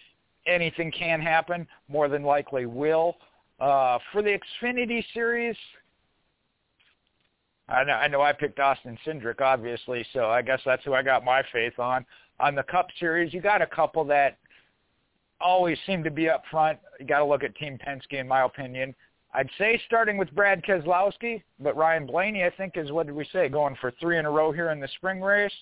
Anything 0.46 0.90
can 0.90 1.20
happen. 1.20 1.66
More 1.88 2.08
than 2.08 2.22
likely 2.22 2.66
will. 2.66 3.16
Uh, 3.60 3.98
for 4.12 4.22
the 4.22 4.38
Xfinity 4.62 5.04
Series, 5.12 5.56
I 7.68 7.84
know, 7.84 7.92
I 7.92 8.08
know 8.08 8.22
I 8.22 8.32
picked 8.32 8.58
Austin 8.58 8.98
Cindric, 9.06 9.40
obviously, 9.40 10.04
so 10.12 10.26
I 10.26 10.42
guess 10.42 10.60
that's 10.64 10.84
who 10.84 10.94
I 10.94 11.02
got 11.02 11.24
my 11.24 11.42
faith 11.52 11.78
on. 11.78 12.04
On 12.40 12.54
the 12.54 12.62
Cup 12.64 12.88
Series, 12.98 13.32
you 13.32 13.40
got 13.40 13.62
a 13.62 13.66
couple 13.66 14.04
that 14.06 14.38
always 15.40 15.78
seem 15.86 16.02
to 16.04 16.10
be 16.10 16.28
up 16.28 16.42
front. 16.50 16.78
You 16.98 17.06
got 17.06 17.18
to 17.20 17.24
look 17.24 17.44
at 17.44 17.54
Team 17.56 17.78
Penske, 17.86 18.18
in 18.18 18.26
my 18.26 18.44
opinion. 18.44 18.94
I'd 19.32 19.50
say 19.58 19.80
starting 19.86 20.16
with 20.16 20.34
Brad 20.34 20.62
Keselowski, 20.64 21.42
but 21.60 21.76
Ryan 21.76 22.06
Blaney, 22.06 22.44
I 22.44 22.50
think, 22.50 22.76
is 22.76 22.90
what 22.90 23.06
did 23.06 23.14
we 23.14 23.26
say, 23.32 23.48
going 23.48 23.76
for 23.80 23.92
three 24.00 24.18
in 24.18 24.26
a 24.26 24.30
row 24.30 24.50
here 24.50 24.70
in 24.70 24.80
the 24.80 24.88
spring 24.96 25.20
race. 25.20 25.52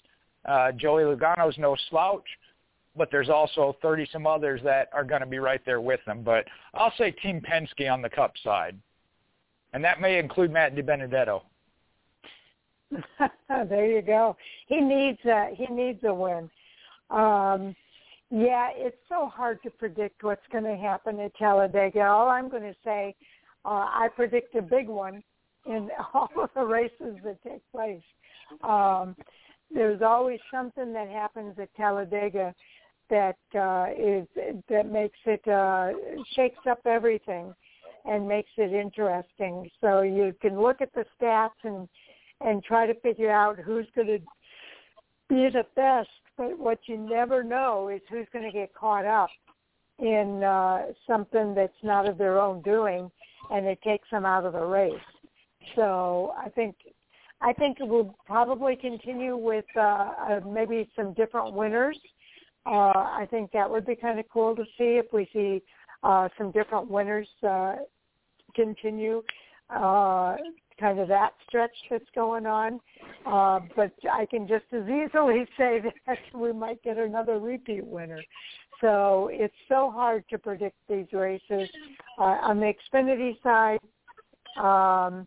Uh, 0.46 0.72
Joey 0.72 1.02
Logano's 1.02 1.58
no 1.58 1.76
slouch, 1.90 2.24
but 2.96 3.10
there's 3.10 3.28
also 3.28 3.76
30 3.82 4.08
some 4.10 4.26
others 4.26 4.60
that 4.64 4.88
are 4.94 5.04
going 5.04 5.20
to 5.20 5.26
be 5.26 5.38
right 5.38 5.60
there 5.66 5.80
with 5.82 6.00
them. 6.06 6.22
But 6.22 6.46
I'll 6.72 6.92
say 6.96 7.10
Team 7.10 7.42
Penske 7.42 7.92
on 7.92 8.00
the 8.00 8.08
Cup 8.08 8.32
side, 8.42 8.76
and 9.74 9.84
that 9.84 10.00
may 10.00 10.18
include 10.18 10.50
Matt 10.50 10.74
DiBenedetto. 10.74 11.42
there 13.68 13.86
you 13.86 14.00
go. 14.00 14.34
He 14.66 14.80
needs 14.80 15.18
a 15.26 15.50
he 15.54 15.66
needs 15.66 16.02
a 16.04 16.14
win. 16.14 16.48
Um, 17.10 17.76
yeah, 18.30 18.70
it's 18.74 18.96
so 19.08 19.26
hard 19.26 19.62
to 19.62 19.70
predict 19.70 20.22
what's 20.22 20.46
going 20.52 20.64
to 20.64 20.76
happen 20.76 21.18
at 21.20 21.34
Talladega. 21.36 22.02
All 22.02 22.28
I'm 22.28 22.48
going 22.48 22.62
to 22.62 22.76
say 22.84 23.14
uh, 23.68 23.86
I 23.92 24.08
predict 24.16 24.54
a 24.54 24.62
big 24.62 24.88
one 24.88 25.22
in 25.66 25.90
all 26.14 26.30
of 26.42 26.50
the 26.54 26.64
races 26.64 27.16
that 27.22 27.42
take 27.44 27.62
place. 27.70 28.02
Um, 28.62 29.14
there's 29.70 30.00
always 30.00 30.40
something 30.50 30.94
that 30.94 31.08
happens 31.08 31.54
at 31.58 31.74
Talladega 31.76 32.54
that 33.10 33.36
uh, 33.54 33.86
is 33.96 34.26
that 34.68 34.90
makes 34.90 35.18
it 35.26 35.46
uh, 35.46 35.90
shakes 36.34 36.58
up 36.68 36.80
everything 36.86 37.54
and 38.06 38.26
makes 38.26 38.50
it 38.56 38.72
interesting. 38.72 39.70
So 39.82 40.00
you 40.00 40.34
can 40.40 40.60
look 40.60 40.80
at 40.80 40.94
the 40.94 41.04
stats 41.20 41.50
and 41.64 41.88
and 42.40 42.62
try 42.64 42.86
to 42.86 42.94
figure 43.00 43.30
out 43.30 43.58
who's 43.58 43.86
going 43.94 44.06
to 44.06 44.18
be 45.28 45.50
the 45.50 45.66
best. 45.76 46.08
But 46.38 46.58
what 46.58 46.78
you 46.86 46.96
never 46.96 47.42
know 47.42 47.88
is 47.88 48.00
who's 48.08 48.28
going 48.32 48.44
to 48.44 48.52
get 48.52 48.72
caught 48.72 49.04
up 49.04 49.28
in 49.98 50.42
uh, 50.42 50.86
something 51.06 51.54
that's 51.54 51.72
not 51.82 52.08
of 52.08 52.16
their 52.16 52.40
own 52.40 52.62
doing 52.62 53.10
and 53.50 53.66
it 53.66 53.80
takes 53.82 54.08
them 54.10 54.24
out 54.24 54.44
of 54.44 54.52
the 54.52 54.64
race. 54.64 54.94
So 55.76 56.34
I 56.38 56.48
think 56.50 56.76
I 57.40 57.52
think 57.52 57.78
it 57.80 57.86
will 57.86 58.16
probably 58.26 58.74
continue 58.74 59.36
with 59.36 59.64
uh, 59.76 59.80
uh, 59.80 60.40
maybe 60.48 60.88
some 60.96 61.14
different 61.14 61.54
winners. 61.54 61.98
Uh, 62.66 62.92
I 62.92 63.26
think 63.30 63.52
that 63.52 63.70
would 63.70 63.86
be 63.86 63.94
kind 63.94 64.18
of 64.18 64.24
cool 64.32 64.56
to 64.56 64.64
see 64.76 64.98
if 64.98 65.06
we 65.12 65.28
see 65.32 65.62
uh, 66.02 66.28
some 66.36 66.50
different 66.50 66.90
winners 66.90 67.28
uh, 67.48 67.76
continue. 68.54 69.22
Uh, 69.70 70.36
kind 70.80 70.98
of 70.98 71.08
that 71.08 71.32
stretch 71.46 71.74
that's 71.90 72.04
going 72.14 72.46
on. 72.46 72.80
Uh, 73.26 73.60
but 73.76 73.92
I 74.10 74.26
can 74.26 74.46
just 74.46 74.64
as 74.72 74.84
easily 74.84 75.46
say 75.58 75.82
that 76.06 76.18
we 76.34 76.52
might 76.52 76.82
get 76.82 76.98
another 76.98 77.38
repeat 77.38 77.84
winner. 77.84 78.22
So 78.80 79.30
it's 79.32 79.54
so 79.68 79.90
hard 79.90 80.24
to 80.30 80.38
predict 80.38 80.76
these 80.88 81.06
races. 81.12 81.68
Uh, 82.18 82.36
on 82.42 82.60
the 82.60 82.72
Xfinity 82.92 83.40
side, 83.42 83.80
um, 84.56 85.26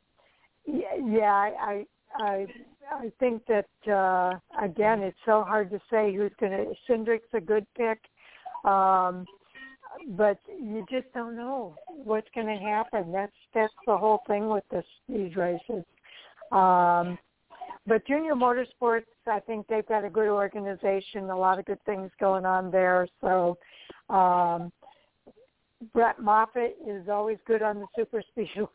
yeah, 0.65 1.49
I, 1.59 1.85
I, 2.15 2.45
I 2.91 3.11
think 3.19 3.43
that 3.47 3.91
uh, 3.91 4.37
again, 4.63 5.01
it's 5.01 5.17
so 5.25 5.43
hard 5.43 5.69
to 5.71 5.79
say 5.89 6.15
who's 6.15 6.31
going 6.39 6.51
to. 6.51 6.73
Cindric's 6.87 7.27
a 7.33 7.41
good 7.41 7.65
pick. 7.75 7.99
Um, 8.63 9.25
but 10.09 10.37
you 10.47 10.85
just 10.89 11.11
don't 11.13 11.35
know 11.35 11.75
what's 11.87 12.27
going 12.33 12.47
to 12.47 12.63
happen. 12.63 13.11
That's 13.11 13.31
that's 13.53 13.73
the 13.85 13.97
whole 13.97 14.21
thing 14.27 14.49
with 14.49 14.63
this 14.71 14.85
these 15.07 15.35
races. 15.35 15.83
Um, 16.51 17.17
but 17.87 18.05
Junior 18.05 18.35
Motorsports, 18.35 19.05
I 19.27 19.39
think 19.39 19.67
they've 19.67 19.87
got 19.87 20.05
a 20.05 20.09
good 20.09 20.27
organization, 20.27 21.29
a 21.29 21.37
lot 21.37 21.59
of 21.59 21.65
good 21.65 21.83
things 21.85 22.11
going 22.19 22.45
on 22.45 22.69
there. 22.69 23.07
So 23.21 23.57
um, 24.09 24.71
Brett 25.93 26.19
Moffitt 26.19 26.77
is 26.87 27.09
always 27.09 27.37
good 27.47 27.61
on 27.61 27.79
the 27.79 27.87
super 27.95 28.21
speedway. 28.31 28.67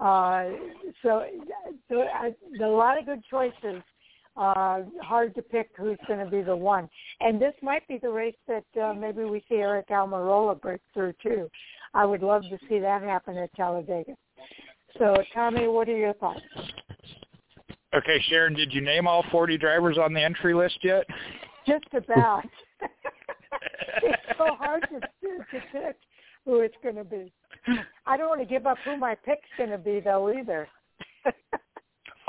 uh, 0.00 0.44
so, 1.02 1.24
so 1.88 2.00
I, 2.00 2.34
a 2.62 2.66
lot 2.66 2.98
of 2.98 3.06
good 3.06 3.22
choices 3.30 3.82
uh, 4.38 4.82
hard 5.02 5.34
to 5.34 5.42
pick 5.42 5.70
who's 5.76 5.98
going 6.06 6.24
to 6.24 6.30
be 6.30 6.42
the 6.42 6.56
one. 6.56 6.88
And 7.20 7.42
this 7.42 7.54
might 7.60 7.86
be 7.88 7.98
the 7.98 8.10
race 8.10 8.36
that 8.46 8.64
uh, 8.80 8.94
maybe 8.94 9.24
we 9.24 9.44
see 9.48 9.56
Aric 9.56 9.88
Almirola 9.90 10.60
break 10.60 10.80
through 10.94 11.14
too. 11.22 11.50
I 11.92 12.06
would 12.06 12.22
love 12.22 12.42
to 12.42 12.58
see 12.68 12.78
that 12.78 13.02
happen 13.02 13.36
at 13.36 13.52
Talladega. 13.54 14.14
So, 14.98 15.16
Tommy, 15.34 15.66
what 15.66 15.88
are 15.88 15.96
your 15.96 16.14
thoughts? 16.14 16.40
Okay, 17.94 18.22
Sharon, 18.28 18.54
did 18.54 18.72
you 18.72 18.80
name 18.80 19.06
all 19.06 19.24
40 19.30 19.56
drivers 19.56 19.96
on 19.98 20.12
the 20.12 20.22
entry 20.22 20.54
list 20.54 20.78
yet? 20.82 21.06
Just 21.66 21.86
about. 21.94 22.44
it's 24.02 24.22
so 24.36 24.54
hard 24.56 24.86
to, 24.90 25.00
to 25.00 25.64
pick 25.72 25.96
who 26.44 26.60
it's 26.60 26.76
going 26.82 26.96
to 26.96 27.04
be. 27.04 27.32
I 28.06 28.16
don't 28.16 28.28
want 28.28 28.40
to 28.40 28.46
give 28.46 28.66
up 28.66 28.78
who 28.84 28.96
my 28.96 29.14
pick's 29.14 29.48
going 29.56 29.70
to 29.70 29.78
be, 29.78 30.00
though, 30.00 30.32
either. 30.32 30.68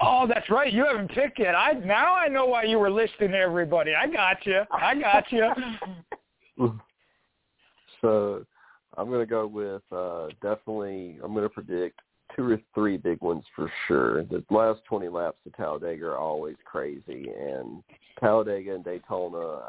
Oh, 0.01 0.25
that's 0.27 0.49
right. 0.49 0.71
You 0.71 0.85
haven't 0.85 1.11
picked 1.11 1.39
yet. 1.39 1.55
I 1.55 1.73
now 1.73 2.15
I 2.15 2.27
know 2.27 2.45
why 2.45 2.63
you 2.63 2.79
were 2.79 2.89
listing 2.89 3.33
everybody. 3.33 3.93
I 3.95 4.07
got 4.07 4.45
you. 4.45 4.61
I 4.71 4.95
got 4.95 5.29
you. 5.29 5.51
so, 8.01 8.45
I'm 8.97 9.09
going 9.09 9.19
to 9.19 9.25
go 9.25 9.45
with 9.45 9.81
uh 9.91 10.27
definitely. 10.41 11.19
I'm 11.23 11.33
going 11.33 11.43
to 11.43 11.49
predict 11.49 11.99
two 12.39 12.51
or 12.51 12.59
three 12.73 12.95
big 12.95 13.21
ones 13.21 13.43
for 13.55 13.71
sure. 13.87 14.23
The 14.23 14.43
last 14.49 14.79
20 14.85 15.09
laps 15.09 15.37
to 15.43 15.51
Talladega 15.51 16.05
are 16.05 16.17
always 16.17 16.55
crazy, 16.63 17.29
and 17.37 17.83
Talladega 18.19 18.75
and 18.75 18.83
Daytona 18.83 19.61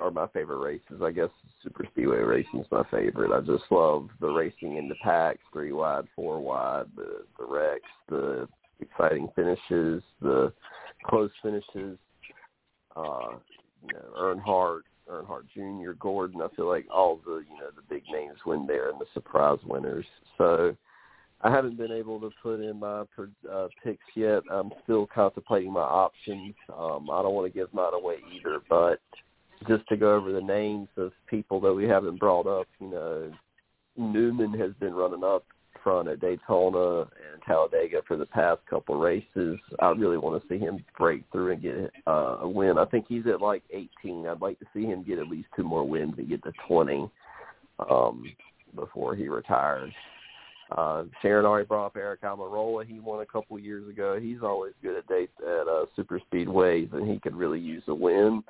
are 0.00 0.10
my 0.10 0.26
favorite 0.28 0.58
races. 0.58 1.02
I 1.02 1.10
guess 1.10 1.30
super 1.62 1.86
speedway 1.90 2.18
racing 2.18 2.60
is 2.60 2.66
my 2.70 2.84
favorite. 2.90 3.34
I 3.34 3.40
just 3.40 3.64
love 3.70 4.10
the 4.20 4.28
racing 4.28 4.76
in 4.76 4.88
the 4.88 4.94
packs, 5.02 5.40
three 5.52 5.72
wide, 5.72 6.04
four 6.14 6.40
wide, 6.40 6.84
the 6.94 7.24
the 7.38 7.46
wrecks, 7.46 7.88
the 8.08 8.46
exciting 8.80 9.28
finishes, 9.34 10.02
the 10.20 10.52
close 11.06 11.30
finishes. 11.42 11.98
Uh, 12.94 13.36
you 13.82 13.94
know, 13.94 14.18
Earnhardt, 14.18 14.82
Earnhardt 15.10 15.46
Jr., 15.54 15.92
Gordon. 15.98 16.42
I 16.42 16.54
feel 16.54 16.68
like 16.68 16.86
all 16.92 17.20
the 17.24 17.42
you 17.48 17.58
know 17.58 17.70
the 17.74 17.82
big 17.88 18.02
names 18.12 18.38
win 18.44 18.66
there 18.66 18.90
and 18.90 19.00
the 19.00 19.06
surprise 19.14 19.58
winners. 19.64 20.06
So 20.36 20.76
I 21.40 21.50
haven't 21.50 21.76
been 21.76 21.92
able 21.92 22.20
to 22.20 22.30
put 22.42 22.60
in 22.60 22.80
my 22.80 23.04
uh, 23.50 23.68
picks 23.84 24.04
yet. 24.16 24.42
I'm 24.50 24.72
still 24.82 25.06
contemplating 25.06 25.72
my 25.72 25.80
options. 25.80 26.54
Um, 26.76 27.08
I 27.10 27.22
don't 27.22 27.34
want 27.34 27.52
to 27.52 27.56
give 27.56 27.72
mine 27.72 27.94
away 27.94 28.16
either, 28.34 28.60
but 28.68 29.00
just 29.68 29.88
to 29.88 29.96
go 29.96 30.14
over 30.14 30.32
the 30.32 30.40
names 30.40 30.88
of 30.96 31.12
people 31.28 31.60
that 31.60 31.72
we 31.72 31.84
haven't 31.84 32.18
brought 32.18 32.46
up, 32.46 32.66
you 32.80 32.90
know, 32.90 33.32
Newman 33.96 34.52
has 34.58 34.72
been 34.80 34.94
running 34.94 35.24
up 35.24 35.44
front 35.82 36.08
at 36.08 36.20
Daytona 36.20 37.02
and 37.02 37.42
Talladega 37.46 38.02
for 38.06 38.16
the 38.16 38.26
past 38.26 38.60
couple 38.68 38.98
races. 38.98 39.58
I 39.78 39.90
really 39.90 40.18
want 40.18 40.42
to 40.42 40.48
see 40.48 40.58
him 40.58 40.84
break 40.96 41.22
through 41.30 41.52
and 41.52 41.62
get 41.62 41.90
uh, 42.06 42.38
a 42.40 42.48
win. 42.48 42.78
I 42.78 42.84
think 42.86 43.06
he's 43.08 43.26
at 43.26 43.40
like 43.40 43.62
18. 43.72 44.26
I'd 44.26 44.40
like 44.40 44.58
to 44.58 44.66
see 44.74 44.84
him 44.84 45.04
get 45.04 45.18
at 45.18 45.28
least 45.28 45.48
two 45.54 45.64
more 45.64 45.86
wins 45.86 46.14
and 46.18 46.28
get 46.28 46.42
to 46.44 46.52
20 46.66 47.08
um, 47.90 48.24
before 48.74 49.14
he 49.14 49.28
retires. 49.28 49.92
Uh, 50.70 51.04
Sharon 51.22 51.46
already 51.46 51.66
brought 51.66 51.86
up 51.86 51.94
Aric 51.94 52.20
Almirola. 52.22 52.86
He 52.86 53.00
won 53.00 53.22
a 53.22 53.26
couple 53.26 53.58
years 53.58 53.88
ago. 53.88 54.18
He's 54.20 54.42
always 54.42 54.74
good 54.82 54.96
at 54.96 55.06
dates 55.06 55.32
at 55.40 55.66
uh, 55.66 55.86
super 55.96 56.20
speedways, 56.30 56.92
and 56.92 57.10
he 57.10 57.18
could 57.18 57.34
really 57.34 57.60
use 57.60 57.82
a 57.88 57.94
win. 57.94 58.42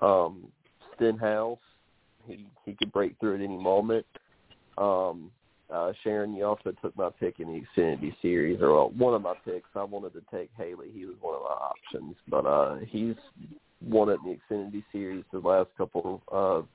Um, 0.00 0.48
Stenhouse, 0.96 1.58
he 2.26 2.46
he 2.64 2.74
could 2.74 2.92
break 2.92 3.18
through 3.20 3.36
at 3.36 3.42
any 3.42 3.56
moment. 3.56 4.04
Um, 4.76 5.30
uh, 5.72 5.92
Sharon, 6.02 6.34
you 6.34 6.44
also 6.44 6.72
took 6.82 6.96
my 6.96 7.10
pick 7.18 7.40
in 7.40 7.48
the 7.48 7.62
Xfinity 7.80 8.14
Series, 8.20 8.60
or 8.60 8.72
well, 8.72 8.90
one 8.90 9.14
of 9.14 9.22
my 9.22 9.34
picks. 9.44 9.68
I 9.74 9.84
wanted 9.84 10.12
to 10.14 10.22
take 10.30 10.50
Haley. 10.56 10.90
He 10.92 11.04
was 11.04 11.16
one 11.20 11.36
of 11.36 11.42
my 11.42 11.48
options, 11.48 12.16
but 12.28 12.44
uh, 12.44 12.76
he's 12.86 13.14
won 13.80 14.10
in 14.10 14.18
the 14.24 14.38
Xfinity 14.54 14.82
Series 14.92 15.24
the 15.32 15.38
last 15.38 15.70
couple 15.78 16.22
of 16.28 16.66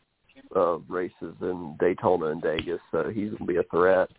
uh, 0.56 0.77
races 0.88 1.35
in 1.41 1.75
Daytona 1.80 2.27
and 2.27 2.41
Vegas, 2.41 2.80
so 2.91 3.09
he's 3.14 3.30
going 3.32 3.40
to 3.40 3.45
be 3.45 3.57
a 3.57 3.64
threat. 3.64 4.09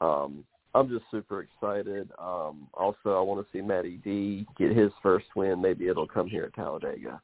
Um, 0.00 0.44
I'm 0.74 0.88
just 0.88 1.04
super 1.10 1.40
excited. 1.40 2.10
Um, 2.18 2.68
also, 2.74 3.16
I 3.16 3.20
want 3.20 3.44
to 3.44 3.52
see 3.52 3.62
Matty 3.62 3.98
D 4.04 4.46
get 4.58 4.76
his 4.76 4.92
first 5.02 5.26
win. 5.34 5.62
Maybe 5.62 5.88
it'll 5.88 6.06
come 6.06 6.28
here 6.28 6.44
at 6.44 6.54
Talladega. 6.54 7.20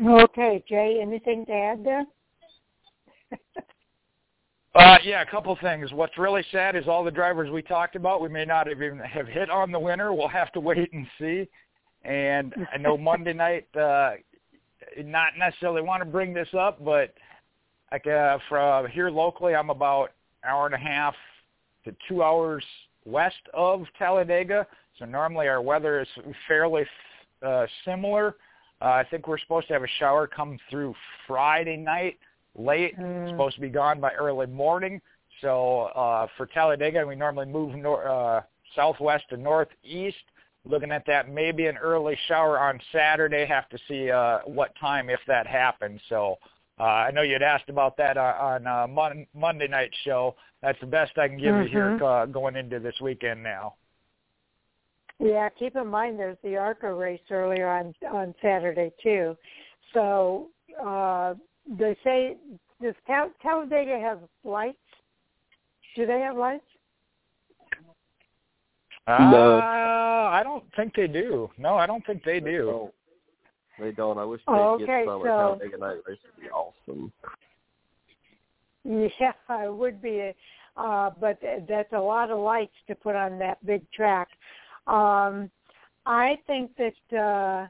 Okay, 0.00 0.62
Jay, 0.68 0.98
anything 1.00 1.46
to 1.46 1.52
add 1.52 1.84
there? 1.84 2.04
Uh, 4.74 4.96
yeah, 5.04 5.20
a 5.20 5.26
couple 5.26 5.54
things. 5.60 5.92
What's 5.92 6.16
really 6.16 6.42
sad 6.50 6.76
is 6.76 6.88
all 6.88 7.04
the 7.04 7.10
drivers 7.10 7.50
we 7.50 7.60
talked 7.60 7.94
about, 7.94 8.22
we 8.22 8.30
may 8.30 8.46
not 8.46 8.66
have 8.66 8.80
even 8.80 8.98
have 9.00 9.28
hit 9.28 9.50
on 9.50 9.70
the 9.70 9.78
winner. 9.78 10.14
We'll 10.14 10.28
have 10.28 10.50
to 10.52 10.60
wait 10.60 10.90
and 10.94 11.06
see. 11.18 11.46
And 12.04 12.54
I 12.72 12.78
know 12.78 12.96
Monday 12.96 13.34
night, 13.34 13.68
uh, 13.76 14.12
not 14.96 15.36
necessarily 15.38 15.82
want 15.82 16.00
to 16.00 16.06
bring 16.06 16.32
this 16.32 16.48
up, 16.58 16.82
but 16.82 17.12
like 17.92 18.06
uh, 18.06 18.38
from 18.48 18.88
here 18.88 19.10
locally, 19.10 19.54
I'm 19.54 19.68
about 19.68 20.12
hour 20.44 20.66
and 20.66 20.74
a 20.74 20.78
half 20.78 21.14
to 21.84 21.94
two 22.08 22.22
hours 22.22 22.64
west 23.04 23.36
of 23.54 23.84
Talladega. 23.98 24.66
So 24.98 25.04
normally 25.04 25.48
our 25.48 25.62
weather 25.62 26.00
is 26.00 26.08
fairly 26.46 26.84
uh, 27.44 27.66
similar. 27.84 28.36
Uh, 28.80 28.86
I 28.86 29.04
think 29.10 29.28
we're 29.28 29.38
supposed 29.38 29.68
to 29.68 29.74
have 29.74 29.82
a 29.82 29.88
shower 29.98 30.26
come 30.26 30.58
through 30.70 30.94
Friday 31.26 31.76
night 31.76 32.18
late. 32.56 32.98
Mm. 32.98 33.22
It's 33.22 33.32
supposed 33.32 33.54
to 33.56 33.60
be 33.60 33.68
gone 33.68 34.00
by 34.00 34.12
early 34.12 34.46
morning. 34.46 35.00
So 35.40 35.82
uh, 35.94 36.26
for 36.36 36.46
Talladega, 36.46 37.06
we 37.06 37.16
normally 37.16 37.46
move 37.46 37.74
nor- 37.74 38.08
uh, 38.08 38.42
southwest 38.76 39.24
to 39.30 39.36
northeast. 39.36 40.16
Looking 40.64 40.92
at 40.92 41.04
that, 41.06 41.28
maybe 41.28 41.66
an 41.66 41.76
early 41.76 42.16
shower 42.28 42.58
on 42.58 42.78
Saturday. 42.92 43.44
Have 43.46 43.68
to 43.70 43.78
see 43.88 44.10
uh, 44.10 44.40
what 44.44 44.72
time 44.78 45.10
if 45.10 45.18
that 45.26 45.46
happens. 45.46 46.00
So 46.08 46.36
uh, 46.82 46.84
I 46.84 47.12
know 47.12 47.22
you'd 47.22 47.42
asked 47.42 47.68
about 47.68 47.96
that 47.98 48.16
on, 48.16 48.66
on 48.66 48.66
uh, 48.66 48.86
Mon- 48.88 49.26
Monday 49.36 49.68
night 49.68 49.92
show. 50.04 50.34
That's 50.62 50.80
the 50.80 50.86
best 50.86 51.16
I 51.16 51.28
can 51.28 51.38
give 51.38 51.54
mm-hmm. 51.54 51.62
you 51.62 51.70
here 51.70 51.90
mm-hmm. 51.90 52.04
uh, 52.04 52.26
going 52.26 52.56
into 52.56 52.80
this 52.80 52.96
weekend 53.00 53.40
now. 53.40 53.74
Yeah, 55.20 55.48
keep 55.56 55.76
in 55.76 55.86
mind 55.86 56.18
there's 56.18 56.38
the 56.42 56.56
ARCA 56.56 56.92
race 56.92 57.20
earlier 57.30 57.68
on 57.68 57.94
on 58.12 58.34
Saturday 58.42 58.90
too. 59.00 59.36
So 59.94 60.48
uh, 60.84 61.34
they 61.78 61.96
say 62.02 62.36
does 62.82 62.94
Tal- 63.06 63.30
Talladega 63.40 64.00
have 64.00 64.18
lights? 64.42 64.76
Do 65.94 66.04
they 66.04 66.18
have 66.18 66.36
lights? 66.36 66.64
Uh, 69.06 69.30
no, 69.30 69.58
I 69.58 70.42
don't 70.42 70.64
think 70.74 70.96
they 70.96 71.06
do. 71.06 71.48
No, 71.58 71.76
I 71.76 71.86
don't 71.86 72.04
think 72.04 72.24
they 72.24 72.40
do. 72.40 72.90
They 73.78 73.90
don't. 73.92 74.18
I 74.18 74.24
wish 74.24 74.40
they'd 74.46 74.54
okay, 74.54 74.86
get 74.86 75.06
some 75.06 75.20
so, 75.22 75.26
Talladega 75.26 75.78
night 75.78 75.98
race. 76.06 76.18
Would 76.24 76.42
be 76.42 76.50
awesome. 76.50 77.12
Yeah, 78.84 79.32
it 79.64 79.74
would 79.74 80.02
be, 80.02 80.32
uh, 80.76 81.10
but 81.20 81.38
that's 81.68 81.92
a 81.92 82.00
lot 82.00 82.30
of 82.30 82.38
lights 82.38 82.74
to 82.88 82.94
put 82.94 83.16
on 83.16 83.38
that 83.38 83.64
big 83.64 83.90
track. 83.92 84.28
Um, 84.86 85.50
I 86.04 86.36
think 86.46 86.72
that 86.76 87.16
uh, 87.16 87.68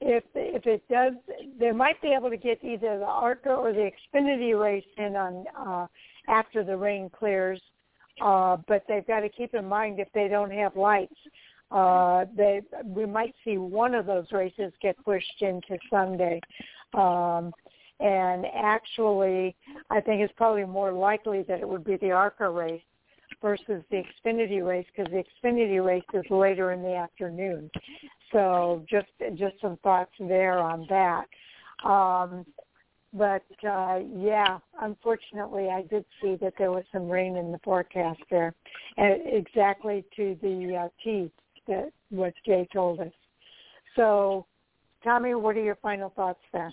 if 0.00 0.24
if 0.34 0.66
it 0.66 0.82
does, 0.88 1.14
they 1.58 1.72
might 1.72 2.00
be 2.02 2.14
able 2.16 2.30
to 2.30 2.36
get 2.36 2.62
either 2.62 2.98
the 2.98 3.04
ARCA 3.04 3.50
or 3.50 3.72
the 3.72 3.90
Xfinity 4.14 4.58
race 4.58 4.84
in 4.98 5.16
on 5.16 5.44
uh, 5.58 5.86
after 6.28 6.62
the 6.62 6.76
rain 6.76 7.10
clears. 7.10 7.60
Uh, 8.20 8.56
but 8.68 8.84
they've 8.86 9.06
got 9.06 9.20
to 9.20 9.28
keep 9.28 9.54
in 9.54 9.64
mind 9.64 9.98
if 9.98 10.06
they 10.14 10.28
don't 10.28 10.52
have 10.52 10.76
lights, 10.76 11.16
uh, 11.70 12.24
they 12.36 12.60
we 12.84 13.06
might 13.06 13.34
see 13.44 13.58
one 13.58 13.94
of 13.94 14.06
those 14.06 14.26
races 14.32 14.72
get 14.80 14.96
pushed 15.04 15.42
into 15.42 15.78
Sunday. 15.90 16.40
Um, 16.92 17.52
and 18.00 18.44
actually, 18.54 19.56
I 19.90 20.00
think 20.00 20.20
it's 20.20 20.32
probably 20.36 20.64
more 20.64 20.92
likely 20.92 21.42
that 21.42 21.60
it 21.60 21.68
would 21.68 21.84
be 21.84 21.96
the 21.96 22.10
ARCA 22.10 22.48
race 22.50 22.82
versus 23.40 23.82
the 23.90 24.02
Xfinity 24.02 24.66
race 24.66 24.86
because 24.94 25.12
the 25.12 25.22
Xfinity 25.48 25.84
race 25.84 26.04
is 26.12 26.24
later 26.30 26.72
in 26.72 26.82
the 26.82 26.94
afternoon. 26.94 27.70
So 28.32 28.84
just 28.88 29.08
just 29.34 29.54
some 29.60 29.76
thoughts 29.78 30.12
there 30.18 30.58
on 30.58 30.86
that. 30.88 31.26
Um, 31.88 32.44
but 33.12 33.44
uh, 33.68 34.00
yeah, 34.16 34.58
unfortunately, 34.80 35.68
I 35.68 35.82
did 35.82 36.04
see 36.20 36.36
that 36.40 36.54
there 36.58 36.72
was 36.72 36.84
some 36.92 37.08
rain 37.08 37.36
in 37.36 37.52
the 37.52 37.60
forecast 37.62 38.20
there, 38.28 38.54
and 38.96 39.20
exactly 39.24 40.04
to 40.16 40.36
the 40.42 40.84
uh, 40.84 40.88
T 41.02 41.30
that 41.66 41.90
what 42.10 42.34
Jay 42.46 42.68
told 42.72 43.00
us. 43.00 43.12
So, 43.96 44.46
Tommy, 45.02 45.34
what 45.34 45.56
are 45.56 45.62
your 45.62 45.76
final 45.76 46.10
thoughts 46.10 46.40
there? 46.52 46.72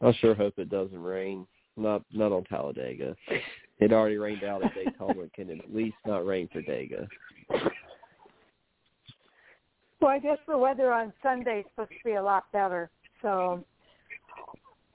I 0.00 0.12
sure 0.14 0.34
hope 0.34 0.58
it 0.58 0.68
doesn't 0.68 1.02
rain. 1.02 1.46
Not 1.76 2.02
not 2.12 2.32
on 2.32 2.44
Talladega. 2.44 3.16
It 3.78 3.92
already 3.92 4.18
rained 4.18 4.44
out 4.44 4.62
at 4.62 4.74
Daytona. 4.74 5.28
Can 5.34 5.48
it 5.48 5.58
at 5.60 5.74
least 5.74 5.96
not 6.06 6.26
rain 6.26 6.48
for 6.52 6.60
Dega? 6.60 7.08
Well, 10.00 10.10
I 10.10 10.18
guess 10.18 10.38
the 10.46 10.58
weather 10.58 10.92
on 10.92 11.12
Sunday 11.22 11.60
is 11.60 11.66
supposed 11.70 11.90
to 11.90 12.04
be 12.04 12.14
a 12.14 12.22
lot 12.22 12.44
better. 12.52 12.90
So, 13.22 13.64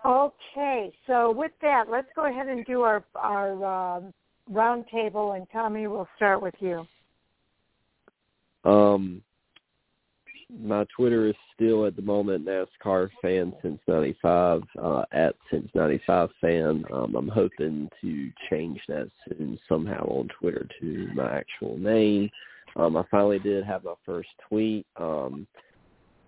okay. 0.06 0.92
So 1.08 1.32
with 1.32 1.54
that, 1.62 1.86
let's 1.90 2.10
go 2.16 2.30
ahead 2.30 2.48
and 2.48 2.66
do 2.66 2.82
our 2.82 3.04
our 3.16 3.98
um, 3.98 4.14
roundtable, 4.52 5.36
and 5.36 5.48
Tommy, 5.52 5.88
we'll 5.88 6.08
start 6.16 6.42
with 6.42 6.56
you. 6.60 6.86
Um, 8.64 9.22
my 10.50 10.86
Twitter 10.96 11.28
is 11.28 11.36
still 11.54 11.86
at 11.86 11.96
the 11.96 12.02
moment 12.02 12.46
NASCAR 12.46 13.10
fan 13.22 13.54
since 13.62 13.80
'95 13.88 14.64
uh, 14.82 15.04
at 15.12 15.36
since 15.52 15.70
'95 15.76 16.30
fan. 16.40 16.86
Um, 16.92 17.16
I'm 17.16 17.28
hoping 17.28 17.90
to 18.02 18.32
change 18.50 18.80
that 18.88 19.10
soon 19.28 19.60
somehow 19.68 20.06
on 20.06 20.30
Twitter 20.40 20.68
to 20.80 21.10
my 21.14 21.38
actual 21.38 21.78
name. 21.78 22.30
Um, 22.76 22.96
I 22.96 23.04
finally 23.10 23.40
did 23.40 23.66
have 23.66 23.84
my 23.84 23.96
first 24.06 24.30
tweet. 24.48 24.86
Um, 24.98 25.48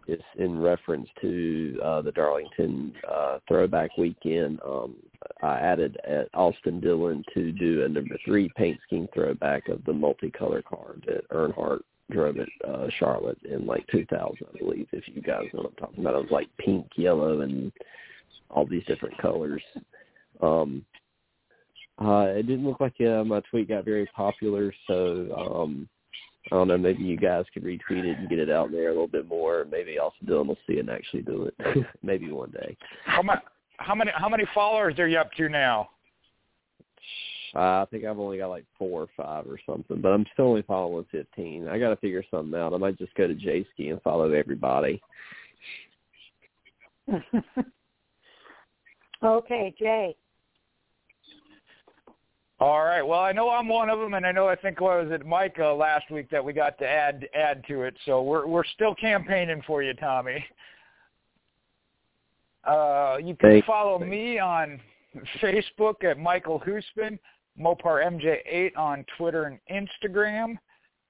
it's 0.07 0.23
in 0.37 0.59
reference 0.59 1.07
to 1.21 1.79
uh, 1.83 2.01
the 2.01 2.11
Darlington 2.11 2.93
uh, 3.09 3.39
Throwback 3.47 3.95
Weekend. 3.97 4.59
Um, 4.65 4.95
I 5.41 5.57
added 5.57 5.97
at 6.07 6.29
Austin 6.33 6.79
Dillon 6.79 7.23
to 7.33 7.51
do 7.51 7.83
a 7.83 7.89
number 7.89 8.17
three 8.25 8.49
paint 8.55 8.79
scheme 8.85 9.07
throwback 9.13 9.67
of 9.67 9.83
the 9.85 9.91
multicolor 9.91 10.63
car 10.63 10.95
that 11.07 11.29
Earnhardt 11.29 11.81
drove 12.11 12.37
at 12.37 12.49
uh, 12.67 12.87
Charlotte 12.97 13.37
in 13.43 13.65
like 13.65 13.85
2000, 13.87 14.37
I 14.53 14.57
believe. 14.57 14.87
If 14.91 15.07
you 15.07 15.21
guys 15.21 15.45
know 15.53 15.61
what 15.61 15.71
I'm 15.71 15.75
talking 15.75 16.03
about, 16.03 16.15
it 16.15 16.23
was 16.23 16.31
like 16.31 16.49
pink, 16.57 16.87
yellow, 16.95 17.41
and 17.41 17.71
all 18.49 18.65
these 18.65 18.85
different 18.85 19.17
colors. 19.17 19.61
Um, 20.41 20.85
uh, 22.01 22.27
it 22.29 22.47
didn't 22.47 22.65
look 22.65 22.79
like 22.79 22.99
uh, 23.01 23.23
my 23.23 23.41
tweet 23.49 23.67
got 23.67 23.85
very 23.85 24.05
popular, 24.15 24.73
so 24.87 25.61
um, 25.61 25.89
I 26.51 26.55
don't 26.55 26.69
know, 26.69 26.77
maybe 26.77 27.03
you 27.03 27.17
guys 27.17 27.45
could 27.53 27.63
retweet 27.63 28.05
it 28.05 28.17
and 28.17 28.29
get 28.29 28.39
it 28.39 28.49
out 28.49 28.71
there 28.71 28.87
a 28.87 28.91
little 28.91 29.07
bit 29.07 29.27
more. 29.27 29.65
Maybe 29.69 29.99
also 29.99 30.15
Dillon 30.25 30.47
will 30.47 30.57
see 30.65 30.73
it 30.73 30.79
and 30.79 30.89
actually 30.89 31.23
do 31.23 31.51
it. 31.59 31.85
maybe 32.03 32.31
one 32.31 32.51
day. 32.51 32.77
How 33.05 33.21
many 33.21 33.41
how 33.79 33.95
many 33.95 34.11
how 34.13 34.29
many 34.29 34.45
followers 34.53 34.99
are 34.99 35.07
you 35.07 35.17
up 35.17 35.31
to 35.33 35.49
now? 35.49 35.89
Uh, 37.55 37.81
I 37.81 37.85
think 37.89 38.05
I've 38.05 38.19
only 38.19 38.37
got 38.37 38.49
like 38.49 38.65
four 38.77 39.01
or 39.01 39.07
five 39.17 39.47
or 39.47 39.59
something, 39.65 40.01
but 40.01 40.09
I'm 40.09 40.25
still 40.33 40.45
only 40.45 40.61
following 40.61 41.05
15. 41.11 41.67
I 41.67 41.79
got 41.79 41.89
to 41.89 41.95
figure 41.95 42.23
something 42.29 42.57
out. 42.59 42.73
I 42.73 42.77
might 42.77 42.99
just 42.99 43.15
go 43.15 43.25
to 43.27 43.33
J-Ski 43.33 43.89
and 43.89 43.99
follow 44.03 44.31
everybody. 44.31 45.01
okay, 49.23 49.73
Jay. 49.79 50.15
All 52.59 52.83
right. 52.83 53.01
Well, 53.01 53.21
I 53.21 53.31
know 53.31 53.49
I'm 53.49 53.69
one 53.69 53.89
of 53.89 53.99
them, 53.99 54.13
and 54.15 54.25
I 54.25 54.33
know 54.33 54.47
I 54.49 54.55
think 54.55 54.81
what 54.81 55.05
was 55.05 55.11
it, 55.13 55.25
Mike, 55.25 55.55
uh, 55.59 55.73
last 55.73 56.11
week 56.11 56.29
that 56.29 56.43
we 56.43 56.51
got 56.51 56.77
to 56.79 56.85
add 56.85 57.27
add 57.33 57.63
to 57.69 57.83
it. 57.83 57.95
So 58.05 58.21
we're 58.21 58.45
we're 58.47 58.65
still 58.75 58.93
campaigning 58.95 59.61
for 59.65 59.81
you, 59.81 59.93
Tommy. 59.93 60.43
Uh, 62.65 63.17
you 63.19 63.35
can 63.35 63.51
Thanks. 63.51 63.67
follow 63.67 63.99
me 63.99 64.39
on 64.39 64.79
Facebook 65.41 66.03
at 66.03 66.19
Michael 66.19 66.59
Huspen, 66.59 67.17
Mopar 67.59 68.03
MJ8 68.05 68.77
on 68.77 69.05
Twitter 69.17 69.45
and 69.45 69.59
Instagram, 69.71 70.57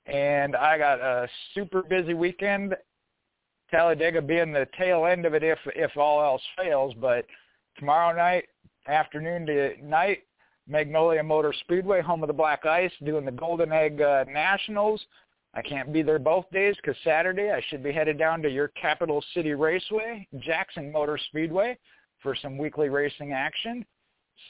and 0.06 0.56
I 0.56 0.78
got 0.78 1.00
a 1.00 1.28
super 1.54 1.84
busy 1.84 2.14
weekend. 2.14 2.76
Talladega 3.72 4.22
being 4.22 4.52
the 4.52 4.68
tail 4.78 5.06
end 5.06 5.26
of 5.26 5.34
it, 5.34 5.44
if 5.44 5.60
if 5.76 5.96
all 5.98 6.24
else 6.24 6.42
fails. 6.58 6.94
But 7.00 7.26
tomorrow 7.78 8.16
night, 8.16 8.46
afternoon 8.88 9.46
to 9.46 9.74
night, 9.84 10.24
Magnolia 10.68 11.24
Motor 11.24 11.54
Speedway, 11.62 12.02
home 12.02 12.24
of 12.24 12.28
the 12.28 12.34
Black 12.34 12.66
Ice, 12.66 12.92
doing 13.04 13.26
the 13.26 13.32
Golden 13.32 13.72
Egg 13.72 14.02
uh, 14.02 14.26
Nationals. 14.28 15.04
I 15.54 15.62
can't 15.62 15.92
be 15.92 16.04
there 16.04 16.20
both 16.20 16.50
days 16.52 16.76
because 16.76 16.96
Saturday 17.04 17.52
I 17.52 17.62
should 17.70 17.84
be 17.84 17.92
headed 17.92 18.20
down 18.20 18.42
to 18.44 18.50
your 18.50 18.68
capital 18.70 19.24
city 19.34 19.54
raceway, 19.54 20.28
Jackson 20.40 20.92
Motor 20.92 21.18
Speedway, 21.30 21.78
for 22.22 22.36
some 22.36 22.58
weekly 22.58 22.90
racing 22.90 23.34
action. 23.34 23.86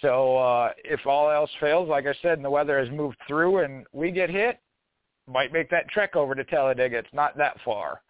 So 0.01 0.37
uh, 0.37 0.71
if 0.83 1.05
all 1.07 1.29
else 1.29 1.49
fails, 1.59 1.89
like 1.89 2.05
I 2.05 2.13
said, 2.21 2.33
and 2.33 2.45
the 2.45 2.49
weather 2.49 2.79
has 2.79 2.89
moved 2.89 3.17
through 3.27 3.63
and 3.63 3.85
we 3.93 4.11
get 4.11 4.29
hit, 4.29 4.59
might 5.27 5.53
make 5.53 5.69
that 5.69 5.87
trek 5.89 6.15
over 6.15 6.35
to 6.35 6.43
Talladega. 6.43 6.97
It's 6.97 7.13
not 7.13 7.37
that 7.37 7.57
far. 7.63 8.01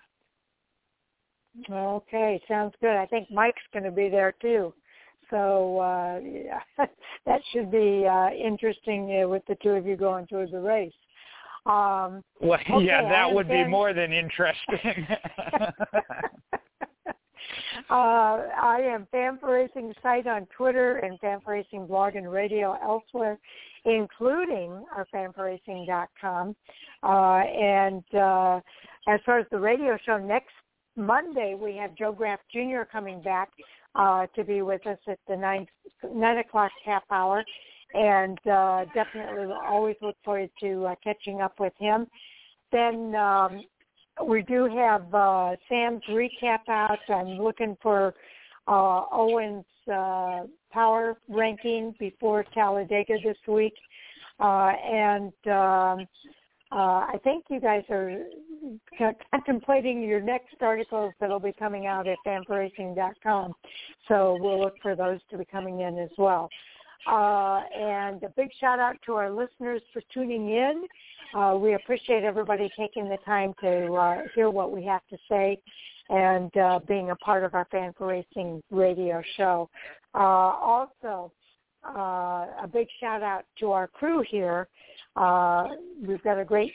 Okay, 1.70 2.42
sounds 2.48 2.74
good. 2.82 2.96
I 2.96 3.06
think 3.06 3.30
Mike's 3.32 3.62
going 3.74 3.84
to 3.84 3.92
be 3.92 4.10
there 4.10 4.34
too. 4.42 4.74
So 5.30 5.80
uh, 5.80 6.20
yeah, 6.24 6.60
that 7.26 7.42
should 7.52 7.72
be 7.72 8.06
uh, 8.08 8.30
interesting 8.32 9.22
uh, 9.24 9.28
with 9.28 9.44
the 9.48 9.58
two 9.62 9.72
of 9.72 9.86
you 9.86 9.96
going 9.96 10.28
through 10.28 10.48
the 10.48 10.60
race. 10.60 10.94
Um, 11.66 12.24
well, 12.40 12.60
okay, 12.72 12.86
yeah, 12.86 13.08
that 13.10 13.32
would 13.32 13.48
be 13.48 13.64
more 13.66 13.94
than 13.94 14.12
interesting. 14.14 15.08
uh, 17.90 17.94
I 17.94 18.80
am 18.82 19.08
Fan4Racing 19.14 19.94
site 20.02 20.28
on 20.28 20.48
Twitter 20.56 20.98
and 20.98 21.20
Fan4Racing 21.20 21.88
blog 21.88 22.16
and 22.16 22.32
radio 22.32 22.78
elsewhere, 22.82 23.38
including 23.86 24.84
our 24.96 25.06
fan4racing.com. 25.14 26.56
Uh, 27.04 27.08
and 27.08 28.04
uh, 28.14 28.60
as 29.08 29.20
far 29.26 29.40
as 29.40 29.46
the 29.52 29.60
radio 29.60 29.98
show, 30.06 30.18
next 30.18 30.54
Monday 30.96 31.56
we 31.60 31.76
have 31.76 31.96
Joe 31.96 32.12
Graf 32.12 32.40
Jr. 32.52 32.82
coming 32.92 33.22
back 33.22 33.50
uh, 33.96 34.28
to 34.36 34.44
be 34.44 34.62
with 34.62 34.86
us 34.86 35.00
at 35.08 35.20
the 35.28 35.36
nine 35.36 35.66
nine 36.14 36.38
o'clock 36.38 36.72
half 36.86 37.04
hour, 37.10 37.44
and 37.94 38.38
uh, 38.48 38.86
definitely 38.94 39.48
will 39.48 39.54
always 39.54 39.96
look 40.02 40.16
forward 40.24 40.50
to 40.62 40.86
uh, 40.86 40.96
catching 41.04 41.42
up 41.42 41.60
with 41.60 41.74
him. 41.80 42.08
Then 42.72 43.16
um, 43.16 43.64
we 44.26 44.42
do 44.44 44.66
have 44.76 45.14
uh, 45.14 45.56
Sam's 45.68 46.04
recap 46.10 46.68
out. 46.68 47.00
I'm 47.10 47.40
looking 47.40 47.78
for 47.82 48.14
uh, 48.68 49.06
Owen's 49.12 49.66
uh, 49.92 50.44
power 50.72 51.18
ranking 51.28 51.96
before 52.00 52.46
Talladega 52.54 53.16
this 53.24 53.38
week, 53.48 53.74
uh, 54.40 54.74
and 54.86 55.34
um, 55.48 56.08
uh, 56.72 57.08
I 57.08 57.20
think 57.24 57.46
you 57.50 57.60
guys 57.60 57.84
are 57.90 58.26
contemplating 59.32 60.04
your 60.04 60.22
next 60.22 60.56
articles 60.62 61.14
that'll 61.20 61.40
be 61.40 61.54
coming 61.58 61.88
out 61.88 62.08
at 62.08 62.18
fan4racing.com. 62.26 63.54
So 64.08 64.38
we'll 64.40 64.60
look 64.60 64.76
for 64.82 64.96
those 64.96 65.20
to 65.32 65.38
be 65.38 65.46
coming 65.46 65.82
in 65.82 65.98
as 65.98 66.12
well. 66.18 66.50
Uh, 67.08 67.62
and 67.78 68.22
a 68.24 68.30
big 68.36 68.50
shout 68.60 68.80
out 68.80 68.96
to 69.06 69.14
our 69.14 69.32
listeners 69.32 69.82
for 69.94 70.02
tuning 70.14 70.50
in. 70.50 70.84
Uh, 71.34 71.56
we 71.56 71.76
appreciate 71.76 72.24
everybody 72.24 72.70
taking 72.78 73.08
the 73.08 73.18
time 73.26 73.54
to 73.62 73.94
uh, 73.94 74.22
hear 74.36 74.50
what 74.50 74.72
we 74.72 74.84
have 74.84 75.02
to 75.10 75.18
say 75.30 75.58
and 76.10 76.56
uh, 76.58 76.80
being 76.88 77.12
a 77.12 77.16
part 77.18 77.44
of 77.44 77.54
our 77.54 77.68
Fan4Racing 77.72 78.62
radio 78.72 79.22
show. 79.38 79.70
Uh, 80.16 80.18
also, 80.18 81.32
uh, 81.88 82.48
a 82.64 82.70
big 82.72 82.88
shout 83.00 83.22
out 83.22 83.46
to 83.60 83.72
our 83.72 83.88
crew 83.88 84.24
here. 84.28 84.68
Uh, 85.16 85.68
we've 86.06 86.24
got 86.24 86.40
a 86.40 86.46
great 86.46 86.74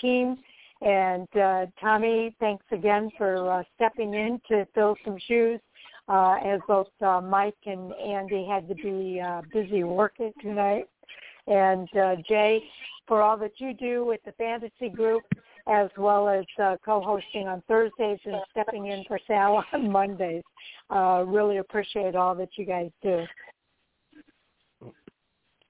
team. 0.00 0.36
And 0.80 1.28
uh, 1.36 1.66
Tommy, 1.80 2.36
thanks 2.40 2.64
again 2.70 3.10
for 3.16 3.50
uh, 3.50 3.62
stepping 3.74 4.12
in 4.14 4.40
to 4.48 4.66
fill 4.74 4.96
some 5.04 5.16
shoes 5.26 5.60
uh, 6.08 6.36
as 6.44 6.60
both 6.68 6.88
uh, 7.00 7.20
Mike 7.20 7.56
and 7.66 7.92
Andy 7.94 8.46
had 8.46 8.68
to 8.68 8.74
be 8.74 9.20
uh, 9.20 9.42
busy 9.52 9.84
working 9.84 10.32
tonight. 10.40 10.88
And 11.46 11.88
uh, 11.96 12.16
Jay, 12.28 12.62
for 13.06 13.22
all 13.22 13.36
that 13.38 13.52
you 13.58 13.74
do 13.74 14.04
with 14.04 14.20
the 14.24 14.32
fantasy 14.32 14.88
group, 14.88 15.22
as 15.66 15.88
well 15.96 16.28
as 16.28 16.44
uh, 16.62 16.76
co-hosting 16.84 17.48
on 17.48 17.62
Thursdays 17.68 18.18
and 18.24 18.36
stepping 18.50 18.86
in 18.86 19.04
for 19.08 19.18
Sal 19.26 19.64
on 19.72 19.90
Mondays. 19.90 20.42
Uh, 20.90 21.24
really 21.26 21.58
appreciate 21.58 22.14
all 22.14 22.34
that 22.34 22.50
you 22.56 22.66
guys 22.66 22.90
do. 23.02 23.24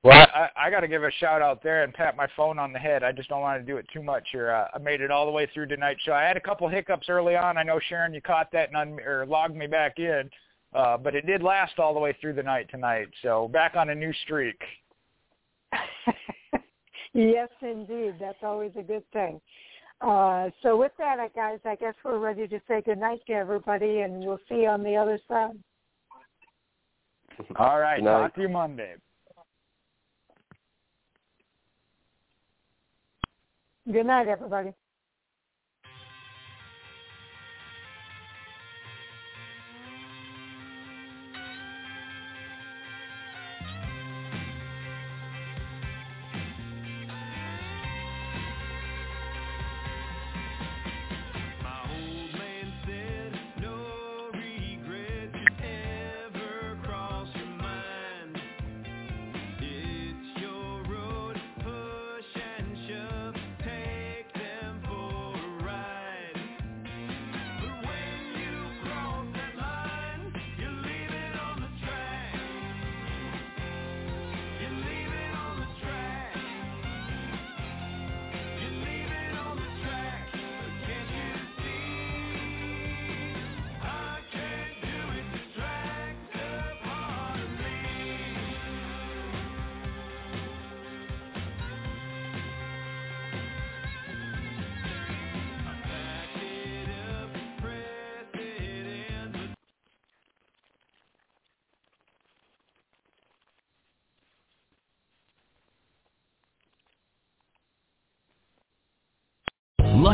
Well, 0.04 0.26
I, 0.34 0.50
I 0.54 0.70
got 0.70 0.80
to 0.80 0.88
give 0.88 1.02
a 1.02 1.10
shout 1.12 1.40
out 1.40 1.62
there 1.62 1.82
and 1.82 1.92
pat 1.92 2.14
my 2.14 2.28
phone 2.36 2.58
on 2.58 2.74
the 2.74 2.78
head. 2.78 3.02
I 3.02 3.10
just 3.10 3.30
don't 3.30 3.40
want 3.40 3.58
to 3.58 3.64
do 3.66 3.78
it 3.78 3.86
too 3.90 4.02
much 4.02 4.28
here. 4.30 4.50
Uh, 4.50 4.66
I 4.74 4.78
made 4.78 5.00
it 5.00 5.10
all 5.10 5.24
the 5.24 5.32
way 5.32 5.48
through 5.52 5.66
tonight's 5.66 6.02
show. 6.02 6.12
I 6.12 6.24
had 6.24 6.36
a 6.36 6.40
couple 6.40 6.68
hiccups 6.68 7.08
early 7.08 7.36
on. 7.36 7.56
I 7.56 7.62
know 7.62 7.80
Sharon, 7.88 8.12
you 8.12 8.20
caught 8.20 8.52
that 8.52 8.68
and 8.68 8.76
un- 8.76 9.00
or 9.00 9.24
logged 9.24 9.56
me 9.56 9.66
back 9.66 9.98
in, 9.98 10.28
uh, 10.74 10.98
but 10.98 11.14
it 11.14 11.24
did 11.24 11.42
last 11.42 11.78
all 11.78 11.94
the 11.94 12.00
way 12.00 12.14
through 12.20 12.34
the 12.34 12.42
night 12.42 12.68
tonight. 12.70 13.08
So 13.22 13.48
back 13.48 13.76
on 13.76 13.88
a 13.88 13.94
new 13.94 14.12
streak. 14.24 14.60
yes, 17.14 17.48
indeed. 17.62 18.16
That's 18.20 18.42
always 18.42 18.72
a 18.78 18.82
good 18.82 19.10
thing. 19.10 19.40
Uh, 20.02 20.50
so 20.62 20.76
with 20.76 20.92
that, 20.98 21.16
guys, 21.34 21.60
I 21.64 21.76
guess 21.76 21.94
we're 22.04 22.18
ready 22.18 22.46
to 22.46 22.60
say 22.68 22.82
good 22.82 22.98
night 22.98 23.20
to 23.28 23.32
everybody, 23.32 24.00
and 24.00 24.22
we'll 24.22 24.40
see 24.50 24.62
you 24.62 24.68
on 24.68 24.82
the 24.82 24.96
other 24.96 25.18
side. 25.26 25.56
All 27.56 27.80
right. 27.80 28.04
Talk 28.04 28.34
to 28.34 28.42
you 28.42 28.50
Monday. 28.50 28.96
Good 33.90 34.06
night, 34.06 34.28